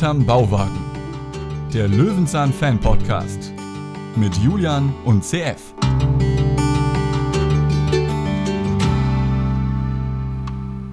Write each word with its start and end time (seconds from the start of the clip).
Hinterm 0.00 0.24
Bauwagen. 0.24 0.80
Der 1.74 1.86
Löwenzahn 1.86 2.54
Fan 2.54 2.80
Podcast 2.80 3.52
mit 4.16 4.34
Julian 4.38 4.94
und 5.04 5.22
CF. 5.22 5.74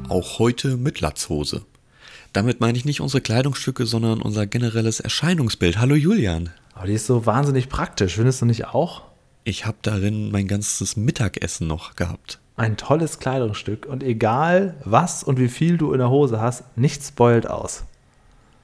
Auch 0.09 0.39
heute 0.39 0.75
mit 0.75 0.99
Latzhose. 0.99 1.61
Damit 2.33 2.59
meine 2.59 2.77
ich 2.77 2.83
nicht 2.83 2.99
unsere 2.99 3.21
Kleidungsstücke, 3.21 3.85
sondern 3.85 4.21
unser 4.21 4.45
generelles 4.45 4.99
Erscheinungsbild. 4.99 5.79
Hallo 5.79 5.95
Julian. 5.95 6.49
Aber 6.73 6.87
die 6.87 6.93
ist 6.93 7.07
so 7.07 7.25
wahnsinnig 7.25 7.69
praktisch, 7.69 8.15
findest 8.15 8.41
du 8.41 8.45
nicht 8.45 8.65
auch? 8.65 9.03
Ich 9.45 9.65
habe 9.65 9.77
darin 9.83 10.31
mein 10.31 10.49
ganzes 10.49 10.97
Mittagessen 10.97 11.65
noch 11.65 11.95
gehabt. 11.95 12.39
Ein 12.57 12.75
tolles 12.75 13.19
Kleidungsstück 13.19 13.85
und 13.85 14.03
egal 14.03 14.75
was 14.83 15.23
und 15.23 15.39
wie 15.39 15.47
viel 15.47 15.77
du 15.77 15.93
in 15.93 15.99
der 15.99 16.09
Hose 16.09 16.41
hast, 16.41 16.77
nichts 16.77 17.13
beult 17.13 17.49
aus. 17.49 17.85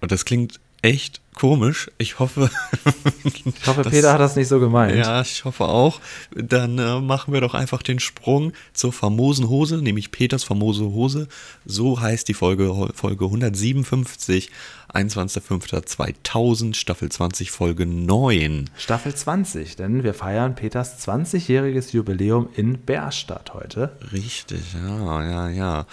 Und 0.03 0.11
das 0.11 0.25
klingt 0.25 0.59
echt 0.81 1.21
komisch. 1.33 1.89
Ich 1.97 2.19
hoffe. 2.19 2.49
ich 3.23 3.45
hoffe, 3.65 3.83
Peter 3.83 4.11
hat 4.11 4.19
das 4.19 4.35
nicht 4.35 4.49
so 4.49 4.59
gemeint. 4.59 4.97
Ja, 4.97 5.21
ich 5.21 5.45
hoffe 5.45 5.63
auch. 5.63 6.01
Dann 6.35 6.77
äh, 6.77 6.99
machen 6.99 7.33
wir 7.33 7.39
doch 7.39 7.53
einfach 7.53 7.81
den 7.81 7.99
Sprung 7.99 8.51
zur 8.73 8.91
famosen 8.91 9.47
Hose, 9.47 9.77
nämlich 9.77 10.11
Peters 10.11 10.43
famose 10.43 10.83
Hose. 10.83 11.29
So 11.63 12.01
heißt 12.01 12.27
die 12.27 12.33
Folge, 12.33 12.89
Folge 12.93 13.23
157, 13.23 14.51
21.05.2000, 14.93 16.75
Staffel 16.75 17.09
20, 17.09 17.49
Folge 17.49 17.85
9. 17.85 18.69
Staffel 18.77 19.15
20, 19.15 19.77
denn 19.77 20.03
wir 20.03 20.13
feiern 20.13 20.55
Peters 20.55 21.07
20-jähriges 21.07 21.93
Jubiläum 21.93 22.49
in 22.57 22.77
Bärstadt 22.79 23.53
heute. 23.53 23.95
Richtig, 24.11 24.61
ja, 24.73 25.23
ja, 25.23 25.49
ja. 25.49 25.85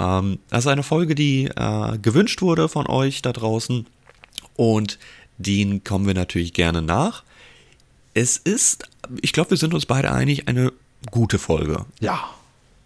Ähm, 0.00 0.38
das 0.48 0.60
ist 0.60 0.66
eine 0.66 0.82
Folge, 0.82 1.14
die 1.14 1.46
äh, 1.46 1.98
gewünscht 1.98 2.40
wurde 2.40 2.68
von 2.68 2.86
euch 2.86 3.22
da 3.22 3.32
draußen 3.32 3.86
und 4.56 4.98
den 5.38 5.84
kommen 5.84 6.06
wir 6.06 6.14
natürlich 6.14 6.52
gerne 6.52 6.80
nach. 6.82 7.22
Es 8.14 8.36
ist, 8.36 8.88
ich 9.20 9.32
glaube, 9.32 9.50
wir 9.50 9.56
sind 9.56 9.74
uns 9.74 9.86
beide 9.86 10.10
einig, 10.12 10.48
eine 10.48 10.72
gute 11.10 11.38
Folge. 11.38 11.84
Ja, 12.00 12.24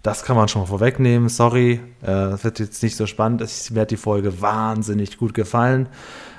das 0.03 0.23
kann 0.23 0.37
man 0.37 0.49
schon 0.49 0.63
mal 0.63 0.67
vorwegnehmen. 0.67 1.29
Sorry, 1.29 1.81
äh, 2.03 2.11
es 2.11 2.45
wird 2.45 2.59
jetzt 2.59 2.83
nicht 2.83 2.97
so 2.97 3.07
spannend. 3.07 3.43
Mir 3.71 3.81
hat 3.81 3.91
die 3.91 3.97
Folge 3.97 4.41
wahnsinnig 4.41 5.17
gut 5.17 5.35
gefallen. 5.35 5.89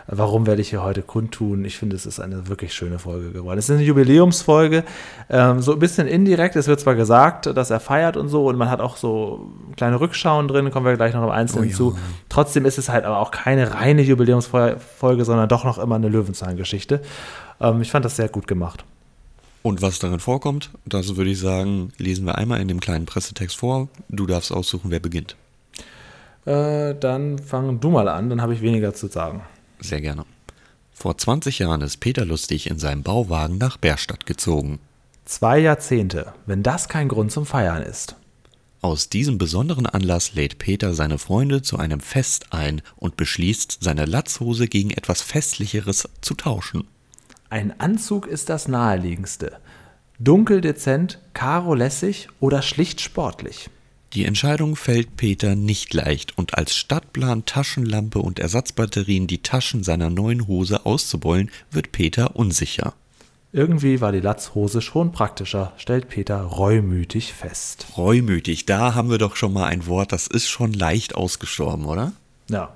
Warum 0.08 0.46
werde 0.46 0.62
ich 0.62 0.70
hier 0.70 0.84
heute 0.84 1.02
kundtun? 1.02 1.66
Ich 1.66 1.78
finde, 1.78 1.96
es 1.96 2.06
ist 2.06 2.20
eine 2.20 2.48
wirklich 2.48 2.74
schöne 2.74 3.00
Folge 3.00 3.32
geworden. 3.32 3.58
Es 3.58 3.70
ist 3.70 3.76
eine 3.76 3.84
Jubiläumsfolge, 3.84 4.84
ähm, 5.30 5.62
so 5.62 5.74
ein 5.74 5.80
bisschen 5.80 6.08
indirekt. 6.08 6.56
Es 6.56 6.68
wird 6.68 6.80
zwar 6.80 6.94
gesagt, 6.94 7.48
dass 7.48 7.72
er 7.72 7.80
feiert 7.80 8.16
und 8.16 8.30
so, 8.30 8.48
und 8.48 8.56
man 8.58 8.70
hat 8.70 8.82
auch 8.82 8.98
so 8.98 9.52
kleine 9.76 10.00
Rückschauen 10.00 10.48
drin, 10.48 10.70
kommen 10.70 10.86
wir 10.86 10.96
gleich 10.96 11.16
noch 11.16 11.24
im 11.24 11.32
Einzelnen 11.32 11.66
oh, 11.66 11.72
ja. 11.72 11.76
zu. 11.76 11.98
Trotzdem 12.30 12.66
ist 12.66 12.78
es 12.78 12.90
halt 12.90 13.04
aber 13.04 13.20
auch 13.20 13.32
keine 13.32 13.74
reine 13.74 14.04
Jubiläumsfolge, 14.04 15.26
sondern 15.26 15.50
doch 15.50 15.64
noch 15.64 15.80
immer 15.80 15.96
eine 15.96 16.10
Löwenzahn-Geschichte. 16.10 17.02
Ähm, 17.60 17.82
ich 17.82 17.90
fand 17.90 18.06
das 18.06 18.16
sehr 18.16 18.30
gut 18.30 18.48
gemacht. 18.48 18.86
Und 19.64 19.82
was 19.82 19.98
darin 19.98 20.20
vorkommt, 20.20 20.70
das 20.86 21.16
würde 21.16 21.32
ich 21.32 21.40
sagen, 21.40 21.92
lesen 21.98 22.28
wir 22.28 22.38
einmal 22.38 22.62
in 22.62 22.68
dem 22.68 22.80
kleinen 22.80 23.08
Pressetext 23.08 23.58
vor. 23.58 23.88
Du 24.10 24.28
darfst 24.28 24.52
aussuchen, 24.52 24.92
wer 24.92 25.00
beginnt. 25.00 25.36
Äh, 26.46 26.94
dann 26.94 27.40
fang 27.40 27.80
du 27.80 27.90
mal 27.90 28.08
an, 28.08 28.30
dann 28.30 28.44
habe 28.44 28.54
ich 28.54 28.62
weniger 28.62 28.94
zu 28.94 29.08
sagen. 29.08 29.42
Sehr 29.80 30.02
gerne. 30.02 30.26
Vor 30.94 31.18
20 31.18 31.60
Jahren 31.60 31.82
ist 31.82 31.98
Peter 31.98 32.26
Lustig 32.26 32.70
in 32.70 32.80
seinem 32.80 33.04
Bauwagen 33.04 33.58
nach 33.58 33.78
Bärstadt 33.78 34.26
gezogen. 34.26 34.80
Zwei 35.26 35.60
Jahrzehnte, 35.60 36.34
wenn 36.46 36.64
das 36.64 36.88
kein 36.88 37.08
Grund 37.08 37.32
zum 37.32 37.46
Feiern 37.46 37.82
ist. 37.82 38.16
Aus 38.82 39.10
diesem 39.10 39.40
besonderen 39.40 39.88
Anlass 39.88 40.36
lädt 40.36 40.60
Peter 40.60 40.94
seine 40.94 41.18
Freunde 41.18 41.64
zu 41.64 41.78
einem 41.78 42.00
Fest 42.00 42.54
ein 42.54 42.84
und 42.96 43.18
beschließt, 43.18 43.80
seine 43.82 44.06
Latzhose 44.06 44.68
gegen 44.68 44.92
etwas 44.92 45.24
Festlicheres 45.24 46.08
zu 46.22 46.36
tauschen. 46.36 46.88
Ein 47.50 47.80
Anzug 47.80 48.28
ist 48.28 48.50
das 48.50 48.68
naheliegendste. 48.68 49.58
Dunkel 50.20 50.62
dezent, 50.62 51.20
karo 51.34 51.74
lässig 51.74 52.30
oder 52.40 52.62
schlicht 52.62 53.02
sportlich. 53.02 53.70
Die 54.16 54.24
Entscheidung 54.24 54.78
fällt 54.78 55.18
Peter 55.18 55.56
nicht 55.56 55.94
leicht 55.94 56.38
und 56.38 56.58
als 56.58 56.74
Stadtplan 56.74 57.44
Taschenlampe 57.44 58.20
und 58.20 58.40
Ersatzbatterien 58.40 59.28
die 59.28 59.42
Taschen 59.42 59.84
seiner 59.84 60.10
neuen 60.10 60.48
Hose 60.48 60.86
auszubeulen, 60.86 61.52
wird 61.70 61.92
Peter 61.92 62.38
unsicher. 62.38 62.94
Irgendwie 63.52 64.00
war 64.00 64.14
die 64.14 64.22
Latzhose 64.22 64.82
schon 64.82 65.12
praktischer, 65.12 65.74
stellt 65.76 66.08
Peter 66.08 66.40
reumütig 66.42 67.34
fest. 67.34 67.88
Reumütig, 67.98 68.66
da 68.66 68.96
haben 68.96 69.10
wir 69.10 69.18
doch 69.18 69.36
schon 69.36 69.52
mal 69.52 69.66
ein 69.66 69.86
Wort, 69.86 70.14
das 70.14 70.28
ist 70.28 70.48
schon 70.48 70.72
leicht 70.72 71.16
ausgestorben, 71.16 71.84
oder? 71.86 72.14
Ja. 72.50 72.74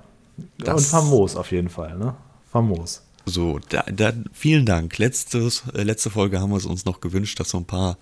Das 0.58 0.74
und 0.76 0.90
famos 0.90 1.36
auf 1.36 1.52
jeden 1.52 1.70
Fall, 1.70 1.96
ne? 1.96 2.16
Famos. 2.52 3.02
So, 3.24 3.60
da, 3.70 3.82
da, 3.90 4.12
vielen 4.32 4.66
Dank. 4.66 4.98
Letztes, 4.98 5.62
äh, 5.74 5.84
letzte 5.84 6.10
Folge 6.10 6.38
haben 6.38 6.50
wir 6.50 6.56
es 6.56 6.66
uns 6.66 6.84
noch 6.84 7.00
gewünscht, 7.00 7.40
dass 7.40 7.50
so 7.50 7.58
ein 7.58 7.66
paar 7.66 7.96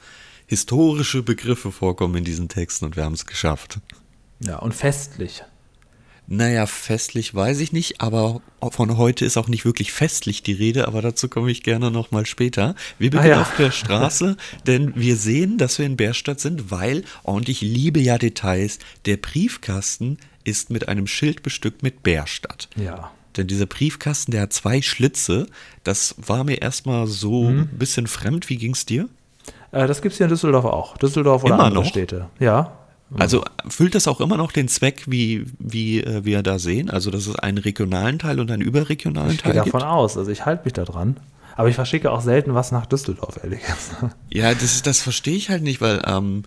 historische 0.49 1.23
Begriffe 1.23 1.71
vorkommen 1.71 2.17
in 2.17 2.25
diesen 2.25 2.49
Texten 2.49 2.87
und 2.87 2.97
wir 2.97 3.05
haben 3.05 3.13
es 3.13 3.27
geschafft. 3.27 3.79
Ja, 4.41 4.57
und 4.57 4.75
festlich. 4.75 5.45
Naja, 6.31 6.67
festlich 6.67 7.35
weiß 7.35 7.61
ich 7.61 7.73
nicht, 7.73 8.03
aber 8.03 8.43
von 8.71 8.99
heute 8.99 9.25
ist 9.25 9.39
auch 9.39 9.49
nicht 9.49 9.65
wirklich 9.65 9.93
festlich 9.93 10.43
die 10.43 10.53
Rede, 10.53 10.87
aber 10.87 11.01
dazu 11.01 11.29
komme 11.29 11.51
ich 11.51 11.63
gerne 11.63 11.91
nochmal 11.91 12.27
später. 12.27 12.75
Wir 12.99 13.11
beginnen 13.11 13.33
ah, 13.33 13.37
ja. 13.37 13.41
auf 13.41 13.57
der 13.57 13.71
Straße, 13.71 14.37
denn 14.67 14.93
wir 14.95 15.17
sehen, 15.17 15.57
dass 15.57 15.79
wir 15.79 15.87
in 15.87 15.97
Bärstadt 15.97 16.41
sind, 16.41 16.71
weil, 16.71 17.05
und 17.23 17.49
ich 17.49 17.63
liebe 17.63 18.01
ja 18.01 18.19
Details, 18.19 18.79
der 19.07 19.17
Briefkasten 19.17 20.19
ist 20.45 20.69
mit 20.69 20.89
einem 20.89 21.07
Schild 21.07 21.43
bestückt 21.43 21.83
mit 21.83 22.03
Bärstadt. 22.03 22.69
Ja. 22.77 23.11
Denn 23.39 23.47
dieser 23.47 23.67
Briefkasten, 23.67 24.33
der 24.33 24.43
hat 24.43 24.53
zwei 24.53 24.83
Schlitze. 24.83 25.47
Das 25.83 26.15
war 26.19 26.45
mir 26.45 26.61
erstmal 26.61 27.07
so 27.07 27.45
mhm. 27.45 27.61
ein 27.61 27.79
bisschen 27.79 28.07
fremd. 28.07 28.51
Wie 28.51 28.57
ging 28.57 28.73
es 28.73 28.85
dir? 28.85 29.09
Äh, 29.73 29.87
das 29.87 30.03
gibt 30.03 30.13
es 30.13 30.19
hier 30.19 30.27
in 30.27 30.31
Düsseldorf 30.31 30.65
auch. 30.65 30.97
Düsseldorf 30.97 31.45
oder 31.45 31.55
immer 31.55 31.65
andere 31.65 31.83
noch? 31.83 31.89
Städte. 31.89 32.27
Ja. 32.39 32.73
Also 33.17 33.43
füllt 33.69 33.95
das 33.95 34.07
auch 34.07 34.21
immer 34.21 34.37
noch 34.37 34.53
den 34.53 34.69
Zweck, 34.69 35.05
wie, 35.07 35.47
wie 35.59 36.03
äh, 36.03 36.25
wir 36.25 36.43
da 36.43 36.59
sehen? 36.59 36.91
Also, 36.91 37.11
dass 37.11 37.27
es 37.27 37.37
einen 37.37 37.59
regionalen 37.59 38.19
Teil 38.19 38.39
und 38.39 38.51
einen 38.51 38.63
überregionalen 38.63 39.33
ich 39.33 39.39
Teil 39.39 39.53
gibt? 39.53 39.67
Ich 39.67 39.73
gehe 39.73 39.81
davon 39.81 39.89
aus. 39.89 40.19
Also, 40.19 40.31
ich 40.31 40.45
halte 40.45 40.65
mich 40.65 40.75
da 40.75 40.85
dran. 40.85 41.17
Aber 41.57 41.69
ich 41.69 41.75
verschicke 41.75 42.13
auch 42.13 42.21
selten 42.21 42.55
was 42.55 42.71
nach 42.71 42.87
Düsseldorf, 42.87 43.41
ehrlich 43.43 43.61
gesagt. 43.61 44.15
Ja, 44.31 44.55
das, 44.55 44.83
das 44.83 45.01
verstehe 45.01 45.37
ich 45.37 45.51
halt 45.51 45.63
nicht, 45.63 45.81
weil 45.81 46.03
ähm, 46.07 46.45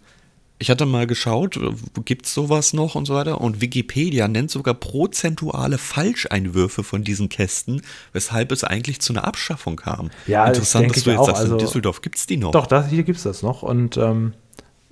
ich 0.62 0.70
hatte 0.70 0.86
mal 0.86 1.08
geschaut, 1.08 1.60
gibt 2.06 2.28
es 2.28 2.36
sowas 2.36 2.74
noch 2.74 2.94
und 2.94 3.06
so 3.06 3.16
weiter. 3.16 3.42
Und 3.42 3.62
Wikipedia 3.62 4.28
nennt 4.28 4.52
sogar 4.52 4.76
prozentuale 4.76 5.80
Falscheinwürfe 5.80 6.84
von 6.84 7.04
diesen 7.04 7.30
Kästen, 7.30 7.82
weshalb 8.14 8.52
es 8.52 8.64
eigentlich 8.64 9.02
zu 9.02 9.12
einer 9.12 9.26
Abschaffung 9.26 9.76
kam. 9.76 10.12
Ja, 10.28 10.46
Interessant, 10.46 10.96
dass 10.96 11.04
du 11.04 11.10
jetzt 11.10 11.20
auch. 11.20 11.26
sagst, 11.26 11.42
in 11.42 11.52
also 11.54 11.58
Düsseldorf 11.58 12.02
gibt 12.02 12.18
es 12.20 12.28
die 12.28 12.38
noch. 12.38 12.52
Doch, 12.52 12.68
das, 12.68 12.90
hier 12.90 13.02
gibt 13.02 13.18
es 13.18 13.24
das 13.24 13.42
noch. 13.42 13.64
Und 13.64 13.98
ähm, 13.98 14.34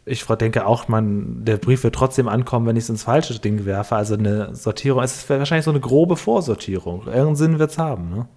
ich 0.05 0.25
denke 0.25 0.65
auch, 0.65 0.87
man, 0.87 1.45
der 1.45 1.57
Brief 1.57 1.83
wird 1.83 1.93
trotzdem 1.93 2.27
ankommen, 2.27 2.65
wenn 2.65 2.75
ich 2.75 2.85
es 2.85 2.89
ins 2.89 3.03
falsche 3.03 3.37
Ding 3.37 3.65
werfe. 3.65 3.95
Also 3.95 4.15
eine 4.15 4.55
Sortierung, 4.55 5.03
es 5.03 5.17
ist 5.17 5.29
wahrscheinlich 5.29 5.65
so 5.65 5.71
eine 5.71 5.81
grobe 5.81 6.17
Vorsortierung. 6.17 7.01
Irgendeinen 7.05 7.35
Sinn 7.35 7.59
wird 7.59 7.69
es 7.69 7.77
haben, 7.77 8.09
ne? 8.09 8.27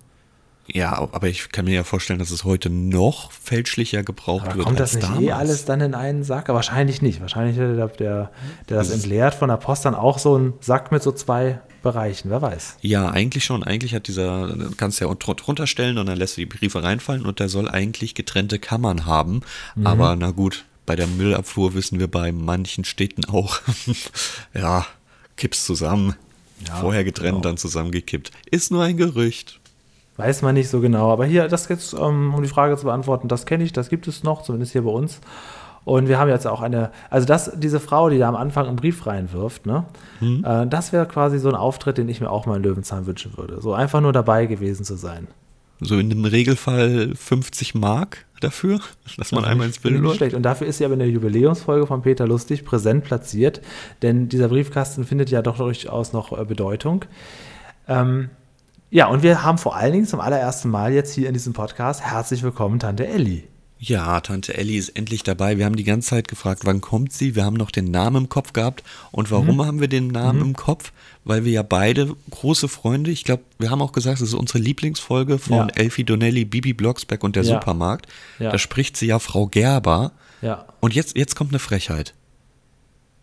Ja, 0.73 0.93
aber 1.13 1.29
ich 1.29 1.51
kann 1.51 1.67
mir 1.67 1.75
ja 1.75 1.85
vorstellen, 1.85 2.19
dass 2.19 2.31
es 2.31 2.45
heute 2.45 2.71
noch 2.71 3.31
fälschlicher 3.31 4.03
gebraucht 4.03 4.47
aber 4.47 4.57
wird. 4.57 4.67
Kommt 4.67 4.81
das 4.81 4.95
nicht 4.95 5.05
eh 5.05 5.09
damals. 5.09 5.25
eh 5.27 5.33
alles 5.33 5.65
dann 5.67 5.81
in 5.83 5.95
einen 5.95 6.25
Sack? 6.25 6.49
Aber 6.49 6.57
wahrscheinlich 6.57 7.03
nicht. 7.03 7.21
Wahrscheinlich 7.21 7.57
hätte 7.57 7.77
der, 7.77 7.89
der, 7.89 8.31
der 8.69 8.79
das 8.79 8.91
entleert 8.91 9.35
von 9.35 9.51
der 9.51 9.59
Post 9.59 9.85
dann 9.85 9.95
auch 9.95 10.19
so 10.19 10.35
einen 10.35 10.55
Sack 10.61 10.91
mit 10.91 11.03
so 11.03 11.13
zwei 11.13 11.61
Bereichen, 11.83 12.31
wer 12.31 12.41
weiß. 12.41 12.77
Ja, 12.81 13.11
eigentlich 13.11 13.45
schon. 13.45 13.63
Eigentlich 13.63 13.95
hat 13.95 14.09
dieser, 14.09 14.57
kannst 14.77 15.01
du 15.01 15.05
ja 15.05 15.15
drunter 15.15 15.67
stellen 15.67 15.99
und 15.99 16.07
dann 16.07 16.17
lässt 16.17 16.37
du 16.37 16.41
die 16.41 16.47
Briefe 16.47 16.83
reinfallen 16.83 17.27
und 17.27 17.39
der 17.39 17.49
soll 17.49 17.69
eigentlich 17.69 18.15
getrennte 18.15 18.59
Kammern 18.59 19.05
haben. 19.05 19.43
Mhm. 19.75 19.87
Aber 19.87 20.17
na 20.17 20.31
gut, 20.31 20.65
bei 20.87 20.97
der 20.97 21.07
Müllabfuhr 21.07 21.75
wissen 21.75 21.99
wir 22.01 22.09
bei 22.09 22.33
manchen 22.33 22.85
Städten 22.85 23.25
auch, 23.27 23.61
ja, 24.55 24.87
kippst 25.37 25.67
zusammen. 25.67 26.15
Ja, 26.67 26.77
Vorher 26.77 27.03
getrennt, 27.03 27.33
genau. 27.33 27.41
dann 27.41 27.57
zusammengekippt. 27.57 28.31
Ist 28.51 28.71
nur 28.71 28.85
ein 28.85 28.97
Gerücht. 28.97 29.59
Weiß 30.23 30.43
man 30.43 30.55
nicht 30.55 30.69
so 30.69 30.81
genau. 30.81 31.11
Aber 31.13 31.25
hier, 31.25 31.49
das 31.49 31.69
jetzt, 31.69 31.95
um, 31.95 32.33
um 32.33 32.43
die 32.43 32.49
Frage 32.49 32.77
zu 32.77 32.85
beantworten, 32.85 33.27
das 33.27 33.45
kenne 33.45 33.65
ich, 33.65 33.73
das 33.73 33.89
gibt 33.89 34.07
es 34.07 34.23
noch, 34.23 34.43
zumindest 34.43 34.71
hier 34.71 34.83
bei 34.83 34.91
uns. 34.91 35.21
Und 35.85 36.07
wir 36.07 36.21
haben 36.21 36.29
jetzt 36.29 36.47
auch 36.47 36.61
eine, 36.61 36.93
also 37.11 37.27
das, 37.27 37.51
diese 37.57 37.81
Frau, 37.81 38.09
die 38.09 38.19
da 38.19 38.29
am 38.29 38.37
Anfang 38.37 38.69
einen 38.69 38.77
Brief 38.77 39.05
reinwirft, 39.05 39.67
ne, 39.67 39.85
mhm. 40.21 40.45
äh, 40.47 40.65
das 40.69 40.93
wäre 40.93 41.07
quasi 41.07 41.41
so 41.41 41.49
ein 41.49 41.57
Auftritt, 41.57 41.99
den 41.99 42.09
ich 42.09 42.21
mir 42.21 42.31
auch 42.31 42.47
mal 42.47 42.59
in 42.59 42.63
Löwenzahn 42.63 43.07
wünschen 43.07 43.37
würde. 43.37 43.61
So 43.61 43.75
einfach 43.75 44.01
nur 44.01 44.13
dabei 44.13 44.47
gewesen 44.47 44.85
zu 44.85 44.95
sein. 44.95 45.27
So 45.81 45.99
in 45.99 46.09
dem 46.09 46.25
Regelfall 46.25 47.17
50 47.17 47.75
Mark 47.75 48.25
dafür, 48.39 48.79
dass 49.17 49.33
man 49.33 49.45
einmal 49.45 49.67
ins 49.67 49.81
Bild 49.81 50.01
läuft. 50.01 50.19
schlecht. 50.19 50.37
Und 50.37 50.45
dafür 50.45 50.69
ist 50.69 50.79
sie 50.79 50.85
aber 50.85 50.95
in 50.95 51.01
der 51.01 51.11
Jubiläumsfolge 51.11 51.89
von 51.89 52.03
Peter 52.03 52.29
Lustig 52.29 52.65
präsent 52.65 53.03
platziert, 53.03 53.61
denn 54.03 54.29
dieser 54.29 54.47
Briefkasten 54.47 55.03
findet 55.03 55.31
ja 55.31 55.43
doch 55.43 55.57
durchaus 55.57 56.13
noch 56.13 56.39
äh, 56.39 56.45
Bedeutung. 56.45 57.07
Ähm, 57.89 58.31
ja, 58.93 59.07
und 59.07 59.23
wir 59.23 59.43
haben 59.43 59.57
vor 59.57 59.75
allen 59.75 59.93
Dingen 59.95 60.07
zum 60.07 60.21
allerersten 60.21 60.69
Mal 60.69 60.93
jetzt 60.93 61.15
hier 61.15 61.27
in 61.27 61.33
diesem 61.33 61.55
Podcast 61.55 62.03
herzlich 62.03 62.43
willkommen, 62.43 62.79
Tante 62.79 63.07
Elli. 63.07 63.49
Ja, 63.79 64.21
Tante 64.21 64.55
Ellie 64.55 64.79
ist 64.79 64.91
endlich 64.91 65.23
dabei. 65.23 65.57
Wir 65.57 65.65
haben 65.65 65.77
die 65.77 65.85
ganze 65.85 66.11
Zeit 66.11 66.29
gefragt, 66.29 66.67
wann 66.67 66.83
kommt 66.83 67.11
sie? 67.15 67.35
Wir 67.35 67.47
haben 67.47 67.57
noch 67.57 67.71
den 67.71 67.87
Namen 67.87 68.25
im 68.25 68.29
Kopf 68.29 68.53
gehabt. 68.53 68.85
Und 69.11 69.31
warum 69.31 69.57
mhm. 69.57 69.65
haben 69.65 69.81
wir 69.81 69.89
den 69.89 70.09
Namen 70.09 70.41
mhm. 70.41 70.45
im 70.49 70.57
Kopf? 70.57 70.93
Weil 71.25 71.47
wir 71.47 71.53
ja 71.53 71.63
beide 71.63 72.15
große 72.31 72.69
Freunde, 72.69 73.11
ich 73.11 73.25
glaube, 73.25 73.45
wir 73.59 73.71
haben 73.71 73.81
auch 73.81 73.93
gesagt, 73.93 74.21
es 74.21 74.29
ist 74.29 74.35
unsere 74.35 74.59
Lieblingsfolge 74.59 75.39
von 75.39 75.57
ja. 75.57 75.69
Elfie 75.75 76.05
Donnelly, 76.05 76.45
Bibi 76.45 76.75
Blocksberg 76.75 77.25
und 77.25 77.35
der 77.35 77.45
ja. 77.45 77.55
Supermarkt. 77.55 78.07
Ja. 78.39 78.51
Da 78.51 78.59
spricht 78.59 78.99
sie 78.99 79.07
ja 79.07 79.19
Frau 79.19 79.47
Gerber. 79.47 80.13
Ja. 80.43 80.67
Und 80.81 80.95
jetzt, 80.95 81.17
jetzt 81.17 81.35
kommt 81.35 81.51
eine 81.51 81.61
Frechheit. 81.61 82.13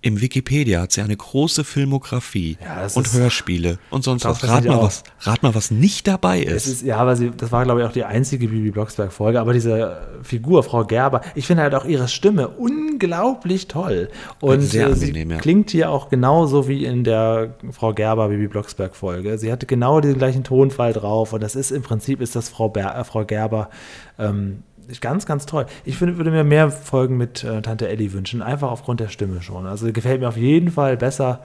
Im 0.02 0.22
Wikipedia 0.22 0.82
hat 0.82 0.94
sie 0.94 1.02
eine 1.02 1.18
große 1.18 1.66
Filmografie 1.66 2.58
ja, 2.64 2.88
und 2.94 3.12
Hörspiele 3.12 3.80
und 3.90 4.06
sonst 4.06 4.24
was. 4.24 4.48
Rat 4.48 4.64
mal, 4.64 4.82
was. 4.82 5.04
rat 5.20 5.44
mal, 5.44 5.54
was 5.54 5.72
nicht 5.72 6.08
dabei 6.08 6.40
ist. 6.40 6.68
ist 6.68 6.84
ja, 6.84 6.96
aber 6.96 7.18
sie, 7.18 7.32
das 7.36 7.52
war, 7.52 7.66
glaube 7.66 7.82
ich, 7.82 7.86
auch 7.86 7.92
die 7.92 8.06
einzige 8.06 8.48
Bibi 8.48 8.72
Blocksberg-Folge. 8.72 9.42
Aber 9.42 9.52
diese 9.52 9.98
Figur, 10.24 10.64
Frau 10.64 10.86
Gerber, 10.86 11.20
ich 11.36 11.48
finde 11.48 11.64
halt 11.64 11.76
auch 11.76 11.84
ihre 11.84 12.08
Stimme 12.08 12.48
unglaublich 12.48 13.68
toll. 13.68 14.08
Und 14.40 14.62
Sehr 14.62 14.88
äh, 14.88 14.94
angenehm, 14.94 15.30
sie 15.30 15.36
ja. 15.36 15.42
klingt 15.42 15.72
hier 15.72 15.92
auch 15.92 16.10
genauso 16.10 16.70
wie 16.70 16.86
in 16.86 17.04
der 17.04 17.56
Frau 17.70 17.94
Gerber 17.94 18.30
Bibi 18.30 18.48
Blocksberg-Folge. 18.48 19.38
Sie 19.38 19.52
hatte 19.52 19.66
genau 19.66 20.00
den 20.00 20.18
gleichen 20.18 20.46
Tonfall 20.46 20.94
drauf. 20.94 21.34
Und 21.34 21.44
das 21.44 21.56
ist 21.56 21.72
im 21.72 21.82
Prinzip 21.82 22.22
ist 22.22 22.38
das 22.38 22.48
Frau, 22.48 22.70
Ber 22.70 22.96
äh, 22.96 23.04
Frau 23.04 23.26
Gerber 23.26 23.70
ähm, 24.18 24.64
ganz, 25.02 25.26
ganz 25.26 25.46
toll. 25.46 25.66
Ich 25.86 25.98
find, 25.98 26.18
würde 26.18 26.32
mir 26.32 26.44
mehr 26.44 26.72
Folgen 26.72 27.18
mit 27.18 27.44
äh, 27.44 27.62
Tante 27.62 27.88
Ellie 27.88 28.14
wünschen, 28.14 28.42
einfach 28.42 28.70
aufgrund 28.70 29.00
der 29.00 29.10
Stimme 29.10 29.42
schon. 29.42 29.66
Also 29.66 29.92
gefällt 29.92 30.22
mir 30.22 30.28
auf 30.28 30.38
jeden 30.38 30.72
Fall 30.72 30.98
besser 30.98 31.44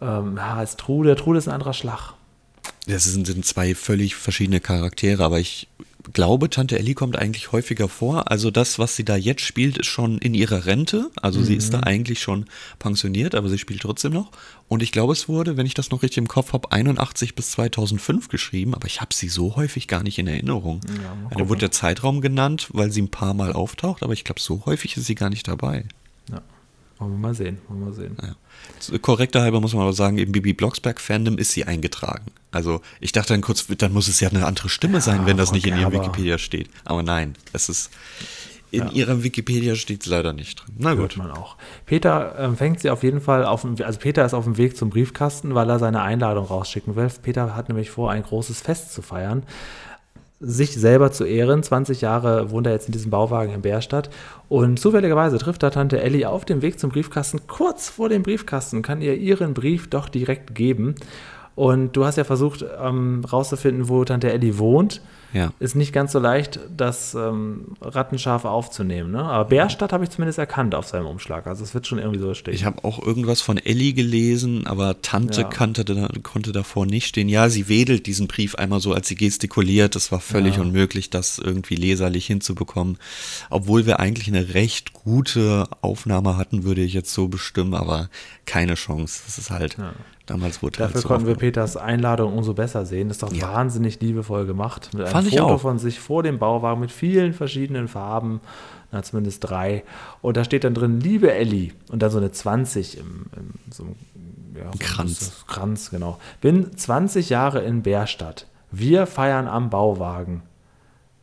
ähm, 0.00 0.38
als 0.38 0.76
Trude. 0.76 1.16
Trude 1.16 1.38
ist 1.38 1.48
ein 1.48 1.54
anderer 1.54 1.74
Schlag. 1.74 2.14
Das 2.86 3.04
sind, 3.04 3.26
sind 3.26 3.44
zwei 3.44 3.74
völlig 3.74 4.14
verschiedene 4.14 4.60
Charaktere, 4.60 5.24
aber 5.24 5.38
ich 5.38 5.68
glaube, 6.12 6.50
Tante 6.50 6.78
Ellie 6.78 6.94
kommt 6.94 7.16
eigentlich 7.16 7.52
häufiger 7.52 7.88
vor. 7.88 8.30
Also 8.30 8.50
das, 8.50 8.78
was 8.78 8.96
sie 8.96 9.04
da 9.04 9.16
jetzt 9.16 9.42
spielt, 9.42 9.78
ist 9.78 9.86
schon 9.86 10.18
in 10.18 10.34
ihrer 10.34 10.66
Rente. 10.66 11.10
Also 11.20 11.40
mhm. 11.40 11.44
sie 11.44 11.54
ist 11.56 11.72
da 11.72 11.78
mhm. 11.78 11.84
eigentlich 11.84 12.20
schon 12.20 12.46
pensioniert, 12.78 13.34
aber 13.34 13.48
sie 13.48 13.58
spielt 13.58 13.80
trotzdem 13.80 14.12
noch. 14.12 14.30
Und 14.68 14.82
ich 14.82 14.92
glaube, 14.92 15.12
es 15.12 15.28
wurde, 15.28 15.56
wenn 15.56 15.66
ich 15.66 15.74
das 15.74 15.90
noch 15.90 16.02
richtig 16.02 16.18
im 16.18 16.28
Kopf 16.28 16.52
habe, 16.52 16.72
81 16.72 17.34
bis 17.34 17.50
2005 17.52 18.28
geschrieben, 18.28 18.74
aber 18.74 18.86
ich 18.86 19.00
habe 19.00 19.14
sie 19.14 19.28
so 19.28 19.56
häufig 19.56 19.88
gar 19.88 20.02
nicht 20.02 20.18
in 20.18 20.26
Erinnerung. 20.26 20.80
Ja, 21.30 21.36
da 21.38 21.48
wurde 21.48 21.60
der 21.60 21.70
Zeitraum 21.70 22.20
genannt, 22.20 22.68
weil 22.72 22.90
sie 22.90 23.02
ein 23.02 23.10
paar 23.10 23.34
Mal 23.34 23.52
auftaucht, 23.52 24.02
aber 24.02 24.12
ich 24.12 24.24
glaube, 24.24 24.40
so 24.40 24.64
häufig 24.66 24.96
ist 24.96 25.06
sie 25.06 25.14
gar 25.14 25.30
nicht 25.30 25.48
dabei. 25.48 25.84
Ja. 26.30 26.42
Wollen 26.98 27.12
wir 27.12 27.18
mal 27.18 27.34
sehen, 27.34 27.58
wollen 27.68 27.80
wir 27.80 27.86
mal 27.86 27.94
sehen. 27.94 28.16
Ja. 28.22 28.98
Korrekter 28.98 29.42
halber 29.42 29.60
muss 29.60 29.74
man 29.74 29.82
aber 29.82 29.92
sagen, 29.92 30.18
im 30.18 30.32
Bibi 30.32 30.52
Blocksberg 30.52 31.00
Fandom 31.00 31.38
ist 31.38 31.52
sie 31.52 31.64
eingetragen. 31.64 32.26
Also 32.54 32.80
ich 33.00 33.12
dachte 33.12 33.32
dann 33.32 33.40
kurz, 33.40 33.66
dann 33.66 33.92
muss 33.92 34.08
es 34.08 34.20
ja 34.20 34.28
eine 34.28 34.46
andere 34.46 34.68
Stimme 34.68 35.00
sein, 35.00 35.20
ja, 35.22 35.26
wenn 35.26 35.36
das 35.36 35.52
nicht 35.52 35.66
in 35.66 35.76
ihrem 35.76 35.92
Wikipedia 35.92 36.38
steht. 36.38 36.68
Aber 36.84 37.02
nein, 37.02 37.34
es 37.52 37.68
ist 37.68 37.90
in 38.70 38.88
ja. 38.88 38.92
ihrem 38.92 39.22
Wikipedia 39.22 39.76
steht 39.76 40.02
es 40.02 40.06
leider 40.06 40.32
nicht 40.32 40.60
drin. 40.60 40.74
Na 40.78 40.94
gut. 40.94 41.02
Hört 41.02 41.16
man 41.16 41.30
auch. 41.30 41.56
Peter 41.86 42.36
äh, 42.38 42.56
fängt 42.56 42.80
sie 42.80 42.90
auf 42.90 43.04
jeden 43.04 43.20
Fall 43.20 43.44
auf 43.44 43.62
dem, 43.62 43.76
also 43.84 43.98
Peter 44.00 44.24
ist 44.24 44.34
auf 44.34 44.44
dem 44.44 44.56
Weg 44.56 44.76
zum 44.76 44.90
Briefkasten, 44.90 45.54
weil 45.54 45.70
er 45.70 45.78
seine 45.78 46.02
Einladung 46.02 46.46
rausschicken 46.46 46.96
will. 46.96 47.08
Peter 47.22 47.54
hat 47.54 47.68
nämlich 47.68 47.90
vor, 47.90 48.10
ein 48.10 48.24
großes 48.24 48.60
Fest 48.60 48.92
zu 48.92 49.02
feiern 49.02 49.44
sich 50.46 50.74
selber 50.74 51.10
zu 51.12 51.24
ehren. 51.24 51.62
20 51.62 52.00
Jahre 52.00 52.50
wohnt 52.50 52.66
er 52.66 52.72
jetzt 52.72 52.86
in 52.86 52.92
diesem 52.92 53.10
Bauwagen 53.10 53.52
in 53.52 53.62
Bärstadt. 53.62 54.10
Und 54.48 54.78
zufälligerweise 54.78 55.38
trifft 55.38 55.62
da 55.62 55.70
Tante 55.70 56.00
Ellie 56.00 56.28
auf 56.28 56.44
dem 56.44 56.62
Weg 56.62 56.78
zum 56.78 56.90
Briefkasten. 56.90 57.46
Kurz 57.46 57.88
vor 57.88 58.08
dem 58.08 58.22
Briefkasten 58.22 58.82
kann 58.82 59.00
ihr 59.00 59.14
ihren 59.14 59.54
Brief 59.54 59.88
doch 59.88 60.08
direkt 60.08 60.54
geben. 60.54 60.94
Und 61.54 61.92
du 61.92 62.04
hast 62.04 62.16
ja 62.16 62.24
versucht, 62.24 62.64
ähm, 62.80 63.24
rauszufinden, 63.24 63.88
wo 63.88 64.04
Tante 64.04 64.32
Ellie 64.32 64.58
wohnt. 64.58 65.00
Ja. 65.34 65.52
Ist 65.58 65.74
nicht 65.74 65.92
ganz 65.92 66.12
so 66.12 66.20
leicht, 66.20 66.60
das 66.74 67.14
ähm, 67.14 67.74
Rattenschaf 67.80 68.44
aufzunehmen. 68.44 69.10
Ne? 69.10 69.22
Aber 69.24 69.46
Bärstadt 69.46 69.92
habe 69.92 70.04
ich 70.04 70.10
zumindest 70.10 70.38
erkannt 70.38 70.76
auf 70.76 70.86
seinem 70.86 71.06
Umschlag. 71.06 71.48
Also 71.48 71.64
es 71.64 71.74
wird 71.74 71.88
schon 71.88 71.98
irgendwie 71.98 72.20
so 72.20 72.34
stehen. 72.34 72.54
Ich 72.54 72.64
habe 72.64 72.84
auch 72.84 73.04
irgendwas 73.04 73.40
von 73.40 73.58
Ellie 73.58 73.94
gelesen, 73.94 74.64
aber 74.68 75.02
Tante 75.02 75.40
ja. 75.40 75.48
kannte, 75.48 75.84
konnte 76.22 76.52
davor 76.52 76.86
nicht 76.86 77.08
stehen. 77.08 77.28
Ja, 77.28 77.48
sie 77.48 77.68
wedelt 77.68 78.06
diesen 78.06 78.28
Brief 78.28 78.54
einmal 78.54 78.78
so, 78.78 78.92
als 78.92 79.08
sie 79.08 79.16
gestikuliert. 79.16 79.96
Es 79.96 80.12
war 80.12 80.20
völlig 80.20 80.56
ja. 80.56 80.62
unmöglich, 80.62 81.10
das 81.10 81.38
irgendwie 81.38 81.74
leserlich 81.74 82.26
hinzubekommen. 82.26 82.98
Obwohl 83.50 83.86
wir 83.86 83.98
eigentlich 83.98 84.28
eine 84.28 84.54
recht 84.54 84.92
gute 84.92 85.64
Aufnahme 85.80 86.36
hatten, 86.36 86.62
würde 86.62 86.82
ich 86.82 86.94
jetzt 86.94 87.12
so 87.12 87.26
bestimmen, 87.26 87.74
aber 87.74 88.08
keine 88.46 88.74
Chance. 88.74 89.22
Das 89.26 89.38
ist 89.38 89.50
halt 89.50 89.78
ja. 89.78 89.94
Damals 90.26 90.62
wurde 90.62 90.78
Dafür 90.78 90.94
halt 90.94 91.04
konnten 91.04 91.26
wir 91.26 91.34
Peters 91.34 91.76
Einladung 91.76 92.32
umso 92.32 92.54
besser 92.54 92.86
sehen. 92.86 93.08
Das 93.08 93.18
ist 93.18 93.22
doch 93.22 93.32
ja. 93.32 93.52
wahnsinnig 93.52 94.00
liebevoll 94.00 94.46
gemacht. 94.46 94.90
Mit 94.94 95.08
Fand 95.08 95.28
einem 95.28 95.38
Foto 95.38 95.58
von 95.58 95.78
sich 95.78 96.00
vor 96.00 96.22
dem 96.22 96.38
Bauwagen 96.38 96.80
mit 96.80 96.90
vielen 96.90 97.34
verschiedenen 97.34 97.88
Farben. 97.88 98.40
Na, 98.90 99.02
zumindest 99.02 99.48
drei. 99.48 99.84
Und 100.22 100.36
da 100.38 100.44
steht 100.44 100.64
dann 100.64 100.72
drin, 100.72 100.98
liebe 101.00 101.32
Elli. 101.32 101.74
Und 101.90 102.02
dann 102.02 102.10
so 102.10 102.18
eine 102.18 102.32
20 102.32 102.98
im, 102.98 103.26
im 103.36 103.50
so 103.70 103.86
ja, 104.56 104.70
so 104.72 104.78
Kranz. 104.78 105.44
Kranz, 105.46 105.90
genau. 105.90 106.18
Bin 106.40 106.74
20 106.74 107.28
Jahre 107.28 107.62
in 107.62 107.82
Bärstadt. 107.82 108.46
Wir 108.70 109.06
feiern 109.06 109.46
am 109.46 109.68
Bauwagen. 109.68 110.42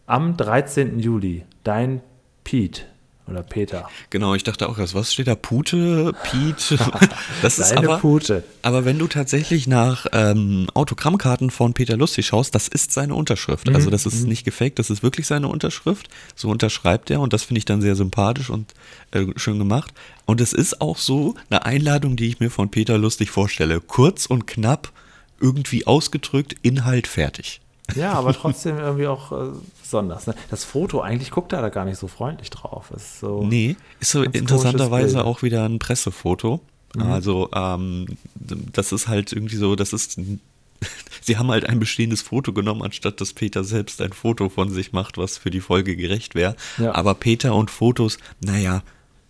Am 0.06 0.38
13. 0.38 1.00
Juli. 1.00 1.46
Dein 1.64 2.02
Pete. 2.44 2.84
Oder 3.32 3.44
Peter. 3.44 3.90
Genau, 4.10 4.36
ich 4.36 4.44
dachte 4.44 4.68
auch, 4.68 4.78
was 4.78 5.14
steht 5.14 5.28
da? 5.28 5.36
Pute, 5.36 6.14
Piet. 6.24 6.78
Das 7.42 7.60
ist 7.60 7.76
aber, 7.76 7.98
Pute. 7.98 8.44
aber 8.62 8.86
wenn 8.86 9.00
du 9.00 9.08
tatsächlich 9.08 9.66
nach 9.68 10.06
ähm, 10.12 10.68
Autogrammkarten 10.74 11.50
von 11.50 11.74
Peter 11.74 11.98
Lustig 11.98 12.28
schaust, 12.28 12.54
das 12.54 12.68
ist 12.68 12.92
seine 12.92 13.16
Unterschrift. 13.16 13.68
Mhm. 13.68 13.76
Also 13.76 13.90
das 13.90 14.06
ist 14.06 14.24
mhm. 14.24 14.30
nicht 14.30 14.44
gefaked, 14.44 14.80
das 14.80 14.90
ist 14.90 15.02
wirklich 15.02 15.28
seine 15.28 15.48
Unterschrift. 15.48 16.10
So 16.36 16.50
unterschreibt 16.50 17.10
er 17.10 17.20
und 17.20 17.34
das 17.34 17.44
finde 17.44 17.60
ich 17.60 17.66
dann 17.66 17.82
sehr 17.82 17.96
sympathisch 17.96 18.50
und 18.50 18.74
äh, 19.12 19.26
schön 19.38 19.58
gemacht. 19.58 19.94
Und 20.26 20.42
es 20.42 20.54
ist 20.54 20.82
auch 20.82 20.98
so 20.98 21.36
eine 21.50 21.66
Einladung, 21.66 22.16
die 22.16 22.28
ich 22.28 22.40
mir 22.40 22.50
von 22.50 22.70
Peter 22.70 22.98
Lustig 22.98 23.32
vorstelle. 23.32 23.82
Kurz 23.82 24.26
und 24.26 24.48
knapp, 24.48 24.92
irgendwie 25.40 25.88
ausgedrückt, 25.88 26.56
Inhalt 26.62 27.08
fertig. 27.08 27.62
Ja, 27.96 28.14
aber 28.14 28.34
trotzdem 28.40 28.78
irgendwie 28.78 29.08
auch 29.08 29.32
äh, 29.32 29.52
besonders. 29.92 30.28
Ne? 30.28 30.36
Das 30.50 30.64
Foto, 30.64 31.02
eigentlich 31.02 31.32
guckt 31.32 31.52
er 31.54 31.62
da 31.62 31.70
gar 31.70 31.86
nicht 31.86 31.98
so 31.98 32.08
freundlich 32.08 32.50
drauf. 32.50 32.92
Ist 32.96 33.20
so 33.20 33.44
nee, 33.44 33.76
ist 34.00 34.12
so 34.12 34.24
interessanterweise 34.24 35.26
auch 35.26 35.44
wieder 35.44 35.66
ein 35.66 35.80
Pressefoto. 35.80 36.62
Mhm. 36.96 37.02
Also, 37.04 37.50
ähm, 37.54 38.06
das 38.36 38.92
ist 38.92 39.08
halt 39.08 39.34
irgendwie 39.34 39.58
so, 39.58 39.76
das 39.76 39.94
ist. 39.94 40.20
Sie 41.22 41.38
haben 41.38 41.52
halt 41.52 41.70
ein 41.70 41.80
bestehendes 41.80 42.24
Foto 42.24 42.54
genommen, 42.54 42.82
anstatt 42.82 43.22
dass 43.22 43.34
Peter 43.34 43.64
selbst 43.64 44.02
ein 44.02 44.14
Foto 44.14 44.50
von 44.50 44.72
sich 44.72 44.94
macht, 44.94 45.18
was 45.20 45.38
für 45.38 45.52
die 45.52 45.62
Folge 45.62 45.96
gerecht 45.96 46.34
wäre. 46.34 46.56
Ja. 46.80 46.96
Aber 46.96 47.14
Peter 47.14 47.54
und 47.54 47.70
Fotos, 47.70 48.18
naja, 48.40 48.82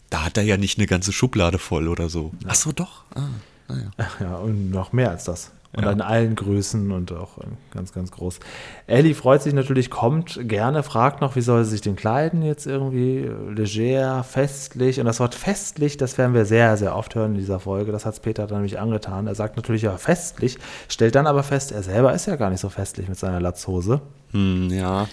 da 0.09 0.23
hat 0.23 0.37
er 0.37 0.43
ja 0.43 0.55
nicht 0.55 0.77
eine 0.77 0.87
ganze 0.87 1.11
Schublade 1.11 1.57
voll 1.57 1.89
oder 1.89 2.07
so. 2.07 2.31
Ja. 2.41 2.49
Ach 2.51 2.55
so, 2.55 2.71
doch. 2.71 3.03
Ah, 3.15 3.27
naja. 3.67 3.91
Ja, 4.21 4.35
und 4.37 4.69
noch 4.69 4.93
mehr 4.93 5.09
als 5.09 5.25
das. 5.25 5.51
Und 5.73 5.83
ja. 5.83 5.89
an 5.89 6.01
allen 6.01 6.35
Größen 6.35 6.91
und 6.91 7.13
auch 7.13 7.37
ganz, 7.73 7.93
ganz 7.93 8.11
groß. 8.11 8.39
Ellie 8.87 9.15
freut 9.15 9.41
sich 9.41 9.53
natürlich, 9.53 9.89
kommt 9.89 10.37
gerne, 10.49 10.83
fragt 10.83 11.21
noch, 11.21 11.37
wie 11.37 11.41
soll 11.41 11.63
sie 11.63 11.71
sich 11.71 11.81
denn 11.81 11.95
kleiden 11.95 12.41
jetzt 12.41 12.67
irgendwie? 12.67 13.29
Leger, 13.55 14.23
festlich. 14.23 14.99
Und 14.99 15.05
das 15.05 15.21
Wort 15.21 15.33
festlich, 15.33 15.95
das 15.95 16.17
werden 16.17 16.33
wir 16.33 16.43
sehr, 16.43 16.75
sehr 16.75 16.95
oft 16.95 17.15
hören 17.15 17.31
in 17.31 17.39
dieser 17.39 17.61
Folge. 17.61 17.93
Das 17.93 18.05
hat 18.05 18.21
Peter 18.21 18.47
dann 18.47 18.57
nämlich 18.57 18.79
angetan. 18.79 19.27
Er 19.27 19.35
sagt 19.35 19.55
natürlich 19.55 19.83
ja 19.83 19.95
festlich, 19.97 20.57
stellt 20.89 21.15
dann 21.15 21.25
aber 21.25 21.43
fest, 21.43 21.71
er 21.71 21.83
selber 21.83 22.13
ist 22.13 22.25
ja 22.25 22.35
gar 22.35 22.49
nicht 22.49 22.59
so 22.59 22.69
festlich 22.69 23.07
mit 23.07 23.17
seiner 23.17 23.39
Latzhose. 23.39 24.01
Hm, 24.31 24.69
ja 24.71 25.07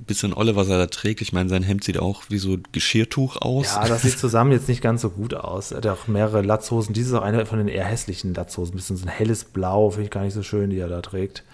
bisschen 0.00 0.34
olle, 0.34 0.56
was 0.56 0.68
er 0.68 0.78
da 0.78 0.86
trägt. 0.86 1.20
Ich 1.20 1.32
meine, 1.32 1.48
sein 1.48 1.62
Hemd 1.62 1.84
sieht 1.84 1.98
auch 1.98 2.24
wie 2.28 2.38
so 2.38 2.58
Geschirrtuch 2.72 3.36
aus. 3.36 3.74
Ja, 3.74 3.86
das 3.86 4.02
sieht 4.02 4.18
zusammen 4.18 4.52
jetzt 4.52 4.68
nicht 4.68 4.82
ganz 4.82 5.02
so 5.02 5.10
gut 5.10 5.34
aus. 5.34 5.70
Er 5.70 5.78
hat 5.78 5.86
auch 5.86 6.08
mehrere 6.08 6.42
Latzhosen. 6.42 6.94
Diese 6.94 7.10
ist 7.10 7.14
auch 7.14 7.24
eine 7.24 7.46
von 7.46 7.58
den 7.58 7.68
eher 7.68 7.84
hässlichen 7.84 8.34
Latzhosen. 8.34 8.74
Ein 8.74 8.76
bisschen 8.76 8.96
so 8.96 9.06
ein 9.06 9.10
helles 9.10 9.44
Blau, 9.44 9.90
finde 9.90 10.04
ich 10.04 10.10
gar 10.10 10.22
nicht 10.22 10.34
so 10.34 10.42
schön, 10.42 10.70
die 10.70 10.78
er 10.78 10.88
da 10.88 11.02
trägt. 11.02 11.44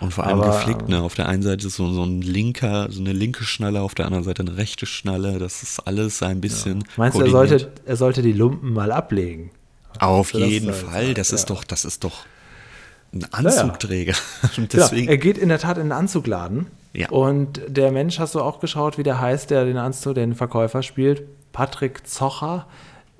Und 0.00 0.12
vor 0.12 0.26
allem 0.26 0.40
Aber, 0.40 0.52
geflickt, 0.52 0.88
ne? 0.88 1.00
Auf 1.00 1.14
der 1.14 1.28
einen 1.28 1.42
Seite 1.42 1.66
ist 1.66 1.76
so, 1.76 1.90
so 1.90 2.04
ein 2.04 2.20
linker, 2.20 2.88
so 2.90 3.00
eine 3.00 3.12
linke 3.12 3.44
Schnalle, 3.44 3.80
auf 3.80 3.94
der 3.94 4.04
anderen 4.06 4.24
Seite 4.24 4.42
eine 4.42 4.56
rechte 4.56 4.84
Schnalle. 4.84 5.38
Das 5.38 5.62
ist 5.62 5.80
alles 5.86 6.22
ein 6.22 6.40
bisschen. 6.40 6.80
Ja. 6.80 6.86
Meinst 6.96 7.18
du, 7.18 7.22
er 7.22 7.30
sollte, 7.30 7.70
er 7.86 7.96
sollte 7.96 8.22
die 8.22 8.32
Lumpen 8.32 8.72
mal 8.74 8.92
ablegen? 8.92 9.50
Auf 9.98 10.34
jeden 10.34 10.66
das 10.66 10.80
Fall. 10.80 11.14
Das 11.14 11.30
ja. 11.30 11.36
ist 11.36 11.50
doch, 11.50 11.64
das 11.64 11.84
ist 11.84 12.04
doch 12.04 12.26
ein 13.12 13.24
Anzugträger. 13.32 14.14
Ja, 14.42 14.64
Deswegen. 14.72 15.08
er 15.08 15.16
geht 15.16 15.38
in 15.38 15.48
der 15.48 15.58
Tat 15.58 15.78
in 15.78 15.84
den 15.84 15.92
Anzugladen 15.92 16.66
ja. 16.96 17.10
Und 17.10 17.60
der 17.68 17.92
Mensch, 17.92 18.18
hast 18.18 18.34
du 18.34 18.40
auch 18.40 18.58
geschaut, 18.58 18.96
wie 18.96 19.02
der 19.02 19.20
heißt, 19.20 19.50
der 19.50 19.64
den 19.64 19.76
Anzug, 19.76 20.14
den 20.14 20.34
Verkäufer 20.34 20.82
spielt? 20.82 21.24
Patrick 21.52 22.06
Zocher. 22.06 22.66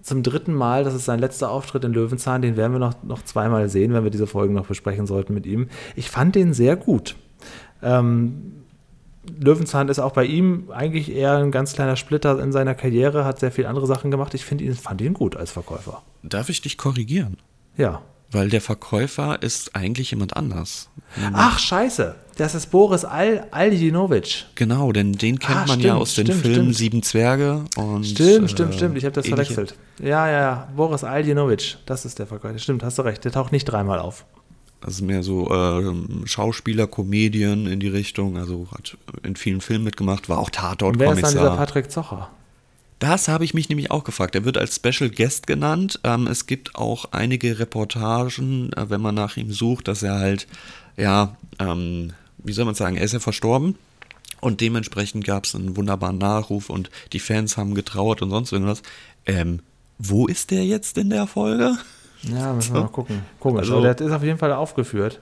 Zum 0.00 0.22
dritten 0.22 0.54
Mal, 0.54 0.84
das 0.84 0.94
ist 0.94 1.04
sein 1.04 1.18
letzter 1.18 1.50
Auftritt 1.50 1.84
in 1.84 1.92
Löwenzahn, 1.92 2.40
den 2.40 2.56
werden 2.56 2.72
wir 2.72 2.78
noch, 2.78 2.94
noch 3.02 3.22
zweimal 3.24 3.68
sehen, 3.68 3.92
wenn 3.92 4.04
wir 4.04 4.10
diese 4.10 4.28
Folgen 4.28 4.54
noch 4.54 4.66
besprechen 4.66 5.06
sollten 5.06 5.34
mit 5.34 5.46
ihm. 5.46 5.68
Ich 5.96 6.10
fand 6.10 6.36
den 6.36 6.54
sehr 6.54 6.76
gut. 6.76 7.16
Ähm, 7.82 8.52
Löwenzahn 9.38 9.88
ist 9.88 9.98
auch 9.98 10.12
bei 10.12 10.24
ihm 10.24 10.70
eigentlich 10.70 11.10
eher 11.12 11.36
ein 11.36 11.50
ganz 11.50 11.72
kleiner 11.72 11.96
Splitter 11.96 12.40
in 12.40 12.52
seiner 12.52 12.74
Karriere, 12.74 13.24
hat 13.24 13.40
sehr 13.40 13.50
viele 13.50 13.68
andere 13.68 13.86
Sachen 13.86 14.10
gemacht. 14.10 14.32
Ich 14.34 14.50
ihn, 14.50 14.74
fand 14.74 15.00
ihn 15.00 15.14
gut 15.14 15.36
als 15.36 15.50
Verkäufer. 15.50 16.02
Darf 16.22 16.48
ich 16.48 16.60
dich 16.60 16.78
korrigieren? 16.78 17.36
Ja. 17.76 18.02
Weil 18.32 18.48
der 18.48 18.60
Verkäufer 18.60 19.40
ist 19.42 19.76
eigentlich 19.76 20.10
jemand 20.10 20.36
anders. 20.36 20.88
Ach, 21.32 21.58
scheiße. 21.58 22.16
Das 22.36 22.54
ist 22.54 22.70
Boris 22.70 23.04
Al 23.04 23.46
Aljinovic. 23.50 24.44
Genau, 24.56 24.92
denn 24.92 25.12
den 25.12 25.38
kennt 25.38 25.58
Ah, 25.58 25.64
man 25.68 25.80
ja 25.80 25.90
stimmt, 25.90 26.00
aus 26.02 26.14
den 26.14 26.26
stimmt, 26.26 26.40
Filmen 26.42 26.54
stimmt. 26.56 26.74
Sieben 26.76 27.02
Zwerge 27.02 27.64
und. 27.76 28.04
Stimmt, 28.04 28.44
äh, 28.44 28.48
stimmt, 28.48 28.74
stimmt. 28.74 28.98
Ich 28.98 29.04
habe 29.04 29.14
das 29.14 29.26
ähnliche. 29.26 29.54
verwechselt. 29.54 29.78
Ja, 30.02 30.28
ja, 30.28 30.40
ja. 30.40 30.68
Boris 30.76 31.02
Aljinovic. 31.02 31.78
Das 31.86 32.04
ist 32.04 32.18
der 32.18 32.26
Verkäufer. 32.26 32.58
Stimmt, 32.58 32.82
hast 32.82 32.98
du 32.98 33.02
recht. 33.02 33.24
Der 33.24 33.32
taucht 33.32 33.52
nicht 33.52 33.64
dreimal 33.64 34.00
auf. 34.00 34.26
Also 34.82 35.04
mehr 35.04 35.22
so 35.22 35.50
ähm, 35.50 36.22
Schauspieler, 36.26 36.86
Comedian 36.86 37.66
in 37.66 37.80
die 37.80 37.88
Richtung. 37.88 38.36
Also 38.36 38.66
hat 38.70 38.98
in 39.22 39.36
vielen 39.36 39.62
Filmen 39.62 39.84
mitgemacht, 39.84 40.28
war 40.28 40.38
auch 40.38 40.50
Und 40.82 40.98
wer 40.98 41.12
ist 41.12 41.22
dann 41.22 41.32
dieser. 41.32 41.56
Patrick 41.56 41.90
Zocher? 41.90 42.28
Das 42.98 43.28
habe 43.28 43.44
ich 43.44 43.52
mich 43.52 43.68
nämlich 43.68 43.90
auch 43.90 44.04
gefragt. 44.04 44.34
Er 44.34 44.44
wird 44.44 44.56
als 44.56 44.76
Special 44.76 45.10
Guest 45.10 45.46
genannt. 45.46 46.00
Ähm, 46.02 46.26
es 46.26 46.46
gibt 46.46 46.76
auch 46.76 47.12
einige 47.12 47.58
Reportagen, 47.58 48.72
äh, 48.72 48.88
wenn 48.88 49.00
man 49.02 49.14
nach 49.14 49.36
ihm 49.36 49.52
sucht, 49.52 49.88
dass 49.88 50.02
er 50.02 50.18
halt, 50.18 50.46
ja, 50.96 51.36
ähm, 51.58 52.12
wie 52.38 52.52
soll 52.52 52.64
man 52.64 52.74
sagen, 52.74 52.96
er 52.96 53.04
ist 53.04 53.12
ja 53.12 53.20
verstorben. 53.20 53.76
Und 54.40 54.60
dementsprechend 54.60 55.24
gab 55.24 55.44
es 55.44 55.54
einen 55.54 55.76
wunderbaren 55.76 56.18
Nachruf 56.18 56.70
und 56.70 56.90
die 57.12 57.20
Fans 57.20 57.56
haben 57.56 57.74
getrauert 57.74 58.22
und 58.22 58.30
sonst 58.30 58.52
irgendwas. 58.52 58.82
Ähm, 59.26 59.60
wo 59.98 60.26
ist 60.26 60.50
der 60.50 60.64
jetzt 60.64 60.96
in 60.98 61.10
der 61.10 61.26
Folge? 61.26 61.76
Ja, 62.22 62.52
müssen 62.52 62.74
wir 62.74 62.82
mal 62.82 62.88
gucken. 62.88 63.22
Komisch. 63.40 63.60
Also- 63.62 63.78
aber 63.78 63.94
der 63.94 64.06
ist 64.06 64.12
auf 64.12 64.22
jeden 64.22 64.38
Fall 64.38 64.52
aufgeführt. 64.52 65.20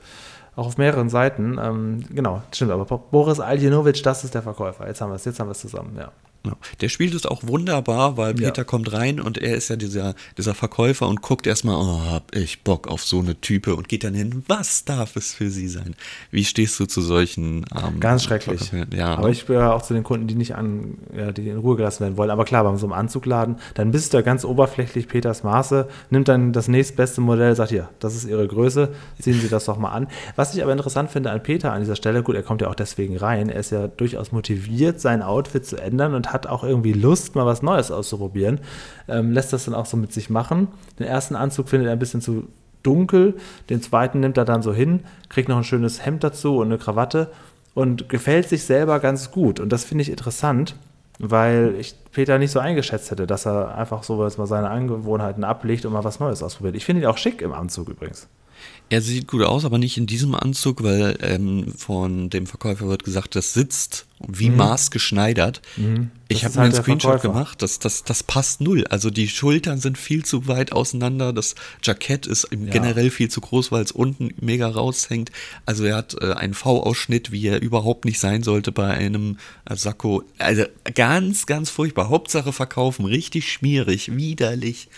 Auch 0.57 0.67
auf 0.67 0.79
mehreren 0.79 1.09
Seiten. 1.09 1.59
Ähm, 1.61 2.05
genau, 2.11 2.43
stimmt. 2.53 2.71
Aber 2.71 2.85
Boris 2.99 3.41
Aljinovic, 3.41 4.03
das 4.05 4.23
ist 4.23 4.35
der 4.35 4.43
Verkäufer. 4.43 4.87
Jetzt 4.87 5.01
haben 5.01 5.11
wir 5.11 5.17
es, 5.17 5.25
jetzt 5.25 5.41
haben 5.41 5.49
wir 5.49 5.53
es 5.53 5.59
zusammen, 5.61 5.97
ja. 5.99 6.13
Genau. 6.45 6.57
Der 6.81 6.89
spielt 6.91 7.15
es 7.15 7.25
auch 7.27 7.43
wunderbar, 7.43 8.17
weil 8.17 8.39
Ja. 8.39 8.49
Peter 8.51 8.65
kommt 8.65 8.93
rein 8.93 9.19
und 9.19 9.39
er 9.39 9.57
ist 9.57 9.69
ja 9.71 9.77
dieser, 9.77 10.15
dieser 10.37 10.55
Verkäufer 10.55 11.09
und 11.09 11.23
guckt 11.23 11.47
erstmal, 11.47 11.77
oh, 11.77 12.03
hab 12.11 12.35
ich 12.37 12.63
Bock 12.63 12.87
auf 12.87 13.03
so 13.03 13.21
eine 13.21 13.41
Type 13.41 13.75
und 13.75 13.89
geht 13.89 14.05
dann 14.05 14.15
hin, 14.15 14.45
was 14.47 14.85
darf 14.85 15.17
es 15.17 15.33
für 15.33 15.51
sie 15.51 15.69
sein? 15.69 15.95
Wie 16.31 16.45
stehst 16.45 16.79
du 16.79 16.85
zu 16.87 17.01
solchen 17.01 17.65
ähm, 17.75 17.99
Ganz 17.99 18.25
schrecklich. 18.25 18.71
Ja, 18.95 19.15
aber 19.17 19.31
ich 19.31 19.47
gehöre 19.47 19.75
auch 19.75 19.83
zu 19.83 19.95
den 19.95 20.05
Kunden, 20.05 20.27
die 20.27 20.35
nicht 20.35 20.55
an, 20.55 20.99
ja, 21.17 21.33
die 21.33 21.49
in 21.49 21.57
Ruhe 21.59 21.77
gelassen 21.77 22.01
werden 22.01 22.17
wollen. 22.19 22.31
Aber 22.31 22.45
klar, 22.45 22.63
bei 22.65 22.77
so 22.77 22.87
einem 22.87 22.93
Anzugladen, 22.93 23.57
dann 23.75 23.91
bist 23.91 24.13
du 24.13 24.23
ganz 24.23 24.45
oberflächlich 24.45 25.09
Peters 25.09 25.43
Maße, 25.45 25.89
nimmt 26.11 26.29
dann 26.29 26.53
das 26.53 26.69
nächstbeste 26.69 27.21
Modell, 27.23 27.57
sagt 27.57 27.71
hier, 27.71 27.89
das 28.01 28.15
ist 28.15 28.25
ihre 28.27 28.47
Größe, 28.47 28.91
ziehen 29.19 29.41
Sie 29.41 29.49
das 29.49 29.65
doch 29.65 29.79
mal 29.79 29.91
an. 29.93 30.09
Was 30.37 30.55
ich 30.55 30.63
aber 30.63 30.73
interessant 30.73 31.11
finde 31.11 31.31
an 31.31 31.43
Peter 31.43 31.73
an 31.73 31.81
dieser 31.81 31.97
Stelle, 31.97 32.23
gut, 32.23 32.37
er 32.37 32.43
kommt 32.43 32.61
ja 32.61 32.69
auch 32.69 32.75
deswegen 32.75 33.17
rein, 33.17 33.49
er 33.49 33.61
ist 33.61 33.71
ja 33.71 33.87
durchaus 33.89 34.31
motiviert, 34.33 35.01
sein 35.01 35.23
Outfit 35.23 35.65
zu 35.65 35.77
ändern 35.77 36.15
und 36.15 36.34
hat 36.35 36.47
auch 36.47 36.63
irgendwie 36.65 36.93
Lust, 36.93 37.35
mal 37.35 37.47
was 37.47 37.63
Neues 37.63 37.91
auszuprobieren. 37.91 38.61
Ähm, 39.09 39.33
lässt 39.33 39.55
das 39.55 39.65
dann 39.65 39.75
auch 39.75 39.87
so 39.87 39.97
mit 39.97 40.13
sich 40.13 40.29
machen. 40.29 40.69
Den 40.99 41.07
ersten 41.07 41.37
Anzug 41.37 41.71
findet 41.71 41.89
er 41.89 41.93
ein 41.93 41.99
bisschen 41.99 42.21
zu 42.21 42.49
dunkel, 42.83 43.35
den 43.71 43.81
zweiten 43.81 44.21
nimmt 44.21 44.37
er 44.37 44.45
dann 44.45 44.61
so 44.61 44.75
hin, 44.75 45.01
kriegt 45.31 45.49
noch 45.49 45.57
ein 45.57 45.65
schönes 45.65 46.05
Hemd 46.05 46.23
dazu 46.23 46.59
und 46.59 46.67
eine 46.67 46.77
Krawatte 46.77 47.31
und 47.73 48.09
gefällt 48.11 48.49
sich 48.49 48.65
selber 48.65 49.01
ganz 49.01 49.31
gut. 49.31 49.59
Und 49.59 49.71
das 49.73 49.85
finde 49.85 50.03
ich 50.03 50.11
interessant, 50.11 50.77
weil 51.19 51.75
ich 51.79 51.95
Peter 52.13 52.39
nicht 52.39 52.51
so 52.51 52.59
eingeschätzt 52.59 53.11
hätte, 53.11 53.27
dass 53.27 53.47
er 53.47 53.77
einfach 53.77 54.03
so 54.03 54.23
jetzt 54.23 54.39
mal 54.39 54.47
seine 54.47 54.71
Angewohnheiten 54.71 55.45
ablegt 55.45 55.87
und 55.87 55.93
mal 55.93 56.05
was 56.05 56.21
Neues 56.21 56.43
ausprobiert. 56.43 56.77
Ich 56.77 56.85
finde 56.85 57.03
ihn 57.03 57.09
auch 57.09 57.19
schick 57.19 57.41
im 57.41 57.53
Anzug 57.53 57.89
übrigens. 57.89 58.29
Er 58.95 59.03
sieht 59.03 59.27
gut 59.27 59.43
aus, 59.43 59.65
aber 59.65 59.79
nicht 59.79 59.97
in 59.97 60.07
diesem 60.07 60.37
Anzug, 60.37 60.85
weil 60.85 61.19
ähm, 61.21 61.75
von 61.77 62.31
dem 62.31 62.47
Verkäufer 62.47 62.87
wird 62.89 63.03
gesagt, 63.03 63.35
das 63.35 63.53
sitzt 63.53 64.07
wie 64.25 64.51
maßgeschneidert. 64.51 65.61
Ich 66.29 66.43
Das 66.43 66.51
habe 66.53 66.61
halt 66.61 66.75
einen 66.75 66.83
Screenshot 66.85 67.11
Verkäufer. 67.21 67.33
gemacht, 67.35 67.61
das, 67.61 67.81
das, 67.81 68.05
das 68.05 68.23
passt 68.23 68.61
null. 68.61 68.87
Also 68.89 69.11
die 69.11 69.27
Schultern 69.29 69.81
sind 69.81 69.99
viel 69.99 70.25
zu 70.25 70.47
weit 70.47 70.71
auseinander, 70.71 71.33
das 71.33 71.57
Jackett 71.83 72.27
ist 72.29 72.47
Ja. 72.53 72.71
generell 72.71 73.11
viel 73.11 73.29
zu 73.29 73.41
groß, 73.41 73.73
weil 73.73 73.83
es 73.83 73.91
unten 73.91 74.33
mega 74.41 74.69
raushängt. 74.69 75.33
Also 75.67 75.83
er 75.85 75.97
hat 75.97 76.15
äh, 76.21 76.33
einen 76.35 76.55
V-Ausschnitt, 76.55 77.33
wie 77.33 77.49
er 77.49 77.61
überhaupt 77.61 78.05
nicht 78.05 78.21
sein 78.21 78.45
sollte 78.45 78.71
bei 78.71 78.89
einem 78.91 79.39
äh, 79.69 79.75
Sakko. 79.75 80.23
Also 80.39 80.65
ganz, 80.95 81.47
ganz 81.47 81.69
furchtbar. 81.69 82.11
Hauptsache 82.11 82.53
verkaufen, 82.53 83.07
richtig 83.07 83.53
schmierig, 83.53 84.15
widerlich. 84.17 84.89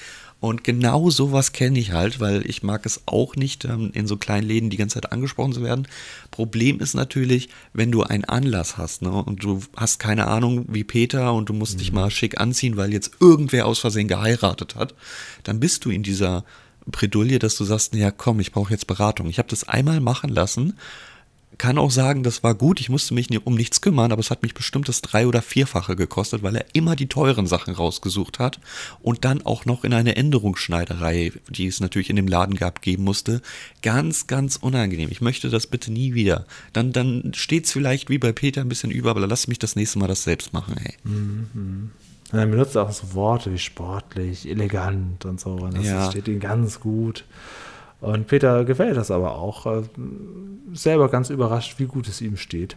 Und 0.46 0.64
genau 0.64 1.10
sowas 1.10 1.52
kenne 1.52 1.78
ich 1.78 1.92
halt, 1.92 2.20
weil 2.20 2.48
ich 2.48 2.62
mag 2.62 2.86
es 2.86 3.02
auch 3.06 3.36
nicht, 3.36 3.64
ähm, 3.64 3.90
in 3.94 4.06
so 4.06 4.16
kleinen 4.16 4.46
Läden 4.46 4.70
die 4.70 4.76
ganze 4.76 4.94
Zeit 4.94 5.12
angesprochen 5.12 5.52
zu 5.52 5.62
werden. 5.62 5.88
Problem 6.30 6.80
ist 6.80 6.94
natürlich, 6.94 7.48
wenn 7.72 7.90
du 7.90 8.02
einen 8.02 8.24
Anlass 8.24 8.78
hast 8.78 9.02
ne, 9.02 9.10
und 9.10 9.42
du 9.42 9.60
hast 9.76 9.98
keine 9.98 10.28
Ahnung 10.28 10.64
wie 10.68 10.84
Peter 10.84 11.34
und 11.34 11.48
du 11.48 11.52
musst 11.52 11.80
dich 11.80 11.92
mal 11.92 12.10
schick 12.10 12.40
anziehen, 12.40 12.76
weil 12.76 12.92
jetzt 12.92 13.12
irgendwer 13.20 13.66
aus 13.66 13.80
Versehen 13.80 14.08
geheiratet 14.08 14.76
hat, 14.76 14.94
dann 15.42 15.60
bist 15.60 15.84
du 15.84 15.90
in 15.90 16.02
dieser 16.02 16.44
Bredouille, 16.86 17.38
dass 17.38 17.56
du 17.56 17.64
sagst, 17.64 17.94
ja 17.94 18.10
komm, 18.10 18.40
ich 18.40 18.52
brauche 18.52 18.72
jetzt 18.72 18.86
Beratung. 18.86 19.28
Ich 19.28 19.38
habe 19.38 19.48
das 19.48 19.68
einmal 19.68 20.00
machen 20.00 20.30
lassen, 20.30 20.74
kann 21.58 21.78
auch 21.78 21.90
sagen, 21.90 22.22
das 22.22 22.42
war 22.42 22.54
gut, 22.54 22.80
ich 22.80 22.88
musste 22.88 23.14
mich 23.14 23.30
um 23.46 23.54
nichts 23.54 23.80
kümmern, 23.80 24.12
aber 24.12 24.20
es 24.20 24.30
hat 24.30 24.42
mich 24.42 24.54
bestimmt 24.54 24.88
das 24.88 25.00
drei- 25.00 25.26
oder 25.26 25.42
vierfache 25.42 25.96
gekostet, 25.96 26.42
weil 26.42 26.56
er 26.56 26.66
immer 26.74 26.96
die 26.96 27.08
teuren 27.08 27.46
Sachen 27.46 27.74
rausgesucht 27.74 28.38
hat 28.38 28.60
und 29.00 29.24
dann 29.24 29.42
auch 29.42 29.64
noch 29.64 29.84
in 29.84 29.92
eine 29.92 30.16
Änderungsschneiderei, 30.16 31.32
die 31.48 31.66
es 31.66 31.80
natürlich 31.80 32.10
in 32.10 32.16
dem 32.16 32.28
Laden 32.28 32.56
gab, 32.56 32.82
geben 32.82 33.04
musste. 33.04 33.40
Ganz, 33.82 34.26
ganz 34.26 34.56
unangenehm. 34.56 35.08
Ich 35.10 35.20
möchte 35.20 35.48
das 35.48 35.66
bitte 35.66 35.92
nie 35.92 36.14
wieder. 36.14 36.46
Dann, 36.72 36.92
dann 36.92 37.32
steht's 37.34 37.72
vielleicht 37.72 38.10
wie 38.10 38.18
bei 38.18 38.32
Peter 38.32 38.60
ein 38.60 38.68
bisschen 38.68 38.90
über, 38.90 39.10
aber 39.10 39.26
lass 39.26 39.48
mich 39.48 39.58
das 39.58 39.76
nächste 39.76 39.98
Mal 39.98 40.08
das 40.08 40.24
selbst 40.24 40.52
machen, 40.52 40.76
ey. 40.76 40.94
Und 41.04 41.92
dann 42.32 42.50
benutzt 42.50 42.74
er 42.74 42.82
auch 42.82 42.92
so 42.92 43.14
Worte 43.14 43.52
wie 43.52 43.58
sportlich, 43.58 44.48
elegant 44.48 45.24
und 45.24 45.40
so. 45.40 45.50
Und 45.50 45.76
das 45.76 45.86
Ja. 45.86 46.10
steht 46.10 46.28
ihm 46.28 46.40
ganz 46.40 46.80
gut. 46.80 47.24
Und 48.00 48.26
Peter 48.26 48.64
gefällt 48.64 48.96
das 48.96 49.10
aber 49.10 49.36
auch. 49.36 49.66
äh, 49.66 49.82
Selber 50.74 51.08
ganz 51.08 51.30
überrascht, 51.30 51.78
wie 51.78 51.86
gut 51.86 52.08
es 52.08 52.20
ihm 52.20 52.36
steht. 52.36 52.76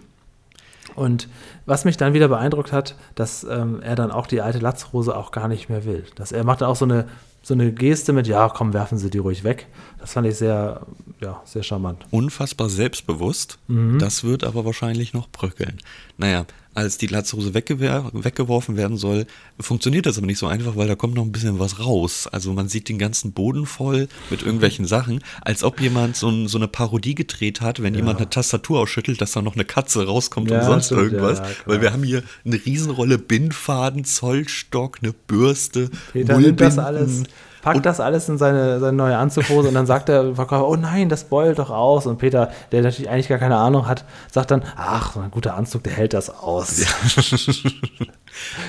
Und 0.95 1.27
was 1.65 1.85
mich 1.85 1.97
dann 1.97 2.13
wieder 2.13 2.27
beeindruckt 2.27 2.71
hat, 2.71 2.95
dass 3.15 3.43
ähm, 3.43 3.81
er 3.81 3.95
dann 3.95 4.11
auch 4.11 4.27
die 4.27 4.41
alte 4.41 4.59
Latzhose 4.59 5.15
auch 5.15 5.31
gar 5.31 5.47
nicht 5.47 5.69
mehr 5.69 5.85
will. 5.85 6.03
Dass 6.15 6.31
er 6.31 6.43
macht 6.43 6.63
auch 6.63 6.75
so 6.75 6.85
eine, 6.85 7.07
so 7.43 7.53
eine 7.53 7.71
Geste 7.71 8.11
mit, 8.11 8.27
ja, 8.27 8.49
komm, 8.49 8.73
werfen 8.73 8.97
Sie 8.97 9.09
die 9.09 9.19
ruhig 9.19 9.43
weg. 9.43 9.67
Das 9.99 10.13
fand 10.13 10.27
ich 10.27 10.35
sehr, 10.38 10.81
ja, 11.21 11.41
sehr 11.45 11.63
charmant. 11.63 12.05
unfassbar 12.11 12.69
selbstbewusst. 12.69 13.59
Das 13.67 14.23
wird 14.23 14.43
aber 14.43 14.65
wahrscheinlich 14.65 15.13
noch 15.13 15.29
bröckeln. 15.29 15.77
Naja, 16.17 16.45
als 16.75 16.97
die 16.97 17.07
Latzhose 17.07 17.53
weggeworfen 17.53 18.77
werden 18.77 18.95
soll, 18.97 19.25
funktioniert 19.59 20.05
das 20.05 20.17
aber 20.17 20.27
nicht 20.27 20.38
so 20.38 20.47
einfach, 20.47 20.75
weil 20.75 20.88
da 20.88 20.95
kommt 20.95 21.15
noch 21.15 21.23
ein 21.23 21.31
bisschen 21.31 21.59
was 21.59 21.79
raus. 21.79 22.27
Also 22.31 22.53
man 22.53 22.69
sieht 22.69 22.89
den 22.89 22.97
ganzen 22.99 23.31
Boden 23.33 23.65
voll 23.65 24.07
mit 24.29 24.43
irgendwelchen 24.43 24.85
Sachen, 24.85 25.21
als 25.41 25.63
ob 25.63 25.81
jemand 25.81 26.15
so, 26.15 26.29
ein, 26.29 26.47
so 26.47 26.57
eine 26.57 26.67
Parodie 26.67 27.15
gedreht 27.15 27.61
hat, 27.61 27.81
wenn 27.81 27.95
jemand 27.95 28.19
eine 28.19 28.29
Tastatur 28.29 28.79
ausschüttelt, 28.79 29.19
dass 29.19 29.31
da 29.31 29.41
noch 29.41 29.55
eine 29.55 29.65
Katze 29.65 30.05
rauskommt 30.05 30.51
Ja, 30.51 30.59
und 30.59 30.65
sonst 30.65 30.85
stimmt, 30.85 31.01
irgendwas. 31.01 31.39
ja, 31.39 31.45
ja, 31.45 31.51
weil 31.65 31.81
wir 31.81 31.91
haben 31.91 32.03
hier 32.03 32.23
eine 32.45 32.55
Riesenrolle 32.63 33.17
Bindfaden, 33.17 34.05
Zollstock, 34.05 34.99
eine 35.01 35.11
Bürste, 35.13 35.89
Peter 36.13 36.38
nimmt 36.39 36.61
das 36.61 36.75
Mullbinden. 36.75 36.79
alles, 36.79 37.23
packt 37.61 37.85
das 37.85 37.99
alles 37.99 38.29
in 38.29 38.37
seine, 38.37 38.79
seine 38.79 38.95
neue 38.95 39.17
Anzughose 39.17 39.67
und 39.67 39.73
dann 39.73 39.85
sagt 39.85 40.09
der 40.09 40.35
Verkäufer, 40.35 40.67
oh 40.67 40.75
nein, 40.75 41.09
das 41.09 41.25
beult 41.25 41.59
doch 41.59 41.69
aus. 41.69 42.05
Und 42.05 42.17
Peter, 42.17 42.51
der 42.71 42.81
natürlich 42.81 43.09
eigentlich 43.09 43.27
gar 43.27 43.37
keine 43.37 43.57
Ahnung 43.57 43.87
hat, 43.87 44.05
sagt 44.31 44.51
dann, 44.51 44.63
ach, 44.75 45.13
so 45.13 45.19
ein 45.19 45.31
guter 45.31 45.55
Anzug, 45.55 45.83
der 45.83 45.93
hält 45.93 46.13
das 46.13 46.29
aus. 46.29 46.81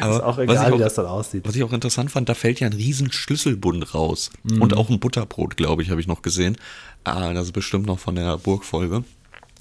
Aber 0.00 0.14
Ist 0.14 0.22
auch 0.22 0.38
egal, 0.38 0.68
ich 0.68 0.74
wie 0.74 0.82
das 0.82 0.94
dann 0.94 1.06
aussieht. 1.06 1.46
Was 1.46 1.54
ich 1.54 1.62
auch 1.62 1.72
interessant 1.72 2.10
fand, 2.10 2.28
da 2.28 2.34
fällt 2.34 2.60
ja 2.60 2.66
ein 2.66 2.72
riesen 2.72 3.12
Schlüsselbund 3.12 3.94
raus. 3.94 4.30
Mhm. 4.42 4.62
Und 4.62 4.76
auch 4.76 4.88
ein 4.88 5.00
Butterbrot, 5.00 5.56
glaube 5.56 5.82
ich, 5.82 5.90
habe 5.90 6.00
ich 6.00 6.06
noch 6.06 6.22
gesehen. 6.22 6.56
Ah, 7.04 7.32
das 7.32 7.46
ist 7.46 7.52
bestimmt 7.52 7.86
noch 7.86 7.98
von 7.98 8.14
der 8.14 8.38
Burgfolge. 8.38 9.04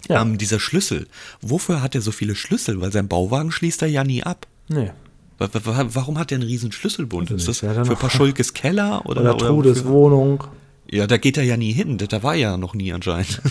Ja. 0.08 0.22
Ähm, 0.22 0.38
dieser 0.38 0.60
Schlüssel. 0.60 1.08
Wofür 1.42 1.82
hat 1.82 1.96
er 1.96 2.02
so 2.02 2.12
viele 2.12 2.36
Schlüssel? 2.36 2.82
Weil 2.82 2.92
sein 2.92 3.08
Bauwagen 3.08 3.52
schließt 3.52 3.82
er 3.82 3.90
ja 3.90 4.04
nie 4.04 4.24
ab. 4.24 4.48
Nee. 4.70 4.92
Wa- 5.40 5.50
wa- 5.52 5.66
wa- 5.66 5.86
Warum 5.94 6.20
hat 6.20 6.32
er 6.32 6.36
einen 6.36 6.44
riesen 6.48 6.72
Schlüsselbund? 6.72 7.32
Ist 7.32 7.48
das 7.48 7.60
für 7.60 7.96
Paschulkes 7.96 8.54
Keller? 8.54 9.02
Oder, 9.06 9.22
Oder 9.22 9.38
Trudes? 9.38 9.86
Wohnung. 9.86 10.44
Ja, 10.92 11.08
da 11.08 11.18
geht 11.18 11.38
er 11.38 11.44
ja 11.44 11.56
nie 11.58 11.72
hin. 11.72 11.98
Da 11.98 12.24
war 12.24 12.36
ja 12.36 12.58
noch 12.58 12.74
nie 12.76 12.92
anscheinend. 12.94 13.42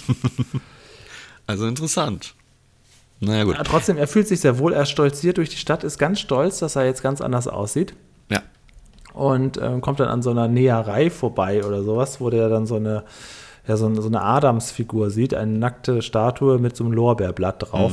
also 1.47 1.67
interessant. 1.67 2.35
Naja, 3.21 3.45
gut. 3.45 3.57
Ja, 3.57 3.63
trotzdem, 3.65 3.97
er 3.97 4.07
fühlt 4.07 4.29
sich 4.29 4.41
sehr 4.41 4.59
wohl, 4.59 4.73
er 4.73 4.87
stolziert 4.87 5.39
durch 5.39 5.49
die 5.49 5.57
Stadt, 5.57 5.83
ist 5.83 5.99
ganz 5.99 6.21
stolz, 6.21 6.59
dass 6.61 6.77
er 6.77 6.85
jetzt 6.85 7.03
ganz 7.03 7.21
anders 7.21 7.49
aussieht. 7.49 7.95
Ja. 8.31 8.43
und 9.15 9.59
ähm, 9.61 9.81
kommt 9.81 9.99
dann 10.01 10.09
an 10.09 10.23
so 10.23 10.31
einer 10.31 10.47
Näherei 10.49 11.11
vorbei 11.11 11.65
oder 11.65 11.83
sowas, 11.83 12.21
wo 12.21 12.29
der 12.31 12.49
dann 12.49 12.67
so 12.67 12.77
eine, 12.77 13.05
ja, 13.67 13.77
so, 13.77 13.93
so 14.01 14.07
eine 14.07 14.21
Adamsfigur 14.23 15.11
sieht, 15.11 15.35
eine 15.35 15.59
nackte 15.59 16.03
Statue 16.03 16.59
mit 16.59 16.77
so 16.77 16.85
einem 16.85 16.93
Lorbeerblatt 16.93 17.71
drauf. 17.73 17.93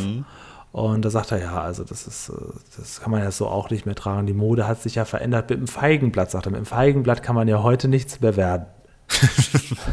Und 0.75 1.05
da 1.05 1.10
sagt 1.10 1.32
er, 1.32 1.39
ja, 1.39 1.62
also 1.62 1.86
das 1.86 2.05
ist, 2.05 2.27
äh, 2.27 2.34
das 2.75 3.00
kann 3.00 3.10
man 3.10 3.24
ja 3.24 3.32
so 3.32 3.48
auch 3.48 3.70
nicht 3.70 3.86
mehr 3.86 3.96
tragen. 3.96 4.27
Die 4.27 4.34
Mode 4.34 4.67
hat 4.67 4.82
sich 4.84 4.96
ja 4.96 5.05
verändert 5.05 5.50
mit 5.50 5.58
dem 5.60 5.70
Feigenblatt, 5.70 6.32
sagt 6.32 6.48
er. 6.48 6.51
Mit 6.51 6.60
dem 6.60 6.65
Feigenblatt 6.65 7.24
kann 7.24 7.34
man 7.34 7.48
ja 7.48 7.63
heute 7.63 7.88
nichts 7.88 8.20
mehr 8.20 8.36
werden. 8.36 8.65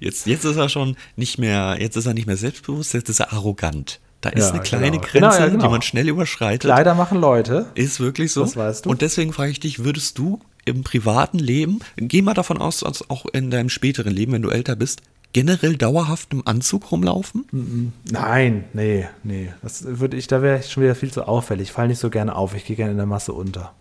Jetzt, 0.00 0.26
jetzt 0.26 0.44
ist 0.46 0.56
er 0.56 0.70
schon 0.70 0.96
nicht 1.16 1.38
mehr, 1.38 1.76
jetzt 1.78 1.94
ist 1.96 2.06
er 2.06 2.14
nicht 2.14 2.26
mehr 2.26 2.38
selbstbewusst, 2.38 2.94
jetzt 2.94 3.10
ist 3.10 3.20
er 3.20 3.34
arrogant. 3.34 4.00
Da 4.22 4.30
ist 4.30 4.46
Ja, 4.46 4.52
eine 4.54 4.62
kleine 4.62 4.90
genau. 4.92 5.02
Grenze, 5.02 5.38
Genau, 5.40 5.50
genau. 5.50 5.64
die 5.66 5.70
man 5.72 5.82
schnell 5.82 6.08
überschreitet. 6.08 6.62
Kleider 6.62 6.94
machen 6.94 7.20
Leute. 7.20 7.66
Ist 7.74 8.00
wirklich 8.00 8.32
so. 8.32 8.40
Das 8.40 8.56
weißt 8.56 8.86
du. 8.86 8.90
Und 8.90 9.02
deswegen 9.02 9.34
frage 9.34 9.50
ich 9.50 9.60
dich, 9.60 9.84
würdest 9.84 10.16
du 10.16 10.40
im 10.64 10.84
privaten 10.84 11.38
Leben, 11.38 11.80
geh 11.96 12.22
mal 12.22 12.32
davon 12.32 12.56
aus, 12.58 12.78
dass 12.78 13.10
auch 13.10 13.26
in 13.26 13.50
deinem 13.50 13.68
späteren 13.68 14.14
Leben, 14.14 14.32
wenn 14.32 14.42
du 14.42 14.48
älter 14.48 14.74
bist, 14.74 15.02
generell 15.32 15.76
dauerhaft 15.76 16.32
im 16.32 16.46
Anzug 16.46 16.90
rumlaufen? 16.90 17.92
Nein, 18.10 18.64
nee, 18.72 19.06
nee. 19.22 19.52
Das 19.62 19.84
würde 19.84 20.16
ich, 20.16 20.26
da 20.26 20.42
wäre 20.42 20.60
ich 20.60 20.70
schon 20.70 20.82
wieder 20.82 20.94
viel 20.94 21.12
zu 21.12 21.26
auffällig. 21.26 21.68
Ich 21.68 21.72
falle 21.72 21.88
nicht 21.88 21.98
so 21.98 22.10
gerne 22.10 22.34
auf. 22.34 22.54
Ich 22.54 22.64
gehe 22.64 22.76
gerne 22.76 22.92
in 22.92 22.96
der 22.96 23.06
Masse 23.06 23.32
unter. 23.32 23.72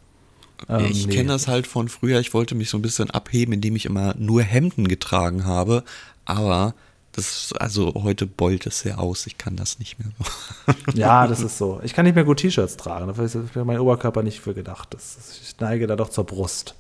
Ähm, 0.70 0.86
ich 0.90 1.08
nee. 1.08 1.16
kenne 1.16 1.30
das 1.30 1.48
halt 1.48 1.68
von 1.68 1.90
früher. 1.90 2.20
Ich 2.20 2.34
wollte 2.34 2.56
mich 2.56 2.70
so 2.70 2.78
ein 2.78 2.82
bisschen 2.82 3.12
abheben, 3.12 3.54
indem 3.54 3.76
ich 3.76 3.86
immer 3.86 4.16
nur 4.18 4.42
Hemden 4.42 4.88
getragen 4.88 5.46
habe. 5.46 5.84
Aber 6.26 6.74
das, 7.14 7.54
also 7.60 7.94
heute 7.96 8.28
beult 8.28 8.68
es 8.68 8.80
sehr 8.80 9.00
aus. 9.00 9.26
Ich 9.26 9.38
kann 9.38 9.56
das 9.56 9.80
nicht 9.80 9.98
mehr 10.00 10.10
so. 10.18 10.74
Ja, 10.94 11.28
das 11.28 11.42
ist 11.42 11.58
so. 11.58 11.80
Ich 11.84 11.94
kann 11.94 12.06
nicht 12.06 12.16
mehr 12.16 12.24
gut 12.24 12.38
T-Shirts 12.40 12.78
tragen. 12.78 13.08
Dafür 13.08 13.26
ist 13.26 13.38
mein 13.56 13.80
Oberkörper 13.80 14.24
nicht 14.24 14.40
für 14.40 14.54
gedacht. 14.54 14.94
Das, 14.94 15.40
ich 15.42 15.60
neige 15.60 15.88
da 15.88 15.96
doch 15.96 16.10
zur 16.10 16.26
Brust. 16.26 16.76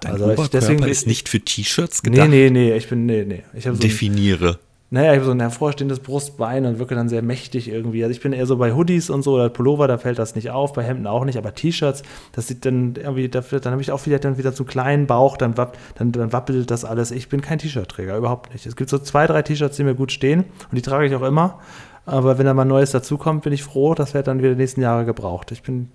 Dein 0.00 0.12
also 0.12 0.24
Oberkörper 0.24 0.44
ich, 0.44 0.50
deswegen, 0.50 0.82
ist 0.84 1.06
nicht 1.06 1.28
für 1.28 1.40
T-Shirts 1.40 2.02
gedacht? 2.02 2.28
Nee, 2.28 2.50
nee, 2.50 2.70
nee, 2.70 2.76
ich 2.76 2.88
bin, 2.88 3.06
nee, 3.06 3.24
nee. 3.24 3.42
Ich 3.54 3.64
so 3.64 3.72
Definiere. 3.72 4.52
Ein, 4.52 4.56
naja, 4.92 5.12
ich 5.12 5.18
habe 5.18 5.26
so 5.26 5.30
ein 5.30 5.40
hervorstehendes 5.40 6.00
Brustbein 6.00 6.66
und 6.66 6.80
wirke 6.80 6.96
dann 6.96 7.08
sehr 7.08 7.22
mächtig 7.22 7.68
irgendwie. 7.68 8.02
Also 8.02 8.10
ich 8.10 8.20
bin 8.20 8.32
eher 8.32 8.46
so 8.46 8.56
bei 8.56 8.74
Hoodies 8.74 9.08
und 9.08 9.22
so 9.22 9.34
oder 9.34 9.48
Pullover, 9.48 9.86
da 9.86 9.98
fällt 9.98 10.18
das 10.18 10.34
nicht 10.34 10.50
auf, 10.50 10.72
bei 10.72 10.82
Hemden 10.82 11.06
auch 11.06 11.24
nicht, 11.24 11.38
aber 11.38 11.54
T-Shirts, 11.54 12.02
das 12.32 12.48
sieht 12.48 12.64
dann 12.64 12.96
irgendwie, 12.96 13.28
dafür, 13.28 13.60
dann 13.60 13.72
habe 13.72 13.82
ich 13.82 13.92
auch 13.92 14.04
wieder 14.06 14.18
dann 14.18 14.36
wieder 14.36 14.50
so 14.50 14.64
einen 14.64 14.68
kleinen 14.68 15.06
Bauch, 15.06 15.36
dann, 15.36 15.56
wapp, 15.56 15.78
dann, 15.94 16.10
dann 16.10 16.32
wappelt 16.32 16.72
das 16.72 16.84
alles. 16.84 17.12
Ich 17.12 17.28
bin 17.28 17.40
kein 17.40 17.60
T-Shirt-Träger, 17.60 18.16
überhaupt 18.16 18.52
nicht. 18.52 18.66
Es 18.66 18.74
gibt 18.74 18.90
so 18.90 18.98
zwei, 18.98 19.28
drei 19.28 19.42
T-Shirts, 19.42 19.76
die 19.76 19.84
mir 19.84 19.94
gut 19.94 20.10
stehen 20.10 20.40
und 20.40 20.76
die 20.76 20.82
trage 20.82 21.06
ich 21.06 21.14
auch 21.14 21.22
immer. 21.22 21.60
Aber 22.04 22.38
wenn 22.38 22.46
da 22.46 22.54
mal 22.54 22.64
Neues 22.64 22.90
dazukommt, 22.90 23.44
bin 23.44 23.52
ich 23.52 23.62
froh, 23.62 23.94
das 23.94 24.14
wird 24.14 24.26
dann 24.26 24.40
wieder 24.40 24.50
die 24.50 24.56
nächsten 24.56 24.80
Jahre 24.80 25.04
gebraucht. 25.04 25.52
Ich 25.52 25.62
bin, 25.62 25.88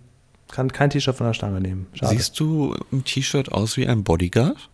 kann 0.52 0.72
kein 0.72 0.90
T-Shirt 0.90 1.16
von 1.16 1.28
der 1.28 1.34
Stange 1.34 1.62
nehmen. 1.62 1.88
Schade. 1.94 2.16
Siehst 2.16 2.40
du 2.40 2.76
im 2.92 3.04
T-Shirt 3.04 3.52
aus 3.52 3.78
wie 3.78 3.88
ein 3.88 4.04
Bodyguard? 4.04 4.70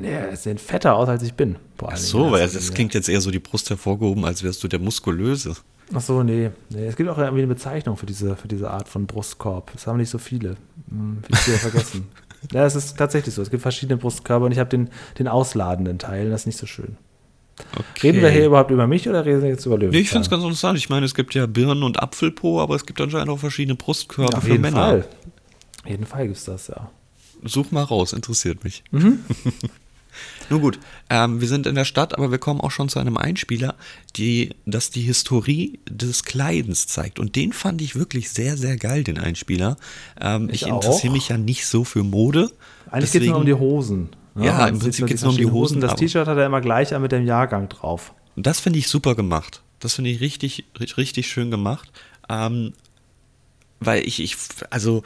Nee, 0.00 0.14
es 0.32 0.42
sehen 0.42 0.58
fetter 0.58 0.94
aus, 0.96 1.08
als 1.08 1.22
ich 1.22 1.34
bin. 1.34 1.56
Ach 1.82 1.96
so, 1.96 2.30
weil 2.30 2.46
das 2.46 2.72
klingt 2.72 2.92
jetzt 2.94 3.08
eher 3.08 3.20
so 3.20 3.30
die 3.30 3.38
Brust 3.38 3.70
hervorgehoben, 3.70 4.24
als 4.24 4.42
wärst 4.42 4.62
du 4.62 4.68
der 4.68 4.80
Muskulöse. 4.80 5.54
Ach 5.94 6.00
so, 6.00 6.22
nee. 6.22 6.50
nee. 6.68 6.86
Es 6.86 6.96
gibt 6.96 7.08
auch 7.08 7.16
irgendwie 7.16 7.42
eine 7.42 7.54
Bezeichnung 7.54 7.96
für 7.96 8.04
diese, 8.04 8.36
für 8.36 8.48
diese 8.48 8.70
Art 8.70 8.88
von 8.88 9.06
Brustkorb. 9.06 9.72
Das 9.72 9.86
haben 9.86 9.96
nicht 9.96 10.10
so 10.10 10.18
viele. 10.18 10.56
Hm, 10.90 11.22
ich 11.28 11.46
wieder 11.46 11.56
vergessen. 11.56 12.08
ja, 12.52 12.66
es 12.66 12.74
ist 12.74 12.98
tatsächlich 12.98 13.34
so. 13.34 13.40
Es 13.40 13.50
gibt 13.50 13.62
verschiedene 13.62 13.96
Brustkörper 13.96 14.44
und 14.44 14.52
ich 14.52 14.58
habe 14.58 14.68
den, 14.68 14.90
den 15.18 15.28
ausladenden 15.28 15.98
Teil. 15.98 16.28
Das 16.28 16.42
ist 16.42 16.46
nicht 16.46 16.58
so 16.58 16.66
schön. 16.66 16.98
Okay. 17.72 18.08
Reden 18.08 18.22
wir 18.22 18.30
hier 18.30 18.46
überhaupt 18.46 18.70
über 18.70 18.86
mich 18.86 19.08
oder 19.08 19.24
reden 19.24 19.42
wir 19.42 19.48
jetzt 19.48 19.66
über 19.66 19.78
Löwen? 19.78 19.90
Nee, 19.90 20.00
ich 20.00 20.08
finde 20.08 20.24
es 20.24 20.30
ganz 20.30 20.42
interessant. 20.42 20.78
Ich 20.78 20.88
meine, 20.88 21.06
es 21.06 21.14
gibt 21.14 21.34
ja 21.34 21.46
Birnen- 21.46 21.82
und 21.82 22.00
Apfelpo, 22.00 22.60
aber 22.60 22.74
es 22.76 22.86
gibt 22.86 23.00
anscheinend 23.00 23.30
auch 23.30 23.38
verschiedene 23.38 23.74
Brustkörper 23.74 24.34
ja, 24.34 24.40
für 24.40 24.50
jeden 24.50 24.62
Männer. 24.62 24.76
Fall. 24.76 25.08
Auf 25.84 25.90
jeden 25.90 26.06
Fall 26.06 26.26
gibt 26.26 26.38
es 26.38 26.44
das, 26.44 26.68
ja. 26.68 26.90
Such 27.44 27.70
mal 27.70 27.84
raus, 27.84 28.12
interessiert 28.12 28.64
mich. 28.64 28.82
Mhm. 28.90 29.20
Nun 30.50 30.60
gut, 30.62 30.78
ähm, 31.10 31.40
wir 31.40 31.48
sind 31.48 31.66
in 31.66 31.74
der 31.74 31.84
Stadt, 31.84 32.14
aber 32.16 32.30
wir 32.30 32.38
kommen 32.38 32.60
auch 32.60 32.70
schon 32.70 32.88
zu 32.88 32.98
einem 32.98 33.16
Einspieler, 33.16 33.74
die, 34.16 34.50
das 34.66 34.90
die 34.90 35.02
Historie 35.02 35.78
des 35.88 36.24
Kleidens 36.24 36.86
zeigt. 36.86 37.18
Und 37.18 37.36
den 37.36 37.52
fand 37.52 37.82
ich 37.82 37.96
wirklich 37.96 38.30
sehr, 38.30 38.56
sehr 38.56 38.76
geil, 38.76 39.04
den 39.04 39.18
Einspieler. 39.18 39.76
Ähm, 40.20 40.48
ich, 40.50 40.62
ich 40.62 40.68
interessiere 40.68 41.12
mich 41.12 41.28
ja 41.28 41.36
nicht 41.38 41.66
so 41.66 41.84
für 41.84 42.02
Mode. 42.02 42.50
Eigentlich 42.90 43.12
geht 43.12 43.22
es 43.22 43.28
nur 43.28 43.38
um 43.38 43.46
die 43.46 43.54
Hosen. 43.54 44.08
Ja, 44.40 44.66
im 44.66 44.78
Prinzip 44.78 45.06
geht 45.06 45.16
es 45.16 45.22
nur 45.22 45.32
um 45.32 45.36
die 45.36 45.46
Hosen. 45.46 45.80
Das 45.80 45.94
T-Shirt 45.94 46.26
hat 46.26 46.36
er 46.36 46.46
immer 46.46 46.60
gleich 46.60 46.94
an 46.94 47.02
mit 47.02 47.12
dem 47.12 47.24
Jahrgang 47.24 47.68
drauf. 47.68 48.14
Das 48.36 48.60
finde 48.60 48.78
ich 48.78 48.88
super 48.88 49.14
gemacht. 49.14 49.62
Das 49.80 49.94
finde 49.94 50.10
ich 50.10 50.20
richtig, 50.20 50.64
richtig 50.96 51.28
schön 51.28 51.50
gemacht. 51.50 51.90
Ähm, 52.28 52.72
weil 53.80 54.06
ich, 54.06 54.20
ich, 54.20 54.36
also 54.70 55.02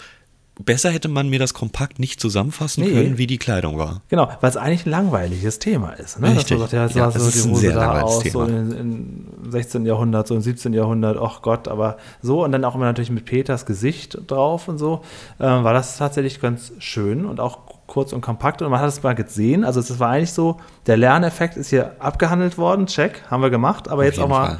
besser 0.58 0.90
hätte 0.90 1.08
man 1.08 1.28
mir 1.28 1.38
das 1.38 1.54
kompakt 1.54 1.98
nicht 1.98 2.20
zusammenfassen 2.20 2.84
nee. 2.84 2.90
können, 2.90 3.18
wie 3.18 3.26
die 3.26 3.38
Kleidung 3.38 3.78
war. 3.78 4.02
Genau, 4.08 4.28
weil 4.40 4.50
es 4.50 4.56
eigentlich 4.56 4.86
ein 4.86 4.90
langweiliges 4.90 5.58
Thema 5.58 5.92
ist. 5.92 6.20
Ne? 6.20 6.28
Richtig. 6.28 6.58
Dass 6.58 6.72
man 6.72 6.88
sagt, 6.88 6.94
ja, 6.94 7.04
ja, 7.04 7.10
so 7.10 7.30
die 7.30 7.50
Hose 7.50 7.72
da 7.72 8.02
aus, 8.02 8.20
Thema. 8.20 8.46
so 8.46 8.52
im 8.52 9.26
16. 9.50 9.86
Jahrhundert, 9.86 10.26
so 10.26 10.34
im 10.34 10.40
17. 10.40 10.72
Jahrhundert, 10.72 11.18
ach 11.20 11.42
Gott, 11.42 11.68
aber 11.68 11.96
so 12.20 12.44
und 12.44 12.52
dann 12.52 12.64
auch 12.64 12.74
immer 12.74 12.84
natürlich 12.84 13.10
mit 13.10 13.24
Peters 13.24 13.66
Gesicht 13.66 14.18
drauf 14.26 14.68
und 14.68 14.78
so, 14.78 15.02
äh, 15.38 15.44
war 15.44 15.72
das 15.72 15.96
tatsächlich 15.96 16.40
ganz 16.40 16.72
schön 16.78 17.24
und 17.24 17.40
auch 17.40 17.71
kurz 17.92 18.14
und 18.14 18.22
kompakt 18.22 18.62
und 18.62 18.70
man 18.70 18.80
hat 18.80 18.88
es 18.88 19.02
mal 19.02 19.14
gesehen, 19.14 19.64
also 19.64 19.78
es 19.78 19.98
war 19.98 20.12
eigentlich 20.12 20.32
so, 20.32 20.58
der 20.86 20.96
Lerneffekt 20.96 21.58
ist 21.58 21.68
hier 21.68 21.94
abgehandelt 22.00 22.56
worden, 22.56 22.86
check, 22.86 23.22
haben 23.30 23.42
wir 23.42 23.50
gemacht, 23.50 23.88
aber 23.88 24.00
Auf 24.00 24.06
jetzt 24.06 24.18
auch 24.18 24.28
mal 24.28 24.46
Fall. 24.46 24.58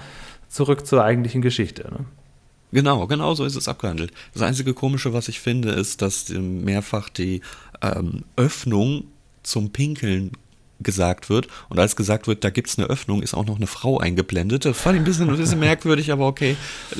zurück 0.48 0.86
zur 0.86 1.02
eigentlichen 1.02 1.40
Geschichte. 1.40 1.88
Ne? 1.90 2.04
Genau, 2.72 3.06
genau 3.06 3.32
so 3.32 3.46
ist 3.46 3.56
es 3.56 3.68
abgehandelt. 3.68 4.12
Das 4.34 4.42
einzige 4.42 4.74
Komische, 4.74 5.14
was 5.14 5.28
ich 5.28 5.40
finde, 5.40 5.70
ist, 5.70 6.02
dass 6.02 6.28
mehrfach 6.28 7.08
die 7.08 7.40
ähm, 7.80 8.24
Öffnung 8.36 9.04
zum 9.42 9.72
Pinkeln 9.72 10.32
gesagt 10.80 11.30
wird. 11.30 11.48
Und 11.70 11.78
als 11.78 11.96
gesagt 11.96 12.26
wird, 12.26 12.44
da 12.44 12.50
gibt 12.50 12.68
es 12.68 12.78
eine 12.78 12.88
Öffnung, 12.88 13.22
ist 13.22 13.32
auch 13.32 13.46
noch 13.46 13.56
eine 13.56 13.66
Frau 13.66 13.98
eingeblendet. 13.98 14.66
Das 14.66 14.78
fand 14.78 14.96
ich 14.96 15.00
ein 15.00 15.04
bisschen, 15.04 15.30
ein 15.30 15.36
bisschen 15.38 15.58
merkwürdig, 15.58 16.12
aber 16.12 16.26
okay, 16.26 16.54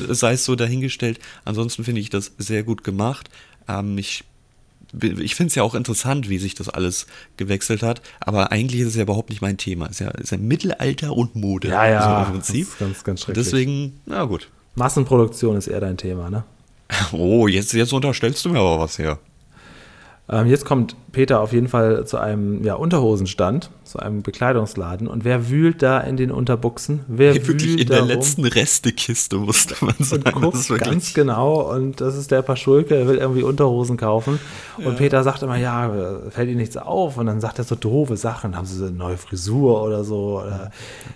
sei 0.09 0.33
es 0.33 0.47
so 0.47 0.57
dahingestellt. 0.57 1.19
Ansonsten 1.45 1.85
finde 1.85 2.01
ich 2.01 2.09
das 2.09 2.33
sehr 2.39 2.63
gut 2.63 2.85
gemacht. 2.85 3.29
Ähm, 3.69 3.99
ich 3.99 4.25
ich 5.01 5.35
finde 5.35 5.49
es 5.49 5.55
ja 5.55 5.63
auch 5.63 5.75
interessant, 5.75 6.29
wie 6.29 6.39
sich 6.39 6.55
das 6.55 6.69
alles 6.69 7.07
gewechselt 7.37 7.83
hat, 7.83 8.03
aber 8.21 8.53
eigentlich 8.53 8.83
ist 8.83 8.89
es 8.89 8.97
ja 8.97 9.03
überhaupt 9.03 9.31
nicht 9.31 9.41
mein 9.41 9.57
Thema. 9.57 9.87
Es 9.87 9.93
ist 9.93 10.01
ja, 10.01 10.11
ist 10.11 10.33
ja 10.33 10.39
Mittelalter 10.39 11.17
und 11.17 11.35
Mode. 11.35 11.69
Ja, 11.69 11.87
ja. 11.87 12.03
So 12.03 12.27
im 12.27 12.33
Prinzip. 12.33 12.67
Das 12.67 12.73
ist 12.73 12.79
ganz, 12.79 13.05
ganz 13.05 13.21
schrecklich. 13.23 13.45
Deswegen, 13.45 14.01
na 14.07 14.25
gut. 14.25 14.51
Massenproduktion 14.75 15.57
ist 15.57 15.67
eher 15.67 15.81
dein 15.81 15.97
Thema, 15.97 16.31
ne? 16.31 16.45
Oh, 17.13 17.47
jetzt, 17.49 17.73
jetzt 17.73 17.93
unterstellst 17.93 18.45
du 18.45 18.51
mir 18.51 18.61
aber 18.61 18.81
was 18.81 18.99
her. 18.99 19.19
Ähm, 20.29 20.47
jetzt 20.47 20.65
kommt 20.65 20.95
Peter 21.11 21.41
auf 21.41 21.53
jeden 21.53 21.67
Fall 21.67 22.07
zu 22.07 22.17
einem 22.17 22.63
ja, 22.63 22.75
Unterhosenstand, 22.75 23.71
zu 23.83 23.99
einem 23.99 24.23
Bekleidungsladen. 24.23 25.09
Und 25.09 25.25
wer 25.25 25.51
wühlt 25.51 25.83
da 25.83 25.99
in 25.99 26.17
den 26.17 26.31
Unterbuchsen? 26.31 27.01
Wer 27.09 27.35
hey, 27.35 27.47
wirklich 27.49 27.81
in 27.81 27.89
der 27.89 28.03
letzten 28.03 28.45
Restekiste, 28.45 29.37
musste 29.37 29.75
man 29.85 29.97
sagen. 29.99 30.23
Und 30.33 30.43
guckt 30.43 30.69
ganz 30.79 31.13
genau. 31.13 31.71
Und 31.75 32.01
das 32.01 32.17
ist 32.17 32.31
der 32.31 32.43
Paschulke, 32.43 32.95
der 32.95 33.09
will 33.09 33.17
irgendwie 33.17 33.43
Unterhosen 33.43 33.97
kaufen. 33.97 34.39
Und 34.79 34.85
ja. 34.85 34.91
Peter 34.93 35.23
sagt 35.25 35.43
immer, 35.43 35.57
ja, 35.57 35.93
fällt 36.31 36.49
ihm 36.49 36.57
nichts 36.57 36.77
auf. 36.77 37.19
Und 37.19 37.27
dann 37.27 37.41
sagt 37.41 37.59
er 37.59 37.65
so 37.65 37.75
doofe 37.75 38.17
Sachen. 38.17 38.57
Haben 38.57 38.67
sie 38.67 38.77
so 38.77 38.87
eine 38.87 38.95
neue 38.95 39.17
Frisur 39.19 39.83
oder 39.83 40.05
so? 40.05 40.41
Oder 40.41 40.71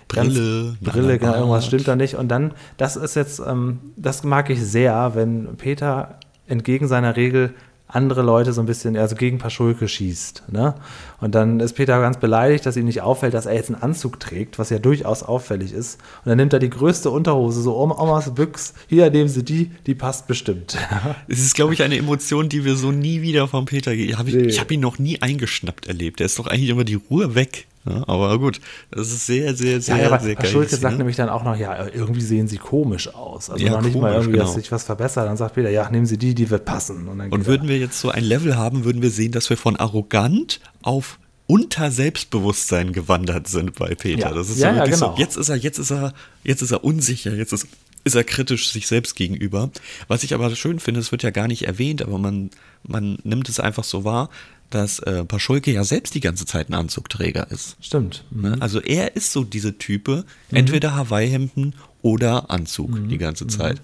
Brille. 0.09 0.75
Brille, 0.81 1.17
genau, 1.17 1.33
irgendwas 1.35 1.65
stimmt 1.65 1.87
da 1.87 1.95
nicht. 1.95 2.15
Und 2.15 2.27
dann, 2.27 2.53
das 2.75 2.97
ist 2.97 3.15
jetzt, 3.15 3.39
ähm, 3.39 3.79
das 3.95 4.25
mag 4.25 4.49
ich 4.49 4.61
sehr, 4.61 5.13
wenn 5.15 5.55
Peter 5.55 6.19
entgegen 6.47 6.87
seiner 6.87 7.15
Regel 7.15 7.53
andere 7.87 8.21
Leute 8.21 8.51
so 8.51 8.61
ein 8.61 8.67
bisschen, 8.67 8.97
also 8.97 9.15
gegen 9.15 9.37
Paschulke 9.37 9.87
schießt. 9.87 10.43
Ne? 10.51 10.75
Und 11.21 11.35
dann 11.35 11.59
ist 11.61 11.73
Peter 11.73 11.99
ganz 12.01 12.19
beleidigt, 12.19 12.65
dass 12.65 12.75
ihm 12.75 12.85
nicht 12.85 13.01
auffällt, 13.01 13.33
dass 13.33 13.45
er 13.45 13.55
jetzt 13.55 13.69
einen 13.69 13.81
Anzug 13.81 14.19
trägt, 14.19 14.59
was 14.59 14.69
ja 14.69 14.79
durchaus 14.79 15.23
auffällig 15.23 15.71
ist. 15.71 15.99
Und 16.25 16.29
dann 16.29 16.37
nimmt 16.37 16.51
er 16.51 16.59
die 16.59 16.69
größte 16.69 17.09
Unterhose, 17.09 17.61
so 17.61 17.77
Omas 17.77 18.35
Büchs, 18.35 18.73
hier 18.87 19.09
nehmen 19.09 19.29
Sie 19.29 19.43
die, 19.43 19.71
die 19.85 19.95
passt 19.95 20.27
bestimmt. 20.27 20.77
Es 21.29 21.39
ist, 21.39 21.55
glaube 21.55 21.73
ich, 21.73 21.83
eine 21.83 21.97
Emotion, 21.97 22.49
die 22.49 22.65
wir 22.65 22.75
so 22.75 22.91
nie 22.91 23.21
wieder 23.21 23.47
von 23.47 23.65
Peter, 23.65 23.91
hab 23.91 24.27
ich, 24.27 24.35
nee. 24.35 24.43
ich 24.43 24.59
habe 24.59 24.73
ihn 24.73 24.79
noch 24.79 24.99
nie 24.99 25.21
eingeschnappt 25.21 25.87
erlebt. 25.87 26.19
Er 26.19 26.25
ist 26.25 26.39
doch 26.39 26.47
eigentlich 26.47 26.69
immer 26.69 26.83
die 26.83 26.95
Ruhe 26.95 27.35
weg. 27.35 27.67
Ja, 27.87 28.03
aber 28.07 28.37
gut, 28.39 28.59
das 28.91 29.07
ist 29.11 29.25
sehr, 29.25 29.55
sehr, 29.55 29.79
sehr, 29.81 29.97
ja, 29.97 30.09
ja, 30.09 30.19
sehr 30.19 30.35
geil. 30.35 30.45
Schulze 30.45 30.75
sagt 30.75 30.97
nämlich 30.97 31.15
dann 31.15 31.29
auch 31.29 31.43
noch, 31.43 31.55
ja, 31.55 31.87
irgendwie 31.87 32.21
sehen 32.21 32.47
sie 32.47 32.57
komisch 32.57 33.13
aus. 33.13 33.49
Also 33.49 33.63
ja, 33.63 33.71
noch 33.71 33.81
nicht 33.81 33.93
komisch, 33.93 34.01
mal 34.01 34.13
irgendwie, 34.13 34.33
genau. 34.33 34.45
dass 34.45 34.55
sich 34.55 34.71
was 34.71 34.83
verbessert. 34.83 35.27
Dann 35.27 35.37
sagt 35.37 35.55
Peter, 35.55 35.69
ja, 35.69 35.89
nehmen 35.89 36.05
Sie 36.05 36.17
die, 36.17 36.35
die 36.35 36.49
wird 36.49 36.65
passen. 36.65 37.07
Und, 37.07 37.21
und 37.21 37.45
würden 37.45 37.69
wir 37.69 37.77
jetzt 37.77 37.99
so 37.99 38.09
ein 38.09 38.23
Level 38.23 38.57
haben, 38.57 38.83
würden 38.83 39.01
wir 39.01 39.11
sehen, 39.11 39.31
dass 39.31 39.49
wir 39.49 39.57
von 39.57 39.75
arrogant 39.75 40.59
auf 40.81 41.19
unter 41.47 41.91
Selbstbewusstsein 41.91 42.91
gewandert 42.91 43.47
sind 43.47 43.75
bei 43.75 43.95
Peter. 43.95 44.29
Ja. 44.29 44.33
Das 44.33 44.49
ist 44.49 44.59
ja, 44.59 44.71
so 44.71 44.75
wirklich 44.75 44.95
genau. 44.95 45.15
so, 45.15 45.21
jetzt 45.21 45.37
ist 45.37 45.49
er, 45.49 45.55
jetzt 45.55 45.79
ist 45.79 45.91
er, 45.91 46.13
jetzt 46.43 46.61
ist 46.61 46.71
er 46.71 46.83
unsicher, 46.83 47.33
jetzt 47.33 47.53
ist, 47.53 47.67
ist 48.03 48.15
er 48.15 48.25
kritisch 48.25 48.69
sich 48.69 48.87
selbst 48.87 49.15
gegenüber. 49.15 49.71
Was 50.09 50.23
ich 50.23 50.33
aber 50.33 50.53
schön 50.55 50.79
finde, 50.79 50.99
es 50.99 51.11
wird 51.11 51.23
ja 51.23 51.29
gar 51.29 51.47
nicht 51.47 51.65
erwähnt, 51.65 52.01
aber 52.01 52.17
man, 52.17 52.49
man 52.83 53.17
nimmt 53.23 53.47
es 53.47 53.61
einfach 53.61 53.85
so 53.85 54.03
wahr, 54.03 54.29
dass 54.69 54.99
äh, 54.99 55.23
Paschulke 55.23 55.71
ja 55.71 55.83
selbst 55.83 56.13
die 56.15 56.19
ganze 56.19 56.45
Zeit 56.45 56.69
ein 56.69 56.73
Anzugträger 56.73 57.49
ist. 57.51 57.77
Stimmt. 57.81 58.25
Ne? 58.31 58.55
Mhm. 58.55 58.61
Also 58.61 58.81
er 58.81 59.15
ist 59.15 59.31
so 59.31 59.43
diese 59.43 59.77
Type, 59.77 60.25
mhm. 60.51 60.57
entweder 60.57 60.95
Hawaii-Hemden 60.95 61.75
oder 62.01 62.49
Anzug 62.49 62.91
mhm. 62.91 63.09
die 63.09 63.17
ganze 63.17 63.45
mhm. 63.45 63.49
Zeit. 63.49 63.81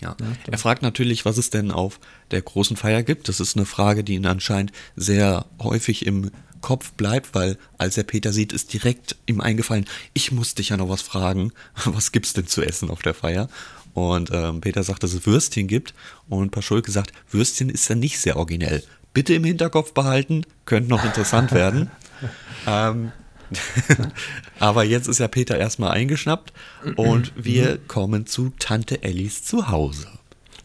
Ja. 0.00 0.16
ja 0.20 0.26
er 0.50 0.58
fragt 0.58 0.82
natürlich, 0.82 1.24
was 1.24 1.38
es 1.38 1.50
denn 1.50 1.70
auf 1.70 2.00
der 2.30 2.42
großen 2.42 2.76
Feier 2.76 3.02
gibt. 3.02 3.28
Das 3.28 3.40
ist 3.40 3.56
eine 3.56 3.66
Frage, 3.66 4.02
die 4.02 4.14
ihn 4.14 4.26
anscheinend 4.26 4.72
sehr 4.96 5.46
häufig 5.60 6.04
im 6.04 6.30
Kopf 6.60 6.92
bleibt, 6.92 7.34
weil 7.34 7.58
als 7.78 7.96
er 7.96 8.02
Peter 8.02 8.32
sieht, 8.32 8.52
ist 8.52 8.72
direkt 8.72 9.16
ihm 9.26 9.40
eingefallen, 9.40 9.86
ich 10.14 10.32
muss 10.32 10.54
dich 10.54 10.70
ja 10.70 10.76
noch 10.76 10.88
was 10.88 11.02
fragen, 11.02 11.52
was 11.84 12.10
gibt's 12.10 12.32
denn 12.32 12.48
zu 12.48 12.62
essen 12.62 12.90
auf 12.90 13.02
der 13.02 13.14
Feier? 13.14 13.48
Und 13.94 14.30
ähm, 14.32 14.60
Peter 14.60 14.82
sagt, 14.82 15.02
dass 15.04 15.14
es 15.14 15.24
Würstchen 15.24 15.68
gibt 15.68 15.94
und 16.28 16.50
Paschulke 16.50 16.90
sagt, 16.90 17.12
Würstchen 17.30 17.70
ist 17.70 17.88
ja 17.88 17.94
nicht 17.94 18.18
sehr 18.18 18.36
originell 18.36 18.82
bitte 19.16 19.32
im 19.32 19.44
Hinterkopf 19.44 19.94
behalten, 19.94 20.44
könnte 20.66 20.90
noch 20.90 21.02
interessant 21.02 21.50
werden. 21.50 21.90
ähm, 22.66 23.12
aber 24.60 24.84
jetzt 24.84 25.08
ist 25.08 25.20
ja 25.20 25.28
Peter 25.28 25.56
erstmal 25.56 25.92
eingeschnappt 25.92 26.52
und 26.96 27.32
wir 27.34 27.78
kommen 27.78 28.26
zu 28.26 28.52
Tante 28.58 29.02
Ellis 29.02 29.42
zu 29.42 29.70
Hause. 29.70 30.08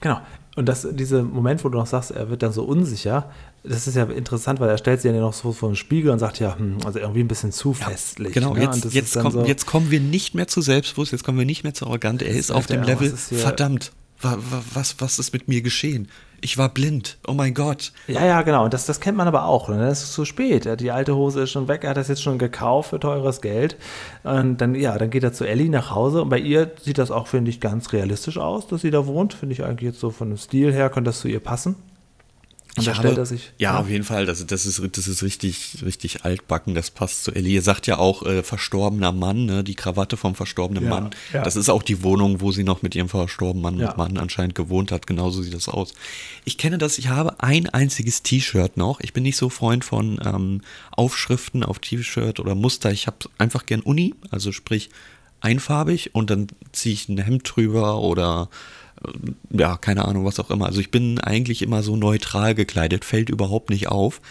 Genau. 0.01 0.19
Und 0.57 0.65
das, 0.65 0.85
dieser 0.91 1.23
Moment, 1.23 1.63
wo 1.63 1.69
du 1.69 1.77
noch 1.77 1.85
sagst, 1.87 2.11
er 2.11 2.29
wird 2.29 2.43
dann 2.43 2.51
so 2.51 2.63
unsicher, 2.63 3.31
das 3.63 3.87
ist 3.87 3.95
ja 3.95 4.03
interessant, 4.03 4.59
weil 4.59 4.67
er 4.67 4.77
stellt 4.77 4.99
sich 4.99 5.09
ja 5.09 5.17
noch 5.17 5.31
so 5.31 5.53
vor 5.53 5.69
den 5.69 5.77
Spiegel 5.77 6.11
und 6.11 6.19
sagt 6.19 6.39
ja, 6.41 6.57
hm, 6.57 6.79
also 6.83 6.99
irgendwie 6.99 7.21
ein 7.21 7.29
bisschen 7.29 7.53
zu 7.53 7.73
festlich. 7.73 8.33
Genau, 8.33 8.53
ne? 8.53 8.63
jetzt, 8.63 8.93
jetzt, 8.93 9.17
komm, 9.17 9.31
so 9.31 9.45
jetzt, 9.45 9.65
kommen 9.65 9.91
wir 9.91 10.01
nicht 10.01 10.35
mehr 10.35 10.47
zu 10.47 10.59
selbstbewusst, 10.59 11.13
jetzt 11.13 11.23
kommen 11.23 11.37
wir 11.37 11.45
nicht 11.45 11.63
mehr 11.63 11.73
zu 11.73 11.85
arrogant. 11.85 12.21
Er 12.21 12.35
ist 12.35 12.51
auf 12.51 12.65
dem 12.65 12.83
Level, 12.83 13.15
verdammt, 13.15 13.93
was, 14.19 14.99
was 14.99 15.19
ist 15.19 15.31
mit 15.31 15.47
mir 15.47 15.61
geschehen? 15.61 16.09
Ich 16.43 16.57
war 16.57 16.69
blind. 16.69 17.17
Oh 17.27 17.33
mein 17.33 17.53
Gott. 17.53 17.93
Ja, 18.07 18.25
ja, 18.25 18.41
genau. 18.41 18.65
Und 18.65 18.73
das, 18.73 18.87
das 18.87 18.99
kennt 18.99 19.15
man 19.15 19.27
aber 19.27 19.45
auch. 19.45 19.69
Ne? 19.69 19.77
dann 19.77 19.89
ist 19.89 20.01
es 20.01 20.11
zu 20.11 20.25
spät. 20.25 20.81
Die 20.81 20.89
alte 20.89 21.15
Hose 21.15 21.41
ist 21.41 21.51
schon 21.51 21.67
weg. 21.67 21.83
Er 21.83 21.91
hat 21.91 21.97
das 21.97 22.07
jetzt 22.07 22.23
schon 22.23 22.39
gekauft 22.39 22.89
für 22.89 22.99
teures 22.99 23.41
Geld. 23.41 23.77
Und 24.23 24.59
dann, 24.59 24.73
ja, 24.73 24.97
dann 24.97 25.11
geht 25.11 25.23
er 25.23 25.33
zu 25.33 25.45
Ellie 25.45 25.69
nach 25.69 25.91
Hause. 25.91 26.23
Und 26.23 26.29
bei 26.29 26.39
ihr 26.39 26.71
sieht 26.81 26.97
das 26.97 27.11
auch, 27.11 27.27
finde 27.27 27.51
ich, 27.51 27.59
ganz 27.59 27.93
realistisch 27.93 28.39
aus, 28.39 28.65
dass 28.67 28.81
sie 28.81 28.89
da 28.89 29.05
wohnt. 29.05 29.35
Finde 29.35 29.53
ich 29.53 29.63
eigentlich 29.63 29.91
jetzt 29.91 29.99
so 29.99 30.09
von 30.09 30.29
dem 30.29 30.37
Stil 30.37 30.73
her, 30.73 30.89
könnte 30.89 31.09
das 31.09 31.19
zu 31.19 31.27
ihr 31.27 31.39
passen. 31.39 31.75
Und 32.77 32.87
da 32.87 32.95
stellt 32.95 33.17
er 33.17 33.25
sich. 33.25 33.51
Ja, 33.57 33.73
ja, 33.73 33.79
auf 33.79 33.89
jeden 33.89 34.05
Fall. 34.05 34.25
Das, 34.25 34.45
das, 34.45 34.65
ist, 34.65 34.81
das 34.93 35.07
ist 35.07 35.23
richtig, 35.23 35.77
richtig 35.83 36.23
altbacken. 36.23 36.73
Das 36.73 36.89
passt 36.89 37.25
zu 37.25 37.33
Ellie. 37.33 37.53
Ihr 37.53 37.61
sagt 37.61 37.85
ja 37.85 37.97
auch 37.97 38.25
äh, 38.25 38.43
verstorbener 38.43 39.11
Mann, 39.11 39.45
ne? 39.45 39.63
die 39.63 39.75
Krawatte 39.75 40.15
vom 40.15 40.35
verstorbenen 40.35 40.85
ja, 40.85 40.89
Mann. 40.89 41.09
Ja. 41.33 41.43
Das 41.43 41.57
ist 41.57 41.69
auch 41.69 41.83
die 41.83 42.01
Wohnung, 42.01 42.39
wo 42.39 42.51
sie 42.51 42.63
noch 42.63 42.81
mit 42.81 42.95
ihrem 42.95 43.09
verstorbenen 43.09 43.77
Mann, 43.77 43.93
Mann 43.97 44.17
anscheinend 44.17 44.55
gewohnt 44.55 44.91
hat. 44.91 45.05
Genauso 45.05 45.41
sieht 45.41 45.53
das 45.53 45.67
aus. 45.67 45.93
Ich 46.45 46.57
kenne 46.57 46.77
das, 46.77 46.97
ich 46.97 47.09
habe 47.09 47.41
ein 47.43 47.67
einziges 47.67 48.23
T-Shirt 48.23 48.77
noch. 48.77 49.01
Ich 49.01 49.11
bin 49.11 49.23
nicht 49.23 49.37
so 49.37 49.49
Freund 49.49 49.83
von 49.83 50.19
ähm, 50.23 50.61
Aufschriften 50.91 51.63
auf 51.63 51.79
T-Shirt 51.79 52.39
oder 52.39 52.55
Muster. 52.55 52.91
Ich 52.91 53.07
habe 53.07 53.17
einfach 53.37 53.65
gern 53.65 53.81
Uni, 53.81 54.15
also 54.29 54.53
sprich 54.53 54.89
einfarbig 55.41 56.13
und 56.13 56.29
dann 56.29 56.47
ziehe 56.71 56.93
ich 56.93 57.09
ein 57.09 57.17
Hemd 57.17 57.51
drüber 57.55 57.99
oder 57.99 58.49
ja, 59.49 59.77
keine 59.77 60.05
Ahnung, 60.05 60.25
was 60.25 60.39
auch 60.39 60.49
immer. 60.49 60.65
Also 60.65 60.79
ich 60.79 60.91
bin 60.91 61.19
eigentlich 61.19 61.61
immer 61.61 61.83
so 61.83 61.95
neutral 61.95 62.55
gekleidet, 62.55 63.05
fällt 63.05 63.29
überhaupt 63.29 63.69
nicht 63.69 63.87
auf. 63.87 64.21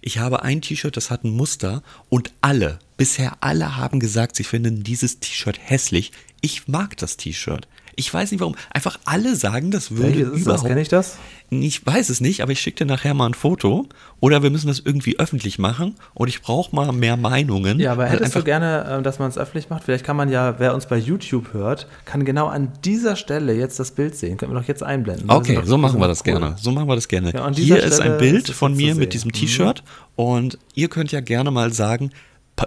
Ich 0.00 0.18
habe 0.18 0.42
ein 0.42 0.62
T-Shirt, 0.62 0.96
das 0.96 1.10
hat 1.10 1.24
ein 1.24 1.30
Muster 1.30 1.82
und 2.08 2.32
alle, 2.40 2.78
bisher 2.96 3.38
alle 3.40 3.76
haben 3.76 4.00
gesagt, 4.00 4.36
sie 4.36 4.44
finden 4.44 4.82
dieses 4.82 5.20
T-Shirt 5.20 5.58
hässlich. 5.62 6.12
Ich 6.40 6.68
mag 6.68 6.96
das 6.96 7.16
T-Shirt. 7.16 7.68
Ich 7.98 8.12
weiß 8.12 8.30
nicht 8.30 8.40
warum. 8.40 8.54
Einfach 8.72 8.98
alle 9.06 9.36
sagen, 9.36 9.70
das 9.70 9.90
würde 9.90 10.18
Welches 10.18 10.28
ist 10.28 10.40
überhaupt. 10.42 10.62
Das 10.62 10.68
kenne 10.68 10.80
ich 10.82 10.88
das? 10.88 11.16
Ich 11.48 11.86
weiß 11.86 12.10
es 12.10 12.20
nicht, 12.20 12.42
aber 12.42 12.52
ich 12.52 12.60
schicke 12.60 12.84
dir 12.84 12.92
nachher 12.92 13.14
mal 13.14 13.26
ein 13.26 13.34
Foto. 13.34 13.86
Oder 14.20 14.42
wir 14.42 14.50
müssen 14.50 14.66
das 14.66 14.80
irgendwie 14.80 15.18
öffentlich 15.18 15.58
machen. 15.58 15.94
Und 16.12 16.28
ich 16.28 16.42
brauche 16.42 16.76
mal 16.76 16.92
mehr 16.92 17.16
Meinungen. 17.16 17.80
Ja, 17.80 17.92
aber 17.92 18.04
hättest 18.06 18.34
du 18.34 18.42
gerne, 18.42 18.98
äh, 18.98 19.02
dass 19.02 19.18
man 19.18 19.30
es 19.30 19.38
öffentlich 19.38 19.70
macht? 19.70 19.84
Vielleicht 19.84 20.04
kann 20.04 20.16
man 20.16 20.28
ja, 20.28 20.58
wer 20.58 20.74
uns 20.74 20.86
bei 20.86 20.98
YouTube 20.98 21.54
hört, 21.54 21.86
kann 22.04 22.26
genau 22.26 22.48
an 22.48 22.72
dieser 22.84 23.16
Stelle 23.16 23.54
jetzt 23.54 23.80
das 23.80 23.92
Bild 23.92 24.14
sehen. 24.14 24.36
Können 24.36 24.52
wir 24.52 24.60
doch 24.60 24.68
jetzt 24.68 24.82
einblenden. 24.82 25.30
Okay, 25.30 25.60
so 25.64 25.78
machen 25.78 25.98
wir 25.98 26.08
das 26.08 26.20
cool. 26.20 26.32
gerne. 26.32 26.56
So 26.60 26.72
machen 26.72 26.88
wir 26.88 26.96
das 26.96 27.08
gerne. 27.08 27.32
Ja, 27.32 27.50
Hier 27.50 27.76
Stelle 27.76 27.88
ist 27.88 28.00
ein 28.00 28.18
Bild 28.18 28.50
ist 28.50 28.56
von 28.56 28.76
mir 28.76 28.94
mit 28.94 29.14
diesem 29.14 29.32
T-Shirt. 29.32 29.82
Mhm. 29.82 30.22
Und 30.22 30.58
ihr 30.74 30.88
könnt 30.88 31.12
ja 31.12 31.20
gerne 31.20 31.50
mal 31.50 31.72
sagen, 31.72 32.10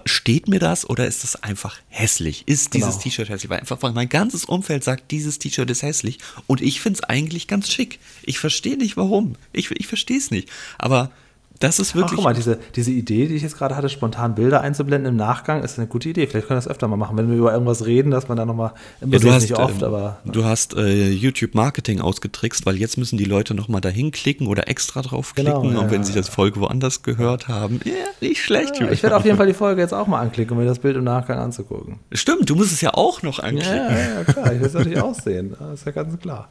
steht 0.05 0.47
mir 0.47 0.59
das 0.59 0.87
oder 0.87 1.07
ist 1.07 1.23
das 1.23 1.41
einfach 1.41 1.77
hässlich? 1.89 2.43
Ist 2.45 2.73
dieses 2.73 2.89
genau. 2.91 3.01
T-Shirt 3.01 3.29
hässlich? 3.29 3.49
Weil 3.49 3.59
einfach 3.59 3.81
mein 3.93 4.09
ganzes 4.09 4.45
Umfeld 4.45 4.83
sagt, 4.83 5.11
dieses 5.11 5.39
T-Shirt 5.39 5.69
ist 5.69 5.81
hässlich 5.81 6.19
und 6.47 6.61
ich 6.61 6.81
finde 6.81 6.99
es 6.99 7.03
eigentlich 7.03 7.47
ganz 7.47 7.71
schick. 7.71 7.99
Ich 8.23 8.39
verstehe 8.39 8.77
nicht 8.77 8.97
warum. 8.97 9.35
Ich, 9.51 9.71
ich 9.71 9.87
verstehe 9.87 10.17
es 10.17 10.31
nicht. 10.31 10.49
Aber 10.77 11.11
das 11.59 11.79
ist 11.79 11.93
wirklich. 11.93 12.13
Ach, 12.13 12.15
guck 12.15 12.23
mal, 12.25 12.33
diese, 12.33 12.57
diese 12.75 12.91
Idee, 12.91 13.27
die 13.27 13.35
ich 13.35 13.43
jetzt 13.43 13.57
gerade 13.57 13.75
hatte, 13.75 13.89
spontan 13.89 14.35
Bilder 14.35 14.61
einzublenden 14.61 15.13
im 15.13 15.17
Nachgang, 15.17 15.61
ist 15.61 15.77
eine 15.77 15.87
gute 15.87 16.09
Idee. 16.09 16.25
Vielleicht 16.25 16.47
können 16.47 16.57
wir 16.57 16.63
das 16.63 16.69
öfter 16.69 16.87
mal 16.87 16.95
machen, 16.95 17.17
wenn 17.17 17.29
wir 17.29 17.37
über 17.37 17.51
irgendwas 17.51 17.85
reden, 17.85 18.11
dass 18.11 18.29
man 18.29 18.37
da 18.37 18.45
nochmal. 18.45 18.71
Ja, 19.01 19.19
du 19.19 19.31
hast, 19.31 19.41
nicht 19.41 19.57
oft, 19.57 19.81
ähm, 19.81 19.87
aber. 19.87 20.19
Du 20.25 20.45
hast 20.45 20.75
äh, 20.75 21.09
YouTube 21.09 21.55
Marketing 21.55 21.99
ausgetrickst, 21.99 22.65
weil 22.65 22.77
jetzt 22.77 22.97
müssen 22.97 23.17
die 23.17 23.25
Leute 23.25 23.53
nochmal 23.53 23.81
dahin 23.81 24.11
klicken 24.11 24.47
oder 24.47 24.69
extra 24.69 25.01
draufklicken. 25.01 25.53
Genau, 25.53 25.71
ja, 25.71 25.79
und 25.79 25.91
wenn 25.91 26.01
ja, 26.01 26.07
sie 26.07 26.13
das 26.13 26.29
Folge 26.29 26.61
woanders 26.61 27.03
gehört 27.03 27.49
haben, 27.49 27.81
ja, 27.83 27.93
nicht 28.21 28.41
schlecht. 28.41 28.79
ich 28.79 29.03
werde 29.03 29.17
auf 29.17 29.25
jeden 29.25 29.37
Fall 29.37 29.47
die 29.47 29.53
Folge 29.53 29.81
jetzt 29.81 29.93
auch 29.93 30.07
mal 30.07 30.19
anklicken, 30.19 30.55
um 30.55 30.63
mir 30.63 30.69
das 30.69 30.79
Bild 30.79 30.95
im 30.95 31.03
Nachgang 31.03 31.39
anzugucken. 31.39 31.99
Stimmt, 32.13 32.49
du 32.49 32.55
musst 32.55 32.71
es 32.71 32.79
ja 32.79 32.93
auch 32.93 33.21
noch 33.21 33.39
anklicken. 33.39 33.75
Ja, 33.75 33.89
ja, 33.91 34.23
klar, 34.23 34.53
ich 34.53 34.59
will 34.59 34.67
es 34.67 34.73
natürlich 34.73 35.01
auch 35.01 35.15
sehen. 35.15 35.55
Das 35.69 35.81
ist 35.81 35.85
ja 35.85 35.91
ganz 35.91 36.17
klar. 36.19 36.49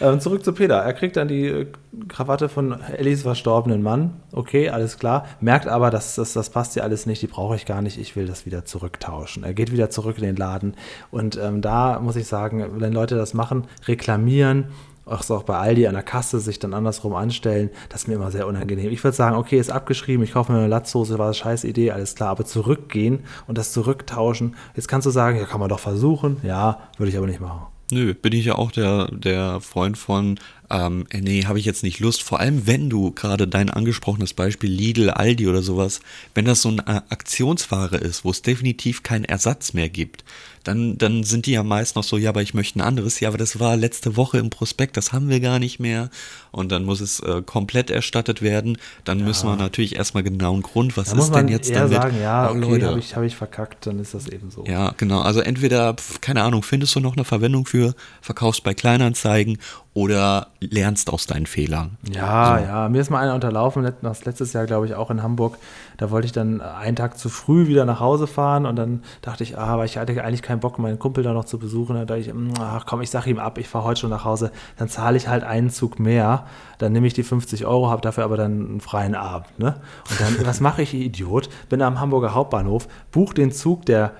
Ähm, 0.00 0.20
zurück 0.20 0.44
zu 0.44 0.52
Peter. 0.52 0.76
Er 0.76 0.92
kriegt 0.94 1.16
dann 1.16 1.28
die 1.28 1.46
äh, 1.46 1.66
Krawatte 2.08 2.48
von 2.48 2.80
Ellis 2.96 3.22
verstorbenen 3.22 3.82
Mann. 3.82 4.12
Okay, 4.38 4.68
alles 4.68 4.98
klar 4.98 5.26
merkt 5.40 5.66
aber, 5.66 5.90
dass 5.90 6.14
das, 6.14 6.32
das 6.32 6.50
passt 6.50 6.76
ja 6.76 6.84
alles 6.84 7.06
nicht, 7.06 7.20
die 7.22 7.26
brauche 7.26 7.56
ich 7.56 7.66
gar 7.66 7.82
nicht, 7.82 7.98
ich 7.98 8.14
will 8.14 8.28
das 8.28 8.46
wieder 8.46 8.64
zurücktauschen. 8.64 9.42
Er 9.42 9.52
geht 9.52 9.72
wieder 9.72 9.90
zurück 9.90 10.16
in 10.18 10.22
den 10.22 10.36
Laden 10.36 10.74
und 11.10 11.36
ähm, 11.42 11.60
da 11.60 11.98
muss 11.98 12.14
ich 12.14 12.28
sagen, 12.28 12.64
wenn 12.80 12.92
Leute 12.92 13.16
das 13.16 13.34
machen, 13.34 13.64
reklamieren, 13.88 14.66
auch 15.06 15.28
auch 15.28 15.42
bei 15.42 15.58
Aldi 15.58 15.88
an 15.88 15.94
der 15.94 16.04
Kasse 16.04 16.38
sich 16.38 16.60
dann 16.60 16.72
andersrum 16.72 17.16
anstellen, 17.16 17.70
das 17.88 18.02
ist 18.02 18.06
mir 18.06 18.14
immer 18.14 18.30
sehr 18.30 18.46
unangenehm. 18.46 18.92
Ich 18.92 19.02
würde 19.02 19.16
sagen, 19.16 19.34
okay, 19.34 19.58
ist 19.58 19.72
abgeschrieben, 19.72 20.22
ich 20.22 20.34
kaufe 20.34 20.52
mir 20.52 20.58
eine 20.58 20.68
Latzhose, 20.68 21.18
war 21.18 21.26
eine 21.26 21.34
scheiß 21.34 21.64
Idee, 21.64 21.90
alles 21.90 22.14
klar, 22.14 22.28
aber 22.28 22.44
zurückgehen 22.44 23.24
und 23.48 23.58
das 23.58 23.72
zurücktauschen, 23.72 24.54
jetzt 24.76 24.86
kannst 24.86 25.06
du 25.06 25.10
sagen, 25.10 25.36
ja, 25.36 25.46
kann 25.46 25.58
man 25.58 25.68
doch 25.68 25.80
versuchen, 25.80 26.36
ja, 26.44 26.78
würde 26.96 27.10
ich 27.10 27.18
aber 27.18 27.26
nicht 27.26 27.40
machen. 27.40 27.66
Nö, 27.90 28.12
bin 28.12 28.34
ich 28.34 28.44
ja 28.44 28.56
auch 28.56 28.70
der, 28.70 29.08
der 29.12 29.62
Freund 29.62 29.96
von, 29.96 30.38
ähm, 30.68 31.06
äh, 31.08 31.22
nee, 31.22 31.44
habe 31.46 31.58
ich 31.58 31.64
jetzt 31.64 31.82
nicht 31.82 32.00
Lust. 32.00 32.22
Vor 32.22 32.38
allem, 32.38 32.66
wenn 32.66 32.90
du 32.90 33.12
gerade 33.12 33.48
dein 33.48 33.70
angesprochenes 33.70 34.34
Beispiel 34.34 34.70
Lidl, 34.70 35.08
Aldi 35.08 35.48
oder 35.48 35.62
sowas, 35.62 36.00
wenn 36.34 36.44
das 36.44 36.60
so 36.60 36.68
eine 36.68 36.86
Aktionsware 37.10 37.96
ist, 37.96 38.26
wo 38.26 38.30
es 38.30 38.42
definitiv 38.42 39.02
keinen 39.02 39.24
Ersatz 39.24 39.72
mehr 39.72 39.88
gibt, 39.88 40.22
dann, 40.68 40.98
dann 40.98 41.24
sind 41.24 41.46
die 41.46 41.52
ja 41.52 41.62
meist 41.62 41.96
noch 41.96 42.04
so, 42.04 42.18
ja, 42.18 42.28
aber 42.28 42.42
ich 42.42 42.52
möchte 42.52 42.78
ein 42.78 42.82
anderes. 42.82 43.20
Ja, 43.20 43.28
aber 43.28 43.38
das 43.38 43.58
war 43.58 43.74
letzte 43.74 44.16
Woche 44.16 44.36
im 44.36 44.50
Prospekt, 44.50 44.98
das 44.98 45.12
haben 45.12 45.30
wir 45.30 45.40
gar 45.40 45.58
nicht 45.58 45.80
mehr. 45.80 46.10
Und 46.50 46.70
dann 46.70 46.84
muss 46.84 47.00
es 47.00 47.20
äh, 47.20 47.40
komplett 47.40 47.90
erstattet 47.90 48.42
werden. 48.42 48.76
Dann 49.04 49.20
ja. 49.20 49.24
müssen 49.24 49.48
wir 49.48 49.56
natürlich 49.56 49.96
erstmal 49.96 50.22
genau 50.22 50.52
einen 50.52 50.62
Grund, 50.62 50.96
was 50.98 51.10
da 51.10 51.18
ist 51.18 51.34
denn 51.34 51.48
jetzt 51.48 51.74
damit? 51.74 52.02
sagen, 52.02 52.20
ja, 52.20 52.50
okay, 52.50 52.82
habe 52.84 52.98
ich, 52.98 53.16
hab 53.16 53.22
ich 53.22 53.34
verkackt, 53.34 53.86
dann 53.86 53.98
ist 53.98 54.12
das 54.12 54.28
eben 54.28 54.50
so. 54.50 54.64
Ja, 54.66 54.92
genau. 54.98 55.20
Also 55.20 55.40
entweder, 55.40 55.96
keine 56.20 56.42
Ahnung, 56.42 56.62
findest 56.62 56.94
du 56.94 57.00
noch 57.00 57.16
eine 57.16 57.24
Verwendung 57.24 57.64
für, 57.64 57.94
verkaufst 58.20 58.62
bei 58.62 58.74
Kleinanzeigen 58.74 59.58
oder 59.94 60.48
lernst 60.60 61.10
aus 61.10 61.26
deinen 61.26 61.46
Fehlern. 61.46 61.96
Ja, 62.12 62.58
so. 62.58 62.64
ja. 62.64 62.88
Mir 62.90 63.00
ist 63.00 63.10
mal 63.10 63.22
einer 63.22 63.34
unterlaufen, 63.34 63.90
das 64.02 64.24
letztes 64.26 64.52
Jahr, 64.52 64.66
glaube 64.66 64.86
ich, 64.86 64.94
auch 64.94 65.10
in 65.10 65.22
Hamburg. 65.22 65.56
Da 65.98 66.12
wollte 66.12 66.26
ich 66.26 66.32
dann 66.32 66.60
einen 66.60 66.96
Tag 66.96 67.18
zu 67.18 67.28
früh 67.28 67.66
wieder 67.66 67.84
nach 67.84 68.00
Hause 68.00 68.26
fahren 68.28 68.66
und 68.66 68.76
dann 68.76 69.02
dachte 69.20 69.42
ich, 69.42 69.58
ah, 69.58 69.66
aber 69.66 69.84
ich 69.84 69.98
hatte 69.98 70.24
eigentlich 70.24 70.42
keinen 70.42 70.60
Bock, 70.60 70.78
meinen 70.78 70.98
Kumpel 70.98 71.24
da 71.24 71.32
noch 71.32 71.44
zu 71.44 71.58
besuchen. 71.58 71.96
Da 71.96 72.04
dachte 72.04 72.20
ich, 72.20 72.28
hm, 72.28 72.52
ach 72.60 72.86
komm, 72.86 73.02
ich 73.02 73.10
sage 73.10 73.28
ihm 73.28 73.40
ab, 73.40 73.58
ich 73.58 73.68
fahre 73.68 73.84
heute 73.84 74.00
schon 74.00 74.10
nach 74.10 74.24
Hause. 74.24 74.52
Dann 74.76 74.88
zahle 74.88 75.16
ich 75.16 75.26
halt 75.26 75.42
einen 75.42 75.70
Zug 75.70 75.98
mehr. 75.98 76.46
Dann 76.78 76.92
nehme 76.92 77.08
ich 77.08 77.14
die 77.14 77.24
50 77.24 77.66
Euro, 77.66 77.90
habe 77.90 78.00
dafür 78.00 78.24
aber 78.24 78.36
dann 78.36 78.52
einen 78.52 78.80
freien 78.80 79.16
Abend. 79.16 79.58
Ne? 79.58 79.74
Und 80.08 80.20
dann, 80.20 80.46
was 80.46 80.60
mache 80.60 80.82
ich, 80.82 80.94
Idiot? 80.94 81.48
Bin 81.68 81.82
am 81.82 81.98
Hamburger 81.98 82.32
Hauptbahnhof, 82.32 82.86
buch 83.10 83.34
den 83.34 83.50
Zug, 83.50 83.84
der 83.84 84.12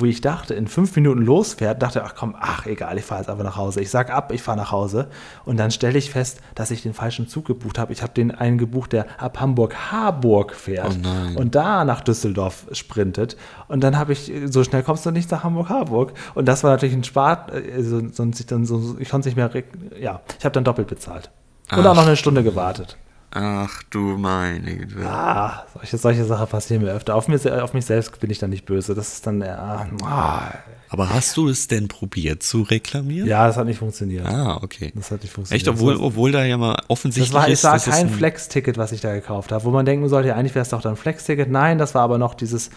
wo 0.00 0.04
ich 0.04 0.20
dachte, 0.20 0.54
in 0.54 0.66
fünf 0.66 0.94
Minuten 0.96 1.22
losfährt, 1.22 1.82
dachte, 1.82 2.04
ach 2.04 2.14
komm, 2.16 2.36
ach 2.38 2.66
egal, 2.66 2.98
ich 2.98 3.04
fahre 3.04 3.20
jetzt 3.20 3.30
einfach 3.30 3.44
nach 3.44 3.56
Hause. 3.56 3.80
Ich 3.80 3.90
sag 3.90 4.10
ab, 4.10 4.32
ich 4.32 4.42
fahre 4.42 4.56
nach 4.56 4.70
Hause. 4.70 5.08
Und 5.44 5.56
dann 5.58 5.70
stelle 5.70 5.98
ich 5.98 6.10
fest, 6.10 6.40
dass 6.54 6.70
ich 6.70 6.82
den 6.82 6.94
falschen 6.94 7.28
Zug 7.28 7.46
gebucht 7.46 7.78
habe. 7.78 7.92
Ich 7.92 8.02
habe 8.02 8.12
den 8.12 8.30
einen 8.30 8.58
gebucht, 8.58 8.92
der 8.92 9.06
ab 9.20 9.40
Hamburg-Harburg 9.40 10.54
fährt 10.54 10.98
oh 11.04 11.40
und 11.40 11.54
da 11.54 11.84
nach 11.84 12.00
Düsseldorf 12.00 12.66
sprintet. 12.72 13.36
Und 13.68 13.82
dann 13.82 13.98
habe 13.98 14.12
ich, 14.12 14.32
so 14.46 14.64
schnell 14.64 14.82
kommst 14.82 15.06
du 15.06 15.10
nicht 15.10 15.30
nach 15.30 15.44
Hamburg-Harburg. 15.44 16.12
Und 16.34 16.46
das 16.46 16.64
war 16.64 16.70
natürlich 16.70 16.94
ein 16.94 17.04
Spart, 17.04 17.50
also, 17.52 18.02
sonst 18.12 18.40
ich 18.40 18.46
dann 18.46 18.64
so, 18.64 18.96
ich 18.98 19.08
konnte 19.10 19.28
nicht 19.28 19.36
mehr, 19.36 19.50
ja, 20.00 20.20
ich 20.38 20.44
habe 20.44 20.52
dann 20.52 20.64
doppelt 20.64 20.88
bezahlt. 20.88 21.30
Und 21.70 21.80
ach. 21.80 21.90
auch 21.90 21.94
noch 21.94 22.06
eine 22.06 22.16
Stunde 22.16 22.42
gewartet. 22.42 22.96
Ach 23.34 23.82
du 23.84 24.18
meine 24.18 24.76
Güte. 24.76 25.08
Ah, 25.08 25.64
solche, 25.72 25.96
solche 25.96 26.24
Sachen 26.26 26.46
passieren 26.48 26.84
mir 26.84 26.92
öfter. 26.92 27.14
Auf, 27.14 27.28
mir, 27.28 27.64
auf 27.64 27.72
mich 27.72 27.86
selbst 27.86 28.20
bin 28.20 28.30
ich 28.30 28.38
dann 28.38 28.50
nicht 28.50 28.66
böse. 28.66 28.94
Das 28.94 29.14
ist 29.14 29.26
dann 29.26 29.40
ja. 29.40 29.86
Ah. 30.04 30.52
Aber 30.90 31.08
hast 31.08 31.38
du 31.38 31.48
es 31.48 31.66
denn 31.66 31.88
probiert 31.88 32.42
zu 32.42 32.60
reklamieren? 32.60 33.26
Ja, 33.26 33.46
das 33.46 33.56
hat 33.56 33.64
nicht 33.64 33.78
funktioniert. 33.78 34.26
Ah, 34.26 34.58
okay. 34.62 34.92
Das 34.94 35.10
hat 35.10 35.22
nicht 35.22 35.32
funktioniert. 35.32 35.66
Echt, 35.66 35.74
obwohl, 35.74 35.96
obwohl 35.96 36.30
da 36.30 36.44
ja 36.44 36.58
mal 36.58 36.76
offensichtlich 36.88 37.32
das 37.32 37.42
war, 37.42 37.48
ist. 37.48 37.64
Das 37.64 37.86
war 37.88 37.94
kein 37.94 38.10
Flex-Ticket, 38.10 38.76
was 38.76 38.92
ich 38.92 39.00
da 39.00 39.14
gekauft 39.14 39.50
habe, 39.50 39.64
wo 39.64 39.70
man 39.70 39.86
denken 39.86 40.10
sollte, 40.10 40.34
eigentlich 40.36 40.54
wäre 40.54 40.64
es 40.64 40.68
doch 40.68 40.82
dann 40.82 40.96
Flex-Ticket. 40.96 41.50
Nein, 41.50 41.78
das 41.78 41.94
war 41.94 42.02
aber 42.02 42.18
noch 42.18 42.34
dieses 42.34 42.68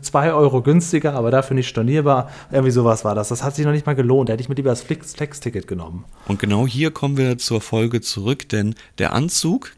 2 0.00 0.32
Euro 0.32 0.62
günstiger, 0.62 1.12
aber 1.12 1.30
dafür 1.30 1.54
nicht 1.54 1.68
stornierbar. 1.68 2.30
Irgendwie 2.50 2.70
sowas 2.70 3.04
war 3.04 3.14
das. 3.14 3.28
Das 3.28 3.42
hat 3.42 3.54
sich 3.54 3.66
noch 3.66 3.72
nicht 3.72 3.84
mal 3.84 3.94
gelohnt. 3.94 4.30
Da 4.30 4.32
hätte 4.32 4.40
ich 4.42 4.48
mir 4.48 4.54
lieber 4.54 4.70
das 4.70 4.80
Flex-Ticket 4.80 5.68
genommen. 5.68 6.06
Und 6.26 6.38
genau 6.38 6.66
hier 6.66 6.90
kommen 6.90 7.18
wir 7.18 7.36
zur 7.36 7.60
Folge 7.60 8.00
zurück, 8.00 8.48
denn 8.48 8.76
der 8.96 9.12
Anzug 9.12 9.72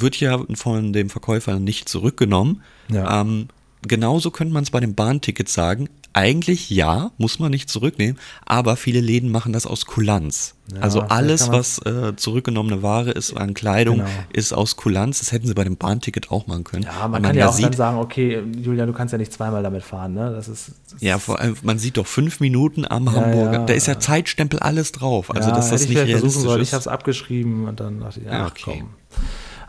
wird 0.00 0.18
ja 0.20 0.40
von 0.54 0.92
dem 0.92 1.10
Verkäufer 1.10 1.58
nicht 1.58 1.88
zurückgenommen. 1.88 2.62
Ja. 2.90 3.20
Ähm, 3.20 3.48
genauso 3.86 4.30
könnte 4.30 4.54
man 4.54 4.62
es 4.64 4.70
bei 4.70 4.80
dem 4.80 4.94
Bahnticket 4.94 5.48
sagen. 5.48 5.88
eigentlich 6.16 6.70
ja, 6.70 7.10
muss 7.18 7.40
man 7.40 7.50
nicht 7.50 7.68
zurücknehmen, 7.68 8.20
aber 8.46 8.76
viele 8.76 9.00
Läden 9.00 9.32
machen 9.32 9.52
das 9.52 9.66
aus 9.66 9.84
Kulanz. 9.84 10.54
Ja, 10.72 10.80
also 10.80 11.00
alles, 11.00 11.48
man- 11.48 11.58
was 11.58 11.78
äh, 11.78 12.14
zurückgenommene 12.14 12.84
Ware 12.84 13.10
ist 13.10 13.36
an 13.36 13.52
Kleidung, 13.52 13.96
Genau. 13.96 14.08
ist 14.32 14.52
aus 14.52 14.76
Kulanz. 14.76 15.18
Das 15.18 15.32
hätten 15.32 15.48
sie 15.48 15.54
bei 15.54 15.64
dem 15.64 15.76
Bahnticket 15.76 16.30
auch 16.30 16.46
machen 16.46 16.62
können. 16.62 16.84
Ja, 16.84 17.08
man 17.08 17.20
Weil 17.20 17.30
kann 17.30 17.36
ja 17.36 17.48
auch 17.48 17.52
sieht, 17.52 17.64
dann 17.64 17.72
sagen, 17.72 17.98
okay, 17.98 18.40
Julian, 18.62 18.86
du 18.86 18.92
kannst 18.92 19.10
ja 19.10 19.18
nicht 19.18 19.32
zweimal 19.32 19.64
damit 19.64 19.82
fahren, 19.82 20.14
ne? 20.14 20.30
Das 20.30 20.46
ist. 20.46 20.70
Das 20.92 21.00
ja, 21.02 21.18
vor 21.18 21.40
allem, 21.40 21.56
man 21.64 21.80
sieht 21.80 21.96
doch 21.96 22.06
fünf 22.06 22.38
Minuten 22.38 22.84
am 22.88 23.10
Hamburger. 23.12 23.52
ja. 23.52 23.66
Da 23.66 23.74
ist 23.74 23.88
ja 23.88 23.98
Zeitstempel 23.98 24.60
alles 24.60 24.92
drauf. 24.92 25.34
Also, 25.34 25.48
ja, 25.48 25.56
dass 25.56 25.70
das 25.70 25.88
nicht 25.88 25.98
realistisch 25.98 26.30
sollen. 26.44 26.60
ist. 26.62 26.68
Ich 26.68 26.74
habe 26.74 26.80
es 26.82 26.86
abgeschrieben 26.86 27.66
und 27.66 27.80
dann 27.80 27.98
dachte 27.98 28.20
ich, 28.20 28.26
Ja, 28.26 28.44
ach 28.46 28.50
okay. 28.52 28.62
komm. 28.78 28.90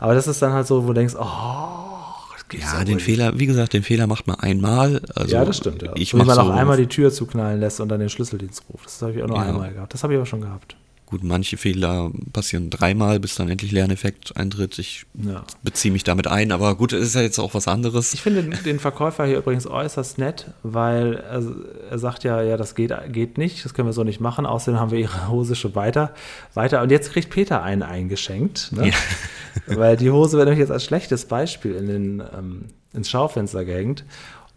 Aber 0.06 0.14
das 0.14 0.28
ist 0.28 0.40
dann 0.40 0.54
halt 0.54 0.68
so, 0.68 0.84
wo 0.84 0.90
du 0.90 0.94
denkst, 0.94 1.16
oh, 1.18 1.24
das 2.34 2.48
gibt's 2.48 2.72
ja, 2.72 2.84
den 2.84 2.98
nicht. 2.98 3.04
Fehler, 3.06 3.40
wie 3.40 3.48
gesagt, 3.48 3.74
den 3.74 3.82
Fehler 3.82 4.06
macht 4.06 4.28
man 4.28 4.36
einmal. 4.40 5.02
Also 5.16 5.34
ja, 5.34 5.44
das 5.44 5.58
stimmt, 5.58 5.82
ja. 5.82 5.94
Ich 5.96 6.14
Wenn 6.14 6.28
man 6.28 6.36
so, 6.36 6.42
auch 6.42 6.50
einmal 6.52 6.78
die 6.78 6.86
Tür 6.86 7.12
zuknallen 7.12 7.60
lässt 7.60 7.80
und 7.82 7.90
dann 7.90 8.00
den 8.00 8.10
Schlüsseldienst 8.10 8.66
ruft. 8.72 8.86
Das 8.86 9.02
habe 9.02 9.14
ich 9.14 9.24
auch 9.24 9.28
nur 9.28 9.38
Ja. 9.38 9.46
einmal 9.46 9.74
gehabt. 9.74 9.96
Das 9.96 10.04
habe 10.04 10.14
ich 10.14 10.18
aber 10.18 10.28
schon 10.28 10.42
gehabt. 10.42 10.76
Gut, 11.16 11.24
manche 11.24 11.56
Fehler 11.56 12.12
passieren 12.34 12.70
dreimal, 12.70 13.22
bis 13.22 13.36
dann 13.36 13.48
endlich 13.50 13.72
Lerneffekt 13.72 14.36
eintritt. 14.36 14.78
Ich 14.80 15.06
Ja. 15.14 15.46
beziehe 15.64 15.94
mich 15.94 16.04
damit 16.04 16.28
ein, 16.28 16.52
aber 16.52 16.76
gut, 16.76 16.92
es 16.92 17.08
ist 17.08 17.16
ja 17.16 17.22
jetzt 17.22 17.40
auch 17.40 17.54
was 17.54 17.70
anderes. 17.70 18.14
Ich 18.14 18.22
finde 18.22 18.44
den 18.44 18.80
Verkäufer 18.80 19.26
hier 19.26 19.38
übrigens 19.38 19.66
äußerst 19.66 20.18
nett, 20.18 20.48
weil 20.62 21.14
er, 21.14 21.42
er 21.92 22.00
sagt 22.00 22.26
ja, 22.26 22.42
ja, 22.42 22.58
das 22.58 22.76
geht, 22.76 22.92
geht 23.14 23.38
nicht, 23.38 23.64
das 23.64 23.74
können 23.74 23.88
wir 23.88 23.94
so 23.94 24.04
nicht 24.04 24.20
machen. 24.20 24.46
Außerdem 24.46 24.78
haben 24.78 24.92
wir 24.92 25.00
ihre 25.00 25.30
Hose 25.30 25.56
schon 25.56 25.74
weiter, 25.74 26.14
weiter. 26.54 26.82
Und 26.82 26.92
jetzt 26.92 27.14
kriegt 27.14 27.30
Peter 27.30 27.64
einen 27.64 27.82
eingeschenkt, 27.84 28.74
ne? 28.74 28.92
weil 29.68 29.96
die 29.96 30.12
Hose 30.12 30.36
wird 30.38 30.48
nämlich 30.48 30.60
jetzt 30.60 30.72
als 30.72 30.84
schlechtes 30.84 31.26
Beispiel 31.26 31.76
in 31.76 31.88
den, 31.88 32.24
ähm, 32.38 32.66
ins 32.94 33.10
Schaufenster 33.10 33.64
gehängt. 33.64 34.04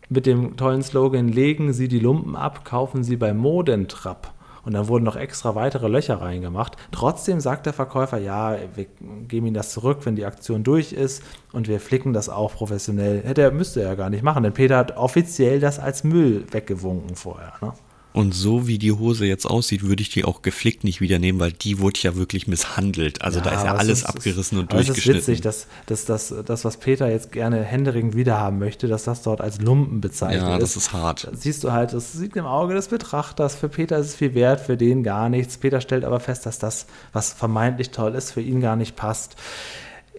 Mit 0.08 0.26
dem 0.26 0.56
tollen 0.56 0.82
Slogan: 0.82 1.28
Legen 1.28 1.72
Sie 1.72 1.86
die 1.86 2.00
Lumpen 2.00 2.34
ab, 2.34 2.64
kaufen 2.64 3.04
Sie 3.04 3.16
bei 3.16 3.32
Modentrapp. 3.32 4.32
Und 4.68 4.74
dann 4.74 4.87
wurden 4.88 5.04
noch 5.04 5.16
extra 5.16 5.54
weitere 5.54 5.88
Löcher 5.88 6.20
reingemacht. 6.20 6.76
Trotzdem 6.92 7.40
sagt 7.40 7.64
der 7.64 7.72
Verkäufer, 7.72 8.18
ja, 8.18 8.54
wir 8.74 8.85
geben 9.26 9.46
Ihnen 9.46 9.54
das 9.54 9.72
zurück, 9.72 10.00
wenn 10.02 10.14
die 10.14 10.26
Aktion 10.26 10.62
durch 10.62 10.92
ist 10.92 11.22
und 11.52 11.68
wir 11.68 11.81
flicken 11.81 12.12
das 12.12 12.28
auch 12.28 12.52
professionell. 12.52 13.22
Hätte 13.22 13.40
er, 13.40 13.50
müsste 13.50 13.81
er 13.81 13.88
ja 13.88 13.94
gar 13.94 14.11
nicht 14.11 14.22
machen, 14.22 14.42
denn 14.42 14.52
Peter 14.52 14.76
hat 14.76 14.94
offiziell 14.98 15.59
das 15.59 15.78
als 15.78 16.04
Müll 16.04 16.44
weggewunken 16.50 17.16
vorher. 17.16 17.54
Ne? 17.62 17.72
Und 18.18 18.35
so 18.35 18.66
wie 18.66 18.78
die 18.78 18.90
Hose 18.90 19.26
jetzt 19.26 19.46
aussieht, 19.46 19.85
würde 19.85 20.02
ich 20.02 20.11
die 20.11 20.24
auch 20.24 20.42
geflickt 20.42 20.83
nicht 20.83 21.00
wieder 21.00 21.20
nehmen, 21.20 21.38
weil 21.38 21.52
die 21.52 21.78
wurde 21.78 22.00
ja 22.02 22.16
wirklich 22.16 22.48
misshandelt. 22.48 23.22
Also 23.22 23.38
da 23.40 23.50
ist 23.50 23.64
ja 23.64 23.76
alles 23.76 24.00
ist- 24.00 24.07
abgerissen 24.07 24.59
und 24.59 24.72
Es 24.72 24.87
durchgeschnitten. 24.87 25.20
ist 25.20 25.28
witzig, 25.28 25.40
dass, 25.42 25.66
dass, 25.87 26.04
dass 26.04 26.35
das, 26.44 26.64
was 26.64 26.78
Peter 26.78 27.09
jetzt 27.09 27.31
gerne 27.31 27.62
händeringend 27.62 28.16
wiederhaben 28.16 28.59
möchte, 28.59 28.88
dass 28.88 29.04
das 29.04 29.22
dort 29.22 29.40
als 29.40 29.61
Lumpen 29.61 30.00
bezeichnet 30.00 30.42
ja, 30.42 30.57
ist. 30.57 30.62
das 30.62 30.76
ist 30.76 30.92
hart. 30.92 31.28
Da 31.31 31.37
siehst 31.37 31.62
du 31.62 31.70
halt, 31.70 31.92
das 31.92 32.14
liegt 32.14 32.35
im 32.35 32.44
Auge 32.46 32.74
des 32.74 32.88
Betrachters. 32.88 33.54
Für 33.54 33.68
Peter 33.68 33.96
ist 33.98 34.07
es 34.07 34.14
viel 34.16 34.35
wert, 34.35 34.61
für 34.61 34.76
den 34.76 35.04
gar 35.04 35.28
nichts. 35.28 35.57
Peter 35.57 35.81
stellt 35.81 36.04
aber 36.04 36.18
fest, 36.18 36.44
dass 36.44 36.59
das, 36.59 36.87
was 37.12 37.33
vermeintlich 37.33 37.90
toll 37.90 38.16
ist, 38.16 38.33
für 38.33 38.40
ihn 38.40 38.61
gar 38.61 38.74
nicht 38.74 38.96
passt. 38.96 39.37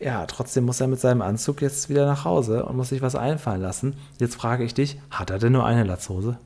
Ja, 0.02 0.26
trotzdem 0.26 0.64
muss 0.64 0.80
er 0.80 0.88
mit 0.88 1.02
seinem 1.02 1.22
Anzug 1.22 1.62
jetzt 1.62 1.90
wieder 1.90 2.06
nach 2.06 2.24
Hause 2.24 2.64
und 2.64 2.78
muss 2.78 2.88
sich 2.90 3.02
was 3.02 3.16
einfallen 3.16 3.62
lassen. 3.62 3.96
Jetzt 4.22 4.36
frage 4.36 4.64
ich 4.64 4.74
dich, 4.74 4.98
hat 5.12 5.32
er 5.32 5.38
denn 5.40 5.52
nur 5.52 5.66
eine 5.66 5.84
Latzhose? 5.84 6.38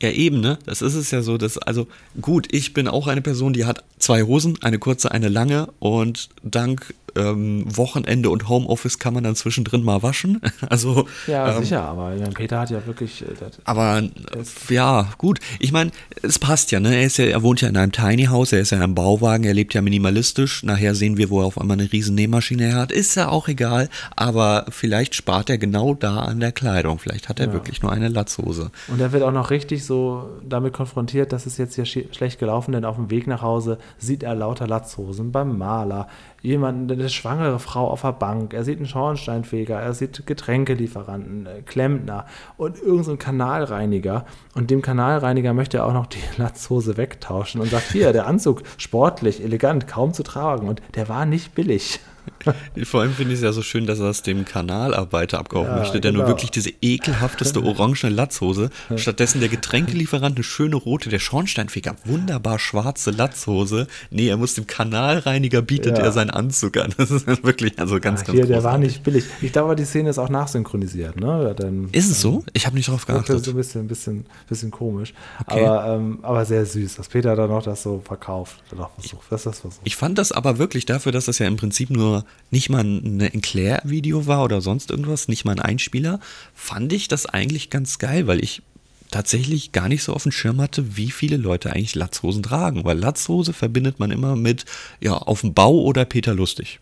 Ja, 0.00 0.10
eben, 0.10 0.40
ne? 0.40 0.58
Das 0.66 0.82
ist 0.82 0.94
es 0.94 1.10
ja 1.10 1.22
so, 1.22 1.38
dass, 1.38 1.56
also 1.56 1.86
gut, 2.20 2.48
ich 2.50 2.74
bin 2.74 2.88
auch 2.88 3.06
eine 3.06 3.22
Person, 3.22 3.52
die 3.52 3.64
hat 3.64 3.84
zwei 3.98 4.22
Hosen, 4.22 4.58
eine 4.62 4.78
kurze, 4.78 5.10
eine 5.12 5.28
lange 5.28 5.68
und 5.78 6.28
dank 6.42 6.94
ähm, 7.16 7.64
Wochenende 7.76 8.30
und 8.30 8.48
Homeoffice 8.48 8.98
kann 8.98 9.14
man 9.14 9.24
dann 9.24 9.34
zwischendrin 9.36 9.82
mal 9.82 10.02
waschen. 10.02 10.40
Also, 10.68 11.06
Ja, 11.26 11.56
ähm, 11.56 11.62
sicher, 11.62 11.82
aber 11.82 12.10
Peter 12.34 12.60
hat 12.60 12.70
ja 12.70 12.84
wirklich. 12.86 13.22
äh, 13.22 13.26
Aber 13.64 13.98
äh, 13.98 14.74
ja, 14.74 15.08
gut. 15.18 15.38
Ich 15.58 15.72
meine, 15.72 15.90
es 16.22 16.38
passt 16.38 16.70
ja, 16.72 16.80
ne? 16.80 16.94
Er, 16.94 17.04
ist 17.04 17.18
ja, 17.18 17.26
er 17.26 17.42
wohnt 17.42 17.60
ja 17.60 17.68
in 17.68 17.76
einem 17.76 17.92
Tiny 17.92 18.24
House, 18.24 18.52
er 18.52 18.60
ist 18.60 18.70
ja 18.70 18.78
in 18.78 18.82
einem 18.82 18.94
Bauwagen, 18.94 19.44
er 19.44 19.54
lebt 19.54 19.74
ja 19.74 19.82
minimalistisch. 19.82 20.62
Nachher 20.62 20.94
sehen 20.94 21.16
wir, 21.16 21.30
wo 21.30 21.40
er 21.40 21.46
auf 21.46 21.60
einmal 21.60 21.78
eine 21.78 21.90
riesen 21.92 22.14
Nähmaschine 22.14 22.74
hat. 22.74 22.92
Ist 22.92 23.14
ja 23.14 23.28
auch 23.28 23.48
egal. 23.48 23.88
Aber 24.16 24.66
vielleicht 24.70 25.14
spart 25.14 25.50
er 25.50 25.58
genau 25.58 25.94
da 25.94 26.20
an 26.20 26.40
der 26.40 26.52
Kleidung. 26.52 26.98
Vielleicht 26.98 27.28
hat 27.28 27.40
er 27.40 27.46
Ja. 27.48 27.52
wirklich 27.52 27.82
nur 27.82 27.92
eine 27.92 28.08
Latzhose. 28.08 28.70
Und 28.88 29.00
er 29.00 29.12
wird 29.12 29.22
auch 29.22 29.32
noch 29.32 29.50
richtig 29.50 29.84
so 29.84 30.28
damit 30.48 30.72
konfrontiert, 30.72 31.32
dass 31.32 31.46
es 31.46 31.58
jetzt 31.58 31.74
hier 31.74 31.84
schi- 31.84 32.12
schlecht 32.14 32.38
gelaufen, 32.38 32.72
denn 32.72 32.84
auf 32.84 32.96
dem 32.96 33.10
Weg 33.10 33.26
nach 33.26 33.42
Hause 33.42 33.78
sieht 33.98 34.22
er 34.22 34.34
lauter 34.34 34.66
Latzhosen 34.66 35.30
beim 35.32 35.56
Maler, 35.58 36.08
jemanden, 36.44 36.92
eine 36.92 37.08
schwangere 37.08 37.58
Frau 37.58 37.88
auf 37.88 38.02
der 38.02 38.12
Bank, 38.12 38.52
er 38.52 38.64
sieht 38.64 38.76
einen 38.76 38.86
Schornsteinfeger, 38.86 39.80
er 39.80 39.94
sieht 39.94 40.26
Getränkelieferanten, 40.26 41.46
äh, 41.46 41.62
Klempner 41.62 42.26
und 42.58 42.76
irgendeinen 42.76 43.04
so 43.04 43.16
Kanalreiniger. 43.16 44.26
Und 44.54 44.70
dem 44.70 44.82
Kanalreiniger 44.82 45.54
möchte 45.54 45.78
er 45.78 45.86
auch 45.86 45.94
noch 45.94 46.06
die 46.06 46.18
Latzhose 46.36 46.98
wegtauschen 46.98 47.62
und 47.62 47.70
sagt, 47.70 47.90
hier, 47.92 48.12
der 48.12 48.26
Anzug, 48.26 48.62
sportlich, 48.76 49.42
elegant, 49.42 49.88
kaum 49.88 50.12
zu 50.12 50.22
tragen. 50.22 50.68
Und 50.68 50.82
der 50.94 51.08
war 51.08 51.24
nicht 51.24 51.54
billig. 51.54 52.00
Vor 52.84 53.00
allem 53.00 53.12
finde 53.12 53.32
ich 53.32 53.38
es 53.38 53.44
ja 53.44 53.52
so 53.52 53.62
schön, 53.62 53.86
dass 53.86 53.98
er 54.00 54.10
es 54.10 54.22
dem 54.22 54.44
Kanalarbeiter 54.44 55.38
abkaufen 55.38 55.70
Ja, 55.72 55.78
möchte, 55.78 56.00
der 56.00 56.12
nur 56.12 56.22
genau. 56.24 56.34
wirklich 56.36 56.50
diese 56.50 56.70
ekelhafteste 56.82 57.62
orangene 57.64 58.12
Latzhose, 58.12 58.70
stattdessen 58.96 59.40
der 59.40 59.48
Getränkelieferant 59.48 60.36
eine 60.36 60.44
schöne 60.44 60.76
rote, 60.76 61.08
der 61.08 61.18
Schornsteinfeger, 61.18 61.96
wunderbar 62.04 62.58
schwarze 62.58 63.10
Latzhose. 63.10 63.86
Nee, 64.10 64.28
er 64.28 64.36
muss 64.36 64.54
dem 64.54 64.66
Kanalreiniger 64.66 65.62
bietet 65.62 65.98
Ja. 65.98 66.04
er 66.04 66.12
seinen 66.12 66.30
Anzug 66.30 66.76
an. 66.76 66.94
Das 67.04 67.10
ist 67.10 67.26
wirklich 67.44 67.78
also 67.78 68.00
ganz, 68.00 68.20
Ach, 68.22 68.26
ganz 68.26 68.36
hier, 68.38 68.46
der 68.46 68.62
war 68.64 68.72
großartig. 68.72 68.88
nicht 68.88 69.02
billig. 69.02 69.24
Ich 69.42 69.52
glaube, 69.52 69.76
die 69.76 69.84
Szene 69.84 70.10
ist 70.10 70.18
auch 70.18 70.28
nachsynchronisiert. 70.28 71.20
Ne? 71.20 71.54
Dann, 71.56 71.88
Ist 71.92 72.10
es 72.10 72.20
so? 72.20 72.44
Ich 72.52 72.66
habe 72.66 72.76
nicht 72.76 72.88
drauf 72.88 73.04
Das 73.04 73.16
ist 73.20 73.26
so 73.26 73.32
geachtet. 73.34 73.48
ein 73.48 73.56
bisschen, 73.56 73.88
bisschen, 73.88 74.26
bisschen 74.48 74.70
komisch. 74.70 75.12
Okay. 75.46 75.64
Aber, 75.66 75.94
ähm, 75.94 76.18
aber 76.22 76.44
sehr 76.44 76.64
süß, 76.64 76.96
dass 76.96 77.08
Peter 77.08 77.34
dann 77.36 77.50
noch 77.50 77.62
das 77.62 77.82
so 77.82 78.00
verkauft. 78.04 78.62
Versucht. 78.68 79.30
Ist 79.32 79.46
das 79.46 79.58
versucht. 79.60 79.80
Ich 79.84 79.96
fand 79.96 80.16
das 80.18 80.32
aber 80.32 80.58
wirklich 80.58 80.86
dafür, 80.86 81.12
dass 81.12 81.26
das 81.26 81.38
ja 81.38 81.46
im 81.46 81.56
Prinzip 81.56 81.90
nur 81.90 82.24
nicht 82.50 82.70
mal 82.70 82.84
ein 82.84 83.20
Eclair-Video 83.20 84.26
war 84.26 84.44
oder 84.44 84.60
sonst 84.60 84.90
irgendwas, 84.90 85.28
nicht 85.28 85.44
mal 85.44 85.52
ein 85.52 85.60
Einspieler, 85.60 86.20
fand 86.54 86.92
ich 86.92 87.08
das 87.08 87.26
eigentlich 87.26 87.70
ganz 87.70 87.98
geil, 87.98 88.26
weil 88.26 88.42
ich 88.42 88.62
tatsächlich 89.10 89.72
gar 89.72 89.88
nicht 89.88 90.02
so 90.02 90.12
auf 90.12 90.24
dem 90.24 90.32
Schirm 90.32 90.60
hatte, 90.60 90.96
wie 90.96 91.10
viele 91.10 91.36
Leute 91.36 91.72
eigentlich 91.72 91.94
Latzhosen 91.94 92.42
tragen. 92.42 92.84
Weil 92.84 92.98
Latzhose 92.98 93.52
verbindet 93.52 94.00
man 94.00 94.10
immer 94.10 94.34
mit, 94.34 94.64
ja, 95.00 95.12
auf 95.12 95.42
dem 95.42 95.54
Bau 95.54 95.82
oder 95.82 96.04
Peter 96.04 96.34
Lustig. 96.34 96.80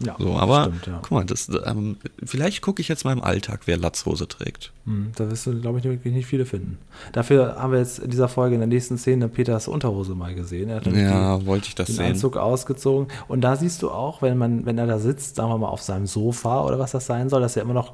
Ja, 0.00 0.16
So, 0.18 0.34
aber 0.36 0.64
stimmt, 0.64 0.86
ja. 0.86 0.98
guck 1.02 1.10
mal, 1.10 1.24
das, 1.24 1.48
ähm, 1.66 1.96
vielleicht 2.24 2.62
gucke 2.62 2.80
ich 2.80 2.88
jetzt 2.88 3.04
mal 3.04 3.12
im 3.12 3.22
Alltag, 3.22 3.60
wer 3.66 3.76
Latzhose 3.76 4.26
trägt. 4.26 4.72
Hm, 4.86 5.12
Da 5.16 5.30
wirst 5.30 5.46
du, 5.46 5.60
glaube 5.60 5.78
ich, 5.78 5.84
wirklich 5.84 6.12
nicht 6.14 6.26
viele 6.26 6.46
finden. 6.46 6.78
Dafür 7.12 7.56
haben 7.56 7.72
wir 7.72 7.78
jetzt 7.78 7.98
in 8.00 8.10
dieser 8.10 8.28
Folge 8.28 8.54
in 8.54 8.60
der 8.60 8.68
nächsten 8.68 8.98
Szene 8.98 9.28
Peters 9.28 9.68
Unterhose 9.68 10.14
mal 10.14 10.34
gesehen. 10.34 10.70
Er 10.70 10.76
hat 10.76 10.86
Ja, 10.86 11.44
wollte 11.46 11.68
ich 11.68 11.74
das 11.74 11.86
den 11.88 11.96
sehen. 11.96 12.06
Anzug 12.12 12.36
ausgezogen. 12.36 13.08
Und 13.28 13.42
da 13.42 13.56
siehst 13.56 13.82
du 13.82 13.90
auch, 13.90 14.22
wenn 14.22 14.38
man, 14.38 14.66
wenn 14.66 14.78
er 14.78 14.86
da 14.86 14.98
sitzt, 14.98 15.36
sagen 15.36 15.50
wir 15.50 15.58
mal, 15.58 15.68
auf 15.68 15.82
seinem 15.82 16.06
Sofa 16.06 16.64
oder 16.64 16.78
was 16.78 16.92
das 16.92 17.06
sein 17.06 17.28
soll, 17.28 17.40
dass 17.42 17.56
er 17.56 17.62
immer 17.62 17.74
noch 17.74 17.92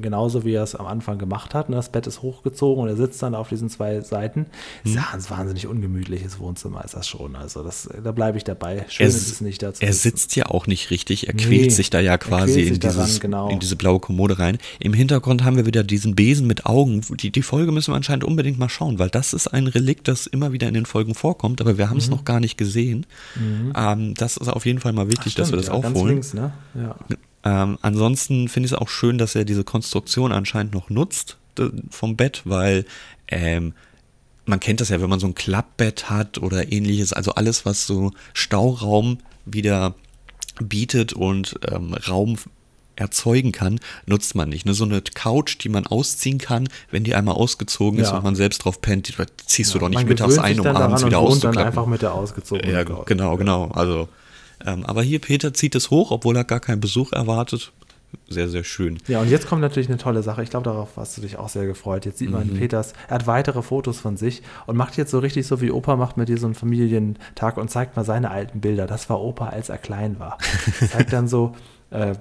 genauso 0.00 0.44
wie 0.44 0.52
er 0.54 0.62
es 0.62 0.74
am 0.74 0.86
Anfang 0.86 1.18
gemacht 1.18 1.54
hat. 1.54 1.68
Ne? 1.68 1.76
Das 1.76 1.90
Bett 1.90 2.06
ist 2.06 2.22
hochgezogen 2.22 2.82
und 2.82 2.88
er 2.88 2.96
sitzt 2.96 3.22
dann 3.22 3.34
auf 3.34 3.48
diesen 3.48 3.68
zwei 3.70 4.00
Seiten. 4.00 4.40
Hm. 4.40 4.46
Ist 4.84 4.94
ja 4.94 5.06
ein 5.12 5.30
wahnsinnig 5.30 5.66
ungemütliches 5.66 6.38
Wohnzimmer 6.38 6.84
ist 6.84 6.94
das 6.94 7.06
schon. 7.08 7.36
Also 7.36 7.62
das, 7.62 7.88
da 8.02 8.12
bleibe 8.12 8.38
ich 8.38 8.44
dabei. 8.44 8.84
Schön 8.88 9.04
Er, 9.04 9.08
ist 9.08 9.30
es 9.30 9.40
nicht 9.40 9.62
dazu. 9.62 9.84
er 9.84 9.92
sitzt 9.92 10.34
ja 10.36 10.46
auch 10.46 10.66
nicht 10.66 10.90
richtig, 10.90 11.28
er 11.28 11.34
Nee, 11.34 11.42
quält 11.42 11.72
sich 11.72 11.90
da 11.90 12.00
ja 12.00 12.18
quasi 12.18 12.62
in, 12.62 12.80
daran, 12.80 13.04
dieses, 13.04 13.20
genau. 13.20 13.48
in 13.50 13.58
diese 13.58 13.76
blaue 13.76 14.00
Kommode 14.00 14.38
rein. 14.38 14.58
Im 14.80 14.92
Hintergrund 14.94 15.44
haben 15.44 15.56
wir 15.56 15.66
wieder 15.66 15.84
diesen 15.84 16.14
Besen 16.14 16.46
mit 16.46 16.66
Augen. 16.66 17.02
Die, 17.20 17.30
die 17.30 17.42
Folge 17.42 17.72
müssen 17.72 17.92
wir 17.92 17.96
anscheinend 17.96 18.24
unbedingt 18.24 18.58
mal 18.58 18.68
schauen, 18.68 18.98
weil 18.98 19.10
das 19.10 19.32
ist 19.32 19.48
ein 19.48 19.66
Relikt, 19.66 20.08
das 20.08 20.26
immer 20.26 20.52
wieder 20.52 20.68
in 20.68 20.74
den 20.74 20.86
Folgen 20.86 21.14
vorkommt, 21.14 21.60
aber 21.60 21.76
wir 21.78 21.88
haben 21.90 21.96
Mhm. 21.96 22.02
es 22.02 22.10
noch 22.10 22.24
gar 22.24 22.40
nicht 22.40 22.56
gesehen. 22.56 23.06
Ähm, 23.74 24.14
das 24.14 24.36
ist 24.36 24.48
auf 24.48 24.66
jeden 24.66 24.78
Fall 24.80 24.92
mal 24.92 25.08
wichtig, 25.10 25.34
dass 25.34 25.50
wir 25.50 25.56
das 25.56 25.66
Stimmt, 25.66 25.76
ja, 25.78 25.82
Ganz 25.82 25.96
aufholen. 25.96 26.14
links, 26.14 26.34
ne? 26.34 26.52
Ja. 26.74 26.96
Ähm, 27.44 27.78
ansonsten 27.82 28.48
finde 28.48 28.66
ich 28.66 28.72
es 28.72 28.78
auch 28.78 28.88
schön, 28.88 29.18
dass 29.18 29.34
er 29.34 29.44
diese 29.44 29.64
Konstruktion 29.64 30.32
anscheinend 30.32 30.74
noch 30.74 30.90
nutzt 30.90 31.36
vom 31.90 32.16
Bett, 32.16 32.42
weil 32.44 32.84
ähm, 33.28 33.74
man 34.46 34.60
kennt 34.60 34.80
das 34.80 34.88
ja, 34.88 35.00
wenn 35.00 35.10
man 35.10 35.20
so 35.20 35.26
ein 35.26 35.34
Klappbett 35.34 36.08
hat 36.08 36.38
oder 36.38 36.72
ähnliches, 36.72 37.12
also 37.12 37.32
alles, 37.32 37.66
was 37.66 37.86
so 37.86 38.12
Stauraum 38.32 39.18
wieder 39.44 39.94
bietet 40.60 41.12
und 41.12 41.58
ähm, 41.70 41.94
Raum 41.94 42.36
erzeugen 42.96 43.52
kann, 43.52 43.78
nutzt 44.06 44.34
man 44.34 44.48
nicht. 44.48 44.66
Ne? 44.66 44.74
So 44.74 44.84
eine 44.84 45.00
Couch, 45.02 45.56
die 45.62 45.68
man 45.68 45.86
ausziehen 45.86 46.38
kann, 46.38 46.68
wenn 46.90 47.04
die 47.04 47.14
einmal 47.14 47.34
ausgezogen 47.36 48.00
ist 48.00 48.08
Ja. 48.08 48.16
und 48.16 48.24
man 48.24 48.34
selbst 48.34 48.58
drauf 48.64 48.80
pennt, 48.80 49.08
die 49.08 49.14
ziehst 49.46 49.72
du 49.74 49.78
doch 49.78 49.88
nicht 49.88 50.06
mittags 50.08 50.38
ein, 50.38 50.58
um 50.58 50.66
abends 50.66 51.04
wieder 51.04 51.20
und 51.20 51.28
wohnt 51.28 51.44
dann 51.44 51.50
auszuklappen. 51.50 51.66
einfach 51.66 51.86
mit 51.86 52.02
der 52.02 52.14
ausgezogenen 52.14 52.74
Ja, 52.74 52.84
Couch. 52.84 53.06
genau, 53.06 53.36
genau. 53.36 53.68
Also, 53.68 54.08
ähm, 54.66 54.84
aber 54.84 55.02
hier 55.02 55.20
Peter 55.20 55.52
zieht 55.54 55.74
es 55.74 55.90
hoch, 55.90 56.10
obwohl 56.10 56.36
er 56.36 56.44
gar 56.44 56.60
keinen 56.60 56.80
Besuch 56.80 57.12
erwartet. 57.12 57.72
Sehr, 58.26 58.48
sehr 58.48 58.64
schön. 58.64 58.98
Ja, 59.06 59.20
und 59.20 59.28
jetzt 59.28 59.46
kommt 59.46 59.60
natürlich 59.60 59.88
eine 59.88 59.98
tolle 59.98 60.22
Sache. 60.22 60.42
Ich 60.42 60.48
glaube, 60.48 60.64
darauf 60.64 60.96
hast 60.96 61.18
du 61.18 61.20
dich 61.20 61.36
auch 61.36 61.50
sehr 61.50 61.66
gefreut. 61.66 62.06
Jetzt 62.06 62.18
sieht 62.18 62.30
man 62.30 62.48
Mhm. 62.48 62.56
Peters, 62.58 62.94
er 63.06 63.16
hat 63.16 63.26
weitere 63.26 63.60
Fotos 63.60 64.00
von 64.00 64.16
sich 64.16 64.42
und 64.66 64.76
macht 64.76 64.96
jetzt 64.96 65.10
so 65.10 65.18
richtig 65.18 65.46
so 65.46 65.60
wie 65.60 65.70
Opa 65.70 65.96
macht 65.96 66.16
mit 66.16 66.30
dir 66.30 66.38
so 66.38 66.46
einen 66.46 66.54
Familientag 66.54 67.58
und 67.58 67.70
zeigt 67.70 67.96
mal 67.96 68.04
seine 68.04 68.30
alten 68.30 68.60
Bilder. 68.60 68.86
Das 68.86 69.10
war 69.10 69.20
Opa, 69.20 69.48
als 69.48 69.68
er 69.68 69.76
klein 69.76 70.18
war. 70.18 70.38
Zeigt 70.90 71.12
dann 71.12 71.28
so 71.28 71.54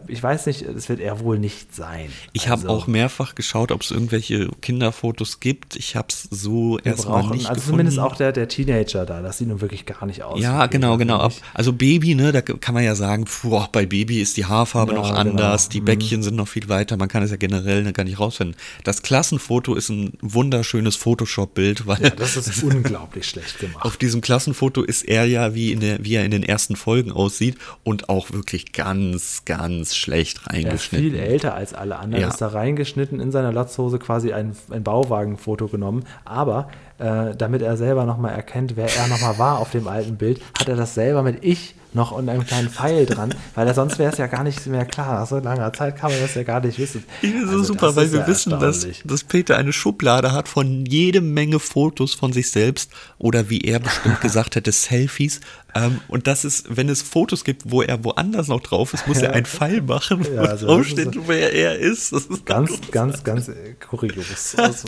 ich 0.07 0.23
weiß 0.23 0.45
nicht, 0.45 0.61
es 0.61 0.87
wird 0.87 1.01
er 1.01 1.19
wohl 1.19 1.37
nicht 1.39 1.75
sein. 1.75 2.07
Ich 2.31 2.47
habe 2.47 2.61
also, 2.61 2.73
auch 2.73 2.87
mehrfach 2.87 3.35
geschaut, 3.35 3.73
ob 3.73 3.81
es 3.81 3.91
irgendwelche 3.91 4.49
Kinderfotos 4.61 5.41
gibt. 5.41 5.75
Ich 5.75 5.97
habe 5.97 6.07
es 6.09 6.23
so 6.23 6.79
erstmal 6.79 7.23
nicht 7.23 7.49
also 7.49 7.55
gefunden. 7.55 7.61
zumindest 7.61 7.99
auch 7.99 8.15
der, 8.15 8.31
der 8.31 8.47
Teenager 8.47 9.05
da, 9.05 9.21
das 9.21 9.39
sieht 9.39 9.49
nun 9.49 9.59
wirklich 9.59 9.85
gar 9.85 10.05
nicht 10.05 10.23
aus. 10.23 10.39
Ja, 10.39 10.67
genau, 10.67 10.95
genau. 10.95 11.29
Also 11.53 11.73
Baby, 11.73 12.15
ne, 12.15 12.31
da 12.31 12.41
kann 12.41 12.75
man 12.75 12.85
ja 12.85 12.95
sagen, 12.95 13.25
boah, 13.43 13.67
bei 13.69 13.85
Baby 13.85 14.21
ist 14.21 14.37
die 14.37 14.45
Haarfarbe 14.45 14.93
ja, 14.93 14.99
noch 14.99 15.11
anders, 15.11 15.63
genau. 15.63 15.73
die 15.73 15.81
mhm. 15.81 15.85
Bäckchen 15.85 16.19
mhm. 16.19 16.23
sind 16.23 16.35
noch 16.37 16.47
viel 16.47 16.69
weiter, 16.69 16.95
man 16.95 17.09
kann 17.09 17.21
es 17.23 17.31
ja 17.31 17.37
generell 17.37 17.83
ne, 17.83 17.91
gar 17.91 18.05
nicht 18.05 18.21
rausfinden. 18.21 18.55
Das 18.85 19.01
Klassenfoto 19.01 19.75
ist 19.75 19.89
ein 19.89 20.13
wunderschönes 20.21 20.95
Photoshop-Bild, 20.95 21.85
weil. 21.87 22.01
Ja, 22.01 22.11
das 22.11 22.37
ist 22.37 22.63
unglaublich 22.63 23.27
schlecht 23.27 23.59
gemacht. 23.59 23.83
Auf 23.85 23.97
diesem 23.97 24.21
Klassenfoto 24.21 24.81
ist 24.81 25.03
er 25.03 25.25
ja, 25.25 25.53
wie, 25.53 25.73
in 25.73 25.81
der, 25.81 26.05
wie 26.05 26.15
er 26.15 26.23
in 26.23 26.31
den 26.31 26.43
ersten 26.43 26.77
Folgen 26.77 27.11
aussieht 27.11 27.57
und 27.83 28.07
auch 28.07 28.31
wirklich 28.31 28.71
ganz, 28.71 29.43
ganz 29.43 29.56
ganz 29.57 29.95
schlecht 29.95 30.47
reingeschnitten. 30.47 30.69
Er 30.69 31.13
ist 31.13 31.19
viel 31.21 31.33
älter 31.33 31.53
als 31.55 31.73
alle 31.73 31.97
anderen, 31.97 32.21
ja. 32.21 32.29
ist 32.29 32.41
da 32.41 32.47
reingeschnitten, 32.47 33.19
in 33.19 33.31
seiner 33.31 33.51
Latzhose 33.51 33.99
quasi 33.99 34.33
ein, 34.33 34.55
ein 34.69 34.83
Bauwagenfoto 34.83 35.67
genommen. 35.67 36.03
Aber 36.25 36.69
äh, 36.99 37.35
damit 37.35 37.61
er 37.61 37.77
selber 37.77 38.05
nochmal 38.05 38.33
erkennt, 38.33 38.75
wer 38.75 38.87
er 38.95 39.07
nochmal 39.07 39.37
war 39.37 39.59
auf 39.59 39.71
dem 39.71 39.87
alten 39.87 40.17
Bild, 40.17 40.41
hat 40.59 40.67
er 40.67 40.75
das 40.75 40.93
selber 40.93 41.23
mit 41.23 41.43
Ich 41.43 41.75
noch 41.93 42.11
und 42.11 42.29
einem 42.29 42.45
kleinen 42.45 42.69
Pfeil 42.69 43.05
dran, 43.05 43.33
weil 43.55 43.67
er 43.67 43.73
sonst 43.73 43.99
wäre 43.99 44.11
es 44.11 44.17
ja 44.17 44.27
gar 44.27 44.43
nicht 44.43 44.65
mehr 44.67 44.85
klar. 44.85 45.19
Nach 45.19 45.27
so 45.27 45.39
langer 45.39 45.73
Zeit 45.73 45.97
kann 45.97 46.11
man 46.11 46.21
das 46.21 46.35
ja 46.35 46.43
gar 46.43 46.61
nicht 46.61 46.77
wissen. 46.77 47.03
Ich 47.21 47.31
finde 47.31 47.47
also 47.47 47.57
so 47.59 47.63
super, 47.63 47.95
weil 47.95 48.11
wir 48.11 48.21
ja 48.21 48.27
wissen, 48.27 48.57
dass, 48.59 48.87
dass 49.03 49.23
Peter 49.23 49.57
eine 49.57 49.73
Schublade 49.73 50.31
hat 50.31 50.47
von 50.47 50.85
jede 50.85 51.21
Menge 51.21 51.59
Fotos 51.59 52.13
von 52.13 52.33
sich 52.33 52.51
selbst 52.51 52.91
oder 53.17 53.49
wie 53.49 53.61
er 53.61 53.79
bestimmt 53.79 54.21
gesagt 54.21 54.55
hätte, 54.55 54.71
Selfies. 54.71 55.41
Ähm, 55.75 55.99
und 56.07 56.27
das 56.27 56.45
ist, 56.45 56.75
wenn 56.75 56.87
es 56.87 57.01
Fotos 57.01 57.43
gibt, 57.43 57.71
wo 57.71 57.81
er 57.81 58.03
woanders 58.03 58.47
noch 58.47 58.61
drauf 58.61 58.93
ist, 58.93 59.07
muss 59.07 59.21
er 59.21 59.33
einen 59.33 59.45
Pfeil 59.45 59.81
machen, 59.81 60.25
wo 60.25 60.31
ja, 60.31 60.41
also 60.41 60.67
draufsteht, 60.67 61.13
so 61.13 61.27
wer 61.27 61.53
er 61.53 61.77
ist. 61.77 62.13
Das 62.13 62.25
ist 62.25 62.45
ganz, 62.45 62.79
ganz, 62.91 63.23
ganz, 63.23 63.47
ganz 63.47 63.51
kurios. 63.89 64.55
Also. 64.67 64.87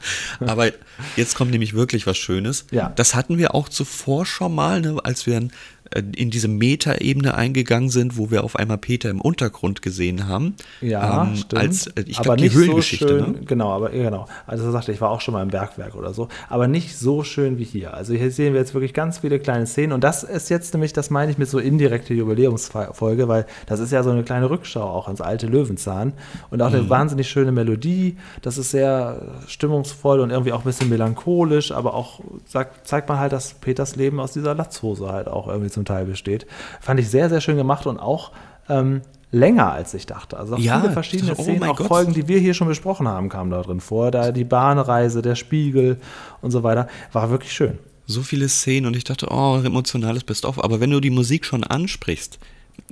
Aber 0.39 0.71
jetzt 1.15 1.35
kommt 1.35 1.51
nämlich 1.51 1.73
wirklich 1.73 2.07
was 2.07 2.17
Schönes. 2.17 2.65
Ja. 2.71 2.91
Das 2.95 3.15
hatten 3.15 3.37
wir 3.37 3.55
auch 3.55 3.69
zuvor 3.69 4.25
schon 4.25 4.53
mal, 4.53 4.81
ne, 4.81 4.97
als 5.03 5.25
wir 5.25 5.37
äh, 5.37 5.47
in 5.95 6.29
diese 6.29 6.47
Meta-Ebene 6.47 7.35
eingegangen 7.35 7.89
sind, 7.89 8.17
wo 8.17 8.31
wir 8.31 8.43
auf 8.43 8.55
einmal 8.55 8.77
Peter 8.77 9.09
im 9.09 9.21
Untergrund 9.21 9.81
gesehen 9.81 10.27
haben. 10.27 10.55
Ja, 10.81 11.23
ähm, 11.23 11.35
stimmt. 11.35 11.61
Als, 11.61 11.87
äh, 11.87 12.03
ich 12.05 12.21
glaube, 12.21 12.37
die 12.37 12.51
Höhlengeschichte. 12.51 13.19
So 13.19 13.25
ne? 13.31 13.39
Genau, 13.45 13.71
aber 13.71 13.89
genau. 13.89 14.27
Also 14.45 14.65
er 14.65 14.71
sagte, 14.71 14.91
ich 14.91 14.99
war 14.99 15.09
auch 15.09 15.21
schon 15.21 15.33
mal 15.33 15.41
im 15.41 15.49
Bergwerk 15.49 15.95
oder 15.95 16.13
so, 16.13 16.27
aber 16.49 16.67
nicht 16.67 16.97
so 16.97 17.23
schön 17.23 17.57
wie 17.57 17.63
hier. 17.63 17.93
Also 17.93 18.13
hier 18.13 18.31
sehen 18.31 18.53
wir 18.53 18.59
jetzt 18.59 18.73
wirklich 18.73 18.93
ganz 18.93 19.19
viele 19.19 19.39
kleine 19.39 19.65
Szenen 19.67 19.93
und 19.93 20.03
das 20.03 20.23
ist 20.23 20.49
jetzt 20.49 20.73
nämlich, 20.73 20.91
das 20.91 21.09
meine 21.09 21.31
ich 21.31 21.37
mit 21.37 21.49
so 21.49 21.59
indirekte 21.59 22.13
Jubiläumsfolge, 22.13 23.27
weil 23.27 23.45
das 23.65 23.79
ist 23.79 23.91
ja 23.91 24.03
so 24.03 24.09
eine 24.09 24.23
kleine 24.23 24.49
Rückschau 24.49 24.83
auch 24.83 25.07
ans 25.07 25.21
alte 25.21 25.47
Löwenzahn 25.47 26.13
und 26.49 26.61
auch 26.61 26.67
eine 26.67 26.83
mhm. 26.83 26.89
wahnsinnig 26.89 27.29
schöne 27.29 27.51
Melodie. 27.51 28.17
Das 28.41 28.57
ist 28.57 28.71
sehr 28.71 29.21
stimmungsvoll 29.47 30.19
und 30.19 30.29
irgendwie 30.29 30.51
auch 30.51 30.59
ein 30.59 30.65
bisschen 30.65 30.89
melancholisch, 30.89 31.71
aber 31.71 31.93
auch 31.93 32.19
sagt, 32.45 32.85
zeigt 32.87 33.07
man 33.07 33.19
halt, 33.19 33.31
dass 33.31 33.53
Peters 33.53 33.95
Leben 33.95 34.19
aus 34.19 34.33
dieser 34.33 34.55
Latzhose 34.55 35.07
halt 35.07 35.27
auch 35.27 35.47
irgendwie 35.47 35.69
zum 35.69 35.84
Teil 35.85 36.05
besteht. 36.05 36.45
Fand 36.81 36.99
ich 36.99 37.09
sehr, 37.09 37.29
sehr 37.29 37.41
schön 37.41 37.57
gemacht 37.57 37.85
und 37.87 37.99
auch 37.99 38.31
ähm, 38.69 39.01
länger 39.31 39.71
als 39.71 39.93
ich 39.93 40.05
dachte. 40.05 40.37
Also 40.37 40.55
ja, 40.57 40.79
viele 40.79 40.93
verschiedene 40.93 41.35
oh 41.35 41.43
Szenen, 41.43 41.63
auch 41.63 41.77
Gott. 41.77 41.87
Folgen, 41.87 42.13
die 42.13 42.27
wir 42.27 42.39
hier 42.39 42.53
schon 42.53 42.67
besprochen 42.67 43.07
haben, 43.07 43.29
kamen 43.29 43.51
da 43.51 43.61
drin 43.61 43.79
vor. 43.79 44.11
Da 44.11 44.31
die 44.31 44.43
Bahnreise, 44.43 45.21
der 45.21 45.35
Spiegel 45.35 45.97
und 46.41 46.51
so 46.51 46.63
weiter. 46.63 46.87
War 47.11 47.29
wirklich 47.29 47.51
schön. 47.51 47.77
So 48.07 48.21
viele 48.21 48.47
Szenen 48.49 48.85
und 48.85 48.95
ich 48.95 49.03
dachte, 49.03 49.27
oh, 49.31 49.59
emotionales 49.63 50.23
Best-of. 50.23 50.63
Aber 50.63 50.79
wenn 50.79 50.91
du 50.91 50.99
die 50.99 51.09
Musik 51.09 51.45
schon 51.45 51.63
ansprichst, 51.63 52.39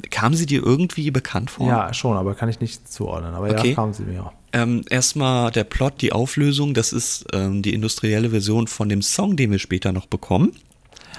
kam 0.10 0.34
sie 0.34 0.46
dir 0.46 0.64
irgendwie 0.64 1.12
bekannt 1.12 1.52
vor? 1.52 1.68
Ja, 1.68 1.94
schon, 1.94 2.18
aber 2.18 2.34
kann 2.36 2.50
ich 2.50 2.60
nicht 2.60 2.92
zuordnen. 2.92 3.34
Aber 3.36 3.50
okay. 3.50 3.70
ja, 3.70 3.76
kam 3.76 3.94
sie 3.94 4.04
mir 4.04 4.26
auch. 4.26 4.34
Ähm, 4.52 4.84
erstmal 4.90 5.52
der 5.52 5.64
Plot, 5.64 6.02
die 6.02 6.14
Auflösung, 6.14 6.74
das 6.74 6.94
ist 6.94 7.26
ähm, 7.34 7.62
die 7.62 7.74
industrielle 7.74 8.30
Version 8.30 8.68
von 8.68 8.90
dem 8.90 9.02
Song, 9.02 9.36
den 9.36 9.52
wir 9.52 9.60
später 9.60 9.92
noch 9.92 10.06
bekommen. 10.08 10.54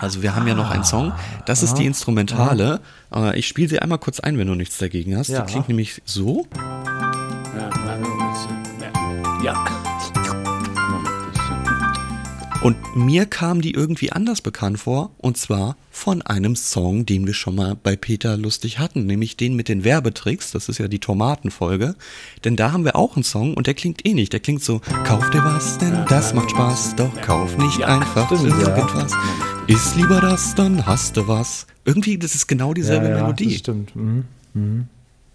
Also 0.01 0.23
wir 0.23 0.35
haben 0.35 0.47
ja 0.47 0.55
noch 0.55 0.71
einen 0.71 0.85
Song, 0.85 1.13
das 1.47 1.63
ist 1.63 1.75
die 1.75 1.87
Instrumentale. 1.87 2.81
Äh, 3.15 3.39
ich 3.39 3.47
spiele 3.47 3.69
sie 3.69 3.79
einmal 3.79 3.99
kurz 3.99 4.21
ein, 4.21 4.39
wenn 4.39 4.47
du 4.47 4.55
nichts 4.55 4.79
dagegen 4.79 5.17
hast. 5.17 5.29
Die 5.29 5.41
klingt 5.43 5.69
nämlich 5.69 6.03
so. 6.05 6.47
Ja. 9.43 9.65
Und 12.65 12.97
mir 12.97 13.27
kam 13.27 13.61
die 13.61 13.73
irgendwie 13.73 14.11
anders 14.11 14.41
bekannt 14.41 14.79
vor, 14.79 15.11
und 15.19 15.37
zwar 15.37 15.77
von 15.91 16.23
einem 16.23 16.57
Song, 16.57 17.05
den 17.05 17.27
wir 17.27 17.35
schon 17.35 17.57
mal 17.57 17.77
bei 17.77 17.95
Peter 17.95 18.39
Lustig 18.39 18.79
hatten, 18.79 19.05
nämlich 19.05 19.37
den 19.37 19.55
mit 19.55 19.69
den 19.69 19.85
Werbetricks, 19.85 20.51
das 20.51 20.71
ist 20.71 20.79
ja 20.79 20.89
die 20.89 20.99
Tomatenfolge, 20.99 21.95
denn 22.43 22.57
da 22.57 22.73
haben 22.73 22.87
wir 22.87 22.97
auch 22.97 23.17
einen 23.17 23.23
Song 23.23 23.53
und 23.53 23.67
der 23.67 23.75
klingt 23.75 24.07
ähnlich, 24.07 24.31
der 24.31 24.41
klingt 24.41 24.65
so, 24.65 24.81
kauf 25.05 25.29
dir 25.29 25.45
was, 25.45 25.77
denn 25.77 26.07
das 26.09 26.33
macht 26.33 26.53
Spaß, 26.53 26.97
doch 26.97 27.15
kauf 27.21 27.59
nicht 27.59 27.81
ja, 27.81 27.99
einfach 27.99 28.31
irgendwas. 28.33 29.13
Ja. 29.67 29.75
Ist 29.77 29.97
lieber 29.97 30.21
das, 30.21 30.55
dann 30.55 30.85
hast 30.85 31.17
du 31.17 31.27
was. 31.27 31.67
Irgendwie, 31.87 32.19
das 32.19 32.35
ist 32.35 32.47
genau 32.47 32.75
dieselbe 32.75 33.09
ja, 33.09 33.15
Melodie. 33.15 33.47
Das 33.47 33.55
stimmt. 33.55 33.97
Mhm. 33.97 34.25
Mhm. 34.53 34.89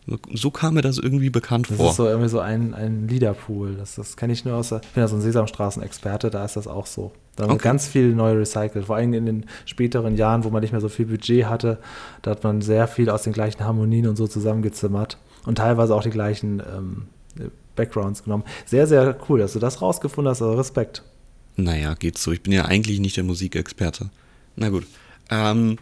So, 0.05 0.17
so, 0.33 0.51
kam 0.51 0.75
mir 0.75 0.81
das 0.81 0.99
irgendwie 0.99 1.31
bekannt 1.31 1.69
das 1.69 1.77
vor. 1.77 1.85
Das 1.87 1.93
ist 1.93 1.97
so 1.97 2.05
irgendwie 2.05 2.29
so 2.29 2.39
ein, 2.39 2.75
ein 2.75 3.07
Liederpool. 3.07 3.75
Das, 3.75 3.95
das 3.95 4.17
kenne 4.17 4.33
ich 4.33 4.45
nur 4.45 4.55
aus 4.55 4.69
der, 4.69 4.81
ich 4.83 4.89
bin 4.89 5.01
ja 5.01 5.07
so 5.07 5.15
ein 5.15 5.21
Sesamstraßen-Experte, 5.21 6.29
da 6.29 6.45
ist 6.45 6.55
das 6.55 6.67
auch 6.67 6.85
so. 6.85 7.11
Da 7.35 7.43
haben 7.45 7.53
okay. 7.53 7.63
ganz 7.63 7.87
viel 7.87 8.13
neu 8.13 8.33
recycelt. 8.33 8.85
Vor 8.85 8.97
allem 8.97 9.13
in 9.13 9.25
den 9.25 9.45
späteren 9.65 10.15
Jahren, 10.15 10.43
wo 10.43 10.49
man 10.51 10.61
nicht 10.61 10.71
mehr 10.71 10.81
so 10.81 10.89
viel 10.89 11.07
Budget 11.07 11.45
hatte, 11.45 11.79
da 12.21 12.31
hat 12.31 12.43
man 12.43 12.61
sehr 12.61 12.87
viel 12.87 13.09
aus 13.09 13.23
den 13.23 13.33
gleichen 13.33 13.63
Harmonien 13.63 14.07
und 14.07 14.15
so 14.15 14.27
zusammengezimmert 14.27 15.17
und 15.45 15.57
teilweise 15.57 15.95
auch 15.95 16.03
die 16.03 16.11
gleichen 16.11 16.61
ähm, 16.75 17.49
Backgrounds 17.75 18.23
genommen. 18.23 18.43
Sehr, 18.65 18.85
sehr 18.85 19.17
cool, 19.27 19.39
dass 19.39 19.53
du 19.53 19.59
das 19.59 19.81
rausgefunden 19.81 20.29
hast. 20.29 20.41
Also 20.43 20.55
Respekt. 20.55 21.03
Naja, 21.63 21.93
geht 21.93 22.17
so. 22.17 22.31
Ich 22.31 22.41
bin 22.41 22.53
ja 22.53 22.65
eigentlich 22.65 22.99
nicht 22.99 23.17
der 23.17 23.23
Musikexperte. 23.23 24.09
Na 24.55 24.69
gut. 24.69 24.85
Ähm, 25.29 25.77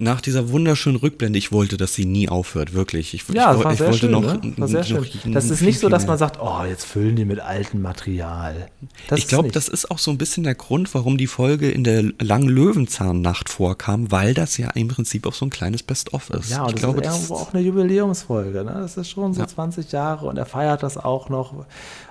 nach 0.00 0.20
dieser 0.20 0.50
wunderschönen 0.50 0.96
Rückblende, 0.96 1.38
ich 1.38 1.52
wollte, 1.52 1.76
dass 1.76 1.94
sie 1.94 2.04
nie 2.04 2.28
aufhört, 2.28 2.72
wirklich. 2.72 3.14
Ich, 3.14 3.28
ja, 3.28 3.54
ich, 3.54 3.64
war 3.64 3.72
ich 3.72 3.78
sehr 3.78 3.88
wollte 3.88 3.98
schön, 3.98 4.10
noch, 4.10 4.22
ne? 4.22 4.52
war 4.56 4.68
sehr 4.68 4.84
schön. 4.84 5.04
Das 5.32 5.50
ist 5.50 5.60
nicht 5.60 5.80
so, 5.80 5.88
dass 5.88 6.06
man 6.06 6.18
sagt, 6.18 6.38
oh, 6.40 6.64
jetzt 6.64 6.84
füllen 6.84 7.16
die 7.16 7.24
mit 7.24 7.40
altem 7.40 7.82
Material. 7.82 8.68
Das 9.08 9.18
ich 9.18 9.28
glaube, 9.28 9.50
das 9.50 9.68
ist 9.68 9.90
auch 9.90 9.98
so 9.98 10.10
ein 10.10 10.18
bisschen 10.18 10.44
der 10.44 10.54
Grund, 10.54 10.92
warum 10.94 11.18
die 11.18 11.26
Folge 11.26 11.70
in 11.70 11.84
der 11.84 12.04
langen 12.20 12.48
Löwenzahnnacht 12.48 13.48
vorkam, 13.48 14.10
weil 14.10 14.34
das 14.34 14.56
ja 14.56 14.70
im 14.70 14.88
Prinzip 14.88 15.26
auch 15.26 15.34
so 15.34 15.46
ein 15.46 15.50
kleines 15.50 15.82
Best-of 15.82 16.30
ist. 16.30 16.50
Ja, 16.50 16.62
und 16.62 16.68
ich 16.68 16.74
das 16.74 16.82
glaube, 16.82 17.00
ist 17.00 17.06
irgendwo 17.06 17.34
auch 17.34 17.52
eine 17.52 17.62
Jubiläumsfolge. 17.62 18.64
Ne? 18.64 18.74
Das 18.74 18.96
ist 18.96 19.10
schon 19.10 19.34
so 19.34 19.40
ja. 19.40 19.48
20 19.48 19.90
Jahre 19.92 20.26
und 20.26 20.36
er 20.36 20.46
feiert 20.46 20.82
das 20.82 20.96
auch 20.96 21.28
noch. 21.28 21.66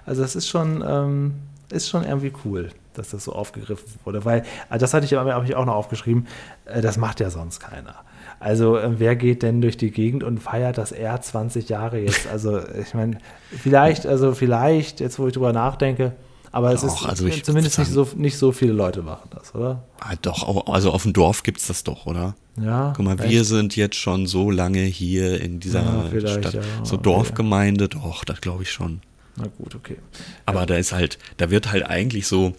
Also 0.06 0.22
das 0.22 0.36
ist 0.36 0.48
schon, 0.48 0.84
ähm, 0.86 1.34
ist 1.70 1.90
schon 1.90 2.04
irgendwie 2.04 2.34
cool 2.46 2.72
dass 2.98 3.10
das 3.10 3.24
so 3.24 3.34
aufgegriffen 3.34 3.86
wurde. 4.04 4.26
Weil, 4.26 4.44
also 4.70 4.84
das 4.84 4.94
hatte 4.94 5.06
ich, 5.06 5.14
habe 5.14 5.46
ich 5.46 5.56
auch 5.56 5.66
noch 5.66 5.76
aufgeschrieben, 5.76 6.28
äh, 6.66 6.82
das 6.82 6.98
macht 6.98 7.20
ja 7.20 7.30
sonst 7.30 7.60
keiner. 7.60 7.96
Also 8.40 8.78
äh, 8.78 9.00
wer 9.00 9.16
geht 9.16 9.44
denn 9.44 9.62
durch 9.62 9.78
die 9.78 9.92
Gegend 9.92 10.24
und 10.24 10.40
feiert 10.40 10.78
das 10.78 10.92
R 10.92 11.20
20 11.20 11.70
Jahre 11.70 12.00
jetzt? 12.00 12.28
Also 12.32 12.60
ich 12.60 12.94
meine, 12.94 13.18
vielleicht, 13.52 14.06
also 14.06 14.34
vielleicht, 14.34 15.00
jetzt 15.00 15.18
wo 15.18 15.28
ich 15.28 15.34
drüber 15.34 15.54
nachdenke, 15.54 16.14
aber 16.52 16.74
es 16.74 16.82
doch, 16.82 17.02
ist 17.02 17.08
also 17.08 17.30
zumindest 17.30 17.80
nicht 17.80 17.92
so, 17.92 18.08
nicht 18.16 18.38
so 18.38 18.52
viele 18.52 18.74
Leute 18.74 19.02
machen 19.02 19.30
das, 19.32 19.54
oder? 19.56 19.84
Ah, 20.00 20.14
doch, 20.22 20.68
also 20.68 20.92
auf 20.92 21.04
dem 21.04 21.14
Dorf 21.14 21.44
gibt 21.44 21.60
es 21.60 21.68
das 21.68 21.84
doch, 21.84 22.06
oder? 22.06 22.36
Ja. 22.62 22.94
Guck 22.96 23.06
mal, 23.06 23.20
echt? 23.20 23.30
wir 23.30 23.44
sind 23.44 23.76
jetzt 23.76 23.96
schon 23.96 24.28
so 24.28 24.52
lange 24.52 24.80
hier 24.80 25.42
in 25.42 25.60
dieser 25.60 25.84
ja, 25.84 26.30
Stadt. 26.30 26.54
Ja, 26.54 26.62
so 26.84 26.96
okay. 26.96 27.04
Dorfgemeinde, 27.04 27.90
doch, 27.90 28.24
das 28.24 28.42
glaube 28.42 28.64
ich 28.64 28.72
schon. 28.72 29.02
Na 29.36 29.46
gut, 29.58 29.76
okay. 29.76 29.98
Aber 30.46 30.62
ja. 30.62 30.66
da 30.66 30.78
ist 30.78 30.94
halt, 30.94 31.20
da 31.38 31.52
wird 31.52 31.72
halt 31.72 31.86
eigentlich 31.86 32.28
so 32.28 32.54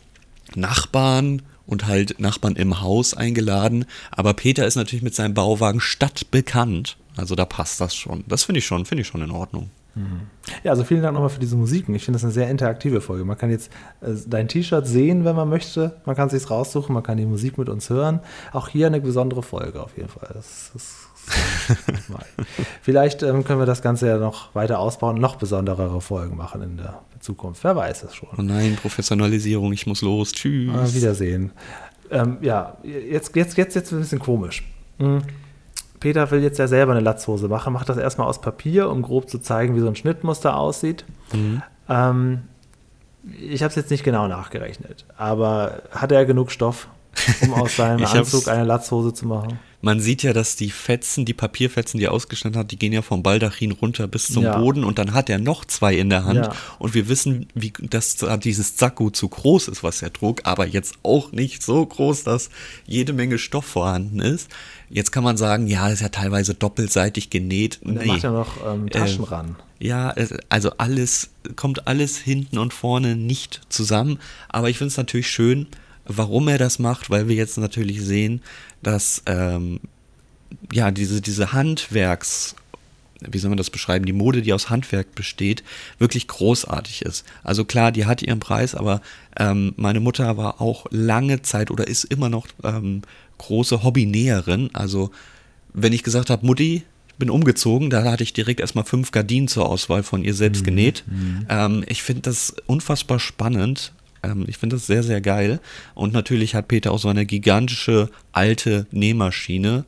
Nachbarn 0.56 1.42
und 1.66 1.86
halt 1.86 2.18
Nachbarn 2.18 2.56
im 2.56 2.80
Haus 2.80 3.14
eingeladen. 3.14 3.84
Aber 4.10 4.34
Peter 4.34 4.66
ist 4.66 4.76
natürlich 4.76 5.02
mit 5.02 5.14
seinem 5.14 5.34
Bauwagen 5.34 5.80
stadtbekannt. 5.80 6.96
Also 7.16 7.34
da 7.34 7.44
passt 7.44 7.80
das 7.80 7.94
schon. 7.94 8.24
Das 8.26 8.44
finde 8.44 8.60
ich 8.60 8.66
schon, 8.66 8.86
finde 8.86 9.02
ich 9.02 9.08
schon 9.08 9.22
in 9.22 9.30
Ordnung. 9.30 9.70
Mhm. 9.94 10.20
Ja, 10.62 10.70
also 10.70 10.84
vielen 10.84 11.02
Dank 11.02 11.14
nochmal 11.14 11.30
für 11.30 11.40
diese 11.40 11.56
Musiken. 11.56 11.94
Ich 11.94 12.04
finde 12.04 12.16
das 12.16 12.24
eine 12.24 12.32
sehr 12.32 12.48
interaktive 12.48 13.00
Folge. 13.00 13.24
Man 13.24 13.36
kann 13.36 13.50
jetzt 13.50 13.70
äh, 14.00 14.12
dein 14.26 14.48
T-Shirt 14.48 14.86
sehen, 14.86 15.24
wenn 15.24 15.36
man 15.36 15.48
möchte. 15.48 15.96
Man 16.06 16.16
kann 16.16 16.28
es 16.28 16.40
sich 16.40 16.50
raussuchen, 16.50 16.94
man 16.94 17.02
kann 17.02 17.16
die 17.16 17.26
Musik 17.26 17.58
mit 17.58 17.68
uns 17.68 17.90
hören. 17.90 18.20
Auch 18.52 18.68
hier 18.68 18.86
eine 18.86 19.00
besondere 19.00 19.42
Folge 19.42 19.82
auf 19.82 19.96
jeden 19.96 20.08
Fall. 20.08 20.30
Das, 20.32 20.70
das 20.72 21.08
Vielleicht 22.82 23.22
ähm, 23.22 23.44
können 23.44 23.58
wir 23.58 23.66
das 23.66 23.82
Ganze 23.82 24.06
ja 24.06 24.18
noch 24.18 24.54
weiter 24.54 24.78
ausbauen, 24.78 25.20
noch 25.20 25.36
besonderere 25.36 26.00
Folgen 26.00 26.36
machen 26.36 26.62
in 26.62 26.76
der 26.78 27.02
Zukunft. 27.20 27.64
Wer 27.64 27.76
weiß 27.76 28.04
es 28.04 28.14
schon. 28.14 28.28
Oh 28.36 28.42
nein, 28.42 28.76
Professionalisierung, 28.80 29.72
ich 29.72 29.86
muss 29.86 30.02
los. 30.02 30.32
Tschüss. 30.32 30.70
Ah, 30.74 30.86
Wiedersehen. 30.92 31.52
Ähm, 32.10 32.38
ja, 32.40 32.78
jetzt, 32.82 33.34
jetzt, 33.36 33.56
jetzt, 33.56 33.74
jetzt 33.74 33.92
ein 33.92 34.00
bisschen 34.00 34.18
komisch. 34.18 34.64
Hm. 34.98 35.22
Peter 36.00 36.30
will 36.30 36.42
jetzt 36.42 36.58
ja 36.58 36.68
selber 36.68 36.92
eine 36.92 37.00
Latzhose 37.00 37.48
machen, 37.48 37.72
macht 37.72 37.88
das 37.88 37.96
erstmal 37.96 38.28
aus 38.28 38.40
Papier, 38.40 38.88
um 38.88 39.02
grob 39.02 39.28
zu 39.28 39.38
zeigen, 39.38 39.74
wie 39.74 39.80
so 39.80 39.88
ein 39.88 39.96
Schnittmuster 39.96 40.56
aussieht. 40.56 41.04
Mhm. 41.32 41.62
Ähm, 41.88 42.42
ich 43.40 43.62
habe 43.62 43.70
es 43.70 43.74
jetzt 43.74 43.90
nicht 43.90 44.04
genau 44.04 44.28
nachgerechnet, 44.28 45.04
aber 45.16 45.82
hat 45.90 46.12
er 46.12 46.24
genug 46.24 46.50
Stoff, 46.50 46.88
um 47.42 47.54
aus 47.54 47.76
seinem 47.76 48.04
Anzug 48.04 48.48
eine 48.48 48.64
Latzhose 48.64 49.12
zu 49.12 49.26
machen? 49.26 49.58
Man 49.80 50.00
sieht 50.00 50.24
ja, 50.24 50.32
dass 50.32 50.56
die 50.56 50.70
Fetzen, 50.70 51.24
die 51.24 51.34
Papierfetzen, 51.34 51.98
die 51.98 52.06
er 52.06 52.12
ausgeschnitten 52.12 52.58
hat, 52.58 52.70
die 52.72 52.78
gehen 52.78 52.92
ja 52.92 53.00
vom 53.02 53.22
Baldachin 53.22 53.70
runter 53.70 54.08
bis 54.08 54.26
zum 54.26 54.42
Ja. 54.42 54.58
Boden 54.58 54.82
und 54.82 54.98
dann 54.98 55.14
hat 55.14 55.30
er 55.30 55.38
noch 55.38 55.64
zwei 55.64 55.94
in 55.96 56.10
der 56.10 56.24
Hand 56.24 56.46
Ja. 56.46 56.52
und 56.80 56.94
wir 56.94 57.08
wissen, 57.08 57.46
wie 57.54 57.72
dass 57.80 58.16
dieses 58.42 58.76
Sakko 58.76 59.10
zu 59.10 59.28
groß 59.28 59.68
ist, 59.68 59.82
was 59.84 60.02
er 60.02 60.12
trug, 60.12 60.40
aber 60.44 60.66
jetzt 60.66 60.94
auch 61.04 61.30
nicht 61.30 61.62
so 61.62 61.86
groß, 61.86 62.24
dass 62.24 62.50
jede 62.86 63.12
Menge 63.12 63.38
Stoff 63.38 63.66
vorhanden 63.66 64.18
ist. 64.20 64.48
Jetzt 64.90 65.12
kann 65.12 65.22
man 65.22 65.36
sagen, 65.36 65.66
ja, 65.68 65.88
ist 65.88 66.00
ja 66.00 66.08
teilweise 66.08 66.54
doppelseitig 66.54 67.30
genäht. 67.30 67.78
Und 67.84 67.98
er 67.98 68.06
macht 68.06 68.22
ja 68.22 68.32
noch 68.32 68.56
ähm, 68.66 68.88
Taschen 68.90 69.22
ran. 69.24 69.56
Ja, 69.78 70.10
es- 70.16 70.34
also 70.48 70.72
alles, 70.78 71.28
kommt 71.54 71.86
alles 71.86 72.16
hinten 72.18 72.58
und 72.58 72.72
vorne 72.74 73.14
nicht 73.14 73.60
zusammen. 73.68 74.18
Aber 74.48 74.70
ich 74.70 74.78
finde 74.78 74.88
es 74.88 74.96
natürlich 74.96 75.30
schön, 75.30 75.66
warum 76.06 76.48
er 76.48 76.56
das 76.56 76.78
macht, 76.78 77.10
weil 77.10 77.28
wir 77.28 77.36
jetzt 77.36 77.58
natürlich 77.58 78.00
sehen, 78.02 78.40
dass 78.82 79.22
ähm, 79.26 79.80
ja 80.72 80.90
diese, 80.90 81.20
diese 81.20 81.52
Handwerks, 81.52 82.54
wie 83.20 83.38
soll 83.38 83.50
man 83.50 83.58
das 83.58 83.70
beschreiben, 83.70 84.06
die 84.06 84.12
Mode, 84.12 84.42
die 84.42 84.52
aus 84.52 84.70
Handwerk 84.70 85.14
besteht, 85.14 85.64
wirklich 85.98 86.28
großartig 86.28 87.02
ist. 87.02 87.24
Also 87.42 87.64
klar, 87.64 87.92
die 87.92 88.06
hat 88.06 88.22
ihren 88.22 88.40
Preis, 88.40 88.74
aber 88.74 89.00
ähm, 89.38 89.74
meine 89.76 90.00
Mutter 90.00 90.36
war 90.36 90.60
auch 90.60 90.86
lange 90.90 91.42
Zeit 91.42 91.70
oder 91.70 91.86
ist 91.88 92.04
immer 92.04 92.28
noch 92.28 92.46
ähm, 92.62 93.02
große 93.38 93.82
Hobbynäherin. 93.82 94.70
Also 94.72 95.10
wenn 95.74 95.92
ich 95.92 96.02
gesagt 96.02 96.30
habe, 96.30 96.46
Mutti, 96.46 96.84
ich 97.08 97.14
bin 97.14 97.30
umgezogen, 97.30 97.90
da 97.90 98.04
hatte 98.04 98.22
ich 98.22 98.32
direkt 98.32 98.60
erstmal 98.60 98.84
fünf 98.84 99.10
Gardinen 99.10 99.48
zur 99.48 99.68
Auswahl 99.68 100.04
von 100.04 100.22
ihr 100.22 100.34
selbst 100.34 100.62
genäht. 100.62 101.04
Ähm, 101.48 101.84
ich 101.88 102.02
finde 102.02 102.22
das 102.22 102.54
unfassbar 102.66 103.18
spannend. 103.18 103.92
Ähm, 104.22 104.44
ich 104.46 104.58
finde 104.58 104.76
das 104.76 104.86
sehr, 104.86 105.02
sehr 105.02 105.20
geil. 105.20 105.60
Und 105.94 106.12
natürlich 106.12 106.54
hat 106.54 106.68
Peter 106.68 106.92
auch 106.92 106.98
so 106.98 107.08
eine 107.08 107.26
gigantische 107.26 108.10
alte 108.32 108.86
Nähmaschine 108.90 109.84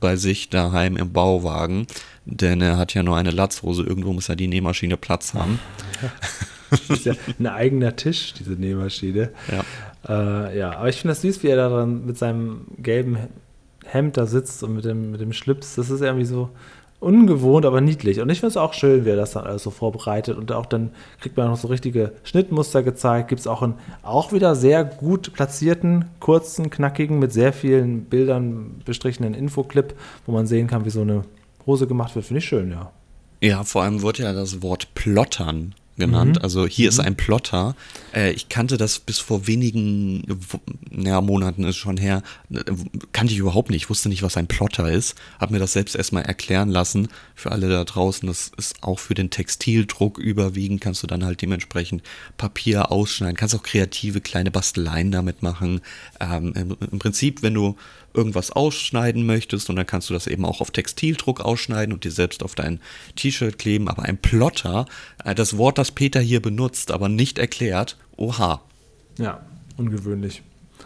bei 0.00 0.16
sich 0.16 0.50
daheim 0.50 0.96
im 0.96 1.12
Bauwagen, 1.12 1.86
denn 2.24 2.60
er 2.60 2.76
hat 2.76 2.92
ja 2.92 3.02
nur 3.02 3.16
eine 3.16 3.30
Latzhose. 3.30 3.84
Irgendwo 3.84 4.12
muss 4.12 4.28
ja 4.28 4.34
die 4.34 4.48
Nähmaschine 4.48 4.96
Platz 4.96 5.34
haben. 5.34 5.58
Das 6.70 6.88
ist 6.88 7.04
ja 7.04 7.14
ein 7.38 7.46
eigener 7.46 7.96
Tisch, 7.96 8.32
diese 8.32 8.52
Nähmaschine. 8.52 9.30
Ja. 9.50 10.48
Äh, 10.48 10.58
ja, 10.58 10.76
aber 10.78 10.88
ich 10.88 10.96
finde 10.96 11.12
das 11.12 11.22
süß, 11.22 11.42
wie 11.42 11.48
er 11.48 11.56
da 11.56 11.86
mit 11.86 12.16
seinem 12.16 12.66
gelben 12.78 13.18
Hemd 13.84 14.16
da 14.16 14.26
sitzt 14.26 14.62
und 14.62 14.74
mit 14.76 14.84
dem, 14.84 15.10
mit 15.10 15.20
dem 15.20 15.32
Schlips. 15.32 15.74
Das 15.74 15.90
ist 15.90 16.00
irgendwie 16.00 16.24
so 16.24 16.50
ungewohnt, 17.02 17.66
aber 17.66 17.80
niedlich. 17.80 18.20
Und 18.20 18.30
ich 18.30 18.40
finde 18.40 18.50
es 18.50 18.56
auch 18.56 18.72
schön, 18.72 19.04
wie 19.04 19.10
er 19.10 19.16
das 19.16 19.32
dann 19.32 19.44
alles 19.44 19.62
so 19.62 19.70
vorbereitet. 19.70 20.36
Und 20.36 20.52
auch 20.52 20.66
dann 20.66 20.90
kriegt 21.20 21.36
man 21.36 21.48
noch 21.48 21.56
so 21.56 21.68
richtige 21.68 22.12
Schnittmuster 22.22 22.82
gezeigt. 22.82 23.28
Gibt 23.28 23.40
es 23.40 23.46
auch 23.46 23.62
einen 23.62 23.74
auch 24.02 24.32
wieder 24.32 24.54
sehr 24.54 24.84
gut 24.84 25.32
platzierten, 25.32 26.06
kurzen, 26.20 26.70
knackigen, 26.70 27.18
mit 27.18 27.32
sehr 27.32 27.52
vielen 27.52 28.04
Bildern 28.04 28.80
bestrichenen 28.84 29.34
Infoclip, 29.34 29.94
wo 30.26 30.32
man 30.32 30.46
sehen 30.46 30.68
kann, 30.68 30.84
wie 30.84 30.90
so 30.90 31.00
eine 31.02 31.22
Hose 31.66 31.86
gemacht 31.86 32.14
wird. 32.14 32.24
Finde 32.24 32.38
ich 32.38 32.44
schön, 32.44 32.70
ja. 32.70 32.90
Ja, 33.40 33.64
vor 33.64 33.82
allem 33.82 34.02
wird 34.02 34.18
ja 34.18 34.32
das 34.32 34.62
Wort 34.62 34.94
Plottern 34.94 35.74
genannt. 35.96 36.42
Also 36.42 36.66
hier 36.66 36.88
ist 36.88 37.00
ein 37.00 37.16
Plotter. 37.16 37.76
Äh, 38.14 38.32
ich 38.32 38.48
kannte 38.48 38.76
das 38.76 38.98
bis 38.98 39.18
vor 39.18 39.46
wenigen 39.46 40.24
ja, 40.90 41.20
Monaten 41.20 41.64
ist 41.64 41.76
schon 41.76 41.96
her. 41.96 42.22
Kannte 43.12 43.32
ich 43.32 43.38
überhaupt 43.38 43.70
nicht. 43.70 43.82
Ich 43.82 43.90
wusste 43.90 44.08
nicht, 44.08 44.22
was 44.22 44.36
ein 44.36 44.46
Plotter 44.46 44.90
ist. 44.90 45.16
Hab 45.38 45.50
mir 45.50 45.58
das 45.58 45.72
selbst 45.72 45.94
erstmal 45.94 46.24
erklären 46.24 46.70
lassen. 46.70 47.08
Für 47.34 47.52
alle 47.52 47.68
da 47.68 47.84
draußen, 47.84 48.26
das 48.26 48.52
ist 48.56 48.82
auch 48.82 48.98
für 48.98 49.14
den 49.14 49.30
Textildruck 49.30 50.18
überwiegend. 50.18 50.80
Kannst 50.80 51.02
du 51.02 51.06
dann 51.06 51.24
halt 51.24 51.42
dementsprechend 51.42 52.02
Papier 52.36 52.90
ausschneiden. 52.90 53.36
Kannst 53.36 53.54
auch 53.54 53.62
kreative 53.62 54.20
kleine 54.20 54.50
Basteleien 54.50 55.10
damit 55.10 55.42
machen. 55.42 55.80
Ähm, 56.20 56.52
im, 56.54 56.76
Im 56.90 56.98
Prinzip, 56.98 57.42
wenn 57.42 57.54
du 57.54 57.76
irgendwas 58.14 58.50
ausschneiden 58.50 59.26
möchtest 59.26 59.70
und 59.70 59.76
dann 59.76 59.86
kannst 59.86 60.10
du 60.10 60.14
das 60.14 60.26
eben 60.26 60.44
auch 60.44 60.60
auf 60.60 60.70
Textildruck 60.70 61.40
ausschneiden 61.40 61.92
und 61.92 62.04
dir 62.04 62.10
selbst 62.10 62.42
auf 62.42 62.54
dein 62.54 62.80
T-Shirt 63.16 63.58
kleben. 63.58 63.88
Aber 63.88 64.02
ein 64.02 64.18
Plotter, 64.18 64.86
äh, 65.24 65.34
das 65.34 65.56
Wort, 65.56 65.78
das 65.78 65.90
Peter 65.90 66.20
hier 66.20 66.42
benutzt, 66.42 66.90
aber 66.90 67.08
nicht 67.08 67.38
erklärt, 67.38 67.96
oha. 68.16 68.62
Ja, 69.18 69.40
ungewöhnlich. 69.76 70.42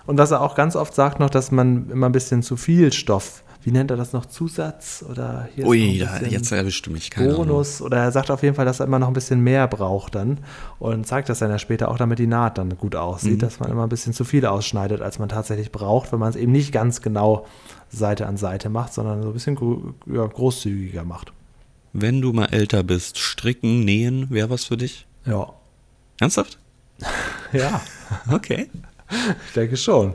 Und 0.06 0.18
was 0.18 0.30
er 0.30 0.40
auch 0.40 0.54
ganz 0.54 0.76
oft 0.76 0.94
sagt 0.94 1.20
noch, 1.20 1.30
dass 1.30 1.50
man 1.50 1.90
immer 1.90 2.06
ein 2.06 2.12
bisschen 2.12 2.42
zu 2.42 2.56
viel 2.56 2.92
Stoff, 2.92 3.42
wie 3.66 3.72
nennt 3.72 3.90
er 3.90 3.96
das 3.96 4.12
noch, 4.12 4.26
Zusatz 4.26 5.04
oder 5.10 5.48
hier 5.54 5.66
Ui, 5.66 5.98
da, 5.98 6.20
jetzt 6.20 6.52
erwischt 6.52 6.86
mich, 6.86 7.10
keine 7.10 7.34
Ahnung. 7.34 7.48
Bonus 7.48 7.82
oder 7.82 7.96
er 7.98 8.12
sagt 8.12 8.30
auf 8.30 8.42
jeden 8.44 8.54
Fall, 8.54 8.64
dass 8.64 8.78
er 8.80 8.86
immer 8.86 9.00
noch 9.00 9.08
ein 9.08 9.12
bisschen 9.12 9.40
mehr 9.40 9.66
braucht 9.66 10.14
dann 10.14 10.38
und 10.78 11.04
zeigt 11.06 11.28
das 11.28 11.40
dann 11.40 11.50
ja 11.50 11.58
später 11.58 11.88
auch, 11.90 11.98
damit 11.98 12.20
die 12.20 12.28
Naht 12.28 12.58
dann 12.58 12.76
gut 12.78 12.94
aussieht, 12.94 13.32
Mhm. 13.34 13.38
dass 13.40 13.58
man 13.58 13.70
immer 13.70 13.82
ein 13.82 13.88
bisschen 13.88 14.12
zu 14.12 14.24
viel 14.24 14.46
ausschneidet, 14.46 15.02
als 15.02 15.18
man 15.18 15.28
tatsächlich 15.28 15.72
braucht, 15.72 16.12
wenn 16.12 16.20
man 16.20 16.30
es 16.30 16.36
eben 16.36 16.52
nicht 16.52 16.70
ganz 16.72 17.02
genau 17.02 17.44
Seite 17.90 18.26
an 18.26 18.36
Seite 18.36 18.68
macht, 18.68 18.94
sondern 18.94 19.22
so 19.22 19.28
ein 19.30 19.34
bisschen 19.34 19.58
ja, 20.06 20.24
großzügiger 20.26 21.04
macht. 21.04 21.32
Wenn 21.92 22.20
du 22.20 22.32
mal 22.32 22.46
älter 22.46 22.84
bist, 22.84 23.18
stricken, 23.18 23.84
nähen, 23.84 24.30
wäre 24.30 24.48
was 24.48 24.64
für 24.64 24.76
dich? 24.76 25.06
Ja. 25.24 25.48
Ernsthaft? 26.20 26.58
Ja, 27.52 27.80
Okay. 28.30 28.68
ich 29.46 29.52
denke 29.54 29.76
schon. 29.76 30.14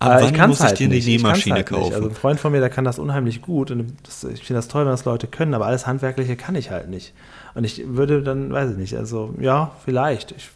Ab 0.00 0.20
Äh, 0.20 0.24
wann 0.24 0.34
kann's 0.34 0.58
muss 0.60 0.70
ich 0.72 0.78
dir 0.78 0.84
eine 0.86 0.94
nicht. 0.94 1.06
kann's 1.06 1.22
Nähmaschine 1.22 1.54
nicht. 1.56 1.68
kaufen? 1.68 1.94
Also 1.94 2.08
ein 2.08 2.14
Freund 2.14 2.40
von 2.40 2.52
mir, 2.52 2.60
der 2.60 2.70
kann 2.70 2.84
das 2.84 2.98
unheimlich 2.98 3.42
gut 3.42 3.70
und 3.70 3.94
das, 4.02 4.24
ich 4.24 4.40
finde 4.44 4.58
das 4.58 4.68
toll, 4.68 4.84
wenn 4.84 4.90
das 4.92 5.04
Leute 5.04 5.26
können, 5.26 5.54
aber 5.54 5.66
alles 5.66 5.86
Handwerkliche 5.86 6.36
kann 6.36 6.54
ich 6.56 6.70
halt 6.70 6.88
nicht. 6.88 7.12
Und 7.54 7.64
ich 7.64 7.82
würde 7.86 8.22
dann, 8.22 8.52
weiß 8.52 8.72
ich 8.72 8.76
nicht, 8.76 8.96
also 8.96 9.34
ja, 9.40 9.72
vielleicht. 9.84 10.32
Ich, 10.32 10.50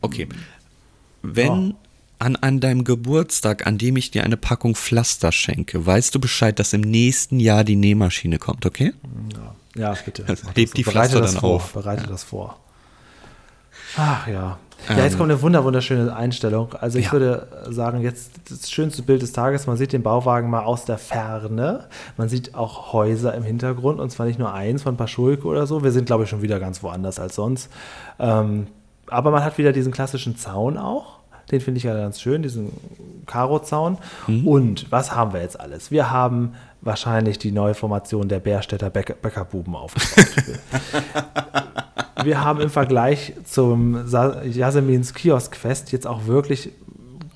Okay. 0.00 0.28
Wenn 1.22 1.74
an, 2.18 2.36
an 2.36 2.60
deinem 2.60 2.84
Geburtstag, 2.84 3.66
an 3.66 3.78
dem 3.78 3.96
ich 3.96 4.10
dir 4.10 4.24
eine 4.24 4.36
Packung 4.36 4.74
Pflaster 4.74 5.32
schenke, 5.32 5.84
weißt 5.84 6.14
du 6.14 6.20
Bescheid, 6.20 6.58
dass 6.58 6.72
im 6.72 6.80
nächsten 6.82 7.40
Jahr 7.40 7.64
die 7.64 7.76
Nähmaschine 7.76 8.38
kommt, 8.38 8.64
okay? 8.64 8.92
ja, 9.74 9.94
bitte. 10.04 10.24
Also 10.26 10.48
heb 10.54 10.72
die 10.74 10.84
Pflaster 10.84 11.20
dann 11.20 11.36
vor, 11.36 11.56
auf. 11.56 11.72
Bereite 11.72 12.06
das 12.06 12.24
vor. 12.24 12.58
Ach 13.96 14.26
ja. 14.26 14.58
Ja, 14.88 14.96
Ähm, 14.98 15.04
jetzt 15.04 15.16
kommt 15.18 15.30
eine 15.30 15.40
wunder 15.42 15.64
wunderschöne 15.64 16.14
Einstellung. 16.14 16.74
Also 16.74 16.98
ich 16.98 17.06
Ja. 17.06 17.12
würde 17.12 17.46
sagen, 17.70 18.00
jetzt 18.02 18.30
das 18.48 18.70
schönste 18.70 19.02
Bild 19.02 19.22
des 19.22 19.32
Tages, 19.32 19.66
man 19.66 19.76
sieht 19.76 19.92
den 19.92 20.02
Bauwagen 20.02 20.48
mal 20.50 20.62
aus 20.64 20.84
der 20.84 20.98
Ferne. 20.98 21.84
Man 22.16 22.28
sieht 22.28 22.54
auch 22.54 22.92
Häuser 22.92 23.34
im 23.34 23.42
Hintergrund 23.42 23.98
und 24.00 24.10
zwar 24.10 24.26
nicht 24.26 24.38
nur 24.38 24.52
eins 24.52 24.82
von 24.82 24.96
Paschulke 24.96 25.46
oder 25.48 25.66
so. 25.66 25.82
Wir 25.82 25.92
sind, 25.92 26.04
glaube 26.06 26.24
ich, 26.24 26.30
schon 26.30 26.42
wieder 26.42 26.60
ganz 26.60 26.82
woanders 26.82 27.18
als 27.18 27.34
sonst. 27.34 27.70
Ähm, 28.18 28.66
aber 29.08 29.30
man 29.30 29.44
hat 29.44 29.58
wieder 29.58 29.72
diesen 29.72 29.92
klassischen 29.92 30.36
Zaun 30.36 30.76
auch. 30.78 31.16
Den 31.50 31.60
finde 31.60 31.78
ich 31.78 31.84
ja 31.84 31.94
ganz 31.94 32.20
schön, 32.20 32.42
diesen 32.42 32.72
Karo-Zaun. 33.26 33.98
Mhm. 34.26 34.46
Und 34.48 34.92
was 34.92 35.14
haben 35.14 35.32
wir 35.32 35.40
jetzt 35.40 35.58
alles? 35.60 35.90
Wir 35.92 36.10
haben 36.10 36.54
wahrscheinlich 36.86 37.38
die 37.38 37.52
neue 37.52 37.74
Formation 37.74 38.28
der 38.28 38.40
Bärstädter 38.40 38.90
Bäcker 38.90 39.14
Bäckerbuben 39.14 39.74
aufgebaut. 39.74 40.60
wir 42.24 42.42
haben 42.44 42.60
im 42.60 42.70
Vergleich 42.70 43.34
zum 43.44 44.06
Yasemins 44.06 45.12
Kioskfest 45.12 45.92
jetzt 45.92 46.06
auch 46.06 46.26
wirklich 46.26 46.70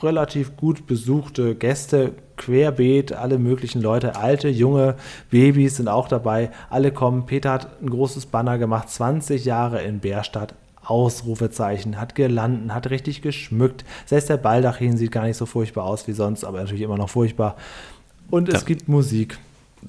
relativ 0.03 0.57
gut 0.57 0.86
besuchte 0.86 1.55
Gäste, 1.55 2.12
querbeet, 2.36 3.12
alle 3.12 3.38
möglichen 3.38 3.82
Leute, 3.82 4.16
alte, 4.16 4.48
junge, 4.48 4.94
Babys 5.28 5.76
sind 5.76 5.88
auch 5.88 6.09
dabei, 6.09 6.51
alle 6.70 6.90
kommen. 6.90 7.26
Peter 7.26 7.53
hat 7.53 7.82
ein 7.82 7.90
großes 7.90 8.26
Banner 8.26 8.57
gemacht, 8.57 8.88
20 8.88 9.44
Jahre 9.44 9.82
in 9.82 10.01
Bärstadt, 10.01 10.55
Ausrufezeichen, 10.82 12.01
hat 12.01 12.14
gelanden, 12.14 12.74
hat 12.74 12.88
richtig 12.88 13.20
geschmückt. 13.20 13.84
Selbst 14.07 14.30
der 14.30 14.38
Baldachin 14.38 14.96
sieht 14.96 15.12
gar 15.12 15.24
nicht 15.24 15.36
so 15.36 15.44
furchtbar 15.44 15.84
aus 15.84 16.09
wie 16.09 16.12
sonst, 16.12 16.44
aber 16.44 16.61
natürlich 16.61 16.82
immer 16.82 16.96
noch 16.96 17.11
furchtbar. 17.11 17.57
Und 18.31 18.49
es 18.49 18.61
Ja. 18.61 18.66
gibt 18.66 18.89
Musik. 18.89 19.39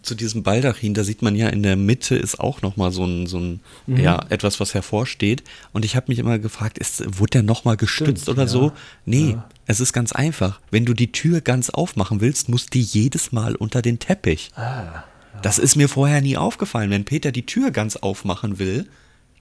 Zu 0.04 0.16
diesem 0.16 0.42
Baldachin, 0.44 0.94
da 0.94 1.04
sieht 1.04 1.22
man 1.22 1.36
ja 1.36 1.50
in 1.50 1.64
der 1.64 1.76
Mitte 1.76 2.16
ist 2.16 2.40
auch 2.40 2.62
nochmal 2.62 2.92
so 2.92 3.04
ein, 3.04 3.28
so 3.28 3.38
ein 3.40 3.60
Mhm. 3.88 3.98
ja, 3.98 4.26
etwas, 4.30 4.62
was 4.62 4.74
hervorsteht. 4.74 5.44
Und 5.74 5.84
ich 5.84 5.98
habe 5.98 6.06
mich 6.08 6.20
immer 6.20 6.40
gefragt, 6.40 6.78
ist, 6.78 7.04
wurde 7.20 7.32
der 7.32 7.44
nochmal 7.44 7.76
gestützt 7.76 8.24
Stimmt, 8.24 8.30
oder 8.30 8.44
ja. 8.44 8.48
so? 8.48 8.72
Nee, 9.06 9.32
Ja. 9.32 9.50
es 9.66 9.82
ist 9.82 9.92
ganz 9.92 10.14
einfach. 10.14 10.62
Wenn 10.72 10.86
du 10.86 10.94
die 10.94 11.12
Tür 11.12 11.42
ganz 11.42 11.70
aufmachen 11.70 12.22
willst, 12.22 12.48
musst 12.48 12.74
die 12.74 12.82
jedes 12.82 13.34
Mal 13.34 13.56
unter 13.56 13.82
den 13.82 14.00
Teppich. 14.00 14.52
Ah, 14.56 15.04
Das 15.42 15.58
ist 15.60 15.76
mir 15.76 15.90
vorher 15.90 16.22
nie 16.22 16.38
aufgefallen. 16.38 16.90
Wenn 16.90 17.04
Peter 17.04 17.32
die 17.34 17.46
Tür 17.46 17.72
ganz 17.72 17.96
aufmachen 17.98 18.60
will, 18.60 18.88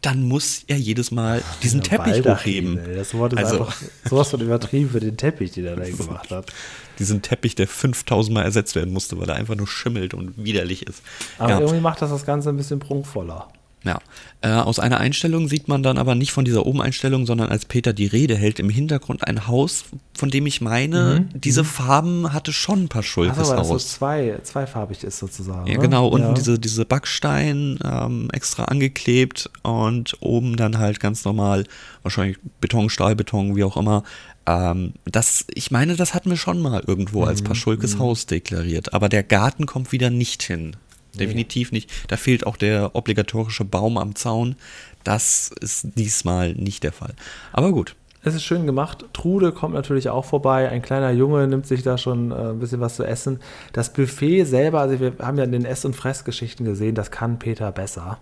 dann 0.03 0.23
muss 0.27 0.63
er 0.67 0.79
jedes 0.79 1.11
Mal 1.11 1.43
diesen 1.63 1.81
Der 1.83 1.99
Teppich 2.03 2.25
hochheben. 2.25 2.79
ey, 2.79 2.97
Das 2.97 3.13
Wort 3.15 3.33
ist 3.35 3.39
Also- 3.39 3.61
einfach 3.61 3.77
sowas 4.09 4.31
von 4.31 4.41
übertrieben 4.41 4.91
für 4.91 5.01
den 5.01 5.17
Teppich, 5.17 5.53
den 5.53 5.67
er 5.67 5.77
da 5.77 5.85
gemacht 5.89 6.31
hat. 6.31 6.53
Diesen 6.99 7.23
Teppich, 7.23 7.55
der 7.55 7.69
5000 7.69 8.35
Mal 8.35 8.43
ersetzt 8.45 8.75
werden 8.75 8.93
musste, 8.93 9.19
weil 9.19 9.29
er 9.29 9.37
einfach 9.37 9.55
nur 9.57 9.67
schimmelt 9.67 10.15
und 10.15 10.43
widerlich 10.43 10.87
ist. 10.87 11.03
Aber 11.39 11.51
ja. 11.51 11.61
irgendwie 11.61 11.81
macht 11.81 12.01
das 12.03 12.11
das 12.11 12.25
Ganze 12.27 12.49
ein 12.51 12.57
bisschen 12.57 12.79
prunkvoller. 12.79 13.49
Ja, 13.83 13.99
äh, 14.43 14.51
aus 14.51 14.79
einer 14.79 14.99
Einstellung 15.01 15.49
sieht 15.49 15.67
man 15.67 15.83
dann 15.83 15.97
aber 15.97 16.15
nicht 16.15 16.33
von 16.33 16.45
dieser 16.45 16.67
Oben-Einstellung, 16.67 17.25
sondern 17.25 17.49
als 17.49 17.65
Peter 17.65 17.95
die 17.95 18.05
Rede 18.07 18.37
hält, 18.37 18.59
im 18.59 18.69
Hintergrund 18.69 19.27
ein 19.27 19.47
Haus, 19.47 19.85
von 20.13 20.29
dem 20.31 20.45
ich 20.45 20.61
meine, 20.61 21.27
Mhm, 21.33 21.41
diese 21.41 21.65
Farben 21.65 22.33
hatte 22.35 22.53
schon 22.53 22.83
ein 22.85 22.89
paar 22.91 23.03
Schulkes 23.03 23.39
Achso, 23.39 23.51
weil 23.53 23.57
das 23.57 23.69
so 23.69 23.75
Haus. 23.75 23.89
zwei, 23.89 24.39
zweifarbig 24.43 25.03
ist 25.03 25.19
sozusagen. 25.19 25.67
Ja, 25.67 25.75
ne? 25.75 25.79
genau, 25.79 26.09
unten 26.09 26.29
Ja. 26.29 26.35
diese, 26.35 26.59
diese 26.59 26.85
Backstein 26.85 27.79
ähm, 27.83 28.29
extra 28.33 28.65
angeklebt 28.65 29.49
und 29.63 30.15
oben 30.21 30.57
dann 30.57 30.77
halt 30.79 31.01
ganz 31.01 31.25
normal, 31.25 31.65
wahrscheinlich 32.03 32.37
Beton, 32.61 32.91
Stahlbeton, 32.91 33.57
wie 33.57 33.65
auch 33.65 33.79
immer. 33.79 34.03
Ähm, 34.47 34.93
das, 35.07 35.47
ich 35.55 35.71
meine, 35.71 35.97
das 35.97 36.13
hatten 36.13 36.29
wir 36.29 36.37
schon 36.37 36.61
mal 36.61 36.83
irgendwo 36.87 37.23
Mhm, 37.23 37.29
als 37.29 37.41
Paschulkes 37.41 37.99
Haus 37.99 38.27
deklariert, 38.27 38.93
aber 38.93 39.09
der 39.09 39.23
Garten 39.23 39.65
kommt 39.65 39.91
wieder 39.93 40.11
nicht 40.11 40.43
hin. 40.43 40.77
Definitiv 41.15 41.73
nicht. 41.73 41.91
Da 42.09 42.17
fehlt 42.17 42.47
auch 42.47 42.57
der 42.57 42.95
obligatorische 42.95 43.65
Baum 43.65 43.99
am 43.99 44.15
Zaun. 44.15 44.57
Das 45.05 45.51
ist 45.61 45.89
diesmal 45.97 46.55
nicht 46.55 46.83
der 46.83 46.93
Fall. 46.93 47.15
Aber 47.53 47.73
gut. 47.73 47.97
Es 48.23 48.35
ist 48.35 48.45
schön 48.45 48.67
gemacht. 48.67 49.07
Trude 49.15 49.51
kommt 49.51 49.75
natürlich 49.75 50.11
auch 50.11 50.27
vorbei. 50.27 50.69
Ein 50.69 50.83
kleiner 50.83 51.11
Junge 51.11 51.49
nimmt 51.49 51.67
sich 51.67 51.83
da 51.83 51.97
schon 51.97 52.33
äh, 52.33 52.35
ein 52.35 52.59
bisschen 52.59 52.81
was 52.81 52.97
zu 52.97 53.05
essen. 53.05 53.41
Das 53.73 53.93
Buffet 53.93 54.45
selber, 54.45 54.81
also 54.81 55.01
wir 55.01 55.15
haben 55.21 55.39
ja 55.39 55.45
in 55.45 55.53
den 55.53 55.65
Ess- 55.65 55.87
und 55.87 55.97
Fressgeschichten 55.97 56.67
gesehen, 56.67 56.95
das 56.95 57.11
kann 57.11 57.39
Peter 57.39 57.73
besser. 57.73 58.19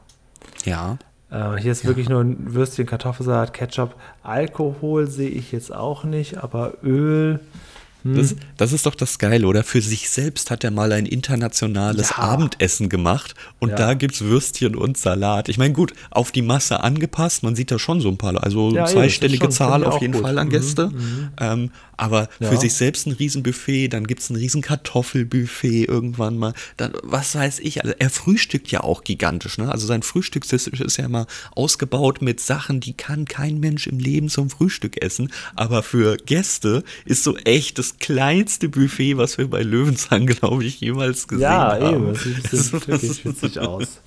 Ja. 0.65 0.99
Äh, 1.31 1.57
hier 1.57 1.73
ist 1.73 1.85
wirklich 1.85 2.09
nur 2.09 2.21
ein 2.21 2.55
Würstchen, 2.55 2.87
Kartoffelsalat, 2.87 3.53
Ketchup. 3.53 3.97
Alkohol 4.23 5.09
sehe 5.09 5.31
ich 5.31 5.51
jetzt 5.51 5.75
auch 5.75 6.05
nicht, 6.05 6.39
aber 6.39 6.75
Öl. 6.85 7.41
Das, 8.05 8.37
das 8.57 8.73
ist 8.73 8.87
doch 8.87 8.95
das 8.95 9.19
Geile, 9.19 9.47
oder? 9.47 9.65
Für 9.65 9.83
sich 9.83 10.09
selbst 10.09 10.51
hat 10.51 10.63
er 10.65 10.71
mal 10.71 10.93
ein 10.93 11.05
internationales 11.05 12.11
Ja. 12.11 12.19
Abendessen 12.19 12.89
gemacht 12.89 13.35
und 13.59 13.71
Ja. 13.71 13.77
da 13.77 13.95
gibt's 13.95 14.21
Würstchen 14.23 14.77
und 14.77 14.97
Salat. 14.97 15.49
Ich 15.49 15.59
meine, 15.59 15.75
gut, 15.75 15.93
auf 16.11 16.31
die 16.31 16.43
Masse 16.43 16.81
angepasst, 16.83 17.43
man 17.43 17.57
sieht 17.57 17.71
da 17.71 17.79
schon 17.79 18.01
so 18.01 18.09
ein 18.09 18.17
paar, 18.17 18.43
also 18.43 18.73
Ja, 18.75 18.87
zweistellige 18.87 19.45
schon- 19.47 19.51
Zahl 19.53 19.85
auf 19.85 20.01
jeden 20.01 20.15
gut. 20.15 20.23
Fall 20.23 20.39
an 20.39 20.47
Mhm, 20.47 20.51
Gäste. 20.53 20.91
Ähm, 21.41 21.71
aber 21.97 22.29
für 22.41 22.57
sich 22.57 22.75
selbst 22.75 23.07
ein 23.07 23.13
Riesenbuffet, 23.13 23.89
dann 23.89 24.07
gibt's 24.07 24.31
ein 24.31 24.37
riesen 24.37 24.63
Kartoffelbuffet 24.63 25.85
irgendwann 25.89 26.39
mal. 26.39 26.55
Dann, 26.77 26.93
was 27.03 27.35
weiß 27.35 27.59
ich, 27.61 27.83
also 27.83 27.95
er 27.99 28.11
frühstückt 28.11 28.71
ja 28.71 28.81
auch 28.85 29.03
gigantisch, 29.05 29.59
ne? 29.59 29.71
Also 29.71 29.87
sein 29.87 30.03
Frühstückssystem 30.03 30.75
ist 30.87 30.97
ja 30.97 31.05
immer 31.07 31.27
ausgebaut 31.55 32.23
mit 32.23 32.41
Sachen, 32.41 32.81
die 32.81 32.93
kann 32.95 33.25
kein 33.25 33.59
Mensch 33.61 33.87
im 33.87 33.99
Leben 33.99 34.29
zum 34.29 34.51
Frühstück 34.51 35.03
essen. 35.03 35.33
Aber 35.57 35.83
für 35.83 36.17
Gäste 36.17 36.85
ist 37.05 37.25
so 37.25 37.37
echt 37.39 37.79
das 37.91 37.99
kleinste 37.99 38.69
Buffet, 38.69 39.17
was 39.17 39.39
wir 39.39 39.49
bei 39.49 39.63
Löwenzahn, 39.63 40.27
glaube 40.27 40.65
ich, 40.65 40.81
jemals 40.81 41.27
gesehen 41.29 41.43
Ja, 41.43 41.79
haben. 41.81 41.95
eben. 41.95 42.13
Das 42.15 42.23
sieht, 42.23 42.45
das 42.53 42.73
wirklich 42.73 43.25
witzig 43.25 43.59
aus. 43.59 44.01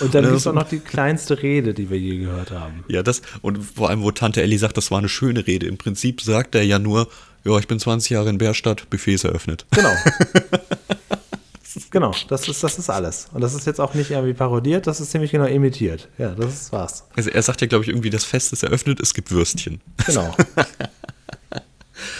Und 0.00 0.14
dann 0.14 0.24
Ja, 0.24 0.30
gibt 0.30 0.38
es 0.38 0.44
so- 0.44 0.50
auch 0.50 0.54
noch 0.54 0.68
die 0.68 0.78
kleinste 0.80 1.42
Rede, 1.42 1.74
die 1.74 1.90
wir 1.90 1.98
je 1.98 2.18
gehört 2.18 2.50
haben. 2.52 2.84
Ja, 2.88 3.02
das, 3.02 3.22
und 3.42 3.58
vor 3.62 3.88
allem, 3.90 4.02
wo 4.02 4.10
Tante 4.12 4.42
Elli 4.42 4.56
sagt, 4.58 4.76
das 4.76 4.90
war 4.90 4.98
eine 4.98 5.08
schöne 5.08 5.46
Rede. 5.46 5.66
Im 5.66 5.76
Prinzip 5.76 6.20
sagt 6.20 6.54
er 6.54 6.62
ja 6.62 6.78
nur, 6.78 7.08
ja, 7.44 7.58
ich 7.58 7.66
bin 7.68 7.78
20 7.80 8.10
Jahre 8.10 8.28
in 8.28 8.38
Bärstadt, 8.38 8.88
Buffet 8.90 9.14
ist 9.14 9.24
eröffnet. 9.24 9.66
Genau. 9.72 9.92
genau, 11.90 12.14
das 12.28 12.48
ist, 12.48 12.62
das 12.62 12.78
ist 12.78 12.90
alles. 12.90 13.28
Und 13.32 13.40
das 13.40 13.54
ist 13.54 13.66
jetzt 13.66 13.80
auch 13.80 13.94
nicht 13.94 14.10
irgendwie 14.10 14.34
parodiert, 14.34 14.86
das 14.86 15.00
ist 15.00 15.10
ziemlich 15.10 15.30
genau 15.32 15.46
imitiert. 15.46 16.08
Ja, 16.18 16.30
das 16.30 16.54
ist, 16.54 16.72
war's. 16.72 17.04
Also 17.16 17.30
er 17.30 17.42
sagt 17.42 17.60
ja, 17.60 17.66
glaube 17.66 17.84
ich, 17.84 17.90
irgendwie, 17.90 18.10
das 18.10 18.24
Fest 18.24 18.52
ist 18.52 18.62
eröffnet, 18.62 19.00
es 19.00 19.14
gibt 19.14 19.30
Würstchen. 19.30 19.80
Genau. 20.06 20.34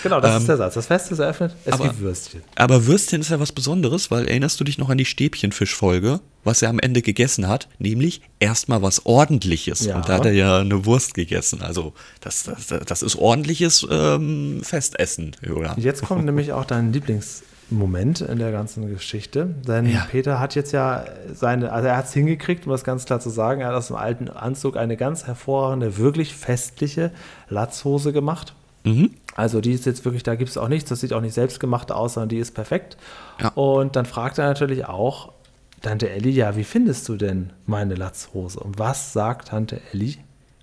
genau, 0.02 0.20
das 0.20 0.40
ist 0.40 0.48
der 0.48 0.56
Satz. 0.56 0.74
Das 0.74 0.86
Fest 0.86 1.10
ist 1.12 1.18
eröffnet, 1.18 1.54
es 1.64 1.68
Ähm, 1.68 1.72
aber- 1.74 1.84
gibt 1.88 2.00
Würstchen. 2.00 2.42
Aber 2.56 2.86
Würstchen 2.86 3.20
ist 3.20 3.30
ja 3.30 3.40
was 3.40 3.52
Besonderes, 3.52 4.10
weil 4.10 4.26
erinnerst 4.28 4.58
du 4.60 4.64
dich 4.64 4.78
noch 4.78 4.88
an 4.90 4.98
die 4.98 5.04
Stäbchenfischfolge, 5.04 6.20
was 6.44 6.62
er 6.62 6.70
am 6.70 6.78
Ende 6.78 7.02
gegessen 7.02 7.48
hat? 7.48 7.68
Nämlich 7.78 8.20
erstmal 8.38 8.82
was 8.82 9.04
Ordentliches. 9.06 9.84
Ja. 9.86 9.96
Und 9.96 10.08
da 10.08 10.14
hat 10.14 10.26
er 10.26 10.32
ja 10.32 10.58
eine 10.60 10.84
Wurst 10.86 11.14
gegessen. 11.14 11.62
Also 11.62 11.92
das, 12.20 12.44
das, 12.44 12.66
das 12.86 13.02
ist 13.02 13.16
ordentliches 13.16 13.86
ähm, 13.90 14.60
Festessen. 14.62 15.36
Und 15.48 15.78
jetzt 15.78 16.02
kommt 16.02 16.24
nämlich 16.24 16.52
auch 16.52 16.64
dein 16.64 16.92
Lieblingsmoment 16.92 18.20
in 18.22 18.38
der 18.38 18.50
ganzen 18.52 18.88
Geschichte. 18.88 19.46
Denn 19.66 19.86
Ja. 19.90 20.06
Peter 20.10 20.40
hat 20.40 20.54
jetzt 20.54 20.72
ja 20.72 21.04
seine, 21.34 21.72
also 21.72 21.88
er 21.88 21.96
hat 21.96 22.06
es 22.06 22.12
hingekriegt, 22.14 22.66
um 22.66 22.72
das 22.72 22.84
ganz 22.84 23.04
klar 23.04 23.20
zu 23.20 23.30
sagen, 23.30 23.60
er 23.60 23.68
hat 23.68 23.74
aus 23.74 23.88
dem 23.88 23.96
alten 23.96 24.28
Anzug 24.28 24.76
eine 24.76 24.96
ganz 24.96 25.24
hervorragende, 25.26 25.98
wirklich 25.98 26.34
festliche 26.34 27.10
Latzhose 27.48 28.12
gemacht. 28.12 28.54
Mhm. 28.84 29.10
Also 29.38 29.60
die 29.60 29.70
ist 29.70 29.86
jetzt 29.86 30.04
wirklich, 30.04 30.24
da 30.24 30.34
gibt 30.34 30.50
es 30.50 30.58
auch 30.58 30.66
nichts, 30.66 30.88
das 30.88 30.98
sieht 30.98 31.12
auch 31.12 31.20
nicht 31.20 31.32
selbstgemacht 31.32 31.92
aus, 31.92 32.14
sondern 32.14 32.30
die 32.30 32.38
ist 32.38 32.54
perfekt. 32.54 32.96
Ja. 33.40 33.50
Und 33.50 33.94
dann 33.94 34.04
fragt 34.04 34.36
er 34.38 34.46
natürlich 34.48 34.86
auch 34.86 35.32
Tante 35.80 36.10
Elli, 36.10 36.30
ja, 36.30 36.56
wie 36.56 36.64
findest 36.64 37.08
du 37.08 37.14
denn 37.14 37.52
meine 37.64 37.94
Latzhose? 37.94 38.58
Und 38.58 38.80
was 38.80 39.12
sagt 39.12 39.50
Tante 39.50 39.80
Elli? 39.92 40.16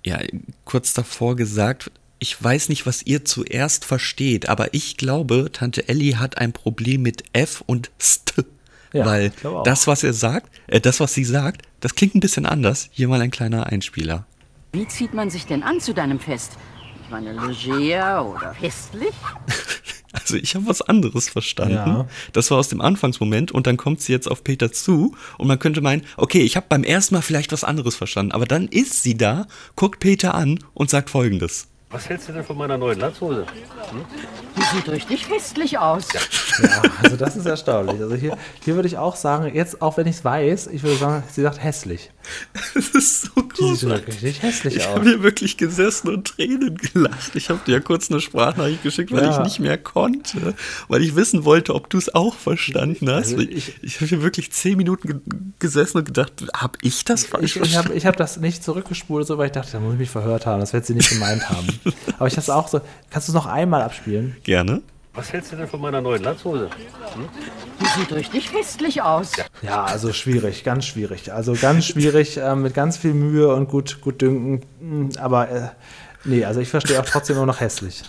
Ja, 0.04 0.18
kurz 0.66 0.92
davor 0.92 1.36
gesagt, 1.36 1.90
ich 2.18 2.42
weiß 2.42 2.68
nicht, 2.68 2.84
was 2.84 3.02
ihr 3.02 3.24
zuerst 3.24 3.86
versteht, 3.86 4.50
aber 4.50 4.74
ich 4.74 4.98
glaube, 4.98 5.48
Tante 5.50 5.88
Elli 5.88 6.10
hat 6.10 6.36
ein 6.36 6.52
Problem 6.52 7.00
mit 7.00 7.24
F 7.32 7.64
und 7.64 7.90
St. 7.98 8.44
Ja, 8.92 9.06
weil 9.06 9.32
das, 9.64 9.86
was 9.86 10.04
er 10.04 10.12
sagt, 10.12 10.50
äh, 10.66 10.82
das, 10.82 11.00
was 11.00 11.14
sie 11.14 11.24
sagt, 11.24 11.62
das 11.80 11.94
klingt 11.94 12.14
ein 12.14 12.20
bisschen 12.20 12.44
anders. 12.44 12.90
Hier 12.92 13.08
mal 13.08 13.22
ein 13.22 13.30
kleiner 13.30 13.68
Einspieler. 13.68 14.26
Wie 14.72 14.86
zieht 14.86 15.14
man 15.14 15.30
sich 15.30 15.46
denn 15.46 15.62
an 15.62 15.80
zu 15.80 15.94
deinem 15.94 16.20
Fest? 16.20 16.58
Ich 17.06 17.12
meine, 17.12 17.32
leger 17.32 18.26
oder 18.26 18.52
festlich? 18.54 19.14
Also 20.12 20.36
ich 20.36 20.54
habe 20.54 20.66
was 20.66 20.80
anderes 20.80 21.28
verstanden. 21.28 21.74
Ja. 21.74 22.06
Das 22.32 22.50
war 22.50 22.56
aus 22.56 22.68
dem 22.68 22.80
Anfangsmoment 22.80 23.52
und 23.52 23.66
dann 23.66 23.76
kommt 23.76 24.00
sie 24.00 24.12
jetzt 24.12 24.28
auf 24.30 24.42
Peter 24.42 24.72
zu 24.72 25.14
und 25.36 25.46
man 25.46 25.58
könnte 25.58 25.82
meinen, 25.82 26.02
okay, 26.16 26.40
ich 26.40 26.56
habe 26.56 26.66
beim 26.70 26.84
ersten 26.84 27.14
Mal 27.14 27.20
vielleicht 27.20 27.52
was 27.52 27.64
anderes 27.64 27.96
verstanden, 27.96 28.32
aber 28.32 28.46
dann 28.46 28.66
ist 28.66 29.02
sie 29.02 29.18
da, 29.18 29.46
guckt 29.76 30.00
Peter 30.00 30.34
an 30.34 30.58
und 30.72 30.88
sagt 30.88 31.10
folgendes. 31.10 31.68
Was 31.88 32.08
hältst 32.08 32.28
du 32.28 32.32
denn 32.32 32.44
von 32.44 32.58
meiner 32.58 32.76
neuen 32.76 32.98
Latzhose? 32.98 33.46
Die 34.56 34.76
sieht 34.76 34.88
richtig 34.88 35.24
festlich 35.26 35.78
aus. 35.78 36.08
Ja, 36.60 36.82
also 37.02 37.16
das 37.16 37.36
ist 37.36 37.46
erstaunlich. 37.46 38.00
Also 38.00 38.16
hier, 38.16 38.36
hier 38.64 38.74
würde 38.74 38.88
ich 38.88 38.98
auch 38.98 39.14
sagen, 39.14 39.54
jetzt 39.54 39.80
auch 39.82 39.96
wenn 39.96 40.06
ich 40.08 40.16
es 40.16 40.24
weiß, 40.24 40.66
ich 40.66 40.82
würde 40.82 40.96
sagen, 40.96 41.22
sie 41.30 41.42
sagt 41.42 41.62
hässlich. 41.62 42.10
Das 42.74 42.88
ist 42.88 43.22
so 43.26 43.40
Die 43.40 43.46
sieht 43.76 43.88
großartig. 43.88 44.06
richtig 44.08 44.42
hässlich 44.42 44.76
Ich 44.76 44.86
aus. 44.88 44.96
habe 44.96 45.04
hier 45.04 45.22
wirklich 45.22 45.56
gesessen 45.56 46.08
und 46.08 46.26
Tränen 46.26 46.76
gelacht. 46.76 47.36
Ich 47.36 47.50
habe 47.50 47.60
dir 47.64 47.74
ja 47.74 47.80
kurz 47.80 48.10
eine 48.10 48.20
Sprachnachricht 48.20 48.82
geschickt, 48.82 49.12
weil 49.12 49.22
Ja. 49.22 49.30
ich 49.38 49.44
nicht 49.44 49.60
mehr 49.60 49.78
konnte, 49.78 50.54
weil 50.88 51.02
ich 51.02 51.14
wissen 51.14 51.44
wollte, 51.44 51.72
ob 51.74 51.88
du 51.88 51.98
es 51.98 52.12
auch 52.14 52.34
verstanden 52.34 53.08
hast. 53.08 53.32
Also 53.34 53.38
ich 53.38 53.50
ich- 53.68 53.84
ich 53.84 53.94
habe 53.96 54.06
hier 54.06 54.22
wirklich 54.22 54.50
zehn 54.50 54.76
Minuten 54.76 55.06
ge 55.08 55.16
gesessen 55.60 55.98
und 55.98 56.04
gedacht, 56.06 56.32
habe 56.56 56.76
ich 56.82 57.04
das 57.04 57.24
falsch 57.26 57.44
Ich, 57.44 57.50
ich 57.56 57.58
verstanden? 57.62 57.88
habe 57.90 57.96
ich 57.96 58.06
hab 58.06 58.16
das 58.16 58.38
nicht 58.38 58.64
zurückgespult, 58.64 59.26
so, 59.26 59.38
weil 59.38 59.46
ich 59.46 59.52
dachte, 59.52 59.70
da 59.72 59.80
muss 59.80 59.92
ich 59.94 60.00
mich 60.00 60.10
verhört 60.10 60.46
haben. 60.46 60.60
Das 60.60 60.72
wird 60.72 60.84
sie 60.84 60.94
nicht 60.94 61.10
gemeint 61.10 61.48
haben. 61.48 61.68
Aber 62.18 62.26
ich 62.26 62.34
habe 62.34 62.42
es 62.42 62.50
auch 62.50 62.68
so. 62.68 62.80
Kannst 63.10 63.28
du 63.28 63.32
es 63.32 63.34
noch 63.34 63.46
einmal 63.46 63.82
abspielen? 63.82 64.36
Gerne. 64.44 64.82
Was 65.16 65.32
hältst 65.32 65.50
du 65.50 65.56
denn 65.56 65.66
von 65.66 65.80
meiner 65.80 66.02
neuen 66.02 66.22
Latzhose? 66.22 66.68
Die 67.80 68.00
sieht 68.00 68.12
richtig 68.12 68.50
festlich 68.50 69.00
aus. 69.00 69.32
Ja, 69.62 69.84
also 69.84 70.12
schwierig, 70.12 70.62
ganz 70.62 70.84
schwierig. 70.84 71.32
Also 71.32 71.54
ganz 71.54 71.86
schwierig, 71.86 72.36
äh, 72.36 72.54
mit 72.54 72.74
ganz 72.74 72.98
viel 72.98 73.14
Mühe 73.14 73.48
und 73.48 73.68
gut, 73.70 74.02
gut 74.02 74.20
dünken. 74.20 74.66
Mm, 74.80 75.16
Aber 75.18 75.48
äh, 75.48 75.68
nee, 76.24 76.44
also 76.44 76.60
ich 76.60 76.68
verstehe 76.68 77.00
auch 77.00 77.06
trotzdem 77.06 77.36
immer 77.36 77.46
noch 77.46 77.60
hässlich. 77.60 78.02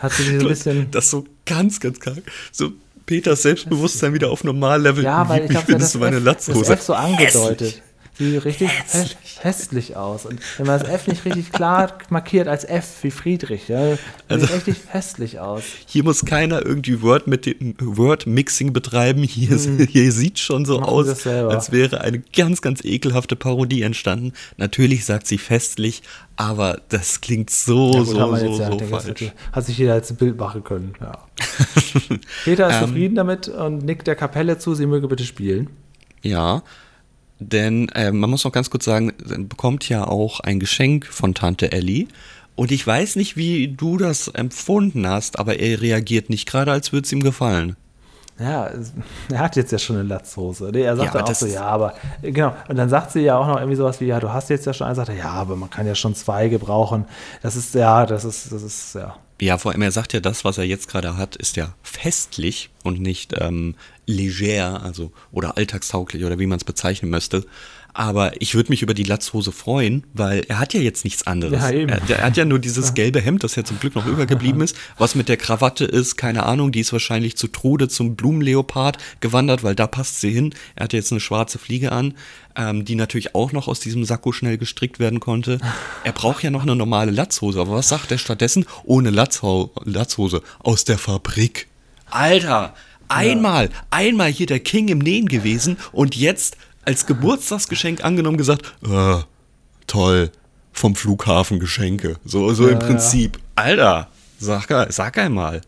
Hat 0.00 0.12
sie 0.12 0.24
sich 0.24 0.34
so 0.38 0.40
ein 0.42 0.48
bisschen. 0.48 0.90
Das 0.90 1.08
so 1.08 1.24
ganz, 1.46 1.80
ganz 1.80 1.98
krank. 1.98 2.22
So 2.52 2.72
Peters 3.06 3.42
Selbstbewusstsein 3.42 4.12
wieder 4.12 4.30
auf 4.30 4.44
Normallevel. 4.44 5.02
Ja, 5.02 5.26
weil 5.28 5.44
ich 5.44 5.48
wie 5.48 5.52
glaube, 5.52 5.66
findest 5.66 5.94
das, 5.94 6.00
du 6.00 6.04
meine 6.04 6.16
F, 6.16 6.24
das 6.24 6.46
Latzhose? 6.46 6.72
F 6.74 6.82
so 6.82 6.94
angedeutet. 6.94 7.60
Hässlich. 7.60 7.82
Sieht 8.16 8.44
richtig 8.44 8.68
hässlich. 8.68 9.16
hässlich 9.40 9.96
aus. 9.96 10.24
Und 10.24 10.38
wenn 10.58 10.66
man 10.66 10.78
das 10.78 10.88
F 10.88 11.08
nicht 11.08 11.24
richtig 11.24 11.50
klar 11.50 11.98
markiert 12.10 12.46
als 12.46 12.62
F 12.64 13.02
wie 13.02 13.10
Friedrich, 13.10 13.66
ja, 13.68 13.98
Also- 14.28 14.46
sieht 14.46 14.54
richtig 14.54 14.76
hässlich 14.88 15.40
aus. 15.40 15.64
Hier 15.86 16.04
muss 16.04 16.24
keiner 16.24 16.64
irgendwie 16.64 17.02
Word 17.02 17.26
mit 17.26 17.44
dem 17.46 17.74
Word 17.80 18.26
Mixing 18.28 18.72
betreiben. 18.72 19.22
Hier, 19.24 19.58
hier 19.88 20.12
sieht 20.12 20.38
schon 20.38 20.64
so. 20.64 20.78
Machen 20.78 20.90
aus, 20.92 21.26
als 21.26 21.72
wäre 21.72 22.00
eine 22.02 22.20
ganz, 22.20 22.62
ganz 22.62 22.84
ekelhafte 22.84 23.34
Parodie 23.34 23.82
entstanden. 23.82 24.32
Natürlich 24.58 25.04
sagt 25.04 25.26
sie 25.26 25.38
festlich, 25.38 26.02
aber 26.36 26.80
das 26.90 27.20
klingt 27.20 27.50
so, 27.50 27.94
Ja, 27.94 28.04
so, 28.04 28.12
so, 28.36 28.60
ja, 28.60 28.70
so 28.70 28.78
falsch. 28.78 29.32
Hat 29.52 29.66
sich 29.66 29.78
jeder 29.78 29.96
jetzt 29.96 30.10
ein 30.12 30.16
Bild 30.16 30.38
machen 30.38 30.62
können. 30.62 30.94
Ja. 31.00 31.18
Peter 32.44 32.68
ist 32.68 32.76
Ähm. 32.76 32.88
zufrieden 32.88 33.14
damit 33.16 33.48
und 33.48 33.84
nickt 33.84 34.06
der 34.06 34.14
Kapelle 34.16 34.58
zu, 34.58 34.74
sie 34.74 34.86
möge 34.86 35.08
bitte 35.08 35.24
spielen. 35.24 35.70
Ja, 36.22 36.62
denn 37.38 37.88
äh, 37.90 38.12
man 38.12 38.30
muss 38.30 38.44
noch 38.44 38.52
ganz 38.52 38.70
kurz 38.70 38.84
sagen, 38.84 39.12
er 39.28 39.38
bekommt 39.38 39.88
ja 39.88 40.06
auch 40.06 40.40
ein 40.40 40.60
Geschenk 40.60 41.06
von 41.06 41.34
Tante 41.34 41.72
Ellie. 41.72 42.06
Und 42.56 42.70
ich 42.70 42.86
weiß 42.86 43.16
nicht, 43.16 43.36
wie 43.36 43.68
du 43.68 43.96
das 43.96 44.28
empfunden 44.28 45.08
hast, 45.08 45.38
aber 45.38 45.58
er 45.58 45.80
reagiert 45.80 46.30
nicht 46.30 46.48
gerade, 46.48 46.70
als 46.70 46.92
würde 46.92 47.04
es 47.04 47.12
ihm 47.12 47.22
gefallen. 47.22 47.76
Ja, 48.38 48.68
er 49.30 49.38
hat 49.38 49.54
jetzt 49.54 49.70
ja 49.70 49.78
schon 49.78 49.96
eine 49.96 50.08
Latzhose. 50.08 50.70
Er 50.74 50.96
sagt 50.96 51.14
Ja, 51.14 51.20
dann 51.20 51.30
auch 51.30 51.34
so, 51.34 51.46
ja, 51.46 51.62
aber 51.62 51.94
genau. 52.20 52.54
Und 52.68 52.76
dann 52.76 52.88
sagt 52.88 53.12
sie 53.12 53.20
ja 53.20 53.36
auch 53.36 53.46
noch 53.46 53.56
irgendwie 53.56 53.76
sowas 53.76 54.00
wie, 54.00 54.06
ja, 54.06 54.18
du 54.18 54.32
hast 54.32 54.50
jetzt 54.50 54.66
ja 54.66 54.72
schon 54.72 54.88
einen, 54.88 54.96
sagt 54.96 55.08
er, 55.08 55.16
ja, 55.16 55.30
aber 55.30 55.54
man 55.54 55.70
kann 55.70 55.86
ja 55.86 55.94
schon 55.94 56.16
zwei 56.16 56.48
gebrauchen. 56.48 57.04
Das 57.42 57.54
ist, 57.54 57.74
ja, 57.74 58.06
das 58.06 58.24
ist, 58.24 58.50
das 58.50 58.62
ist, 58.62 58.94
ja. 58.96 59.16
Ja, 59.40 59.58
vor 59.58 59.72
allem, 59.72 59.82
er 59.82 59.92
sagt 59.92 60.12
ja, 60.12 60.20
das, 60.20 60.44
was 60.44 60.58
er 60.58 60.64
jetzt 60.64 60.88
gerade 60.88 61.16
hat, 61.16 61.36
ist 61.36 61.56
ja 61.56 61.74
festlich 61.82 62.70
und 62.82 63.00
nicht 63.00 63.34
ähm, 63.40 63.74
leger, 64.06 64.82
also 64.82 65.12
oder 65.32 65.56
alltagstauglich 65.56 66.24
oder 66.24 66.38
wie 66.38 66.46
man 66.46 66.58
es 66.58 66.64
bezeichnen 66.64 67.10
möchte. 67.10 67.44
Aber 67.96 68.32
ich 68.42 68.56
würde 68.56 68.72
mich 68.72 68.82
über 68.82 68.92
die 68.92 69.04
Latzhose 69.04 69.52
freuen, 69.52 70.04
weil 70.12 70.44
er 70.48 70.58
hat 70.58 70.74
ja 70.74 70.80
jetzt 70.80 71.04
nichts 71.04 71.28
anderes. 71.28 71.62
Ja, 71.62 71.70
eben. 71.70 71.88
Er, 71.90 72.00
er 72.10 72.24
hat 72.24 72.36
ja 72.36 72.44
nur 72.44 72.58
dieses 72.58 72.94
gelbe 72.94 73.20
Hemd, 73.20 73.44
das 73.44 73.54
ja 73.54 73.62
zum 73.62 73.78
Glück 73.78 73.94
noch 73.94 74.04
übergeblieben 74.04 74.60
ist. 74.62 74.76
Was 74.98 75.14
mit 75.14 75.28
der 75.28 75.36
Krawatte 75.36 75.84
ist, 75.84 76.16
keine 76.16 76.42
Ahnung, 76.42 76.72
die 76.72 76.80
ist 76.80 76.92
wahrscheinlich 76.92 77.36
zu 77.36 77.46
Trude 77.46 77.88
zum 77.88 78.16
Blumenleopard 78.16 78.98
gewandert, 79.20 79.62
weil 79.62 79.76
da 79.76 79.86
passt 79.86 80.20
sie 80.20 80.32
hin. 80.32 80.52
Er 80.74 80.84
hat 80.84 80.92
jetzt 80.92 81.12
eine 81.12 81.20
schwarze 81.20 81.60
Fliege 81.60 81.92
an, 81.92 82.14
ähm, 82.56 82.84
die 82.84 82.96
natürlich 82.96 83.36
auch 83.36 83.52
noch 83.52 83.68
aus 83.68 83.78
diesem 83.78 84.04
Sakko 84.04 84.32
schnell 84.32 84.58
gestrickt 84.58 84.98
werden 84.98 85.20
konnte. 85.20 85.60
Er 86.02 86.12
braucht 86.12 86.42
ja 86.42 86.50
noch 86.50 86.62
eine 86.62 86.74
normale 86.74 87.12
Latzhose, 87.12 87.60
aber 87.60 87.76
was 87.76 87.88
sagt 87.88 88.10
er 88.10 88.18
stattdessen? 88.18 88.66
Ohne 88.82 89.10
Latzhau 89.10 89.70
Latzhose 89.84 90.42
aus 90.58 90.84
der 90.84 90.98
Fabrik. 90.98 91.68
Alter, 92.10 92.74
einmal, 93.08 93.70
einmal 93.90 94.30
hier 94.30 94.46
der 94.46 94.60
King 94.60 94.88
im 94.88 94.98
Nähen 94.98 95.26
gewesen 95.26 95.76
und 95.92 96.16
jetzt 96.16 96.56
als 96.84 97.06
Geburtstagsgeschenk 97.06 98.04
angenommen 98.04 98.36
gesagt, 98.36 98.74
äh, 98.86 99.16
toll, 99.86 100.30
vom 100.72 100.94
Flughafen 100.96 101.60
Geschenke. 101.60 102.16
So, 102.24 102.52
so 102.52 102.68
im 102.68 102.78
Prinzip. 102.78 103.38
Alter, 103.54 104.08
sag, 104.38 104.68
sag 104.92 105.18
einmal. 105.18 105.60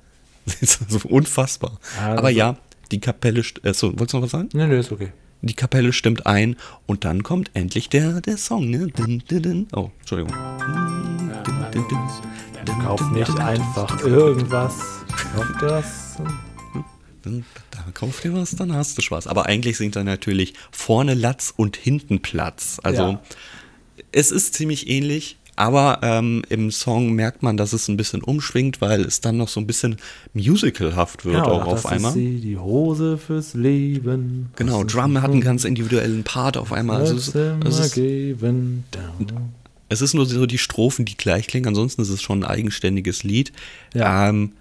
So 0.62 1.00
unfassbar. 1.08 1.78
Ja, 1.98 2.12
Aber 2.12 2.28
also- 2.28 2.38
ja, 2.38 2.56
die 2.92 3.00
Kapelle, 3.00 3.42
äh, 3.64 3.74
so, 3.74 3.88
wolltest 3.98 4.12
du 4.12 4.16
noch 4.18 4.24
was 4.24 4.30
sagen? 4.30 4.48
Nee, 4.52 4.66
nee, 4.66 4.78
ist 4.78 4.92
okay. 4.92 5.12
Die 5.42 5.54
Kapelle 5.54 5.92
stimmt 5.92 6.26
ein 6.26 6.56
und 6.86 7.04
dann 7.04 7.22
kommt 7.22 7.50
endlich 7.54 7.88
der, 7.88 8.20
der 8.20 8.36
Song, 8.36 8.70
ne? 8.70 8.86
Dun, 8.88 9.22
dun, 9.28 9.42
dun. 9.42 9.68
Oh, 9.74 9.90
Entschuldigung. 10.00 10.34
Dun. 11.72 12.78
Kauf 12.82 13.10
nicht 13.10 13.38
einfach 13.38 14.00
irgendwas. 14.04 14.74
Kauf 15.34 15.46
das. 15.60 16.16
Dann, 17.26 17.44
da 17.72 17.84
kauf 17.92 18.20
dir 18.20 18.32
was, 18.32 18.52
dann 18.56 18.72
hast 18.72 18.96
du 18.96 19.02
Spaß. 19.02 19.26
Aber 19.26 19.46
eigentlich 19.46 19.76
singt 19.76 19.96
er 19.96 20.04
natürlich 20.04 20.54
vorne 20.70 21.14
Latz 21.14 21.52
und 21.56 21.76
hinten 21.76 22.20
Platz. 22.20 22.78
Also 22.82 23.02
Ja. 23.02 23.20
es 24.12 24.30
ist 24.30 24.54
ziemlich 24.54 24.88
ähnlich, 24.88 25.36
aber 25.56 26.00
ähm, 26.02 26.42
im 26.50 26.70
Song 26.70 27.12
merkt 27.12 27.42
man, 27.42 27.56
dass 27.56 27.72
es 27.72 27.88
ein 27.88 27.96
bisschen 27.96 28.22
umschwingt, 28.22 28.80
weil 28.80 29.00
es 29.02 29.20
dann 29.22 29.38
noch 29.38 29.48
so 29.48 29.58
ein 29.58 29.66
bisschen 29.66 29.96
musicalhaft 30.34 31.24
wird 31.24 31.36
Genau, 31.42 31.50
auch 31.62 31.64
das 31.64 31.72
auf 31.72 31.78
ist 31.80 31.96
einmal. 31.96 32.12
sie, 32.12 32.40
die 32.40 32.58
Hose 32.58 33.18
fürs 33.18 33.54
Leben. 33.54 34.50
Genau, 34.56 34.84
Drum 34.84 35.16
ist 35.16 35.22
hat 35.22 35.30
einen 35.30 35.40
ganz 35.40 35.64
individuellen 35.64 36.24
Part 36.24 36.56
auf 36.56 36.72
einmal. 36.72 37.00
Also 37.00 37.16
es, 37.16 37.34
es, 37.34 37.78
ist, 37.78 37.94
geben, 37.94 38.84
es 39.88 40.02
ist 40.02 40.14
nur 40.14 40.26
so 40.26 40.46
die 40.46 40.58
Strophen, 40.58 41.04
die 41.06 41.16
gleich 41.16 41.46
klingen. 41.46 41.68
Ansonsten 41.68 42.02
ist 42.02 42.10
es 42.10 42.20
schon 42.22 42.44
ein 42.44 42.50
eigenständiges 42.50 43.24
Lied. 43.24 43.52
Ja. 43.94 44.28
Ähm, 44.28 44.52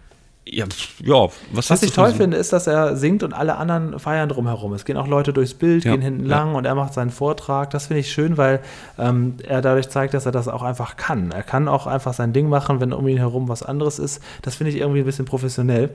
ja, 0.48 0.66
ja, 1.04 1.28
was, 1.52 1.70
Was 1.72 1.82
ich 1.84 1.92
toll 1.92 2.12
für- 2.12 2.18
finde, 2.18 2.38
ist, 2.38 2.54
dass 2.54 2.68
er 2.68 2.96
singt 2.96 3.24
und 3.24 3.34
alle 3.34 3.58
anderen 3.58 3.98
feiern 4.00 4.30
drumherum. 4.30 4.74
Es 4.74 4.86
gehen 4.86 4.96
auch 4.98 5.08
Leute 5.08 5.34
durchs 5.34 5.56
Bild, 5.56 5.84
Ja, 5.86 5.92
gehen 5.94 6.02
hinten 6.02 6.26
ja. 6.30 6.38
lang 6.38 6.56
und 6.56 6.66
er 6.66 6.76
macht 6.76 6.94
seinen 6.94 7.10
Vortrag. 7.10 7.72
Das 7.72 7.88
finde 7.88 8.02
ich 8.02 8.12
schön, 8.12 8.38
weil 8.38 8.60
ähm, 9.00 9.36
er 9.48 9.62
dadurch 9.62 9.90
zeigt, 9.90 10.14
dass 10.14 10.26
er 10.28 10.32
das 10.32 10.48
auch 10.48 10.62
einfach 10.62 10.98
kann. 10.98 11.32
Er 11.32 11.44
kann 11.44 11.68
auch 11.68 11.88
einfach 11.88 12.14
sein 12.14 12.32
Ding 12.32 12.48
machen, 12.48 12.80
wenn 12.80 12.94
um 12.94 13.08
ihn 13.08 13.18
herum 13.18 13.50
was 13.50 13.64
anderes 13.64 13.98
ist. 14.00 14.22
Das 14.44 14.56
finde 14.56 14.72
ich 14.72 14.78
irgendwie 14.80 15.00
ein 15.00 15.06
bisschen 15.06 15.26
professionell. 15.26 15.90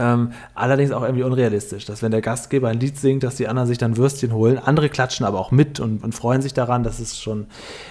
Ähm, 0.00 0.30
allerdings 0.54 0.92
auch 0.92 1.02
irgendwie 1.02 1.24
unrealistisch, 1.24 1.84
dass 1.84 2.02
wenn 2.02 2.12
der 2.12 2.20
Gastgeber 2.22 2.68
ein 2.68 2.78
Lied 2.78 2.96
singt, 2.98 3.24
dass 3.24 3.34
die 3.34 3.48
anderen 3.48 3.66
sich 3.68 3.78
dann 3.78 3.96
Würstchen 3.96 4.32
holen. 4.32 4.56
Andere 4.56 4.88
klatschen 4.88 5.26
aber 5.26 5.40
auch 5.40 5.50
mit 5.50 5.80
und, 5.80 6.04
und 6.04 6.14
freuen 6.14 6.40
sich 6.40 6.54
daran. 6.54 6.84
Das 6.84 7.00
ist 7.00 7.20
schon, 7.20 7.46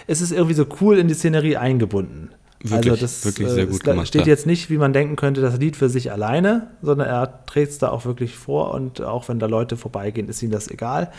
es 0.07 0.21
ist 0.21 0.31
irgendwie 0.31 0.53
so 0.55 0.65
cool 0.81 0.97
in 0.97 1.07
die 1.09 1.13
Szenerie 1.13 1.57
eingebunden. 1.57 2.29
Wirklich, 2.63 2.91
also 2.91 3.01
das 3.01 3.23
wirklich 3.23 3.49
sehr 3.49 3.63
äh, 3.63 3.67
gut 3.67 3.75
es 3.75 3.79
gemacht, 3.81 4.07
steht 4.07 4.25
jetzt 4.25 4.45
nicht, 4.47 4.69
wie 4.69 4.77
man 4.77 4.91
denken 4.91 5.15
könnte, 5.15 5.41
das 5.41 5.57
Lied 5.57 5.75
für 5.75 5.89
sich 5.89 6.11
alleine, 6.11 6.71
sondern 6.81 7.07
er 7.07 7.45
trägt 7.45 7.71
es 7.71 7.77
da 7.77 7.89
auch 7.89 8.05
wirklich 8.05 8.35
vor 8.35 8.73
und 8.73 9.01
auch 9.01 9.29
wenn 9.29 9.37
da 9.39 9.45
Leute 9.45 9.77
vorbeigehen, 9.77 10.27
ist 10.27 10.41
ihm 10.41 10.49
das 10.51 10.67
egal 10.67 11.11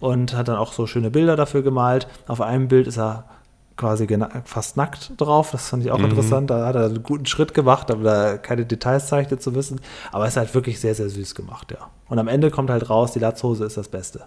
und 0.00 0.34
hat 0.34 0.48
dann 0.48 0.56
auch 0.56 0.72
so 0.72 0.86
schöne 0.86 1.10
Bilder 1.10 1.36
dafür 1.36 1.62
gemalt. 1.62 2.08
Auf 2.26 2.40
einem 2.40 2.68
Bild 2.68 2.86
ist 2.86 2.98
er 2.98 3.24
quasi 3.76 4.08
fast 4.44 4.76
nackt 4.76 5.12
drauf, 5.18 5.50
das 5.52 5.68
fand 5.68 5.84
ich 5.84 5.88
Mhm. 5.90 5.94
auch 5.94 6.04
interessant, 6.04 6.50
da 6.50 6.66
hat 6.66 6.74
er 6.74 6.86
einen 6.86 7.02
guten 7.02 7.26
Schritt 7.26 7.54
gemacht, 7.54 7.90
aber 7.90 8.02
da 8.02 8.36
keine 8.38 8.64
Details 8.66 9.06
zeigte 9.06 9.38
zu 9.38 9.54
wissen, 9.54 9.80
aber 10.10 10.24
es 10.24 10.30
ist 10.30 10.36
halt 10.36 10.54
wirklich 10.54 10.80
sehr, 10.80 10.94
sehr 10.94 11.08
süß 11.08 11.34
gemacht, 11.34 11.70
ja. 11.70 11.88
Und 12.08 12.18
am 12.18 12.26
Ende 12.28 12.50
kommt 12.50 12.70
halt 12.70 12.88
raus, 12.90 13.12
die 13.12 13.20
Latzhose 13.20 13.64
ist 13.66 13.76
das 13.76 13.88
Beste. 13.88 14.24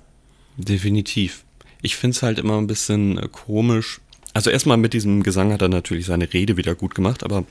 Definitiv. 0.57 1.43
Ich 1.81 1.95
finde 1.95 2.15
es 2.15 2.23
halt 2.23 2.39
immer 2.39 2.57
ein 2.57 2.67
bisschen 2.67 3.17
äh, 3.17 3.27
komisch. 3.31 3.99
Also 4.33 4.49
erstmal 4.49 4.77
mit 4.77 4.93
diesem 4.93 5.23
Gesang 5.23 5.51
hat 5.51 5.61
er 5.61 5.69
natürlich 5.69 6.05
seine 6.05 6.31
Rede 6.31 6.57
wieder 6.57 6.75
gut 6.75 6.95
gemacht, 6.95 7.23
aber 7.23 7.45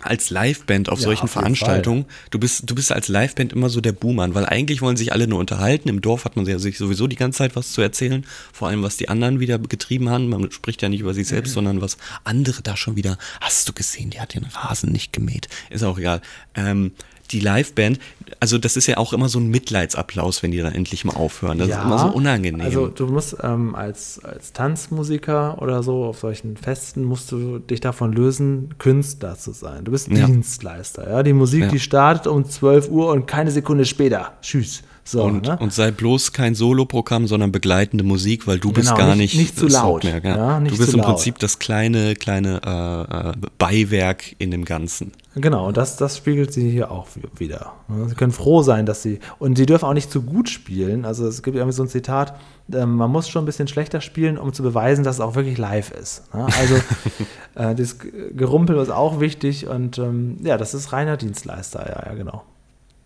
als 0.00 0.30
Liveband 0.30 0.88
auf 0.88 0.98
Ja, 0.98 1.04
solchen 1.04 1.24
auf 1.24 1.30
Veranstaltungen, 1.30 2.06
du 2.30 2.38
bist, 2.40 2.68
du 2.68 2.74
bist 2.74 2.90
als 2.90 3.08
Liveband 3.08 3.52
immer 3.52 3.68
so 3.68 3.80
der 3.80 3.92
Buhmann, 3.92 4.34
weil 4.34 4.46
eigentlich 4.46 4.82
wollen 4.82 4.96
sich 4.96 5.12
alle 5.12 5.28
nur 5.28 5.38
unterhalten. 5.38 5.88
Im 5.88 6.00
Dorf 6.00 6.24
hat 6.24 6.34
man 6.34 6.44
ja 6.46 6.58
sich 6.58 6.76
sowieso 6.76 7.06
die 7.06 7.16
ganze 7.16 7.38
Zeit 7.38 7.54
was 7.54 7.72
zu 7.72 7.82
erzählen, 7.82 8.26
vor 8.52 8.68
allem 8.68 8.82
was 8.82 8.96
die 8.96 9.08
anderen 9.08 9.38
wieder 9.38 9.58
getrieben 9.58 10.08
haben. 10.10 10.28
Man 10.28 10.50
spricht 10.50 10.82
ja 10.82 10.88
nicht 10.88 11.00
über 11.00 11.14
sich 11.14 11.28
selbst, 11.28 11.52
sondern 11.52 11.80
was 11.80 11.98
andere 12.24 12.62
da 12.62 12.76
schon 12.76 12.96
wieder. 12.96 13.16
Hast 13.40 13.68
du 13.68 13.72
gesehen, 13.72 14.10
die 14.10 14.20
hat 14.20 14.34
den 14.34 14.44
Rasen 14.44 14.90
nicht 14.90 15.12
gemäht. 15.12 15.48
Ist 15.70 15.84
auch 15.84 15.98
egal. 15.98 16.20
Ähm, 16.56 16.92
die 17.32 17.40
Liveband, 17.40 17.98
also 18.40 18.58
das 18.58 18.76
ist 18.76 18.86
ja 18.86 18.96
auch 18.96 19.12
immer 19.12 19.28
so 19.28 19.38
ein 19.38 19.48
Mitleidsapplaus, 19.48 20.42
wenn 20.42 20.50
die 20.50 20.58
dann 20.58 20.74
endlich 20.74 21.04
mal 21.04 21.14
aufhören. 21.16 21.58
Das 21.58 21.68
ist 21.68 21.76
immer 21.76 21.98
so 21.98 22.08
unangenehm. 22.08 22.60
Also 22.60 22.88
du 22.88 23.06
musst 23.06 23.36
ähm, 23.42 23.74
als, 23.74 24.20
als 24.24 24.52
Tanzmusiker 24.52 25.60
oder 25.60 25.82
so 25.82 26.04
auf 26.04 26.18
solchen 26.18 26.56
Festen 26.56 27.04
musst 27.04 27.30
du 27.32 27.58
dich 27.58 27.80
davon 27.80 28.12
lösen, 28.12 28.74
Künstler 28.78 29.36
zu 29.36 29.52
sein. 29.52 29.84
Du 29.84 29.92
bist 29.92 30.08
Ja. 30.08 30.26
Dienstleister. 30.26 31.08
Ja? 31.08 31.22
Die 31.22 31.32
Musik, 31.32 31.62
Ja. 31.62 31.68
die 31.68 31.80
startet 31.80 32.26
um 32.26 32.44
12 32.44 32.88
Uhr 32.88 33.08
und 33.12 33.26
keine 33.26 33.50
Sekunde 33.50 33.84
später. 33.84 34.32
Tschüss. 34.42 34.82
So, 35.04 35.24
und, 35.24 35.42
ne? 35.46 35.58
und 35.58 35.72
sei 35.72 35.90
bloß 35.90 36.32
kein 36.32 36.54
Soloprogramm, 36.54 37.26
sondern 37.26 37.50
begleitende 37.50 38.04
Musik, 38.04 38.46
weil 38.46 38.60
du 38.60 38.70
bist 38.70 38.88
Genau, 38.94 38.98
gar 38.98 39.16
nicht- 39.16 39.34
nicht, 39.34 39.36
nicht 39.36 39.58
zu 39.58 39.66
laut, 39.66 40.04
Hauptmerk, 40.04 40.24
ja, 40.24 40.60
nicht 40.60 40.74
du 40.74 40.78
bist 40.78 40.94
im 40.94 41.00
laut. 41.00 41.08
Prinzip 41.08 41.40
das 41.40 41.58
kleine, 41.58 42.14
kleine 42.14 42.60
äh, 42.64 43.30
äh, 43.30 43.32
Beiwerk 43.58 44.36
in 44.38 44.52
dem 44.52 44.64
Ganzen. 44.64 45.10
Genau, 45.34 45.66
und 45.66 45.76
das, 45.76 45.96
das 45.96 46.16
spiegelt 46.18 46.52
sie 46.52 46.70
hier 46.70 46.92
auch 46.92 47.08
wi- 47.16 47.22
wieder. 47.40 47.72
Sie 48.06 48.14
können 48.14 48.30
froh 48.30 48.62
sein, 48.62 48.86
dass 48.86 49.02
sie. 49.02 49.18
Und 49.40 49.56
sie 49.58 49.66
dürfen 49.66 49.86
auch 49.86 49.94
nicht 49.94 50.10
zu 50.12 50.22
gut 50.22 50.48
spielen. 50.48 51.04
Also 51.04 51.26
es 51.26 51.42
gibt 51.42 51.56
irgendwie 51.56 51.74
so 51.74 51.82
ein 51.82 51.88
Zitat, 51.88 52.34
ähm, 52.72 52.94
man 52.94 53.10
muss 53.10 53.28
schon 53.28 53.42
ein 53.42 53.46
bisschen 53.46 53.66
schlechter 53.66 54.00
spielen, 54.00 54.38
um 54.38 54.52
zu 54.52 54.62
beweisen, 54.62 55.02
dass 55.02 55.16
es 55.16 55.20
auch 55.20 55.34
wirklich 55.34 55.58
live 55.58 55.90
ist. 55.90 56.32
Ne? 56.32 56.46
Also 56.60 56.74
äh, 57.56 57.74
das 57.74 57.96
Gerumpel 58.36 58.76
ist 58.76 58.90
auch 58.90 59.18
wichtig 59.18 59.66
und 59.66 59.98
ähm, 59.98 60.36
ja, 60.44 60.56
das 60.58 60.74
ist 60.74 60.92
reiner 60.92 61.16
Dienstleister, 61.16 61.80
ja, 61.88 62.10
ja, 62.10 62.14
genau. 62.14 62.44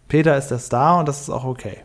Peter 0.09 0.37
ist 0.37 0.49
der 0.49 0.59
Star 0.59 0.99
und 1.01 1.09
das 1.09 1.21
ist 1.23 1.31
auch 1.31 1.45
okay. 1.45 1.79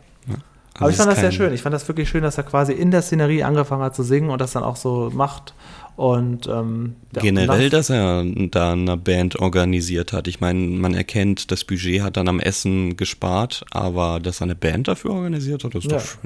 Also 0.74 0.84
Aber 0.84 0.90
ich 0.90 0.94
es 0.96 1.02
fand 1.02 1.12
das 1.12 1.20
sehr 1.20 1.32
schön. 1.32 1.52
Ich 1.52 1.62
fand 1.62 1.74
das 1.74 1.86
wirklich 1.88 2.08
schön, 2.08 2.22
dass 2.22 2.38
er 2.38 2.44
quasi 2.44 2.72
in 2.72 2.90
der 2.90 3.02
Szenerie 3.02 3.42
angefangen 3.44 3.82
hat 3.82 3.94
zu 3.94 4.02
singen 4.02 4.30
und 4.30 4.40
das 4.40 4.52
dann 4.52 4.62
auch 4.62 4.76
so 4.76 5.10
macht. 5.14 5.54
Und 5.96 6.46
ähm, 6.46 6.96
ja, 7.14 7.20
Generell, 7.22 7.68
das- 7.68 7.88
dass 7.88 7.96
er 7.96 8.24
da 8.50 8.72
eine 8.72 8.96
Band 8.96 9.38
organisiert 9.38 10.12
hat. 10.14 10.26
Ich 10.28 10.40
meine, 10.40 10.58
man 10.60 10.94
erkennt, 10.94 11.50
das 11.50 11.64
Budget 11.64 12.02
hat 12.02 12.16
dann 12.16 12.28
am 12.28 12.40
Essen 12.40 12.96
gespart, 12.96 13.64
aber 13.70 14.18
dass 14.18 14.40
er 14.40 14.44
eine 14.44 14.54
Band 14.54 14.88
dafür 14.88 15.10
organisiert 15.12 15.64
hat, 15.64 15.74
ist 15.74 15.84
Ja. 15.90 15.98
doch 15.98 16.04
schön. 16.04 16.20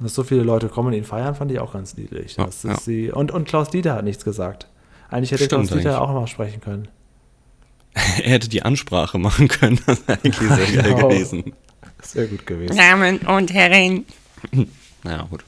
Dass 0.00 0.14
so 0.16 0.24
viele 0.24 0.42
Leute 0.42 0.68
kommen 0.68 0.88
und 0.88 0.94
ihn 0.94 1.04
feiern, 1.04 1.36
fand 1.36 1.52
ich 1.52 1.60
auch 1.60 1.72
ganz 1.74 1.96
niedlich. 1.96 2.34
Ja, 2.36 2.48
ja. 2.64 2.76
sie. 2.80 3.12
Und, 3.12 3.30
und 3.30 3.46
Klaus 3.46 3.68
Dieter 3.70 3.94
hat 3.94 4.04
nichts 4.04 4.24
gesagt. 4.24 4.66
Eigentlich 5.08 5.30
hätte 5.30 5.44
Stimmt 5.44 5.68
Klaus 5.68 5.78
Dieter 5.78 5.96
eigentlich. 6.00 6.08
auch 6.10 6.12
mal 6.20 6.26
sprechen 6.26 6.60
können. 6.60 6.88
Er 8.24 8.30
hätte 8.32 8.48
die 8.48 8.62
Ansprache 8.62 9.18
machen 9.18 9.46
können, 9.48 9.78
das 9.86 10.00
wäre 10.08 10.18
eigentlich 10.24 10.38
sehr 10.38 10.48
geil 10.82 10.94
Genau. 10.94 11.08
gewesen. 11.08 11.52
Wäre 12.14 12.28
gut 12.28 12.46
gewesen. 12.46 12.76
Damen 12.76 13.18
und 13.18 13.52
Herren. 13.52 14.04
Naja, 15.04 15.26
gut. 15.28 15.42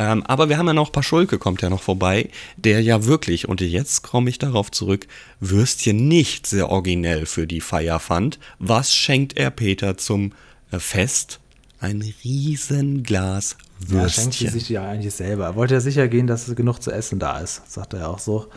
Ähm, 0.00 0.24
aber 0.26 0.48
wir 0.48 0.58
haben 0.58 0.66
ja 0.66 0.72
noch 0.72 0.90
Paschulke, 0.90 1.38
kommt 1.38 1.62
ja 1.62 1.70
noch 1.70 1.82
vorbei, 1.82 2.28
der 2.56 2.80
ja 2.80 3.04
wirklich, 3.04 3.48
und 3.48 3.60
jetzt 3.60 4.02
komme 4.02 4.30
ich 4.30 4.38
darauf 4.38 4.72
zurück, 4.72 5.06
Würstchen 5.38 6.08
nicht 6.08 6.48
sehr 6.48 6.70
originell 6.70 7.24
für 7.24 7.46
die 7.46 7.60
Feier 7.60 8.00
fand. 8.00 8.40
Was 8.58 8.92
schenkt 8.92 9.36
er 9.36 9.50
Peter 9.50 9.96
zum 9.96 10.32
äh, 10.72 10.80
Fest? 10.80 11.38
Ein 11.78 12.02
Riesenglas 12.24 13.56
Ja, 13.88 14.08
schenkt 14.08 14.34
sie 14.34 14.44
Würstchen. 14.44 14.50
sich 14.50 14.68
ja 14.70 14.88
eigentlich 14.88 15.14
selber. 15.14 15.44
Er 15.46 15.54
wollte 15.54 15.74
ja 15.74 15.80
sicher 15.80 16.08
gehen, 16.08 16.26
dass 16.26 16.48
es 16.48 16.56
genug 16.56 16.80
zu 16.80 16.90
essen 16.90 17.18
da 17.18 17.38
ist, 17.38 17.70
sagt 17.70 17.94
er 17.94 18.00
ja 18.00 18.06
auch 18.08 18.18
so. 18.18 18.48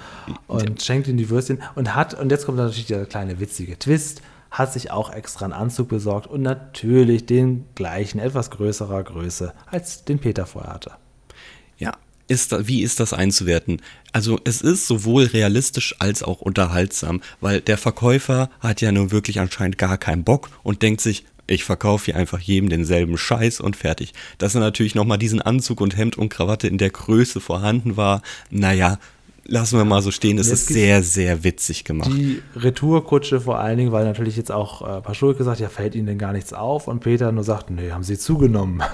Und 0.48 0.82
schenkt 0.82 1.08
ihm 1.08 1.18
die 1.18 1.30
Würstchen 1.30 1.62
und 1.76 1.94
hat, 1.96 2.14
und 2.16 2.32
jetzt 2.32 2.46
kommt 2.46 2.58
natürlich 2.58 2.88
der 2.88 3.06
kleine 3.06 3.40
witzige 3.40 3.78
Twist, 3.78 4.22
hat 4.54 4.72
sich 4.72 4.92
auch 4.92 5.12
extra 5.12 5.46
einen 5.46 5.54
Anzug 5.54 5.90
besorgt 5.90 6.28
und 6.28 6.44
natürlich 6.44 7.26
den 7.26 7.66
gleichen, 7.74 8.20
etwas 8.20 8.52
größerer 8.52 9.04
Größe, 9.04 9.52
als 9.66 10.06
den 10.06 10.20
Peter 10.20 10.46
vorher 10.46 10.74
hatte. 10.74 10.92
Ja, 11.80 11.94
ist 12.28 12.52
da, 12.52 12.68
wie 12.68 12.84
ist 12.84 13.00
das 13.00 13.14
einzuwerten? 13.14 13.82
Also 14.12 14.40
es 14.46 14.62
ist 14.62 14.86
sowohl 14.86 15.24
realistisch 15.26 15.96
als 15.98 16.22
auch 16.22 16.40
unterhaltsam, 16.40 17.22
weil 17.42 17.62
der 17.62 17.80
Verkäufer 17.80 18.52
hat 18.60 18.80
ja 18.80 18.92
nun 18.92 19.12
wirklich 19.12 19.40
anscheinend 19.40 19.80
gar 19.80 19.98
keinen 19.98 20.24
Bock 20.24 20.50
und 20.62 20.84
denkt 20.84 21.02
sich, 21.02 21.26
ich 21.48 21.64
verkaufe 21.64 22.06
hier 22.06 22.16
einfach 22.16 22.40
jedem 22.40 22.70
denselben 22.70 23.18
Scheiß 23.18 23.60
und 23.60 23.76
fertig. 23.76 24.14
Dass 24.38 24.54
er 24.54 24.62
natürlich 24.62 24.94
nochmal 24.94 25.18
diesen 25.18 25.42
Anzug 25.42 25.82
und 25.82 25.98
Hemd 25.98 26.16
und 26.16 26.30
Krawatte 26.30 26.68
in 26.68 26.78
der 26.78 26.92
Größe 26.92 27.42
vorhanden 27.42 27.98
war, 27.98 28.22
naja, 28.52 29.00
lassen 29.46 29.78
wir 29.78 29.86
mal 29.86 30.02
so 30.02 30.12
stehen. 30.12 30.38
Es 30.38 30.48
ist 30.48 30.68
sehr, 30.68 31.04
sehr 31.04 31.44
witzig 31.44 31.84
gemacht. 31.84 32.10
Die 32.14 32.42
Retourkutsche 32.56 33.42
vor 33.42 33.60
allen 33.60 33.78
Dingen, 33.78 33.92
weil 33.92 34.06
natürlich 34.06 34.38
jetzt 34.38 34.52
auch 34.52 34.82
äh, 34.98 35.02
Paschulke 35.02 35.44
sagt, 35.44 35.60
ja, 35.60 35.70
fällt 35.70 35.96
Ihnen 35.96 36.08
denn 36.08 36.18
gar 36.18 36.32
nichts 36.34 36.54
auf? 36.54 36.88
Und 36.88 37.02
Peter 37.02 37.32
nur 37.32 37.44
sagt, 37.44 37.70
nee, 37.70 37.92
haben 37.92 38.04
Sie 38.04 38.18
zugenommen. 38.18 38.82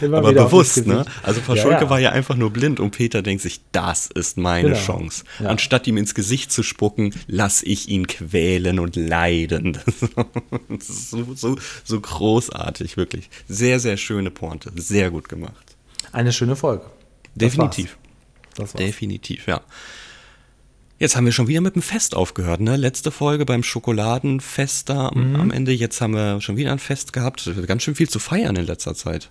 Also, 0.00 0.16
Aber 0.16 0.32
bewusst, 0.32 0.86
ne? 0.86 1.04
Also 1.22 1.40
Paschulke 1.40 1.70
Ja, 1.76 1.82
ja. 1.82 1.90
war 1.90 1.98
ja 2.00 2.10
einfach 2.10 2.36
nur 2.36 2.50
blind 2.50 2.80
und 2.80 2.90
Peter 2.92 3.22
denkt 3.22 3.42
sich, 3.42 3.60
das 3.72 4.06
ist 4.06 4.36
meine 4.38 4.70
Genau. 4.70 4.80
Chance. 4.80 5.24
Ja. 5.40 5.48
Anstatt 5.48 5.86
ihm 5.86 5.96
ins 5.96 6.14
Gesicht 6.14 6.52
zu 6.52 6.62
spucken, 6.62 7.14
lass 7.26 7.62
ich 7.62 7.88
ihn 7.88 8.06
quälen 8.06 8.78
und 8.78 8.96
leiden. 8.96 9.78
Das 10.68 10.88
ist 10.88 11.10
so, 11.10 11.24
so, 11.34 11.56
so 11.84 12.00
großartig, 12.00 12.96
wirklich. 12.96 13.30
Sehr, 13.48 13.78
sehr 13.80 13.96
schöne 13.96 14.30
Pointe. 14.30 14.70
Sehr 14.76 15.10
gut 15.10 15.28
gemacht. 15.28 15.76
Eine 16.12 16.32
schöne 16.32 16.56
Folge. 16.56 16.84
Das 17.34 17.52
Definitiv. 17.52 17.90
war's. 17.92 17.98
Das 18.54 18.74
war's. 18.74 18.84
Definitiv, 18.84 19.46
ja. 19.46 19.60
Jetzt 20.98 21.16
haben 21.16 21.24
wir 21.24 21.32
schon 21.32 21.48
wieder 21.48 21.60
mit 21.60 21.74
dem 21.74 21.82
Fest 21.82 22.14
aufgehört, 22.14 22.60
ne? 22.60 22.76
Letzte 22.76 23.10
Folge 23.10 23.44
beim 23.44 23.62
Schokoladenfest 23.64 24.88
da 24.88 25.08
am- 25.08 25.30
Mhm. 25.30 25.36
am 25.40 25.50
Ende. 25.50 25.72
Jetzt 25.72 26.00
haben 26.00 26.14
wir 26.14 26.40
schon 26.40 26.56
wieder 26.56 26.70
ein 26.72 26.78
Fest 26.78 27.12
gehabt. 27.12 27.50
Ganz 27.66 27.82
schön 27.82 27.94
viel 27.96 28.08
zu 28.08 28.20
feiern 28.20 28.54
in 28.56 28.64
letzter 28.64 28.94
Zeit. 28.94 29.30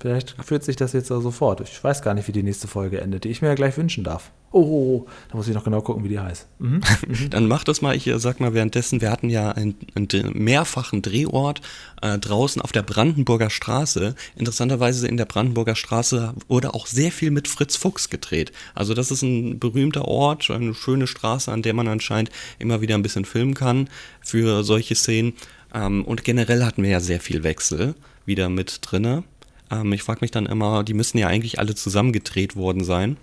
Vielleicht 0.00 0.36
führt 0.44 0.64
sich 0.64 0.76
das 0.76 0.92
jetzt 0.92 1.08
so 1.08 1.30
fort. 1.30 1.60
Ich 1.60 1.82
weiß 1.82 2.02
gar 2.02 2.14
nicht, 2.14 2.28
wie 2.28 2.32
die 2.32 2.42
nächste 2.42 2.68
Folge 2.68 3.00
endet, 3.00 3.24
die 3.24 3.28
ich 3.28 3.42
mir 3.42 3.48
ja 3.48 3.54
gleich 3.54 3.76
wünschen 3.76 4.04
darf. 4.04 4.30
Oh, 4.50 4.60
oh, 4.60 4.62
oh, 4.62 5.06
da 5.30 5.36
muss 5.36 5.46
ich 5.46 5.54
noch 5.54 5.64
genau 5.64 5.82
gucken, 5.82 6.04
wie 6.04 6.08
die 6.08 6.20
heißt. 6.20 6.46
Mhm. 6.58 6.80
Dann 7.30 7.48
mach 7.48 7.64
das 7.64 7.82
mal. 7.82 7.94
Ich 7.94 8.10
sag 8.16 8.40
mal 8.40 8.54
währenddessen, 8.54 9.02
wir 9.02 9.10
hatten 9.10 9.28
ja 9.28 9.50
einen, 9.50 9.76
einen 9.94 10.08
mehrfachen 10.32 11.02
Drehort 11.02 11.60
äh, 12.00 12.18
draußen 12.18 12.62
auf 12.62 12.72
der 12.72 12.82
Brandenburger 12.82 13.50
Straße. 13.50 14.14
Interessanterweise 14.36 15.06
in 15.06 15.18
der 15.18 15.26
Brandenburger 15.26 15.76
Straße 15.76 16.32
wurde 16.48 16.72
auch 16.72 16.86
sehr 16.86 17.12
viel 17.12 17.30
mit 17.30 17.46
Fritz 17.46 17.76
Fuchs 17.76 18.08
gedreht. 18.08 18.52
Also 18.74 18.94
das 18.94 19.10
ist 19.10 19.22
ein 19.22 19.58
berühmter 19.58 20.06
Ort, 20.06 20.50
eine 20.50 20.74
schöne 20.74 21.06
Straße, 21.06 21.52
an 21.52 21.62
der 21.62 21.74
man 21.74 21.88
anscheinend 21.88 22.30
immer 22.58 22.80
wieder 22.80 22.94
ein 22.94 23.02
bisschen 23.02 23.26
filmen 23.26 23.54
kann 23.54 23.90
für 24.22 24.64
solche 24.64 24.94
Szenen. 24.94 25.34
Ähm, 25.74 26.04
und 26.04 26.24
generell 26.24 26.64
hatten 26.64 26.82
wir 26.82 26.90
ja 26.90 27.00
sehr 27.00 27.20
viel 27.20 27.42
Wechsel 27.42 27.94
wieder 28.24 28.48
mit 28.48 28.78
drinne. 28.82 29.24
Ähm, 29.70 29.92
ich 29.92 30.02
frage 30.02 30.18
mich 30.22 30.30
dann 30.30 30.46
immer, 30.46 30.84
die 30.84 30.94
müssen 30.94 31.18
ja 31.18 31.26
eigentlich 31.26 31.58
alle 31.58 31.74
zusammen 31.74 32.12
gedreht 32.12 32.56
worden 32.56 32.84
sein. 32.84 33.16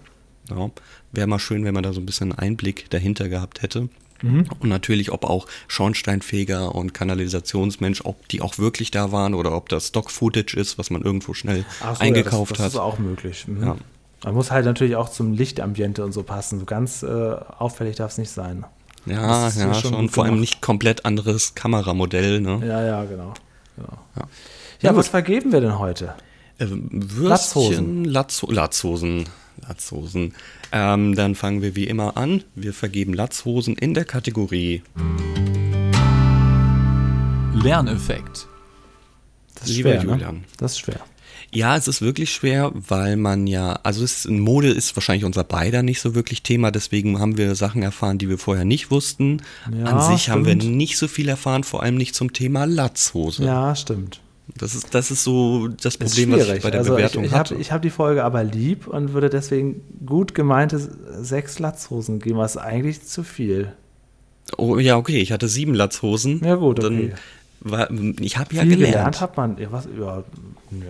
Ja, 0.50 0.70
Wäre 1.12 1.28
mal 1.28 1.40
schön, 1.40 1.66
wenn 1.66 1.74
man 1.74 1.84
da 1.84 1.94
so 1.94 2.00
ein 2.02 2.06
bisschen 2.06 2.32
Einblick 2.32 2.90
dahinter 2.90 3.30
gehabt 3.30 3.62
hätte. 3.62 3.90
Und 4.24 4.64
natürlich, 4.64 5.12
ob 5.12 5.26
auch 5.26 5.46
Schornsteinfeger 5.68 6.74
und 6.74 6.94
Kanalisationsmensch, 6.94 8.02
ob 8.06 8.28
die 8.30 8.42
auch 8.42 8.58
wirklich 8.58 8.90
da 8.90 9.12
waren 9.12 9.34
oder 9.34 9.56
ob 9.56 9.70
das 9.70 9.90
Stock-Footage 9.90 10.56
ist, 10.58 10.78
was 10.78 10.90
man 10.90 11.02
irgendwo 11.02 11.34
schnell 11.34 11.66
so, 11.80 12.00
eingekauft 12.00 12.58
ja, 12.58 12.64
das, 12.64 12.66
das 12.66 12.74
ist 12.74 12.80
hat. 12.80 12.82
auch 12.82 12.98
möglich. 12.98 13.48
Mhm. 13.48 13.64
Ja. 13.64 13.78
Man 14.24 14.34
muss 14.34 14.50
halt 14.50 14.66
natürlich 14.66 14.96
auch 14.96 15.10
zum 15.10 15.34
Lichtambiente 15.34 16.04
und 16.04 16.12
so 16.12 16.24
passen. 16.24 16.60
So 16.60 16.66
ganz 16.66 17.04
äh, 17.04 17.08
auffällig 17.08 17.98
darf 17.98 18.12
es 18.12 18.18
nicht 18.18 18.32
sein. 18.32 18.66
Ja, 19.06 19.44
Das 19.46 19.56
ist 19.56 19.62
ja, 19.62 19.74
schon 19.76 19.94
schon. 19.94 20.10
Vor 20.10 20.24
allem 20.24 20.36
gemacht. 20.36 20.42
nicht 20.42 20.62
komplett 20.62 21.06
anderes 21.06 21.54
Kameramodell. 21.54 22.42
Ne? 22.42 22.62
Ja, 22.66 22.84
ja, 22.84 23.04
genau. 23.04 23.34
genau. 23.76 23.98
Ja. 24.16 24.24
Ja, 24.82 24.96
was 24.96 25.10
vergeben 25.10 25.52
wir 25.52 25.62
denn 25.62 25.78
heute? 25.78 26.16
Äh, 26.58 26.68
Würstchen, 26.70 28.06
Latzho 28.06 28.50
Latzhosen. 28.52 29.26
Latzhosen. 29.68 30.34
Ähm, 30.72 31.16
dann 31.16 31.36
fangen 31.36 31.62
wir 31.62 31.76
wie 31.76 31.86
immer 31.86 32.18
an. 32.18 32.44
Wir 32.56 32.74
vergeben 32.74 33.14
Latzhosen 33.14 33.76
in 33.76 33.94
der 33.94 34.06
Kategorie 34.06 34.84
Lerneffekt. 37.54 38.48
Das 39.56 39.70
ist 39.70 39.78
Lieber 39.78 39.92
schwer, 39.92 40.04
ne? 40.04 40.12
Julian. 40.12 40.44
Das 40.58 40.74
ist 40.74 40.80
schwer. 40.80 41.00
Ja, 41.52 41.78
es 41.78 41.88
ist 41.88 42.02
wirklich 42.02 42.34
schwer, 42.34 42.72
weil 42.74 43.16
man 43.16 43.48
ja, 43.48 43.80
also 43.84 44.04
es, 44.04 44.28
Mode 44.28 44.70
ist 44.70 44.96
wahrscheinlich 44.98 45.24
unser 45.24 45.46
beider 45.46 45.84
nicht 45.84 46.02
so 46.02 46.14
wirklich 46.16 46.44
Thema, 46.44 46.72
deswegen 46.72 47.20
haben 47.20 47.38
wir 47.38 47.56
Sachen 47.56 47.82
erfahren, 47.82 48.18
die 48.18 48.28
wir 48.28 48.38
vorher 48.38 48.66
nicht 48.66 48.92
wussten. 48.92 49.42
Ja, 49.74 49.86
An 49.86 50.02
sich 50.02 50.30
haben 50.30 50.46
wir 50.46 50.54
stimmt. 50.56 50.76
nicht 50.76 50.98
so 50.98 51.08
viel 51.08 51.30
erfahren, 51.30 51.64
vor 51.64 51.82
allem 51.82 51.96
nicht 51.96 52.14
zum 52.14 52.34
Thema 52.34 52.66
Latzhose. 52.66 53.46
Ja, 53.46 53.74
stimmt. 53.76 54.20
Das 54.58 54.76
ist, 54.76 54.94
das 54.94 55.10
ist 55.12 55.24
so 55.24 55.68
das 55.68 55.98
Problem, 55.98 56.32
was 56.32 56.48
ich 56.48 56.62
bei 56.62 56.72
der 56.72 56.82
also 56.82 56.94
Bewertung 56.94 57.24
ich, 57.24 57.32
ich 57.32 57.34
habe 57.34 57.50
hatte. 57.50 57.56
ich 57.56 57.72
hab 57.72 57.82
die 57.82 57.90
Folge 57.90 58.24
aber 58.24 58.44
lieb 58.44 58.88
und 58.88 59.14
würde 59.14 59.30
deswegen 59.30 59.82
gut 60.06 60.36
gemeinte 60.36 60.80
sechs 60.80 61.58
Latzhosen 61.60 62.20
geben, 62.20 62.38
was 62.38 62.56
eigentlich 62.56 63.04
zu 63.04 63.24
viel. 63.24 63.74
oh, 64.58 64.78
ja, 64.78 64.98
okay, 64.98 65.20
ich 65.20 65.32
hatte 65.32 65.48
sieben 65.48 65.74
Latzhosen. 65.74 66.42
Ja, 66.44 66.56
gut, 66.56 66.84
okay. 66.84 67.14
Dann 67.62 67.72
war, 67.72 67.90
ich 68.20 68.38
habe 68.38 68.54
ja 68.54 68.62
viel 68.62 68.72
gelernt. 68.76 68.94
gelernt 68.94 69.22
hat 69.22 69.36
man. 69.36 69.58
Ja, 69.58 69.72
was, 69.72 69.88
ja, 69.98 70.24
nö. 70.70 70.86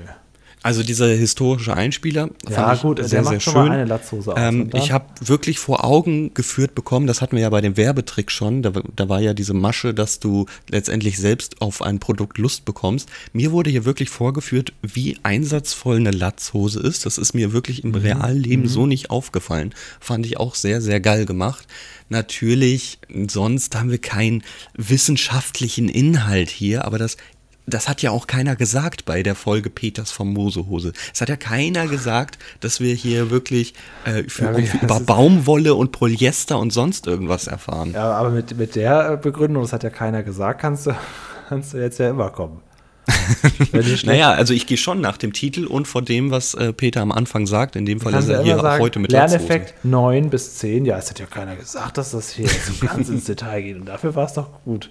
Also 0.63 0.81
dieser 0.81 1.07
historische 1.09 1.75
Einspieler 1.75 2.29
Ja, 2.49 2.73
gut, 2.75 2.97
sehr, 2.99 3.07
der 3.09 3.21
macht 3.21 3.31
sehr 3.33 3.39
schon 3.39 3.53
schön. 3.53 3.67
mal 3.67 3.71
eine 3.71 3.85
Latzhose 3.85 4.31
aus. 4.33 4.37
Ähm, 4.39 4.69
ich 4.73 4.91
habe 4.91 5.05
wirklich 5.21 5.59
vor 5.59 5.83
Augen 5.85 6.33
geführt 6.33 6.73
bekommen, 6.73 7.05
das 7.05 7.21
hatten 7.21 7.35
wir 7.35 7.43
ja 7.43 7.49
bei 7.51 7.61
dem 7.61 7.77
Werbetrick 7.77 8.31
schon, 8.31 8.63
da, 8.63 8.71
da 8.95 9.07
war 9.09 9.21
ja 9.21 9.33
diese 9.35 9.53
Masche, 9.53 9.93
dass 9.93 10.19
du 10.19 10.47
letztendlich 10.69 11.19
selbst 11.19 11.61
auf 11.61 11.81
ein 11.83 11.99
Produkt 11.99 12.37
Lust 12.39 12.65
bekommst. 12.65 13.09
Mir 13.31 13.51
wurde 13.51 13.69
hier 13.69 13.85
wirklich 13.85 14.09
vorgeführt, 14.09 14.73
wie 14.81 15.17
einsatzvoll 15.21 15.97
eine 15.97 16.11
Latzhose 16.11 16.79
ist. 16.79 17.05
Das 17.05 17.17
ist 17.19 17.33
mir 17.33 17.53
wirklich 17.53 17.83
Mhm. 17.83 17.93
im 17.93 18.01
realen 18.01 18.41
Leben 18.41 18.67
so 18.67 18.87
nicht 18.87 19.11
aufgefallen. 19.11 19.73
Fand 19.99 20.25
ich 20.25 20.37
auch 20.37 20.55
sehr, 20.55 20.81
sehr 20.81 20.99
geil 20.99 21.25
gemacht. 21.25 21.67
Natürlich, 22.09 22.99
sonst 23.27 23.75
haben 23.75 23.89
wir 23.91 23.97
keinen 23.97 24.43
wissenschaftlichen 24.75 25.89
Inhalt 25.89 26.49
hier, 26.49 26.85
aber 26.85 26.97
das 26.97 27.17
das 27.67 27.89
hat 27.89 28.01
ja 28.01 28.11
auch 28.11 28.27
keiner 28.27 28.55
gesagt 28.55 29.05
bei 29.05 29.23
der 29.23 29.35
Folge 29.35 29.69
Peters 29.69 30.11
vom 30.11 30.33
Mosehose. 30.33 30.93
Es 31.13 31.21
hat 31.21 31.29
ja 31.29 31.35
keiner 31.35 31.87
gesagt, 31.87 32.37
dass 32.59 32.79
wir 32.79 32.93
hier 32.93 33.29
wirklich 33.29 33.73
äh, 34.05 34.23
für, 34.27 34.45
Ja, 34.45 34.51
das 34.51 34.73
über 34.81 34.99
Baumwolle 34.99 35.75
und 35.75 35.91
Polyester 35.91 36.59
und 36.59 36.71
sonst 36.71 37.07
irgendwas 37.07 37.47
erfahren. 37.47 37.91
Ja, 37.93 38.11
aber 38.11 38.29
mit, 38.29 38.57
mit 38.57 38.75
der 38.75 39.17
Begründung, 39.17 39.63
das 39.63 39.73
hat 39.73 39.83
ja 39.83 39.89
keiner 39.89 40.23
gesagt, 40.23 40.61
kannst 40.61 40.87
du, 40.87 40.95
kannst 41.49 41.73
du 41.73 41.77
jetzt 41.77 41.99
ja 41.99 42.09
immer 42.09 42.29
kommen. 42.29 42.61
Naja, 44.05 44.31
also 44.31 44.53
ich 44.53 44.65
gehe 44.67 44.77
schon 44.77 44.99
nach 44.99 45.17
dem 45.17 45.31
Titel 45.33 45.65
und 45.65 45.87
vor 45.87 46.01
dem, 46.01 46.31
was 46.31 46.53
äh, 46.55 46.73
Peter 46.73 47.01
am 47.01 47.11
Anfang 47.11 47.45
sagt. 47.45 47.75
In 47.75 47.85
dem 47.85 47.99
Fall 47.99 48.13
ist 48.15 48.29
er 48.29 48.41
hier 48.41 48.57
auch 48.57 48.61
sagen, 48.61 48.81
heute 48.81 48.99
mit 48.99 49.11
Latzhosen. 49.11 49.47
Lerneffekt 49.47 49.85
9 49.85 50.29
bis 50.29 50.55
10. 50.55 50.85
Ja, 50.85 50.97
es 50.97 51.09
hat 51.09 51.19
ja 51.19 51.25
keiner 51.25 51.55
gesagt, 51.55 51.97
dass 51.97 52.11
das 52.11 52.31
hier 52.31 52.47
so 52.47 52.85
ganz 52.85 53.09
ins 53.09 53.25
Detail 53.25 53.61
geht. 53.61 53.77
Und 53.77 53.85
dafür 53.85 54.15
war 54.15 54.25
es 54.25 54.33
doch 54.33 54.47
gut. 54.63 54.89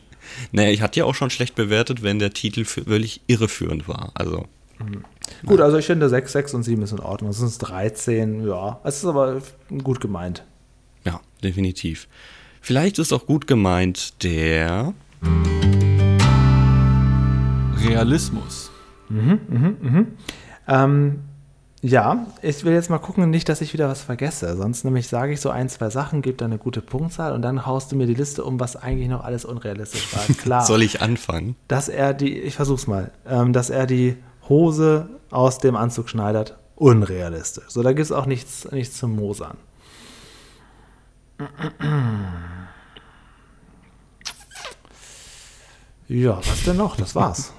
Naja, 0.52 0.70
ich 0.70 0.82
hatte 0.82 1.00
ja 1.00 1.04
auch 1.06 1.14
schon 1.14 1.30
schlecht 1.30 1.54
bewertet, 1.54 2.02
wenn 2.02 2.18
der 2.18 2.32
Titel 2.32 2.64
für, 2.64 2.84
völlig 2.84 3.20
irreführend 3.26 3.88
war. 3.88 4.10
Also, 4.14 4.46
Gut, 5.46 5.60
also 5.60 5.78
ich 5.78 5.86
finde 5.86 6.08
6, 6.08 6.32
6 6.32 6.54
und 6.54 6.62
7 6.64 6.82
ist 6.82 6.92
in 6.92 7.00
Ordnung. 7.00 7.30
Es 7.30 7.38
sind 7.38 7.56
13, 7.58 8.46
ja. 8.46 8.80
Es 8.84 8.98
ist 8.98 9.04
aber 9.04 9.40
gut 9.82 10.00
gemeint. 10.00 10.44
ja, 11.04 11.20
definitiv. 11.42 12.08
Vielleicht 12.60 12.98
ist 12.98 13.12
auch 13.12 13.26
gut 13.26 13.46
gemeint 13.46 14.22
der 14.24 14.94
Realismus. 17.86 18.70
Ähm, 20.66 21.18
ja, 21.84 22.26
ich 22.40 22.64
will 22.64 22.72
jetzt 22.72 22.88
mal 22.88 22.98
gucken, 22.98 23.28
nicht, 23.28 23.46
dass 23.50 23.60
ich 23.60 23.74
wieder 23.74 23.90
was 23.90 24.00
vergesse. 24.00 24.56
Sonst 24.56 24.84
nämlich 24.84 25.06
sage 25.06 25.34
ich 25.34 25.40
so 25.42 25.50
ein, 25.50 25.68
zwei 25.68 25.90
Sachen, 25.90 26.22
gebe 26.22 26.38
da 26.38 26.46
eine 26.46 26.56
gute 26.56 26.80
Punktzahl 26.80 27.34
und 27.34 27.42
dann 27.42 27.66
haust 27.66 27.92
du 27.92 27.96
mir 27.96 28.06
die 28.06 28.14
Liste 28.14 28.42
um, 28.42 28.58
was 28.58 28.74
eigentlich 28.74 29.10
noch 29.10 29.22
alles 29.22 29.44
unrealistisch 29.44 30.14
war. 30.14 30.22
Klar. 30.38 30.64
Soll 30.64 30.80
ich 30.80 31.02
anfangen? 31.02 31.56
dass 31.68 31.90
er 31.90 32.14
die, 32.14 32.38
ich 32.38 32.56
versuch's 32.56 32.86
mal, 32.86 33.12
ähm, 33.28 33.52
dass 33.52 33.68
er 33.68 33.84
die 33.84 34.16
Hose 34.48 35.10
aus 35.30 35.58
dem 35.58 35.76
Anzug 35.76 36.08
schneidert, 36.08 36.56
unrealistisch. 36.74 37.64
So, 37.68 37.82
da 37.82 37.92
gibt's 37.92 38.12
auch 38.12 38.24
nichts, 38.24 38.66
nichts 38.72 38.96
zum 38.96 39.14
Mosern. 39.14 39.58
Ja, 46.08 46.38
was 46.38 46.64
denn 46.64 46.78
noch? 46.78 46.96
Das 46.96 47.14
war's. 47.14 47.52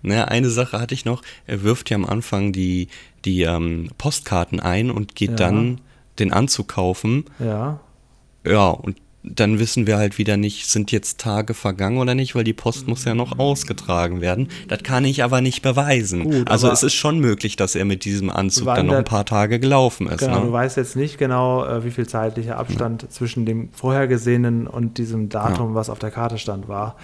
Naja, 0.00 0.26
eine 0.26 0.48
Sache 0.48 0.80
hatte 0.80 0.94
ich 0.94 1.04
noch. 1.04 1.22
Er 1.46 1.62
wirft 1.62 1.90
ja 1.90 1.96
am 1.96 2.04
Anfang 2.04 2.52
die, 2.52 2.88
die 3.26 3.42
ähm, 3.42 3.90
Postkarten 3.98 4.60
ein 4.60 4.90
und 4.90 5.14
geht 5.14 5.30
Ja. 5.30 5.36
dann 5.36 5.80
den 6.18 6.32
Anzug 6.32 6.68
kaufen. 6.68 7.24
Ja. 7.38 7.80
Ja, 8.44 8.68
und 8.68 8.96
dann 9.28 9.58
wissen 9.58 9.88
wir 9.88 9.96
halt 9.96 10.18
wieder 10.18 10.36
nicht, 10.36 10.66
sind 10.70 10.92
jetzt 10.92 11.18
Tage 11.18 11.52
vergangen 11.52 11.98
oder 11.98 12.14
nicht, 12.14 12.36
weil 12.36 12.44
die 12.44 12.52
Post 12.52 12.86
muss 12.86 13.04
ja 13.04 13.14
noch 13.14 13.40
ausgetragen 13.40 14.20
werden. 14.20 14.48
Das 14.68 14.84
kann 14.84 15.04
ich 15.04 15.24
aber 15.24 15.40
nicht 15.40 15.62
beweisen. 15.62 16.22
Gut, 16.24 16.48
also 16.48 16.70
es 16.70 16.84
ist 16.84 16.94
schon 16.94 17.18
möglich, 17.18 17.56
dass 17.56 17.74
er 17.74 17.84
mit 17.84 18.04
diesem 18.04 18.30
Anzug 18.30 18.66
dann 18.66 18.86
noch 18.86 18.94
ein 18.94 19.04
paar 19.04 19.24
Tage 19.24 19.58
gelaufen 19.58 20.06
ist. 20.06 20.18
Genau, 20.20 20.40
du 20.40 20.46
ne? 20.46 20.52
weißt 20.52 20.76
jetzt 20.76 20.94
nicht 20.94 21.18
genau, 21.18 21.64
äh, 21.66 21.84
wie 21.84 21.90
viel 21.90 22.06
zeitlicher 22.06 22.56
Abstand 22.56 23.10
zwischen 23.10 23.46
dem 23.46 23.70
vorhergesehenen 23.72 24.68
und 24.68 24.96
diesem 24.96 25.28
Datum, 25.28 25.74
was 25.74 25.90
auf 25.90 25.98
der 25.98 26.12
Karte 26.12 26.38
stand, 26.38 26.68
war. 26.68 26.94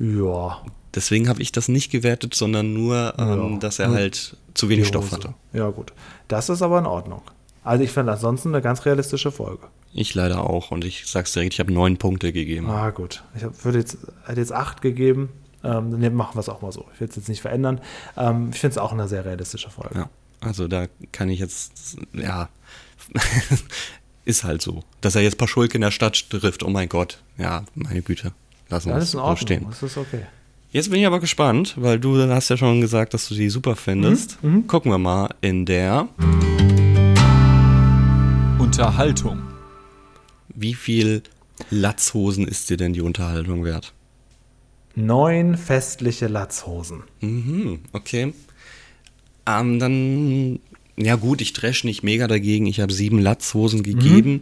Ja, 0.00 0.58
Deswegen 0.94 1.28
habe 1.28 1.40
ich 1.42 1.52
das 1.52 1.68
nicht 1.68 1.90
gewertet, 1.90 2.34
sondern 2.34 2.72
nur, 2.72 3.14
ähm, 3.18 3.52
Ja, 3.54 3.58
dass 3.58 3.78
er 3.78 3.90
halt 3.90 4.36
zu 4.54 4.68
wenig 4.68 4.88
Stoff 4.88 5.12
hatte. 5.12 5.34
Ja, 5.52 5.68
gut. 5.70 5.92
Das 6.28 6.48
ist 6.48 6.62
aber 6.62 6.78
in 6.78 6.86
Ordnung. 6.86 7.22
Also 7.62 7.84
ich 7.84 7.90
finde 7.92 8.12
ansonsten 8.12 8.48
eine 8.48 8.62
ganz 8.62 8.84
realistische 8.86 9.30
Folge. 9.30 9.68
Ich 9.92 10.14
leider 10.14 10.48
auch. 10.48 10.70
Und 10.70 10.84
ich 10.84 11.06
sag's 11.06 11.32
direkt, 11.32 11.54
ich 11.54 11.60
habe 11.60 11.72
neun 11.72 11.96
Punkte 11.96 12.32
gegeben. 12.32 12.68
Ah, 12.70 12.90
gut. 12.90 13.22
Ich 13.36 13.44
hab, 13.44 13.64
würde 13.64 13.78
jetzt, 13.78 13.98
hätte 14.24 14.40
jetzt 14.40 14.52
acht 14.52 14.82
gegeben. 14.82 15.28
Ähm, 15.62 16.00
dann 16.00 16.14
machen 16.14 16.36
wir 16.36 16.40
es 16.40 16.48
auch 16.48 16.62
mal 16.62 16.72
so. 16.72 16.86
Ich 16.94 17.00
will 17.00 17.08
es 17.08 17.16
jetzt 17.16 17.28
nicht 17.28 17.42
verändern. 17.42 17.80
Ähm, 18.16 18.50
ich 18.52 18.58
finde 18.58 18.72
es 18.72 18.78
auch 18.78 18.92
eine 18.92 19.08
sehr 19.08 19.24
realistische 19.24 19.70
Folge. 19.70 19.94
Ja. 19.98 20.08
Also 20.40 20.68
da 20.68 20.86
kann 21.12 21.28
ich 21.28 21.38
jetzt, 21.38 21.98
ja, 22.14 22.48
ist 24.24 24.44
halt 24.44 24.62
so. 24.62 24.82
Dass 25.00 25.14
er 25.16 25.22
jetzt 25.22 25.38
Paschulke 25.38 25.74
in 25.74 25.82
der 25.82 25.90
Stadt 25.90 26.30
trifft, 26.30 26.62
oh 26.62 26.70
mein 26.70 26.88
Gott. 26.88 27.22
Ja, 27.36 27.64
meine 27.74 28.02
Güte. 28.02 28.32
Lassen 28.68 28.88
wir 28.90 28.96
es 28.96 29.12
in 29.14 29.18
so 29.18 29.22
Ordnung. 29.22 29.36
stehen. 29.36 29.66
Das 29.68 29.82
ist 29.82 29.96
okay. 29.96 30.24
Jetzt 30.72 30.88
bin 30.90 31.00
ich 31.00 31.06
aber 31.06 31.18
gespannt, 31.18 31.74
weil 31.78 31.98
du 31.98 32.16
hast 32.28 32.48
ja 32.48 32.56
schon 32.56 32.80
gesagt, 32.80 33.12
dass 33.12 33.28
du 33.28 33.34
die 33.34 33.50
super 33.50 33.74
findest. 33.74 34.38
Gucken 34.68 34.92
wir 34.92 34.98
mal 34.98 35.34
in 35.40 35.66
der, 35.66 36.06
Unterhaltung. 38.58 39.40
wie 40.54 40.74
viel 40.74 41.24
Latzhosen 41.70 42.46
ist 42.46 42.70
dir 42.70 42.76
denn 42.76 42.92
die 42.92 43.00
Unterhaltung 43.00 43.64
wert? 43.64 43.92
Neun 44.94 45.56
festliche 45.56 46.28
Latzhosen. 46.28 47.02
Mhm, 47.20 47.80
okay. 47.92 48.32
Ähm, 49.46 49.78
dann, 49.80 50.60
ja 50.96 51.16
gut, 51.16 51.40
ich 51.40 51.52
dresch 51.52 51.82
nicht 51.82 52.04
mega 52.04 52.28
dagegen. 52.28 52.66
Ich 52.66 52.78
habe 52.78 52.92
sieben 52.92 53.18
Latzhosen 53.18 53.82
gegeben. 53.82 54.40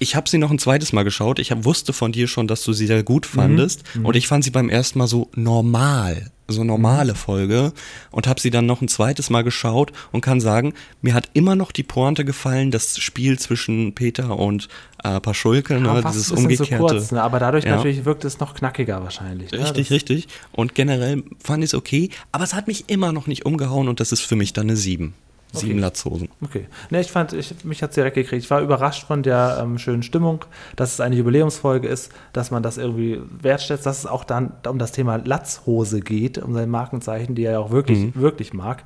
Ich 0.00 0.14
habe 0.16 0.28
sie 0.28 0.38
noch 0.38 0.50
ein 0.50 0.58
zweites 0.58 0.92
Mal 0.92 1.02
geschaut. 1.02 1.38
Ich 1.38 1.50
hab, 1.50 1.64
wusste 1.64 1.92
von 1.92 2.12
dir 2.12 2.28
schon, 2.28 2.46
dass 2.48 2.62
du 2.62 2.72
sie 2.72 2.86
sehr 2.86 3.02
gut 3.02 3.26
fandest. 3.26 3.82
Und 4.02 4.16
ich 4.16 4.28
fand 4.28 4.44
sie 4.44 4.50
beim 4.50 4.68
ersten 4.68 4.98
Mal 4.98 5.06
so 5.08 5.28
normal, 5.34 6.30
so 6.46 6.62
normale 6.64 7.14
Folge. 7.14 7.72
Und 8.10 8.26
habe 8.26 8.40
sie 8.40 8.50
dann 8.50 8.66
noch 8.66 8.80
ein 8.80 8.88
zweites 8.88 9.28
Mal 9.30 9.42
geschaut 9.42 9.92
und 10.12 10.20
kann 10.20 10.40
sagen, 10.40 10.74
mir 11.02 11.14
hat 11.14 11.28
immer 11.34 11.56
noch 11.56 11.72
die 11.72 11.82
Pointe 11.82 12.24
gefallen, 12.24 12.70
das 12.70 12.98
Spiel 12.98 13.38
zwischen 13.38 13.94
Peter 13.94 14.38
und 14.38 14.68
äh, 15.02 15.20
Paschulke, 15.20 15.80
ne, 15.80 16.02
fast 16.02 16.14
dieses 16.16 16.30
umgekehrte. 16.32 16.64
zu 16.76 16.76
kurz, 16.78 17.10
ne? 17.12 17.22
aber 17.22 17.38
dadurch 17.38 17.64
Ja. 17.64 17.76
natürlich 17.76 18.04
wirkt 18.04 18.24
es 18.24 18.38
noch 18.40 18.54
knackiger 18.54 19.02
wahrscheinlich. 19.02 19.50
ne? 19.52 19.58
Richtig, 19.60 19.88
Das- 19.88 19.94
richtig. 19.94 20.28
Und 20.52 20.74
generell 20.74 21.22
fand 21.42 21.62
ich 21.64 21.70
es 21.70 21.74
okay, 21.74 22.10
aber 22.32 22.44
es 22.44 22.54
hat 22.54 22.66
mich 22.68 22.84
immer 22.88 23.12
noch 23.12 23.26
nicht 23.26 23.46
umgehauen 23.46 23.88
und 23.88 24.00
das 24.00 24.12
ist 24.12 24.20
für 24.22 24.36
mich 24.36 24.52
dann 24.52 24.66
eine 24.68 24.76
7. 24.76 25.14
Sieben 25.52 25.72
Okay. 25.72 25.80
Latzhosen. 25.80 26.28
Okay. 26.42 26.66
Ne, 26.90 27.00
ich 27.00 27.10
fand, 27.10 27.32
ich, 27.32 27.64
mich 27.64 27.82
hat 27.82 27.90
es 27.90 27.94
direkt 27.94 28.14
gekriegt. 28.16 28.42
Ich 28.44 28.50
war 28.50 28.60
überrascht 28.60 29.06
von 29.06 29.22
der 29.22 29.58
ähm, 29.62 29.78
schönen 29.78 30.02
Stimmung, 30.02 30.44
dass 30.76 30.92
es 30.92 31.00
eine 31.00 31.16
Jubiläumsfolge 31.16 31.88
ist, 31.88 32.12
dass 32.34 32.50
man 32.50 32.62
das 32.62 32.76
irgendwie 32.76 33.20
wertschätzt, 33.40 33.86
dass 33.86 34.00
es 34.00 34.06
auch 34.06 34.24
dann 34.24 34.52
um 34.68 34.78
das 34.78 34.92
Thema 34.92 35.16
Latzhose 35.16 36.00
geht, 36.00 36.36
um 36.38 36.52
sein 36.52 36.68
Markenzeichen, 36.68 37.34
die 37.34 37.44
er 37.44 37.52
ja 37.52 37.58
auch 37.60 37.70
wirklich, 37.70 38.14
wirklich 38.14 38.52
mag. 38.52 38.84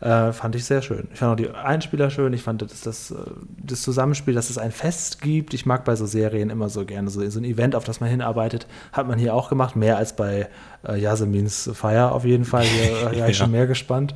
Äh, 0.00 0.32
fand 0.32 0.54
ich 0.56 0.66
sehr 0.66 0.82
schön. 0.82 1.08
Ich 1.14 1.20
fand 1.20 1.32
auch 1.32 1.36
die 1.36 1.48
Einspieler 1.48 2.10
schön. 2.10 2.34
Ich 2.34 2.42
fand 2.42 2.60
das, 2.60 2.82
das, 2.82 3.10
äh, 3.12 3.14
das 3.62 3.80
Zusammenspiel, 3.80 4.34
dass 4.34 4.50
es 4.50 4.58
ein 4.58 4.72
Fest 4.72 5.22
gibt. 5.22 5.54
Ich 5.54 5.64
mag 5.64 5.86
bei 5.86 5.96
so 5.96 6.04
Serien 6.04 6.50
immer 6.50 6.68
so 6.68 6.84
gerne 6.84 7.08
so, 7.08 7.26
so 7.30 7.40
ein 7.40 7.44
Event, 7.44 7.74
auf 7.74 7.84
das 7.84 8.00
man 8.00 8.10
hinarbeitet. 8.10 8.66
Hat 8.92 9.08
man 9.08 9.18
hier 9.18 9.32
auch 9.34 9.48
gemacht. 9.48 9.76
Mehr 9.76 9.96
als 9.96 10.14
bei 10.14 10.48
äh, 10.86 11.00
Yasemins 11.00 11.70
Feier 11.72 12.12
auf 12.12 12.26
jeden 12.26 12.44
Fall. 12.44 12.64
Hier 12.64 12.90
äh, 12.90 13.04
war 13.04 13.12
ich 13.12 13.18
Ja. 13.18 13.32
schon 13.32 13.52
mehr 13.52 13.66
gespannt. 13.66 14.12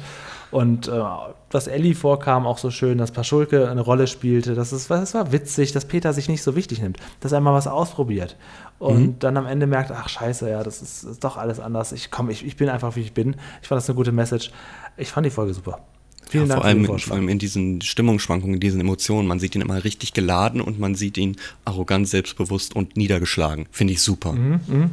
Und 0.51 0.89
äh, 0.89 1.03
dass 1.51 1.67
Ellie 1.67 1.95
vorkam, 1.95 2.47
auch 2.47 2.59
so 2.59 2.71
schön, 2.71 2.99
dass 2.99 3.11
Paschulke 3.11 3.69
eine 3.71 3.83
Rolle 3.83 4.07
spielte, 4.07 4.55
das, 4.55 4.73
ist, 4.73 4.91
das 4.91 5.13
war 5.15 5.31
witzig, 5.33 5.73
dass 5.73 5.85
Peter 5.85 6.13
sich 6.13 6.29
nicht 6.29 6.43
so 6.43 6.57
wichtig 6.57 6.81
nimmt, 6.81 6.99
dass 7.21 7.33
er 7.33 7.41
mal 7.41 7.53
was 7.53 7.67
ausprobiert 7.67 8.37
und 8.79 9.25
dann 9.25 9.37
am 9.37 9.47
Ende 9.47 9.67
merkt, 9.67 9.91
ach 9.91 10.09
scheiße, 10.09 10.49
ja, 10.49 10.63
das 10.63 10.81
ist, 10.83 11.03
ist 11.05 11.25
doch 11.25 11.37
alles 11.37 11.61
anders. 11.61 11.93
Ich 11.93 12.11
komm, 12.11 12.31
ich, 12.31 12.47
ich 12.47 12.57
bin 12.57 12.69
einfach, 12.69 12.97
wie 12.97 13.01
ich 13.01 13.13
bin. 13.13 13.37
Ich 13.61 13.69
fand 13.69 13.79
das 13.79 13.89
eine 13.89 13.97
gute 13.97 14.13
Message. 14.13 14.51
Ich 14.97 15.11
fand 15.11 15.27
die 15.27 15.31
Folge 15.31 15.53
super. 15.53 15.81
Vielen 16.29 16.47
Ja, 16.47 16.55
Dank 16.55 16.63
vor, 16.63 16.69
für 16.71 16.75
den 16.75 16.79
allem, 16.79 16.87
Vorschlag. 16.87 17.09
vor 17.09 17.17
allem 17.17 17.29
in 17.29 17.39
diesen 17.39 17.81
Stimmungsschwankungen, 17.81 18.55
in 18.55 18.61
diesen 18.61 18.81
Emotionen. 18.81 19.27
Man 19.27 19.41
sieht 19.41 19.55
ihn 19.55 19.63
immer 19.63 19.83
richtig 19.83 20.13
geladen 20.13 20.61
und 20.61 20.79
man 20.79 20.95
sieht 20.95 21.17
ihn 21.19 21.37
arrogant, 21.65 22.07
selbstbewusst 22.09 22.77
und 22.77 22.97
niedergeschlagen. 22.97 23.67
Finde 23.71 23.95
ich 23.95 24.03
super. 24.03 24.33
Mhm. 24.33 24.91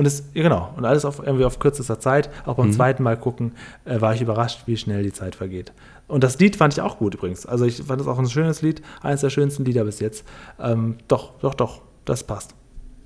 Und 0.00 0.06
es, 0.06 0.24
ja, 0.32 0.44
genau, 0.44 0.72
und 0.78 0.86
alles 0.86 1.04
auf, 1.04 1.18
irgendwie 1.18 1.44
auf 1.44 1.58
kürzester 1.58 2.00
Zeit. 2.00 2.30
Auch 2.46 2.54
beim 2.54 2.72
zweiten 2.72 3.02
Mal 3.02 3.18
gucken, 3.18 3.52
äh, 3.84 4.00
war 4.00 4.14
ich 4.14 4.22
überrascht, 4.22 4.62
wie 4.64 4.78
schnell 4.78 5.02
die 5.02 5.12
Zeit 5.12 5.34
vergeht. 5.34 5.74
Und 6.08 6.24
das 6.24 6.38
Lied 6.38 6.56
fand 6.56 6.72
ich 6.72 6.80
auch 6.80 6.96
gut 6.96 7.16
übrigens. 7.16 7.44
Also 7.44 7.66
ich 7.66 7.82
fand 7.82 8.00
es 8.00 8.06
auch 8.06 8.18
ein 8.18 8.26
schönes 8.26 8.62
Lied, 8.62 8.80
eines 9.02 9.20
der 9.20 9.28
schönsten 9.28 9.62
Lieder 9.66 9.84
bis 9.84 10.00
jetzt. 10.00 10.24
Ähm, 10.58 10.96
doch, 11.06 11.38
doch, 11.40 11.52
doch, 11.52 11.82
das 12.06 12.24
passt. 12.24 12.54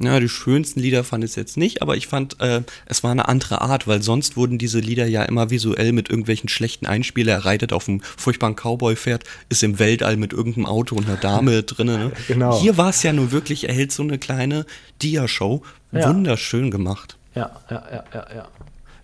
Ja, 0.01 0.19
die 0.19 0.29
schönsten 0.29 0.81
Lieder 0.81 1.05
fand 1.05 1.23
ich 1.23 1.37
jetzt 1.37 1.57
nicht, 1.57 1.81
aber 1.81 1.97
ich 1.97 2.09
fand, 2.09 2.41
äh, 2.41 2.63
es 2.87 3.05
war 3.05 3.13
eine 3.13 3.29
andere 3.29 3.61
Art, 3.61 3.87
weil 3.87 4.03
sonst 4.03 4.37
wurden 4.37 4.59
diese 4.59 4.81
Lieder 4.81 5.07
ja 5.07 5.23
immer 5.23 5.51
visuell 5.51 5.93
mit 5.93 6.11
irgendwelchen 6.11 6.49
schlechten 6.49 6.87
Einspielern. 6.87 7.41
Er 7.41 7.45
reitet 7.45 7.73
auf 7.73 7.89
einem 7.89 8.01
furchtbaren 8.01 8.57
Cowboy-Pferd, 8.57 9.25
ist 9.49 9.63
im 9.63 9.79
Weltall 9.79 10.17
mit 10.17 10.33
irgendeinem 10.33 10.67
Auto 10.67 10.97
und 10.97 11.07
einer 11.07 11.17
Dame 11.17 11.63
drinnen. 11.65 12.09
Ne? 12.09 12.13
Genau. 12.27 12.61
Hier 12.61 12.77
war 12.77 12.91
es 12.91 13.03
ja 13.05 13.13
nur 13.13 13.31
wirklich, 13.31 13.69
er 13.69 13.75
hält 13.75 13.93
so 13.93 14.03
eine 14.03 14.19
kleine 14.19 14.67
Dia-Show. 15.01 15.63
Ja. 15.93 16.09
Wunderschön 16.09 16.73
gemacht. 16.73 17.17
Ja, 17.35 17.51
ja, 17.71 17.83
ja, 17.91 18.05
ja, 18.13 18.27
ja. 18.35 18.49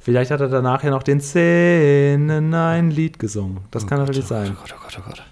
Vielleicht 0.00 0.30
hat 0.30 0.40
er 0.40 0.48
danach 0.48 0.82
ja 0.82 0.90
noch 0.90 1.02
den 1.02 1.20
Szenen 1.20 2.52
ein 2.54 2.90
Lied 2.90 3.18
gesungen. 3.18 3.60
Das 3.70 3.86
kann 3.86 3.98
natürlich 3.98 4.24
sein. 4.24 4.56
Oh 4.56 4.60
Gott, 4.60 4.74
oh 4.76 4.82
Gott, 4.82 4.98
oh 4.98 5.08
Gott. 5.08 5.22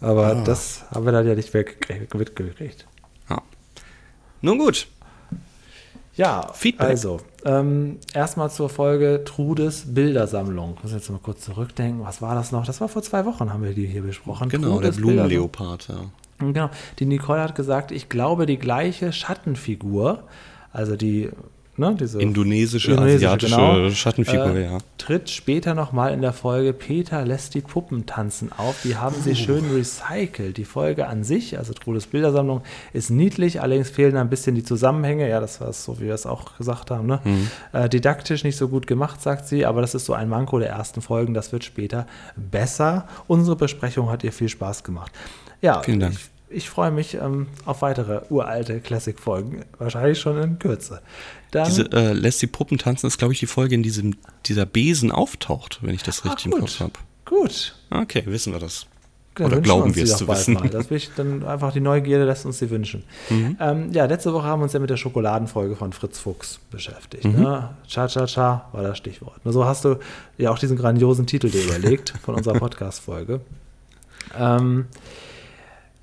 Aber 0.00 0.34
das 0.44 0.84
haben 0.90 1.06
wir 1.06 1.12
dann 1.12 1.26
ja 1.26 1.34
nicht 1.34 1.54
weggekriegt. 1.54 2.14
mitgekriegt. 2.14 2.86
Ja. 3.30 3.40
Nun 4.42 4.58
gut. 4.58 4.88
Ja, 6.16 6.50
Feedback. 6.54 6.88
also, 6.88 7.20
ähm, 7.44 7.98
erstmal 8.14 8.50
zur 8.50 8.68
Folge 8.70 9.22
Trudes 9.24 9.94
Bildersammlung. 9.94 10.74
Ich 10.76 10.82
muss 10.82 10.92
jetzt 10.92 11.10
mal 11.10 11.20
kurz 11.22 11.42
zurückdenken. 11.42 12.04
Was 12.04 12.22
war 12.22 12.34
das 12.34 12.52
noch? 12.52 12.64
Das 12.64 12.80
war 12.80 12.88
vor 12.88 13.02
zwei 13.02 13.24
Wochen, 13.26 13.52
haben 13.52 13.62
wir 13.62 13.74
die 13.74 13.86
hier 13.86 14.02
besprochen. 14.02 14.48
Genau, 14.48 14.80
der 14.80 14.92
Trudes 14.92 14.96
Bildersammlung. 14.96 15.28
Blumenleopard, 15.28 15.88
ja. 15.88 16.00
Genau. 16.38 16.70
Die 16.98 17.06
Nicole 17.06 17.40
hat 17.42 17.54
gesagt, 17.54 17.92
ich 17.92 18.08
glaube, 18.08 18.46
die 18.46 18.58
gleiche 18.58 19.12
Schattenfigur, 19.12 20.24
also 20.72 20.96
die, 20.96 21.30
ne, 21.78 21.96
diese 21.98 22.20
Indonesische, 22.20 22.92
Indonesische, 22.92 23.28
asiatische 23.28 23.56
genau, 23.56 23.90
Schattenfigur, 23.90 24.54
äh, 24.54 24.64
ja. 24.64 24.78
tritt 24.98 25.30
später 25.30 25.74
nochmal 25.74 26.12
in 26.12 26.22
der 26.22 26.32
Folge 26.32 26.72
Peter 26.72 27.24
lässt 27.24 27.54
die 27.54 27.60
Puppen 27.60 28.06
tanzen 28.06 28.50
auf. 28.56 28.82
Die 28.84 28.96
haben 28.96 29.16
sie 29.20 29.34
schön 29.34 29.64
recycelt. 29.72 30.56
Die 30.56 30.64
Folge 30.64 31.06
an 31.06 31.24
sich, 31.24 31.58
also 31.58 31.72
Trudes 31.72 32.06
Bildersammlung, 32.06 32.62
ist 32.92 33.10
niedlich, 33.10 33.60
allerdings 33.60 33.90
fehlen 33.90 34.16
ein 34.16 34.30
bisschen 34.30 34.54
die 34.54 34.64
Zusammenhänge. 34.64 35.28
Ja, 35.28 35.40
das 35.40 35.60
war 35.60 35.68
es 35.68 35.84
so, 35.84 35.98
wie 36.00 36.06
wir 36.06 36.14
es 36.14 36.26
auch 36.26 36.56
gesagt 36.56 36.90
haben. 36.90 37.06
Ne? 37.06 37.20
Äh, 37.72 37.88
didaktisch 37.88 38.44
nicht 38.44 38.56
so 38.56 38.68
gut 38.68 38.86
gemacht, 38.86 39.22
sagt 39.22 39.46
sie, 39.48 39.66
aber 39.66 39.80
das 39.80 39.94
ist 39.94 40.06
so 40.06 40.12
ein 40.12 40.28
Manko 40.28 40.58
der 40.58 40.70
ersten 40.70 41.02
Folgen. 41.02 41.34
Das 41.34 41.52
wird 41.52 41.64
später 41.64 42.06
besser. 42.36 43.06
Unsere 43.26 43.56
Besprechung 43.56 44.10
hat 44.10 44.24
ihr 44.24 44.32
viel 44.32 44.48
Spaß 44.48 44.84
gemacht. 44.84 45.12
Ja, 45.62 45.82
Vielen 45.82 46.00
Dank. 46.00 46.14
Ich, 46.14 46.30
ich 46.48 46.70
freue 46.70 46.90
mich 46.90 47.14
ähm, 47.14 47.48
auf 47.64 47.82
weitere 47.82 48.20
uralte 48.30 48.80
Classic-Folgen. 48.80 49.64
Wahrscheinlich 49.78 50.20
schon 50.20 50.40
in 50.40 50.58
Kürze. 50.58 51.02
Dann, 51.50 51.66
Diese 51.66 51.90
äh, 51.92 52.12
Lässt 52.12 52.42
die 52.42 52.46
Puppen 52.46 52.78
tanzen 52.78 53.06
ist, 53.06 53.18
glaube 53.18 53.32
ich, 53.32 53.40
die 53.40 53.46
Folge, 53.46 53.74
in 53.74 53.82
diesem 53.82 54.16
dieser 54.46 54.66
Besen 54.66 55.10
auftaucht, 55.10 55.78
wenn 55.82 55.94
ich 55.94 56.02
das 56.02 56.24
richtig 56.24 56.46
im. 56.46 56.60
Kopf 56.60 56.80
habe. 56.80 56.92
Gut. 57.24 57.74
Okay, 57.90 58.22
wissen 58.26 58.52
wir 58.52 58.60
das. 58.60 58.86
Dann 59.36 59.48
Oder 59.48 59.60
glauben 59.60 59.94
wir 59.94 60.04
es 60.04 60.16
zu 60.16 60.26
wissen. 60.28 60.54
Mal. 60.54 60.68
Das 60.70 60.88
will 60.88 60.96
ich 60.96 61.10
dann 61.14 61.44
einfach 61.44 61.70
die 61.70 61.80
Neugierde 61.80 62.24
lässt 62.24 62.46
uns 62.46 62.58
sie 62.58 62.70
wünschen. 62.70 63.02
Mhm. 63.28 63.56
Ähm, 63.60 63.92
ja, 63.92 64.06
letzte 64.06 64.32
Woche 64.32 64.46
haben 64.46 64.60
wir 64.60 64.64
uns 64.64 64.72
ja 64.72 64.80
mit 64.80 64.88
der 64.88 64.96
Schokoladenfolge 64.96 65.76
von 65.76 65.92
Fritz 65.92 66.18
Fuchs 66.18 66.58
beschäftigt. 66.70 67.24
Mhm. 67.24 67.42
Ne? 67.42 67.70
Cha 67.86 68.08
Cha 68.08 68.24
Cha 68.26 68.68
war 68.72 68.82
das 68.82 68.96
Stichwort. 68.96 69.38
So 69.44 69.66
hast 69.66 69.84
du 69.84 69.96
ja 70.38 70.50
auch 70.50 70.58
diesen 70.58 70.78
grandiosen 70.78 71.26
Titel 71.26 71.50
dir 71.50 71.64
überlegt 71.64 72.14
von 72.24 72.34
unserer 72.34 72.54
Podcast-Folge. 72.58 73.40
Ähm, 74.38 74.86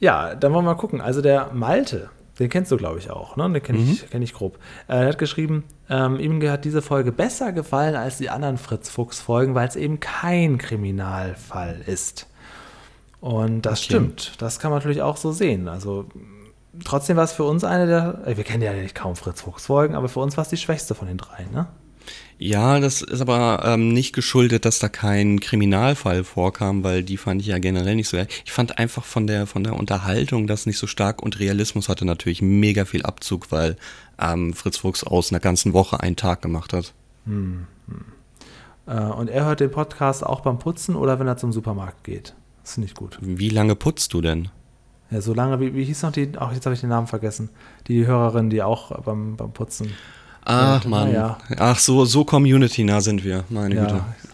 ja, 0.03 0.35
dann 0.35 0.53
wollen 0.53 0.65
wir 0.65 0.73
mal 0.73 0.77
gucken. 0.79 1.01
Also 1.01 1.21
der 1.21 1.51
Malte, 1.53 2.09
den 2.39 2.49
kennst 2.49 2.71
du, 2.71 2.77
glaube 2.77 2.99
ich, 2.99 3.09
auch. 3.09 3.35
Ne? 3.37 3.49
Den 3.51 3.63
kenne 3.63 3.79
Mhm. 3.79 3.89
ich, 3.91 4.09
kenn 4.09 4.21
ich 4.21 4.33
grob. 4.33 4.57
Äh, 4.87 5.01
er 5.03 5.07
hat 5.07 5.17
geschrieben, 5.17 5.63
ähm, 5.89 6.19
ihm 6.19 6.41
hat 6.49 6.65
diese 6.65 6.81
Folge 6.81 7.11
besser 7.11 7.51
gefallen 7.51 7.95
als 7.95 8.17
die 8.17 8.29
anderen 8.29 8.57
Fritz 8.57 8.89
Fuchs-Folgen, 8.89 9.55
weil 9.55 9.67
es 9.67 9.75
eben 9.75 9.99
kein 9.99 10.57
Kriminalfall 10.57 11.81
ist. 11.85 12.27
Und 13.21 13.61
das 13.65 13.79
Okay. 13.79 13.83
stimmt. 13.85 14.41
Das 14.41 14.59
kann 14.59 14.71
man 14.71 14.79
natürlich 14.79 15.01
auch 15.01 15.17
so 15.17 15.31
sehen. 15.31 15.67
Also 15.67 16.05
trotzdem 16.83 17.15
war 17.17 17.23
es 17.23 17.31
für 17.33 17.43
uns 17.45 17.63
eine 17.63 17.85
der, 17.87 18.21
äh, 18.27 18.35
wir 18.37 18.43
kennen 18.43 18.63
ja 18.63 18.73
nicht 18.73 18.95
kaum 18.95 19.15
Fritz 19.15 19.41
Fuchs 19.41 19.67
Folgen, 19.67 19.95
aber 19.95 20.09
für 20.09 20.19
uns 20.19 20.35
war 20.37 20.41
es 20.41 20.49
die 20.49 20.57
schwächste 20.57 20.95
von 20.95 21.07
den 21.07 21.17
dreien, 21.17 21.51
ne? 21.51 21.67
Ja, 22.37 22.79
das 22.79 23.01
ist 23.01 23.21
aber 23.21 23.63
ähm, 23.63 23.89
nicht 23.93 24.13
geschuldet, 24.13 24.65
dass 24.65 24.79
da 24.79 24.89
kein 24.89 25.39
Kriminalfall 25.39 26.23
vorkam, 26.23 26.83
weil 26.83 27.03
die 27.03 27.17
fand 27.17 27.41
ich 27.41 27.47
ja 27.47 27.59
generell 27.59 27.95
nicht 27.95 28.09
so 28.09 28.17
geil. 28.17 28.27
Ich 28.45 28.51
fand 28.51 28.77
einfach 28.77 29.05
von 29.05 29.27
der 29.27 29.47
von 29.47 29.63
der 29.63 29.75
Unterhaltung 29.75 30.47
das 30.47 30.65
nicht 30.65 30.77
so 30.77 30.87
stark 30.87 31.21
und 31.21 31.39
Realismus 31.39 31.89
hatte 31.89 32.05
natürlich 32.05 32.41
mega 32.41 32.85
viel 32.85 33.03
Abzug, 33.03 33.51
weil 33.51 33.77
ähm, 34.19 34.53
Fritz 34.53 34.77
Fuchs 34.77 35.03
aus 35.03 35.31
einer 35.31 35.39
ganzen 35.39 35.73
Woche 35.73 35.99
einen 35.99 36.15
Tag 36.15 36.41
gemacht 36.41 36.73
hat. 36.73 36.93
Äh, 38.85 38.99
und 38.99 39.29
er 39.29 39.45
hört 39.45 39.59
den 39.59 39.71
Podcast 39.71 40.25
auch 40.25 40.41
beim 40.41 40.59
Putzen 40.59 40.95
oder 40.95 41.19
wenn 41.19 41.27
er 41.27 41.37
zum 41.37 41.51
Supermarkt 41.53 42.03
geht. 42.03 42.35
Das 42.61 42.71
ist 42.71 42.77
nicht 42.77 42.95
gut. 42.95 43.17
Wie 43.21 43.49
lange 43.49 43.75
putzt 43.75 44.13
du 44.13 44.21
denn? 44.21 44.49
Ja, 45.11 45.21
so 45.21 45.33
lange, 45.33 45.59
wie, 45.59 45.75
wie 45.75 45.83
hieß 45.83 46.03
noch 46.03 46.11
die, 46.11 46.31
ach, 46.37 46.53
jetzt 46.53 46.65
habe 46.65 46.73
ich 46.73 46.81
den 46.81 46.89
Namen 46.89 47.07
vergessen, 47.07 47.49
die 47.87 48.07
Hörerin, 48.07 48.49
die 48.49 48.63
auch 48.63 48.99
beim, 49.03 49.35
beim 49.35 49.51
Putzen. 49.51 49.93
Ach 50.45 50.83
man, 50.85 51.11
ja. 51.13 51.37
ach 51.57 51.79
so 51.79 52.05
so 52.05 52.23
Community-nah 52.25 53.01
sind 53.01 53.23
wir, 53.23 53.43
meine 53.49 53.75
Güte. 53.75 53.95
Ja, 53.95 54.15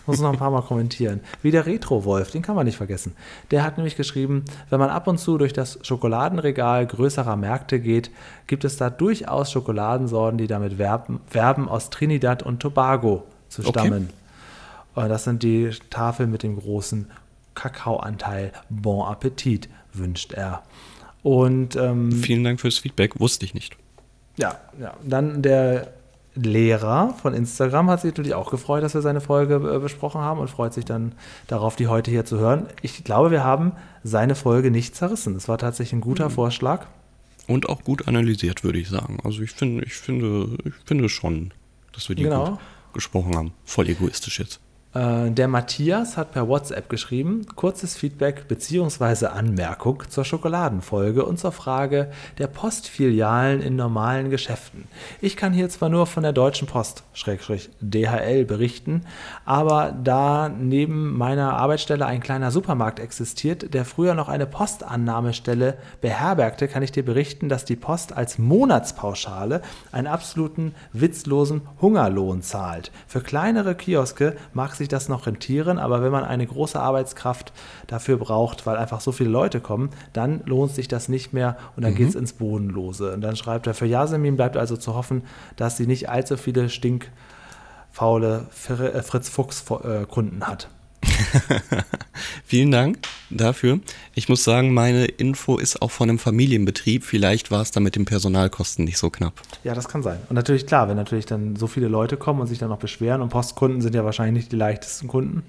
ich 0.00 0.06
muss 0.06 0.20
noch 0.20 0.32
ein 0.32 0.38
paar 0.38 0.50
Mal 0.50 0.62
kommentieren. 0.62 1.20
Wie 1.42 1.50
der 1.50 1.66
Retro-Wolf, 1.66 2.30
den 2.30 2.42
kann 2.42 2.56
man 2.56 2.64
nicht 2.66 2.76
vergessen. 2.78 3.12
Der 3.50 3.62
hat 3.62 3.76
nämlich 3.76 3.96
geschrieben, 3.96 4.44
wenn 4.70 4.80
man 4.80 4.90
ab 4.90 5.06
und 5.06 5.18
zu 5.18 5.36
durch 5.38 5.52
das 5.52 5.78
Schokoladenregal 5.82 6.86
größerer 6.86 7.36
Märkte 7.36 7.78
geht, 7.80 8.10
gibt 8.46 8.64
es 8.64 8.76
da 8.76 8.90
durchaus 8.90 9.52
Schokoladensorten, 9.52 10.38
die 10.38 10.46
damit 10.46 10.78
werben, 10.78 11.20
werben 11.30 11.68
aus 11.68 11.90
Trinidad 11.90 12.42
und 12.42 12.60
Tobago 12.60 13.24
zu 13.48 13.62
Okay. 13.62 13.70
stammen. 13.70 14.10
Und 14.94 15.08
das 15.08 15.24
sind 15.24 15.42
die 15.42 15.70
Tafeln 15.90 16.30
mit 16.30 16.42
dem 16.42 16.58
großen 16.58 17.10
Kakaoanteil. 17.54 18.52
Bon 18.70 19.06
Appetit, 19.06 19.68
wünscht 19.92 20.32
er. 20.32 20.62
Und 21.22 21.76
ähm, 21.76 22.10
Vielen 22.12 22.44
Dank 22.44 22.60
fürs 22.60 22.78
Feedback, 22.78 23.20
wusste 23.20 23.44
ich 23.44 23.54
nicht. 23.54 23.76
Ja, 24.36 24.56
ja. 24.80 24.94
Dann 25.04 25.42
der 25.42 25.88
Lehrer 26.34 27.14
von 27.20 27.34
Instagram 27.34 27.90
hat 27.90 28.00
sich 28.02 28.12
natürlich 28.12 28.34
auch 28.34 28.50
gefreut, 28.50 28.82
dass 28.82 28.94
wir 28.94 29.02
seine 29.02 29.20
Folge 29.20 29.56
äh, 29.56 29.78
besprochen 29.78 30.20
haben 30.20 30.40
und 30.40 30.48
freut 30.48 30.72
sich 30.72 30.84
dann 30.84 31.12
darauf, 31.48 31.76
die 31.76 31.88
heute 31.88 32.10
hier 32.10 32.24
zu 32.24 32.38
hören. 32.38 32.66
Ich 32.82 33.02
glaube, 33.04 33.30
wir 33.30 33.44
haben 33.44 33.72
seine 34.04 34.34
Folge 34.34 34.70
nicht 34.70 34.94
zerrissen. 34.94 35.34
Es 35.36 35.48
war 35.48 35.58
tatsächlich 35.58 35.94
ein 35.94 36.00
guter 36.00 36.30
Vorschlag. 36.30 36.86
Und 37.48 37.68
auch 37.68 37.82
gut 37.82 38.06
analysiert, 38.06 38.62
würde 38.62 38.78
ich 38.78 38.88
sagen. 38.88 39.18
Also 39.24 39.42
ich 39.42 39.50
finde, 39.50 39.84
ich 39.84 39.94
finde, 39.94 40.56
ich 40.64 40.74
finde 40.86 41.08
schon, 41.08 41.52
dass 41.92 42.08
wir 42.08 42.14
die 42.16 42.22
Genau. 42.22 42.50
gut 42.50 42.58
gesprochen 42.94 43.36
haben. 43.36 43.52
Voll 43.64 43.88
egoistisch 43.88 44.38
jetzt. 44.38 44.60
Äh, 44.92 45.30
der 45.30 45.46
Matthias 45.46 46.16
hat 46.16 46.32
per 46.32 46.48
WhatsApp 46.48 46.88
geschrieben, 46.88 47.46
kurzes 47.54 47.94
Feedback 47.94 48.48
bzw. 48.48 49.26
Anmerkung 49.26 50.02
zur 50.08 50.24
Schokoladenfolge 50.24 51.24
und 51.24 51.38
zur 51.38 51.52
Frage 51.52 52.10
der 52.38 52.48
Postfilialen 52.48 53.62
in 53.62 53.76
normalen 53.76 54.30
Geschäften. 54.30 54.88
Ich 55.20 55.36
kann 55.36 55.52
hier 55.52 55.68
zwar 55.68 55.90
nur 55.90 56.06
von 56.06 56.24
der 56.24 56.32
Deutschen 56.32 56.66
Post, 56.66 57.04
Schrägstrich 57.12 57.70
DHL, 57.80 58.44
berichten, 58.44 59.02
aber 59.44 59.94
da 60.02 60.48
neben 60.48 61.16
meiner 61.16 61.54
Arbeitsstelle 61.54 62.06
ein 62.06 62.20
kleiner 62.20 62.50
Supermarkt 62.50 62.98
existiert, 62.98 63.72
der 63.72 63.84
früher 63.84 64.14
noch 64.14 64.28
eine 64.28 64.46
Postannahmestelle 64.46 65.76
beherbergte, 66.00 66.66
kann 66.66 66.82
ich 66.82 66.90
dir 66.90 67.04
berichten, 67.04 67.48
dass 67.48 67.64
die 67.64 67.76
Post 67.76 68.12
als 68.12 68.38
Monatspauschale 68.38 69.62
einen 69.92 70.08
absoluten 70.08 70.74
witzlosen 70.92 71.62
Hungerlohn 71.80 72.42
zahlt. 72.42 72.90
Für 73.06 73.20
kleinere 73.20 73.76
Kioske 73.76 74.34
mag 74.52 74.74
sich 74.80 74.88
das 74.88 75.08
noch 75.08 75.26
rentieren, 75.26 75.78
aber 75.78 76.02
wenn 76.02 76.10
man 76.10 76.24
eine 76.24 76.46
große 76.46 76.80
Arbeitskraft 76.80 77.52
dafür 77.86 78.16
braucht, 78.16 78.66
weil 78.66 78.76
einfach 78.76 79.00
so 79.00 79.12
viele 79.12 79.30
Leute 79.30 79.60
kommen, 79.60 79.90
dann 80.12 80.42
lohnt 80.44 80.72
sich 80.72 80.88
das 80.88 81.08
nicht 81.08 81.32
mehr 81.32 81.56
und 81.76 81.84
dann 81.84 81.94
geht's 81.94 82.14
ins 82.14 82.32
Bodenlose. 82.32 83.12
Und 83.12 83.20
dann 83.20 83.36
schreibt 83.36 83.66
er, 83.66 83.74
für 83.74 83.86
Yasemin 83.86 84.36
bleibt 84.36 84.56
also 84.56 84.76
zu 84.76 84.94
hoffen, 84.94 85.22
dass 85.56 85.76
sie 85.76 85.86
nicht 85.86 86.08
allzu 86.08 86.36
viele 86.36 86.68
stinkfaule 86.68 88.46
äh, 88.68 89.02
Fritz 89.02 89.28
Fuchs 89.28 89.64
äh, 89.70 90.06
Kunden 90.06 90.46
hat. 90.46 90.68
Vielen 92.44 92.70
Dank 92.70 92.98
dafür. 93.30 93.80
Ich 94.14 94.28
muss 94.28 94.44
sagen, 94.44 94.74
meine 94.74 95.06
Info 95.06 95.58
ist 95.58 95.80
auch 95.82 95.90
von 95.90 96.08
einem 96.08 96.18
Familienbetrieb. 96.18 97.04
Vielleicht 97.04 97.50
war 97.50 97.62
es 97.62 97.70
da 97.70 97.80
mit 97.80 97.96
den 97.96 98.04
Personalkosten 98.04 98.84
nicht 98.84 98.98
so 98.98 99.10
knapp. 99.10 99.34
Ja, 99.64 99.74
das 99.74 99.88
kann 99.88 100.02
sein. 100.02 100.18
Und 100.28 100.36
natürlich, 100.36 100.66
klar, 100.66 100.88
wenn 100.88 100.96
natürlich 100.96 101.26
dann 101.26 101.56
so 101.56 101.66
viele 101.66 101.88
Leute 101.88 102.16
kommen 102.16 102.40
und 102.40 102.46
sich 102.46 102.58
dann 102.58 102.68
noch 102.68 102.78
beschweren 102.78 103.22
und 103.22 103.30
Postkunden 103.30 103.80
sind 103.80 103.94
ja 103.94 104.04
wahrscheinlich 104.04 104.44
nicht 104.44 104.52
die 104.52 104.56
leichtesten 104.56 105.08
Kunden, 105.08 105.42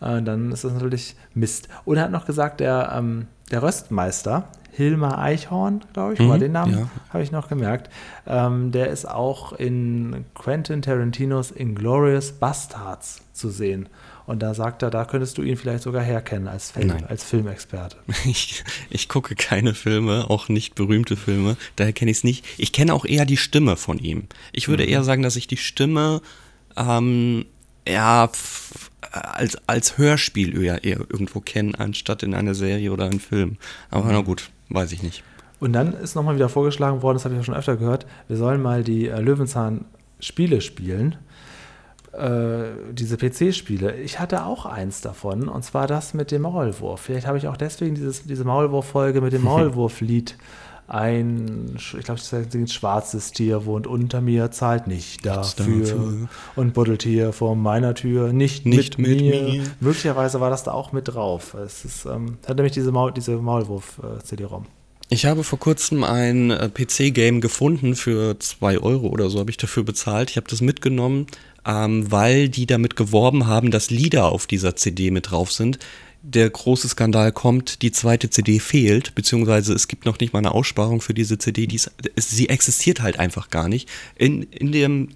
äh, 0.00 0.22
dann 0.22 0.52
ist 0.52 0.64
das 0.64 0.72
natürlich 0.72 1.16
Mist. 1.34 1.68
Und 1.84 1.96
er 1.96 2.04
hat 2.04 2.10
noch 2.10 2.26
gesagt, 2.26 2.60
der, 2.60 2.92
ähm, 2.96 3.26
der 3.50 3.62
Röstmeister, 3.62 4.48
Hilmar 4.70 5.18
Eichhorn, 5.18 5.84
glaube 5.92 6.14
ich, 6.14 6.20
war 6.20 6.38
den 6.38 6.52
Namen, 6.52 6.72
ja. 6.72 6.88
habe 7.12 7.22
ich 7.24 7.32
noch 7.32 7.48
gemerkt, 7.48 7.90
ähm, 8.28 8.70
der 8.70 8.90
ist 8.90 9.08
auch 9.08 9.52
in 9.52 10.24
Quentin 10.34 10.82
Tarantinos 10.82 11.50
Inglorious 11.50 12.30
Bastards 12.30 13.22
zu 13.32 13.50
sehen. 13.50 13.88
Und 14.28 14.40
da 14.40 14.52
sagt 14.52 14.82
er, 14.82 14.90
da 14.90 15.06
könntest 15.06 15.38
du 15.38 15.42
ihn 15.42 15.56
vielleicht 15.56 15.82
sogar 15.82 16.02
herkennen 16.02 16.48
als, 16.48 16.72
Film, 16.72 16.88
Nein. 16.88 17.06
als 17.06 17.24
Filmexperte. 17.24 17.96
Ich, 18.26 18.62
ich 18.90 19.08
gucke 19.08 19.34
keine 19.34 19.72
Filme, 19.72 20.28
auch 20.28 20.50
nicht 20.50 20.74
berühmte 20.74 21.16
Filme, 21.16 21.56
daher 21.76 21.94
kenne 21.94 22.10
ich 22.10 22.18
es 22.18 22.24
nicht. 22.24 22.44
Ich 22.58 22.72
kenne 22.72 22.92
auch 22.92 23.06
eher 23.06 23.24
die 23.24 23.38
Stimme 23.38 23.76
von 23.76 23.98
ihm. 23.98 24.24
Ich 24.52 24.68
würde 24.68 24.84
eher 24.84 25.02
sagen, 25.02 25.22
dass 25.22 25.36
ich 25.36 25.46
die 25.46 25.56
Stimme 25.56 26.20
ähm, 26.76 27.46
ja, 27.88 28.30
als, 29.12 29.56
als 29.66 29.96
Hörspiel 29.96 30.62
eher, 30.62 30.84
eher 30.84 30.98
irgendwo 30.98 31.40
kenne, 31.40 31.72
anstatt 31.78 32.22
in 32.22 32.34
einer 32.34 32.54
Serie 32.54 32.92
oder 32.92 33.06
einem 33.06 33.20
Film. 33.20 33.56
Aber 33.88 34.12
na 34.12 34.20
gut, 34.20 34.50
weiß 34.68 34.92
ich 34.92 35.02
nicht. 35.02 35.24
Und 35.58 35.72
dann 35.72 35.94
ist 35.94 36.16
nochmal 36.16 36.34
wieder 36.34 36.50
vorgeschlagen 36.50 37.00
worden, 37.00 37.16
das 37.16 37.24
habe 37.24 37.34
ich 37.34 37.40
ja 37.40 37.44
schon 37.44 37.54
öfter 37.54 37.78
gehört, 37.78 38.04
wir 38.28 38.36
sollen 38.36 38.60
mal 38.60 38.84
die 38.84 39.08
äh, 39.08 39.20
Löwenzahn-Spiele 39.20 40.60
spielen. 40.60 41.16
Äh, 42.12 42.92
diese 42.92 43.16
PC-Spiele. 43.18 43.96
Ich 43.96 44.18
hatte 44.18 44.46
auch 44.46 44.64
eins 44.64 45.02
davon, 45.02 45.48
und 45.48 45.62
zwar 45.62 45.86
das 45.86 46.14
mit 46.14 46.30
dem 46.30 46.42
Maulwurf. 46.42 47.00
Vielleicht 47.00 47.26
habe 47.26 47.36
ich 47.36 47.48
auch 47.48 47.56
deswegen 47.56 47.94
dieses, 47.94 48.24
diese 48.24 48.44
Maulwurf-Folge 48.44 49.20
mit 49.20 49.32
dem 49.34 49.42
Maulwurf-Lied. 49.44 50.36
Ein, 50.86 51.74
ich 51.76 51.90
glaube, 51.90 52.18
das 52.18 52.32
ist 52.32 52.54
ein 52.54 52.66
schwarzes 52.66 53.32
Tier 53.32 53.66
wohnt 53.66 53.86
unter 53.86 54.22
mir, 54.22 54.50
zahlt 54.50 54.86
nicht 54.86 55.26
dafür. 55.26 55.80
dafür. 55.80 56.28
Und 56.56 56.72
buddelt 56.72 57.02
hier 57.02 57.34
vor 57.34 57.54
meiner 57.56 57.94
Tür, 57.94 58.32
nicht, 58.32 58.64
Nicht 58.64 58.98
mit, 58.98 59.08
mit 59.08 59.20
mir. 59.20 59.42
mir. 59.42 59.62
Möglicherweise 59.80 60.40
war 60.40 60.48
das 60.48 60.62
da 60.64 60.72
auch 60.72 60.92
mit 60.92 61.08
drauf. 61.08 61.52
Es 61.52 61.84
ist, 61.84 62.06
ähm, 62.06 62.38
hat 62.46 62.56
nämlich 62.56 62.72
diese, 62.72 62.90
Maul, 62.90 63.12
diese 63.12 63.36
Maulwurf-CD-ROM. 63.36 64.64
Ich 65.10 65.24
habe 65.24 65.42
vor 65.42 65.58
kurzem 65.58 66.04
ein 66.04 66.50
äh, 66.50 66.68
PC-Game 66.68 67.40
gefunden 67.40 67.96
für 67.96 68.38
2 68.38 68.78
Euro 68.78 69.06
oder 69.06 69.30
so 69.30 69.38
habe 69.38 69.50
ich 69.50 69.56
dafür 69.56 69.82
bezahlt. 69.82 70.30
Ich 70.30 70.36
habe 70.36 70.48
das 70.48 70.60
mitgenommen, 70.60 71.26
ähm, 71.66 72.10
weil 72.12 72.50
die 72.50 72.66
damit 72.66 72.94
geworben 72.94 73.46
haben, 73.46 73.70
dass 73.70 73.88
Lieder 73.88 74.26
auf 74.26 74.46
dieser 74.46 74.76
CD 74.76 75.10
mit 75.10 75.30
drauf 75.30 75.50
sind. 75.50 75.78
Der 76.22 76.50
große 76.50 76.88
Skandal 76.88 77.32
kommt, 77.32 77.80
die 77.80 77.90
zweite 77.90 78.28
CD 78.28 78.58
fehlt, 78.58 79.14
beziehungsweise 79.14 79.72
es 79.72 79.88
gibt 79.88 80.04
noch 80.04 80.18
nicht 80.20 80.34
mal 80.34 80.40
eine 80.40 80.52
Aussparung 80.52 81.00
für 81.00 81.14
diese 81.14 81.38
CD. 81.38 81.66
Die 81.66 81.76
ist, 81.76 81.90
sie 82.16 82.50
existiert 82.50 83.00
halt 83.00 83.18
einfach 83.18 83.48
gar 83.48 83.70
nicht. 83.70 83.88
In, 84.16 84.42
in 84.42 84.72
dem 84.72 85.08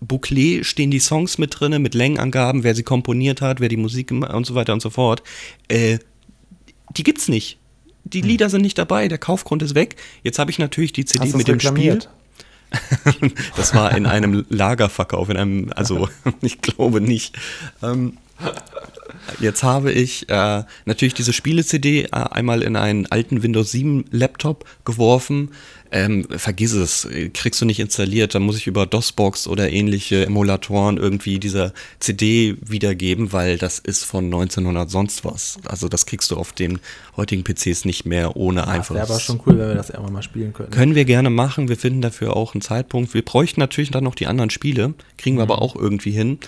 Booklet 0.00 0.64
stehen 0.64 0.90
die 0.90 1.00
Songs 1.00 1.36
mit 1.36 1.60
drinne, 1.60 1.80
mit 1.80 1.94
Längenangaben, 1.94 2.62
wer 2.62 2.74
sie 2.74 2.82
komponiert 2.82 3.42
hat, 3.42 3.60
wer 3.60 3.68
die 3.68 3.76
Musik 3.76 4.10
und 4.10 4.46
so 4.46 4.54
weiter 4.54 4.72
und 4.72 4.80
so 4.80 4.88
fort. 4.88 5.22
Äh, 5.68 5.98
die 6.96 7.02
gibt's 7.02 7.28
nicht. 7.28 7.58
Die 8.04 8.20
Lieder 8.20 8.50
sind 8.50 8.62
nicht 8.62 8.78
dabei, 8.78 9.08
der 9.08 9.18
Kaufgrund 9.18 9.62
ist 9.62 9.74
weg. 9.74 9.96
Jetzt 10.22 10.38
habe 10.38 10.50
ich 10.50 10.58
natürlich 10.58 10.92
die 10.92 11.04
CD 11.04 11.26
Hast 11.26 11.36
mit 11.36 11.48
dem 11.48 11.60
Spiel. 11.60 12.00
Das 13.56 13.72
war 13.72 13.96
in 13.96 14.04
einem 14.04 14.44
Lagerverkauf, 14.48 15.28
in 15.28 15.36
einem, 15.36 15.72
also 15.76 16.08
ich 16.40 16.60
glaube 16.60 17.00
nicht. 17.00 17.36
Ähm, 17.82 18.18
jetzt 19.40 19.62
habe 19.62 19.92
ich 19.92 20.28
äh, 20.28 20.64
natürlich 20.84 21.14
diese 21.14 21.32
Spiele-CD 21.32 22.04
äh, 22.04 22.08
einmal 22.10 22.62
in 22.62 22.76
einen 22.76 23.06
alten 23.06 23.42
Windows 23.42 23.70
7 23.72 24.04
Laptop 24.10 24.64
geworfen. 24.84 25.50
Ähm, 25.90 26.26
vergiss 26.28 26.72
es, 26.72 27.06
kriegst 27.34 27.60
du 27.60 27.66
nicht 27.66 27.78
installiert. 27.78 28.34
Da 28.34 28.40
muss 28.40 28.56
ich 28.56 28.66
über 28.66 28.84
DOSBox 28.84 29.46
oder 29.46 29.70
ähnliche 29.70 30.26
Emulatoren 30.26 30.96
irgendwie 30.96 31.38
dieser 31.38 31.72
CD 32.00 32.56
wiedergeben, 32.60 33.32
weil 33.32 33.58
das 33.58 33.78
ist 33.78 34.02
von 34.04 34.24
1900 34.24 34.90
sonst 34.90 35.24
was. 35.24 35.58
Also 35.66 35.88
das 35.88 36.04
kriegst 36.06 36.32
du 36.32 36.36
auf 36.36 36.52
den 36.52 36.80
heutigen 37.16 37.44
PCs 37.44 37.84
nicht 37.84 38.06
mehr 38.06 38.34
ohne 38.36 38.62
Das 38.62 38.68
einfach. 38.70 38.94
wäre 38.96 39.06
aber 39.06 39.20
schon 39.20 39.40
cool, 39.46 39.56
wenn 39.56 39.68
wir 39.68 39.74
das 39.76 39.90
irgendwann 39.90 40.14
mal 40.14 40.22
spielen 40.22 40.52
könnten. 40.52 40.72
Können 40.72 40.96
wir 40.96 41.04
gerne 41.04 41.30
machen. 41.30 41.68
Wir 41.68 41.76
finden 41.76 42.00
dafür 42.00 42.36
auch 42.36 42.54
einen 42.54 42.62
Zeitpunkt. 42.62 43.14
Wir 43.14 43.22
bräuchten 43.22 43.60
natürlich 43.60 43.92
dann 43.92 44.02
noch 44.02 44.16
die 44.16 44.26
anderen 44.26 44.50
Spiele. 44.50 44.94
Kriegen 45.16 45.36
wir 45.36 45.42
aber 45.44 45.62
auch 45.62 45.76
irgendwie 45.76 46.10
hin. 46.10 46.40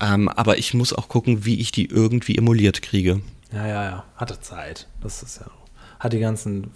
Ähm, 0.00 0.28
aber 0.28 0.58
ich 0.58 0.74
muss 0.74 0.92
auch 0.92 1.08
gucken, 1.08 1.44
wie 1.44 1.60
ich 1.60 1.72
die 1.72 1.86
irgendwie 1.86 2.36
emuliert 2.36 2.82
kriege. 2.82 3.20
Ja, 3.52 3.66
ja, 3.66 3.84
ja. 3.84 4.04
Hatte 4.16 4.40
Zeit. 4.40 4.88
Das 5.00 5.22
ist 5.22 5.40
ja. 5.40 5.46
Hat 6.00 6.12
die 6.12 6.20
ganzen. 6.20 6.70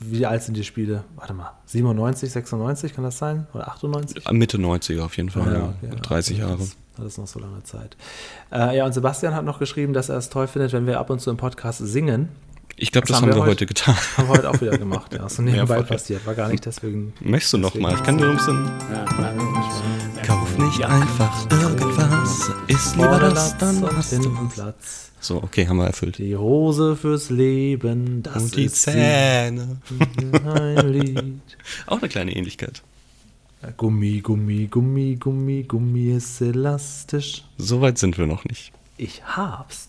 Wie 0.00 0.26
alt 0.26 0.42
sind 0.42 0.56
die 0.56 0.64
Spiele? 0.64 1.04
Warte 1.16 1.34
mal. 1.34 1.52
97, 1.66 2.30
96 2.30 2.94
kann 2.94 3.04
das 3.04 3.18
sein? 3.18 3.46
Oder 3.54 3.68
98? 3.68 4.30
Mitte 4.32 4.58
90er 4.58 5.02
auf 5.02 5.16
jeden 5.16 5.30
Fall. 5.30 5.52
ja, 5.52 5.74
okay, 5.90 6.00
30 6.02 6.38
ja. 6.38 6.48
Jahre. 6.48 6.58
Das, 6.58 6.76
das 6.96 7.06
ist 7.06 7.18
noch 7.18 7.26
so 7.26 7.40
lange 7.40 7.62
Zeit. 7.62 7.96
Äh, 8.52 8.76
ja, 8.76 8.84
und 8.84 8.92
Sebastian 8.92 9.34
hat 9.34 9.44
noch 9.44 9.58
geschrieben, 9.58 9.92
dass 9.92 10.08
er 10.08 10.16
es 10.16 10.28
toll 10.28 10.46
findet, 10.46 10.72
wenn 10.72 10.86
wir 10.86 10.98
ab 10.98 11.10
und 11.10 11.20
zu 11.20 11.30
im 11.30 11.36
Podcast 11.36 11.78
singen. 11.78 12.28
Ich 12.76 12.90
glaube, 12.90 13.06
das, 13.06 13.22
haben 13.22 13.32
wir 13.32 13.40
heute 13.40 13.66
getan. 13.66 13.96
Haben 14.16 14.28
wir 14.28 14.38
heute 14.38 14.50
auch 14.50 14.60
wieder 14.60 14.76
gemacht. 14.76 15.12
Ja, 15.14 15.26
ist 15.26 15.36
so 15.36 15.42
nebenbei 15.44 15.82
passiert. 15.82 16.26
War 16.26 16.34
gar 16.34 16.48
nicht 16.48 16.66
deswegen. 16.66 17.12
Möchtest 17.20 17.52
du 17.52 17.58
noch 17.58 17.74
mal? 17.76 17.94
Ich 17.94 18.02
kann 18.02 18.18
dir 18.18 18.28
ein 18.28 18.36
bisschen. 18.36 18.70
Kauf 20.26 20.58
nicht 20.58 20.84
einfach 20.84 21.50
irgendwas. 21.50 21.93
Ist 22.68 22.96
lieber 22.96 23.18
das, 23.18 23.56
dann 23.58 23.82
hast 23.96 24.12
du. 24.12 24.48
Platz. 24.48 25.10
So, 25.20 25.42
okay, 25.42 25.66
haben 25.66 25.78
wir 25.78 25.86
erfüllt. 25.86 26.18
Die 26.18 26.36
Hose 26.36 26.96
fürs 26.96 27.30
Leben, 27.30 28.22
das 28.22 28.42
Und 28.42 28.56
die. 28.56 28.68
Zähne. 28.68 29.78
Ein 30.44 30.88
Lied. 30.92 31.40
Auch 31.86 31.98
eine 31.98 32.08
kleine 32.08 32.36
Ähnlichkeit. 32.36 32.82
Gummi, 33.78 34.20
Gummi, 34.20 34.66
Gummi, 34.66 35.16
Gummi, 35.16 35.62
Gummi 35.62 36.12
ist 36.12 36.40
elastisch. 36.40 37.44
So 37.56 37.80
weit 37.80 37.96
sind 37.98 38.18
wir 38.18 38.26
noch 38.26 38.44
nicht. 38.44 38.72
Ich 38.98 39.22
hab's. 39.24 39.88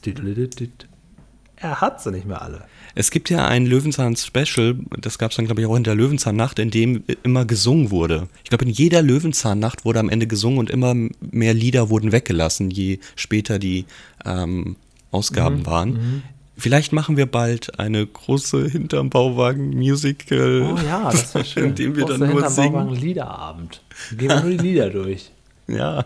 Er 1.58 1.82
hat 1.82 2.02
sie 2.02 2.12
nicht 2.12 2.26
mehr 2.26 2.42
alle. 2.42 2.66
Es 2.96 3.12
gibt 3.12 3.30
ja 3.30 3.46
ein 3.48 3.66
Löwenzahn-Special, 3.66 4.76
das 5.02 5.18
gab 5.18 5.32
es 5.32 5.38
dann, 5.38 5.46
glaube 5.46 5.62
ich, 5.62 5.68
auch 5.68 5.76
in 5.76 5.84
der 5.84 5.96
Löwenzahn-Nacht, 5.96 6.60
in 6.60 6.72
dem 6.72 7.04
immer 7.24 7.46
gesungen 7.46 7.92
wurde. 7.92 8.28
Ich 8.44 8.50
glaube, 8.50 8.66
in 8.66 8.72
jeder 8.72 9.02
Löwenzahn-Nacht 9.02 9.84
wurde 9.86 10.00
am 10.00 10.10
Ende 10.10 10.28
gesungen 10.28 10.60
und 10.60 10.70
immer 10.70 10.94
mehr 11.20 11.54
Lieder 11.54 11.90
wurden 11.90 12.12
weggelassen, 12.12 12.72
je 12.72 13.00
später 13.16 13.60
die 13.60 13.86
ähm, 14.24 14.78
Ausgaben 15.12 15.66
waren. 15.66 16.24
Vielleicht 16.58 16.94
machen 16.94 17.18
wir 17.18 17.26
bald 17.26 17.80
eine 17.80 18.06
große 18.06 18.70
hinterm 18.70 19.10
Bauwagen 19.10 19.72
Musical. 19.72 20.62
Oh 20.74 20.78
ja, 20.86 21.12
das 21.12 21.36
wäre 21.36 21.46
schön. 21.46 21.66
In 21.66 21.76
dem 21.76 21.96
wir 21.98 22.06
Brauchst 22.06 22.22
dann 22.22 22.30
nur 22.30 22.38
hinterm 22.38 22.54
singen. 22.54 22.72
Bauwagen 22.74 22.96
Liederabend. 22.96 23.82
Gehen 24.18 24.30
wir 24.30 24.42
nur 24.42 24.52
die 24.52 24.58
Lieder 24.58 24.90
durch. 24.90 25.32
Ja, 25.68 26.06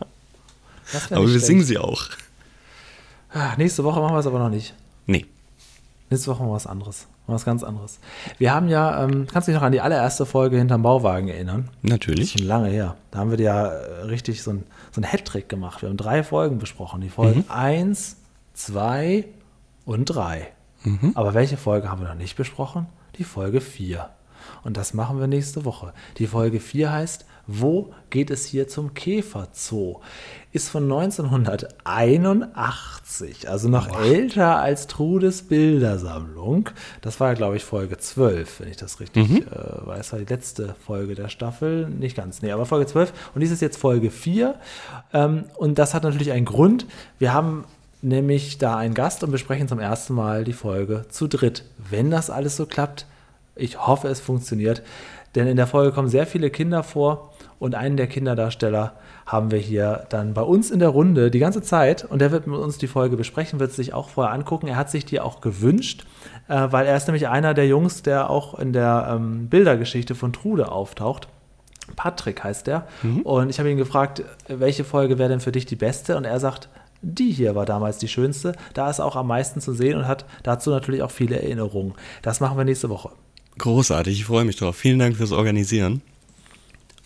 aber 1.12 1.22
wir 1.22 1.30
schlecht. 1.30 1.46
singen 1.46 1.64
sie 1.64 1.78
auch. 1.78 2.04
Ah, 3.32 3.56
nächste 3.58 3.84
Woche 3.84 4.00
machen 4.00 4.16
wir 4.16 4.20
es 4.20 4.28
aber 4.28 4.40
noch 4.40 4.50
nicht. 4.50 4.74
Nächste 6.10 6.32
Woche 6.32 6.44
wir 6.44 6.52
was 6.52 6.68
anderes. 6.68 7.08
Wir 7.28 7.36
Was 7.36 7.46
ganz 7.46 7.64
anderes. 7.64 8.00
Wir 8.40 8.54
haben 8.54 8.68
ja, 8.68 9.04
ähm, 9.04 9.28
kannst 9.32 9.48
du 9.48 9.52
dich 9.52 9.60
noch 9.60 9.66
an 9.66 9.72
die 9.72 9.82
allererste 9.82 10.26
Folge 10.26 10.58
hinterm 10.58 10.82
Bauwagen 10.82 11.28
erinnern? 11.28 11.70
Natürlich. 11.84 12.32
Schon 12.32 12.48
lange 12.48 12.70
her. 12.70 12.96
Da 13.12 13.20
haben 13.20 13.32
wir 13.32 13.40
ja 13.40 13.68
äh, 13.68 14.02
richtig 14.04 14.42
so 14.42 14.52
ein, 14.52 14.64
so 14.92 15.02
ein 15.02 15.04
Hattrick 15.04 15.48
gemacht. 15.50 15.82
Wir 15.82 15.90
haben 15.90 15.98
drei 15.98 16.24
Folgen 16.24 16.58
besprochen. 16.58 17.02
Die 17.02 17.10
Folgen 17.10 17.46
1, 17.50 18.18
2 18.54 19.26
und 19.86 20.06
3. 20.06 20.48
Aber 21.14 21.34
welche 21.34 21.58
Folge 21.58 21.92
haben 21.92 22.02
wir 22.02 22.08
noch 22.08 22.16
nicht 22.16 22.36
besprochen? 22.36 22.88
Die 23.18 23.24
Folge 23.24 23.62
4. 23.62 24.10
Und 24.64 24.78
das 24.78 24.94
machen 24.94 25.20
wir 25.20 25.28
nächste 25.28 25.66
Woche. 25.66 25.94
Die 26.18 26.28
Folge 26.28 26.60
4 26.60 26.92
heißt, 26.92 27.26
wo 27.52 27.92
geht 28.12 28.30
es 28.30 28.46
hier 28.46 28.68
zum 28.68 28.94
Käferzoo? 28.94 30.02
Ist 30.52 30.70
von 30.70 30.84
1981, 30.84 33.50
also 33.50 33.70
noch 33.70 34.00
älter 34.00 34.60
als 34.60 34.86
Trudes 34.86 35.42
Bildersammlung. 35.44 36.70
Das 37.02 37.20
war, 37.20 37.34
glaube 37.34 37.58
ich, 37.58 37.64
Folge 37.64 37.98
12, 37.98 38.60
wenn 38.60 38.70
ich 38.70 38.78
das 38.78 39.00
richtig 39.00 39.28
äh, 39.30 39.46
weiß. 39.86 40.14
War 40.14 40.20
die 40.20 40.26
letzte 40.26 40.76
Folge 40.86 41.16
der 41.16 41.30
Staffel. 41.30 41.90
Nicht 41.90 42.16
ganz, 42.16 42.44
nee, 42.44 42.52
aber 42.52 42.68
Folge 42.68 42.86
12. 42.86 43.12
Und 43.34 43.42
dies 43.42 43.50
ist 43.52 43.62
jetzt 43.62 43.78
Folge 43.78 44.12
4. 44.12 44.54
Ähm, 45.14 45.46
und 45.58 45.80
das 45.80 45.96
hat 45.96 46.04
natürlich 46.04 46.32
einen 46.32 46.46
Grund. 46.46 46.86
Wir 47.18 47.34
haben 47.34 47.66
nämlich 48.04 48.60
da 48.60 48.78
einen 48.78 48.94
Gast 48.94 49.24
und 49.24 49.32
besprechen 49.32 49.68
zum 49.68 49.80
ersten 49.80 50.14
Mal 50.14 50.44
die 50.44 50.54
Folge 50.54 51.06
zu 51.10 51.28
dritt. 51.28 51.66
Wenn 51.78 52.12
das 52.12 52.30
alles 52.30 52.56
so 52.56 52.68
klappt, 52.68 53.08
ich 53.56 53.88
hoffe, 53.88 54.08
es 54.08 54.20
funktioniert. 54.20 54.84
Denn 55.36 55.48
in 55.48 55.58
der 55.58 55.68
Folge 55.68 55.92
kommen 55.92 56.10
sehr 56.10 56.26
viele 56.26 56.50
Kinder 56.50 56.84
vor 56.84 57.34
und 57.60 57.76
einen 57.76 57.98
der 57.98 58.08
Kinderdarsteller 58.08 58.94
haben 59.26 59.52
wir 59.52 59.60
hier 59.60 60.06
dann 60.10 60.34
bei 60.34 60.42
uns 60.42 60.72
in 60.72 60.80
der 60.80 60.90
Runde 60.90 61.30
die 61.30 61.40
ganze 61.40 61.62
Zeit 61.62 62.06
und 62.06 62.20
der 62.20 62.32
wird 62.32 62.48
mit 62.48 62.58
uns 62.58 62.78
die 62.78 62.88
Folge 62.88 63.18
besprechen, 63.18 63.60
wird 63.60 63.74
sich 63.74 63.94
auch 63.94 64.10
vorher 64.10 64.34
angucken. 64.34 64.68
Er 64.68 64.78
hat 64.78 64.90
sich 64.90 65.06
die 65.06 65.20
auch 65.20 65.42
gewünscht, 65.42 66.06
äh, 66.48 66.68
weil 66.72 66.88
er 66.88 66.96
ist 66.96 67.08
nämlich 67.08 67.28
einer 67.28 67.54
der 67.54 67.68
Jungs, 67.68 68.02
der 68.02 68.30
auch 68.30 68.58
in 68.58 68.74
der 68.74 69.10
ähm, 69.12 69.50
Bildergeschichte 69.50 70.16
von 70.16 70.34
Trude 70.34 70.72
auftaucht. 70.72 71.28
Patrick 71.96 72.44
heißt 72.44 72.68
der. 72.68 72.88
Und 73.24 73.50
ich 73.50 73.60
habe 73.60 73.70
ihn 73.70 73.78
gefragt, 73.78 74.24
welche 74.48 74.84
Folge 74.84 75.18
wäre 75.18 75.30
denn 75.30 75.40
für 75.40 75.52
dich 75.52 75.66
die 75.66 75.76
beste? 75.76 76.18
Und 76.18 76.24
er 76.24 76.40
sagt, 76.40 76.70
die 77.02 77.32
hier 77.32 77.56
war 77.56 77.66
damals 77.66 77.98
die 77.98 78.08
schönste. 78.08 78.54
Da 78.74 78.90
ist 78.90 79.00
auch 79.00 79.16
am 79.16 79.28
meisten 79.28 79.60
zu 79.60 79.74
sehen 79.74 79.98
und 79.98 80.08
hat 80.08 80.26
dazu 80.44 80.70
natürlich 80.70 81.02
auch 81.02 81.12
viele 81.12 81.42
Erinnerungen. 81.42 81.94
Das 82.22 82.40
machen 82.40 82.58
wir 82.58 82.64
nächste 82.64 82.90
Woche. 82.90 83.10
Großartig, 83.58 84.20
ich 84.20 84.26
freue 84.26 84.46
mich 84.46 84.58
drauf. 84.58 84.76
Vielen 84.76 85.00
Dank 85.00 85.18
fürs 85.18 85.32
Organisieren. 85.32 86.02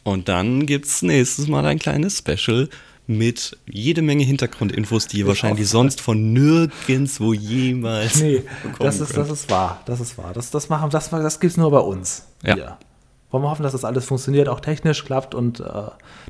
Und 0.03 0.27
dann 0.29 0.65
gibt 0.65 0.85
es 0.85 1.01
nächstes 1.01 1.47
Mal 1.47 1.65
ein 1.65 1.79
kleines 1.79 2.17
Special 2.17 2.69
mit 3.07 3.57
jede 3.65 4.01
Menge 4.01 4.23
Hintergrundinfos, 4.23 5.07
die 5.07 5.19
ihr 5.19 5.27
wahrscheinlich 5.27 5.67
sonst 5.69 5.99
von 6.01 6.31
nirgendwo 6.33 7.33
jemals 7.33 8.21
Nee, 8.21 8.43
das 8.79 8.99
ist, 9.01 9.13
könnt. 9.13 9.29
das 9.29 9.39
ist 9.39 9.49
wahr. 9.51 9.81
Das 9.85 9.99
ist 9.99 10.17
wahr. 10.17 10.31
Das, 10.33 10.51
das, 10.51 10.69
machen, 10.69 10.89
das, 10.89 11.09
das 11.09 11.39
gibt 11.39 11.51
es 11.51 11.57
nur 11.57 11.71
bei 11.71 11.79
uns. 11.79 12.25
Ja. 12.43 12.53
Hier. 12.55 12.77
Wollen 13.31 13.43
wir 13.45 13.49
hoffen, 13.49 13.63
dass 13.63 13.71
das 13.71 13.83
alles 13.83 14.05
funktioniert, 14.05 14.47
auch 14.47 14.59
technisch 14.59 15.03
klappt 15.05 15.33
und 15.33 15.59
äh, 15.59 15.63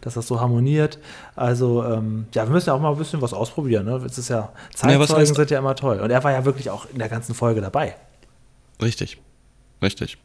dass 0.02 0.14
das 0.14 0.26
so 0.26 0.40
harmoniert. 0.40 1.00
Also, 1.36 1.84
ähm, 1.84 2.28
ja, 2.34 2.46
wir 2.48 2.52
müssen 2.52 2.70
ja 2.70 2.74
auch 2.76 2.80
mal 2.80 2.92
ein 2.92 2.98
bisschen 2.98 3.22
was 3.22 3.34
ausprobieren. 3.34 3.86
Ne? 3.86 4.02
Es 4.06 4.18
ist 4.18 4.30
ja, 4.30 4.54
Zeitzeugen 4.74 5.04
heißt- 5.24 5.36
sind 5.36 5.52
ja 5.52 5.60
immer 5.60 5.76
toll. 5.76 6.00
Und 6.00 6.12
er 6.12 6.24
war 6.24 6.32
ja 6.32 6.46
wirklich 6.46 6.70
auch 6.70 6.88
in 6.92 7.00
der 7.00 7.10
ganzen 7.10 7.36
Folge 7.36 7.60
dabei. 7.60 7.96
Richtig, 8.82 9.18
richtig. 9.82 10.18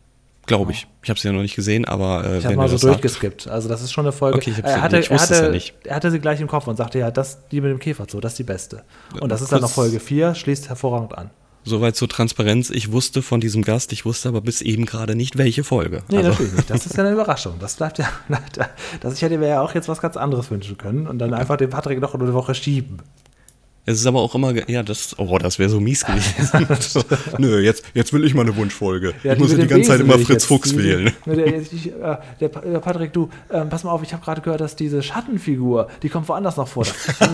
Glaube 0.49 0.73
ich. 0.73 0.87
Ich 1.03 1.11
habe 1.11 1.21
sie 1.21 1.29
ja 1.29 1.33
noch 1.33 1.43
nicht 1.43 1.55
gesehen, 1.55 1.85
aber 1.85 2.25
äh, 2.25 2.39
Ich 2.39 2.45
habe 2.45 2.57
mal 2.57 2.69
so 2.69 2.77
durchgeskippt. 2.89 3.47
Also 3.49 3.69
das 3.69 3.83
ist 3.83 3.93
schon 3.93 4.05
eine 4.05 4.13
Folge. 4.13 4.39
Okay, 4.39 4.51
ich 4.51 4.65
er, 4.65 4.83
hatte, 4.83 4.99
ich 4.99 5.11
er, 5.11 5.21
hatte, 5.21 5.35
ja 5.35 5.49
nicht. 5.51 5.75
er 5.85 5.95
hatte 5.97 6.11
sie 6.11 6.19
gleich 6.19 6.41
im 6.41 6.49
Kopf 6.49 6.67
und 6.67 6.77
sagte, 6.77 6.99
ja, 6.99 7.11
das, 7.11 7.47
die 7.49 7.61
mit 7.61 7.71
dem 7.71 7.79
Käferzoo, 7.79 8.19
das 8.21 8.33
ist 8.33 8.39
die 8.39 8.45
beste. 8.45 8.83
Und 9.21 9.31
das 9.31 9.41
ist 9.43 9.53
dann 9.53 9.61
noch 9.61 9.69
kurz- 9.69 9.75
Folge 9.89 10.01
4, 10.01 10.35
schließt 10.35 10.69
hervorragend 10.69 11.17
an. 11.17 11.31
soweit 11.65 11.97
zur 11.97 12.09
Transparenz. 12.09 12.71
Ich 12.71 12.91
wusste 12.93 13.21
von 13.23 13.41
diesem 13.41 13.63
Gast, 13.63 13.93
ich 13.93 14.05
wusste 14.07 14.29
aber 14.31 14.41
bis 14.41 14.63
eben 14.63 14.87
gerade 14.87 15.15
nicht, 15.15 15.37
welche 15.39 15.65
Folge. 15.65 16.03
Nee, 16.09 16.17
Also, 16.19 16.31
natürlich 16.31 16.53
nicht. 16.55 16.71
Das 16.71 16.87
ist 16.87 16.97
ja 16.97 17.05
eine 17.05 17.13
Überraschung. 17.15 17.55
Das 17.61 17.75
bleibt 17.77 17.99
ja. 17.99 18.09
Das, 19.01 19.15
ich 19.15 19.23
hätte 19.23 19.37
mir 19.39 19.49
ja 19.49 19.61
auch 19.61 19.75
jetzt 19.75 19.89
was 19.89 20.01
ganz 20.01 20.17
anderes 20.17 20.51
wünschen 20.51 20.79
können 20.79 21.07
und 21.07 21.19
dann 21.19 21.35
einfach 21.35 21.57
den 21.57 21.69
Patrick 21.71 22.01
noch 22.01 22.15
eine 22.15 22.33
Woche 22.33 22.55
schieben. 22.55 22.99
Es 23.91 24.01
ist 24.01 24.07
aber 24.07 24.21
auch 24.21 24.35
immer, 24.35 24.53
ja, 24.69 24.83
das, 24.83 25.19
oh, 25.19 25.39
das 25.39 25.59
wäre 25.59 25.71
so 25.71 25.81
mies 25.81 26.05
gewesen. 26.05 26.67
nö, 27.39 27.59
jetzt, 27.61 27.85
jetzt 27.95 28.13
will 28.13 28.23
ich 28.25 28.35
mal 28.35 28.43
eine 28.43 28.55
Wunschfolge. 28.55 29.15
Ja, 29.23 29.33
ich 29.33 29.39
muss 29.39 29.51
ja 29.53 29.59
die 29.59 29.67
ganze 29.67 29.89
Zeit 29.89 30.01
immer 30.01 30.19
Fritz. 30.19 30.45
Fuchs 30.45 30.71
Die- 30.71 30.79
wählen. 30.79 31.13
Der, 31.25 31.47
äh, 31.47 31.63
der, 32.41 32.49
der 32.51 32.79
Patrick, 32.81 33.13
du, 33.15 33.31
ähm, 33.51 33.71
pass 33.71 33.85
mal 33.85 33.91
auf, 33.93 34.03
ich 34.03 34.13
habe 34.13 34.23
gerade 34.23 34.43
gehört, 34.43 34.61
dass 34.61 34.77
diese 34.77 35.03
Schattenfigur, 35.03 35.89
die 36.03 36.11
kommt 36.11 36.29
woanders 36.29 36.57
noch 36.59 36.69
vor. 36.69 36.85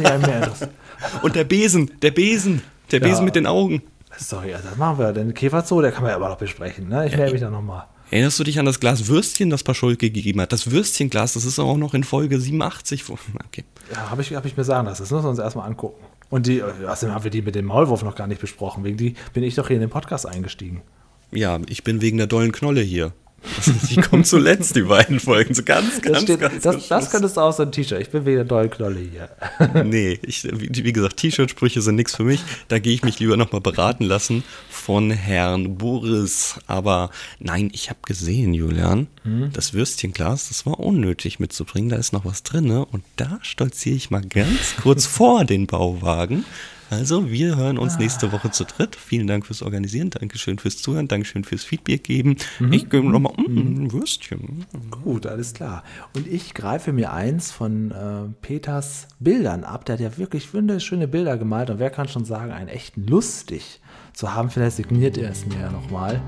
Ja. 0.02 0.52
Und 1.22 1.34
der 1.34 1.44
Besen, 1.44 1.90
der 2.02 2.12
Besen, 2.12 2.62
der 2.92 3.00
Ja. 3.00 3.08
Besen 3.08 3.24
mit 3.24 3.34
den 3.34 3.46
Augen. 3.46 3.82
Sorry, 4.16 4.54
also 4.54 4.68
das 4.68 4.78
machen 4.78 4.98
wir. 4.98 5.12
Den 5.12 5.34
Käferzoo, 5.34 5.80
der 5.80 5.90
kann 5.90 6.02
man 6.02 6.10
ja 6.12 6.16
immer 6.18 6.28
noch 6.28 6.38
besprechen. 6.38 6.88
Ne? 6.88 7.06
Ich 7.08 7.16
melde 7.16 7.32
mich 7.32 7.40
da 7.40 7.50
nochmal. 7.50 7.86
Erinnerst 8.10 8.38
du 8.38 8.44
dich 8.44 8.60
an 8.60 8.66
das 8.66 8.78
Glas 8.78 9.08
Würstchen, 9.08 9.50
das 9.50 9.64
Paschulke 9.64 10.08
gegeben 10.10 10.40
hat? 10.40 10.52
Das 10.52 10.70
Würstchenglas, 10.70 11.32
das 11.32 11.44
ist 11.44 11.58
auch 11.58 11.76
noch 11.76 11.94
in 11.94 12.04
Folge 12.04 12.38
87. 12.38 13.02
vor- 13.02 13.18
Okay. 13.48 13.64
Ja, 13.92 14.10
habe 14.10 14.22
ich, 14.22 14.32
hab 14.34 14.44
ich 14.44 14.56
mir 14.56 14.62
sagen 14.64 14.86
lassen. 14.86 15.02
Das 15.02 15.10
müssen 15.10 15.24
wir 15.24 15.30
uns 15.30 15.38
erstmal 15.40 15.66
angucken. 15.68 16.02
Und 16.30 16.46
die, 16.46 16.62
außerdem 16.62 17.14
haben 17.14 17.24
wir 17.24 17.30
die 17.30 17.42
mit 17.42 17.54
dem 17.54 17.66
Maulwurf 17.66 18.02
noch 18.02 18.16
gar 18.16 18.26
nicht 18.26 18.40
besprochen. 18.40 18.84
Wegen 18.84 18.96
die 18.96 19.14
bin 19.32 19.42
ich 19.42 19.54
doch 19.54 19.68
hier 19.68 19.76
in 19.76 19.80
den 19.80 19.90
Podcast 19.90 20.26
eingestiegen. 20.26 20.82
Ja, 21.30 21.58
ich 21.68 21.84
bin 21.84 22.00
wegen 22.00 22.18
der 22.18 22.26
dollen 22.26 22.52
Knolle 22.52 22.80
hier. 22.80 23.12
Die 23.90 23.96
kommen 23.96 24.24
zuletzt, 24.24 24.74
die 24.76 24.82
beiden 24.82 25.20
Folgen. 25.20 25.54
So 25.54 25.62
ganz, 25.62 26.00
ganz, 26.02 26.14
Das, 26.14 26.22
steht, 26.22 26.40
ganz. 26.40 26.62
das, 26.62 26.88
das 26.88 27.10
könntest 27.10 27.36
du 27.36 27.40
auch 27.40 27.52
so 27.52 27.62
ein 27.62 27.72
T-Shirt. 27.72 28.00
Ich 28.00 28.10
bin 28.10 28.24
wegen 28.24 28.36
der 28.36 28.44
dollen 28.44 28.70
Knolle 28.70 29.00
hier. 29.00 29.28
Nee, 29.84 30.18
ich, 30.22 30.44
wie, 30.44 30.84
wie 30.84 30.92
gesagt, 30.92 31.18
T-Shirt-Sprüche 31.18 31.82
sind 31.82 31.96
nichts 31.96 32.16
für 32.16 32.24
mich. 32.24 32.40
Da 32.68 32.78
gehe 32.78 32.94
ich 32.94 33.02
mich 33.02 33.18
lieber 33.18 33.36
nochmal 33.36 33.60
beraten 33.60 34.04
lassen 34.04 34.44
von 34.70 35.10
Herrn 35.10 35.76
Boris. 35.76 36.56
Aber 36.66 37.10
nein, 37.38 37.70
ich 37.72 37.90
habe 37.90 37.98
gesehen, 38.04 38.54
Julian, 38.54 39.06
das 39.52 39.72
Würstchenglas, 39.72 40.48
das 40.48 40.66
war 40.66 40.80
unnötig 40.80 41.40
mitzubringen. 41.40 41.88
Da 41.90 41.96
ist 41.96 42.12
noch 42.12 42.24
was 42.24 42.42
drin. 42.42 42.64
Ne? 42.66 42.84
Und 42.84 43.04
da 43.16 43.38
stolziere 43.42 43.96
ich 43.96 44.10
mal 44.10 44.22
ganz 44.22 44.76
kurz 44.82 45.06
vor 45.06 45.44
den 45.44 45.66
Bauwagen. 45.66 46.44
Also, 46.90 47.30
wir 47.30 47.56
hören 47.56 47.78
uns 47.78 47.98
nächste 47.98 48.30
Woche 48.32 48.50
zu 48.50 48.64
dritt. 48.64 48.94
Vielen 48.96 49.26
Dank 49.26 49.46
fürs 49.46 49.62
Organisieren, 49.62 50.10
Dankeschön 50.10 50.58
fürs 50.58 50.78
Zuhören, 50.78 51.08
Dankeschön 51.08 51.44
fürs 51.44 51.64
Feedback 51.64 52.04
geben. 52.04 52.36
Ich 52.70 52.88
gebe 52.90 53.08
nochmal 53.08 53.32
mm, 53.36 53.84
ein 53.84 53.92
Würstchen. 53.92 54.66
Gut, 55.02 55.26
alles 55.26 55.54
klar. 55.54 55.82
Und 56.14 56.26
ich 56.26 56.54
greife 56.54 56.92
mir 56.92 57.12
eins 57.12 57.50
von 57.50 57.90
äh, 57.90 58.28
Peters 58.42 59.08
Bildern 59.18 59.64
ab. 59.64 59.84
Der 59.86 59.94
hat 59.94 60.00
ja 60.00 60.16
wirklich 60.18 60.52
wunderschöne 60.54 61.08
Bilder 61.08 61.36
gemalt. 61.36 61.70
Und 61.70 61.78
wer 61.78 61.90
kann 61.90 62.08
schon 62.08 62.24
sagen, 62.24 62.52
einen 62.52 62.68
echten 62.68 63.06
lustig 63.06 63.80
zu 64.12 64.32
haben. 64.32 64.50
Vielleicht 64.50 64.76
signiert 64.76 65.18
er 65.18 65.30
es 65.30 65.44
mir 65.46 65.60
ja 65.60 65.70
nochmal. 65.70 66.20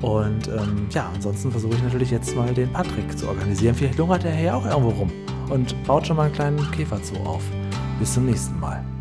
Und 0.00 0.48
ähm, 0.48 0.86
ja, 0.90 1.10
ansonsten 1.14 1.50
versuche 1.50 1.74
ich 1.74 1.82
natürlich 1.82 2.10
jetzt 2.10 2.34
mal 2.36 2.52
den 2.54 2.72
Patrick 2.72 3.18
zu 3.18 3.28
organisieren. 3.28 3.74
Vielleicht 3.74 3.98
lungert 3.98 4.24
er 4.24 4.38
ja 4.38 4.54
auch 4.54 4.64
irgendwo 4.64 4.90
rum 4.90 5.12
und 5.50 5.74
baut 5.84 6.06
schon 6.06 6.16
mal 6.16 6.24
einen 6.24 6.34
kleinen 6.34 6.70
Käferzoo 6.70 7.16
auf. 7.24 7.42
Bis 7.98 8.14
zum 8.14 8.26
nächsten 8.26 8.58
Mal. 8.60 8.93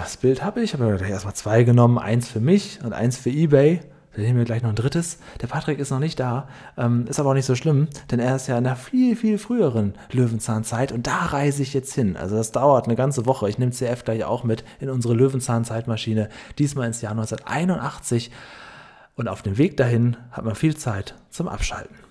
Das 0.00 0.16
Bild 0.16 0.42
habe 0.42 0.60
ich. 0.60 0.74
Ich 0.74 0.80
habe 0.80 0.96
gleich 0.96 1.10
erstmal 1.10 1.34
zwei 1.34 1.62
genommen. 1.64 1.98
Eins 1.98 2.28
für 2.28 2.40
mich 2.40 2.80
und 2.84 2.92
eins 2.92 3.16
für 3.16 3.30
Ebay. 3.30 3.80
Dann 4.14 4.24
nehmen 4.24 4.38
wir 4.38 4.44
gleich 4.44 4.62
noch 4.62 4.70
ein 4.70 4.76
drittes. 4.76 5.18
Der 5.40 5.48
Patrick 5.48 5.78
ist 5.78 5.90
noch 5.90 5.98
nicht 5.98 6.20
da. 6.20 6.48
Ähm, 6.76 7.06
ist 7.08 7.18
aber 7.18 7.30
auch 7.30 7.34
nicht 7.34 7.46
so 7.46 7.54
schlimm, 7.54 7.88
denn 8.10 8.20
er 8.20 8.36
ist 8.36 8.46
ja 8.46 8.56
in 8.56 8.66
einer 8.66 8.76
viel, 8.76 9.16
viel 9.16 9.38
früheren 9.38 9.94
Löwenzahnzeit 10.12 10.92
und 10.92 11.06
da 11.06 11.16
reise 11.16 11.62
ich 11.62 11.74
jetzt 11.74 11.94
hin. 11.94 12.16
Also 12.16 12.36
das 12.36 12.52
dauert 12.52 12.86
eine 12.86 12.96
ganze 12.96 13.26
Woche. 13.26 13.48
Ich 13.48 13.58
nehme 13.58 13.72
CF 13.72 14.04
gleich 14.04 14.24
auch 14.24 14.44
mit 14.44 14.64
in 14.78 14.88
unsere 14.88 15.14
Löwenzahnzeitmaschine. 15.14 16.28
Diesmal 16.58 16.86
ins 16.86 17.00
Jahr 17.00 17.12
1981. 17.12 18.30
Und 19.16 19.28
auf 19.28 19.42
dem 19.42 19.58
Weg 19.58 19.76
dahin 19.76 20.16
hat 20.30 20.44
man 20.44 20.54
viel 20.54 20.76
Zeit 20.76 21.14
zum 21.30 21.48
Abschalten. 21.48 22.03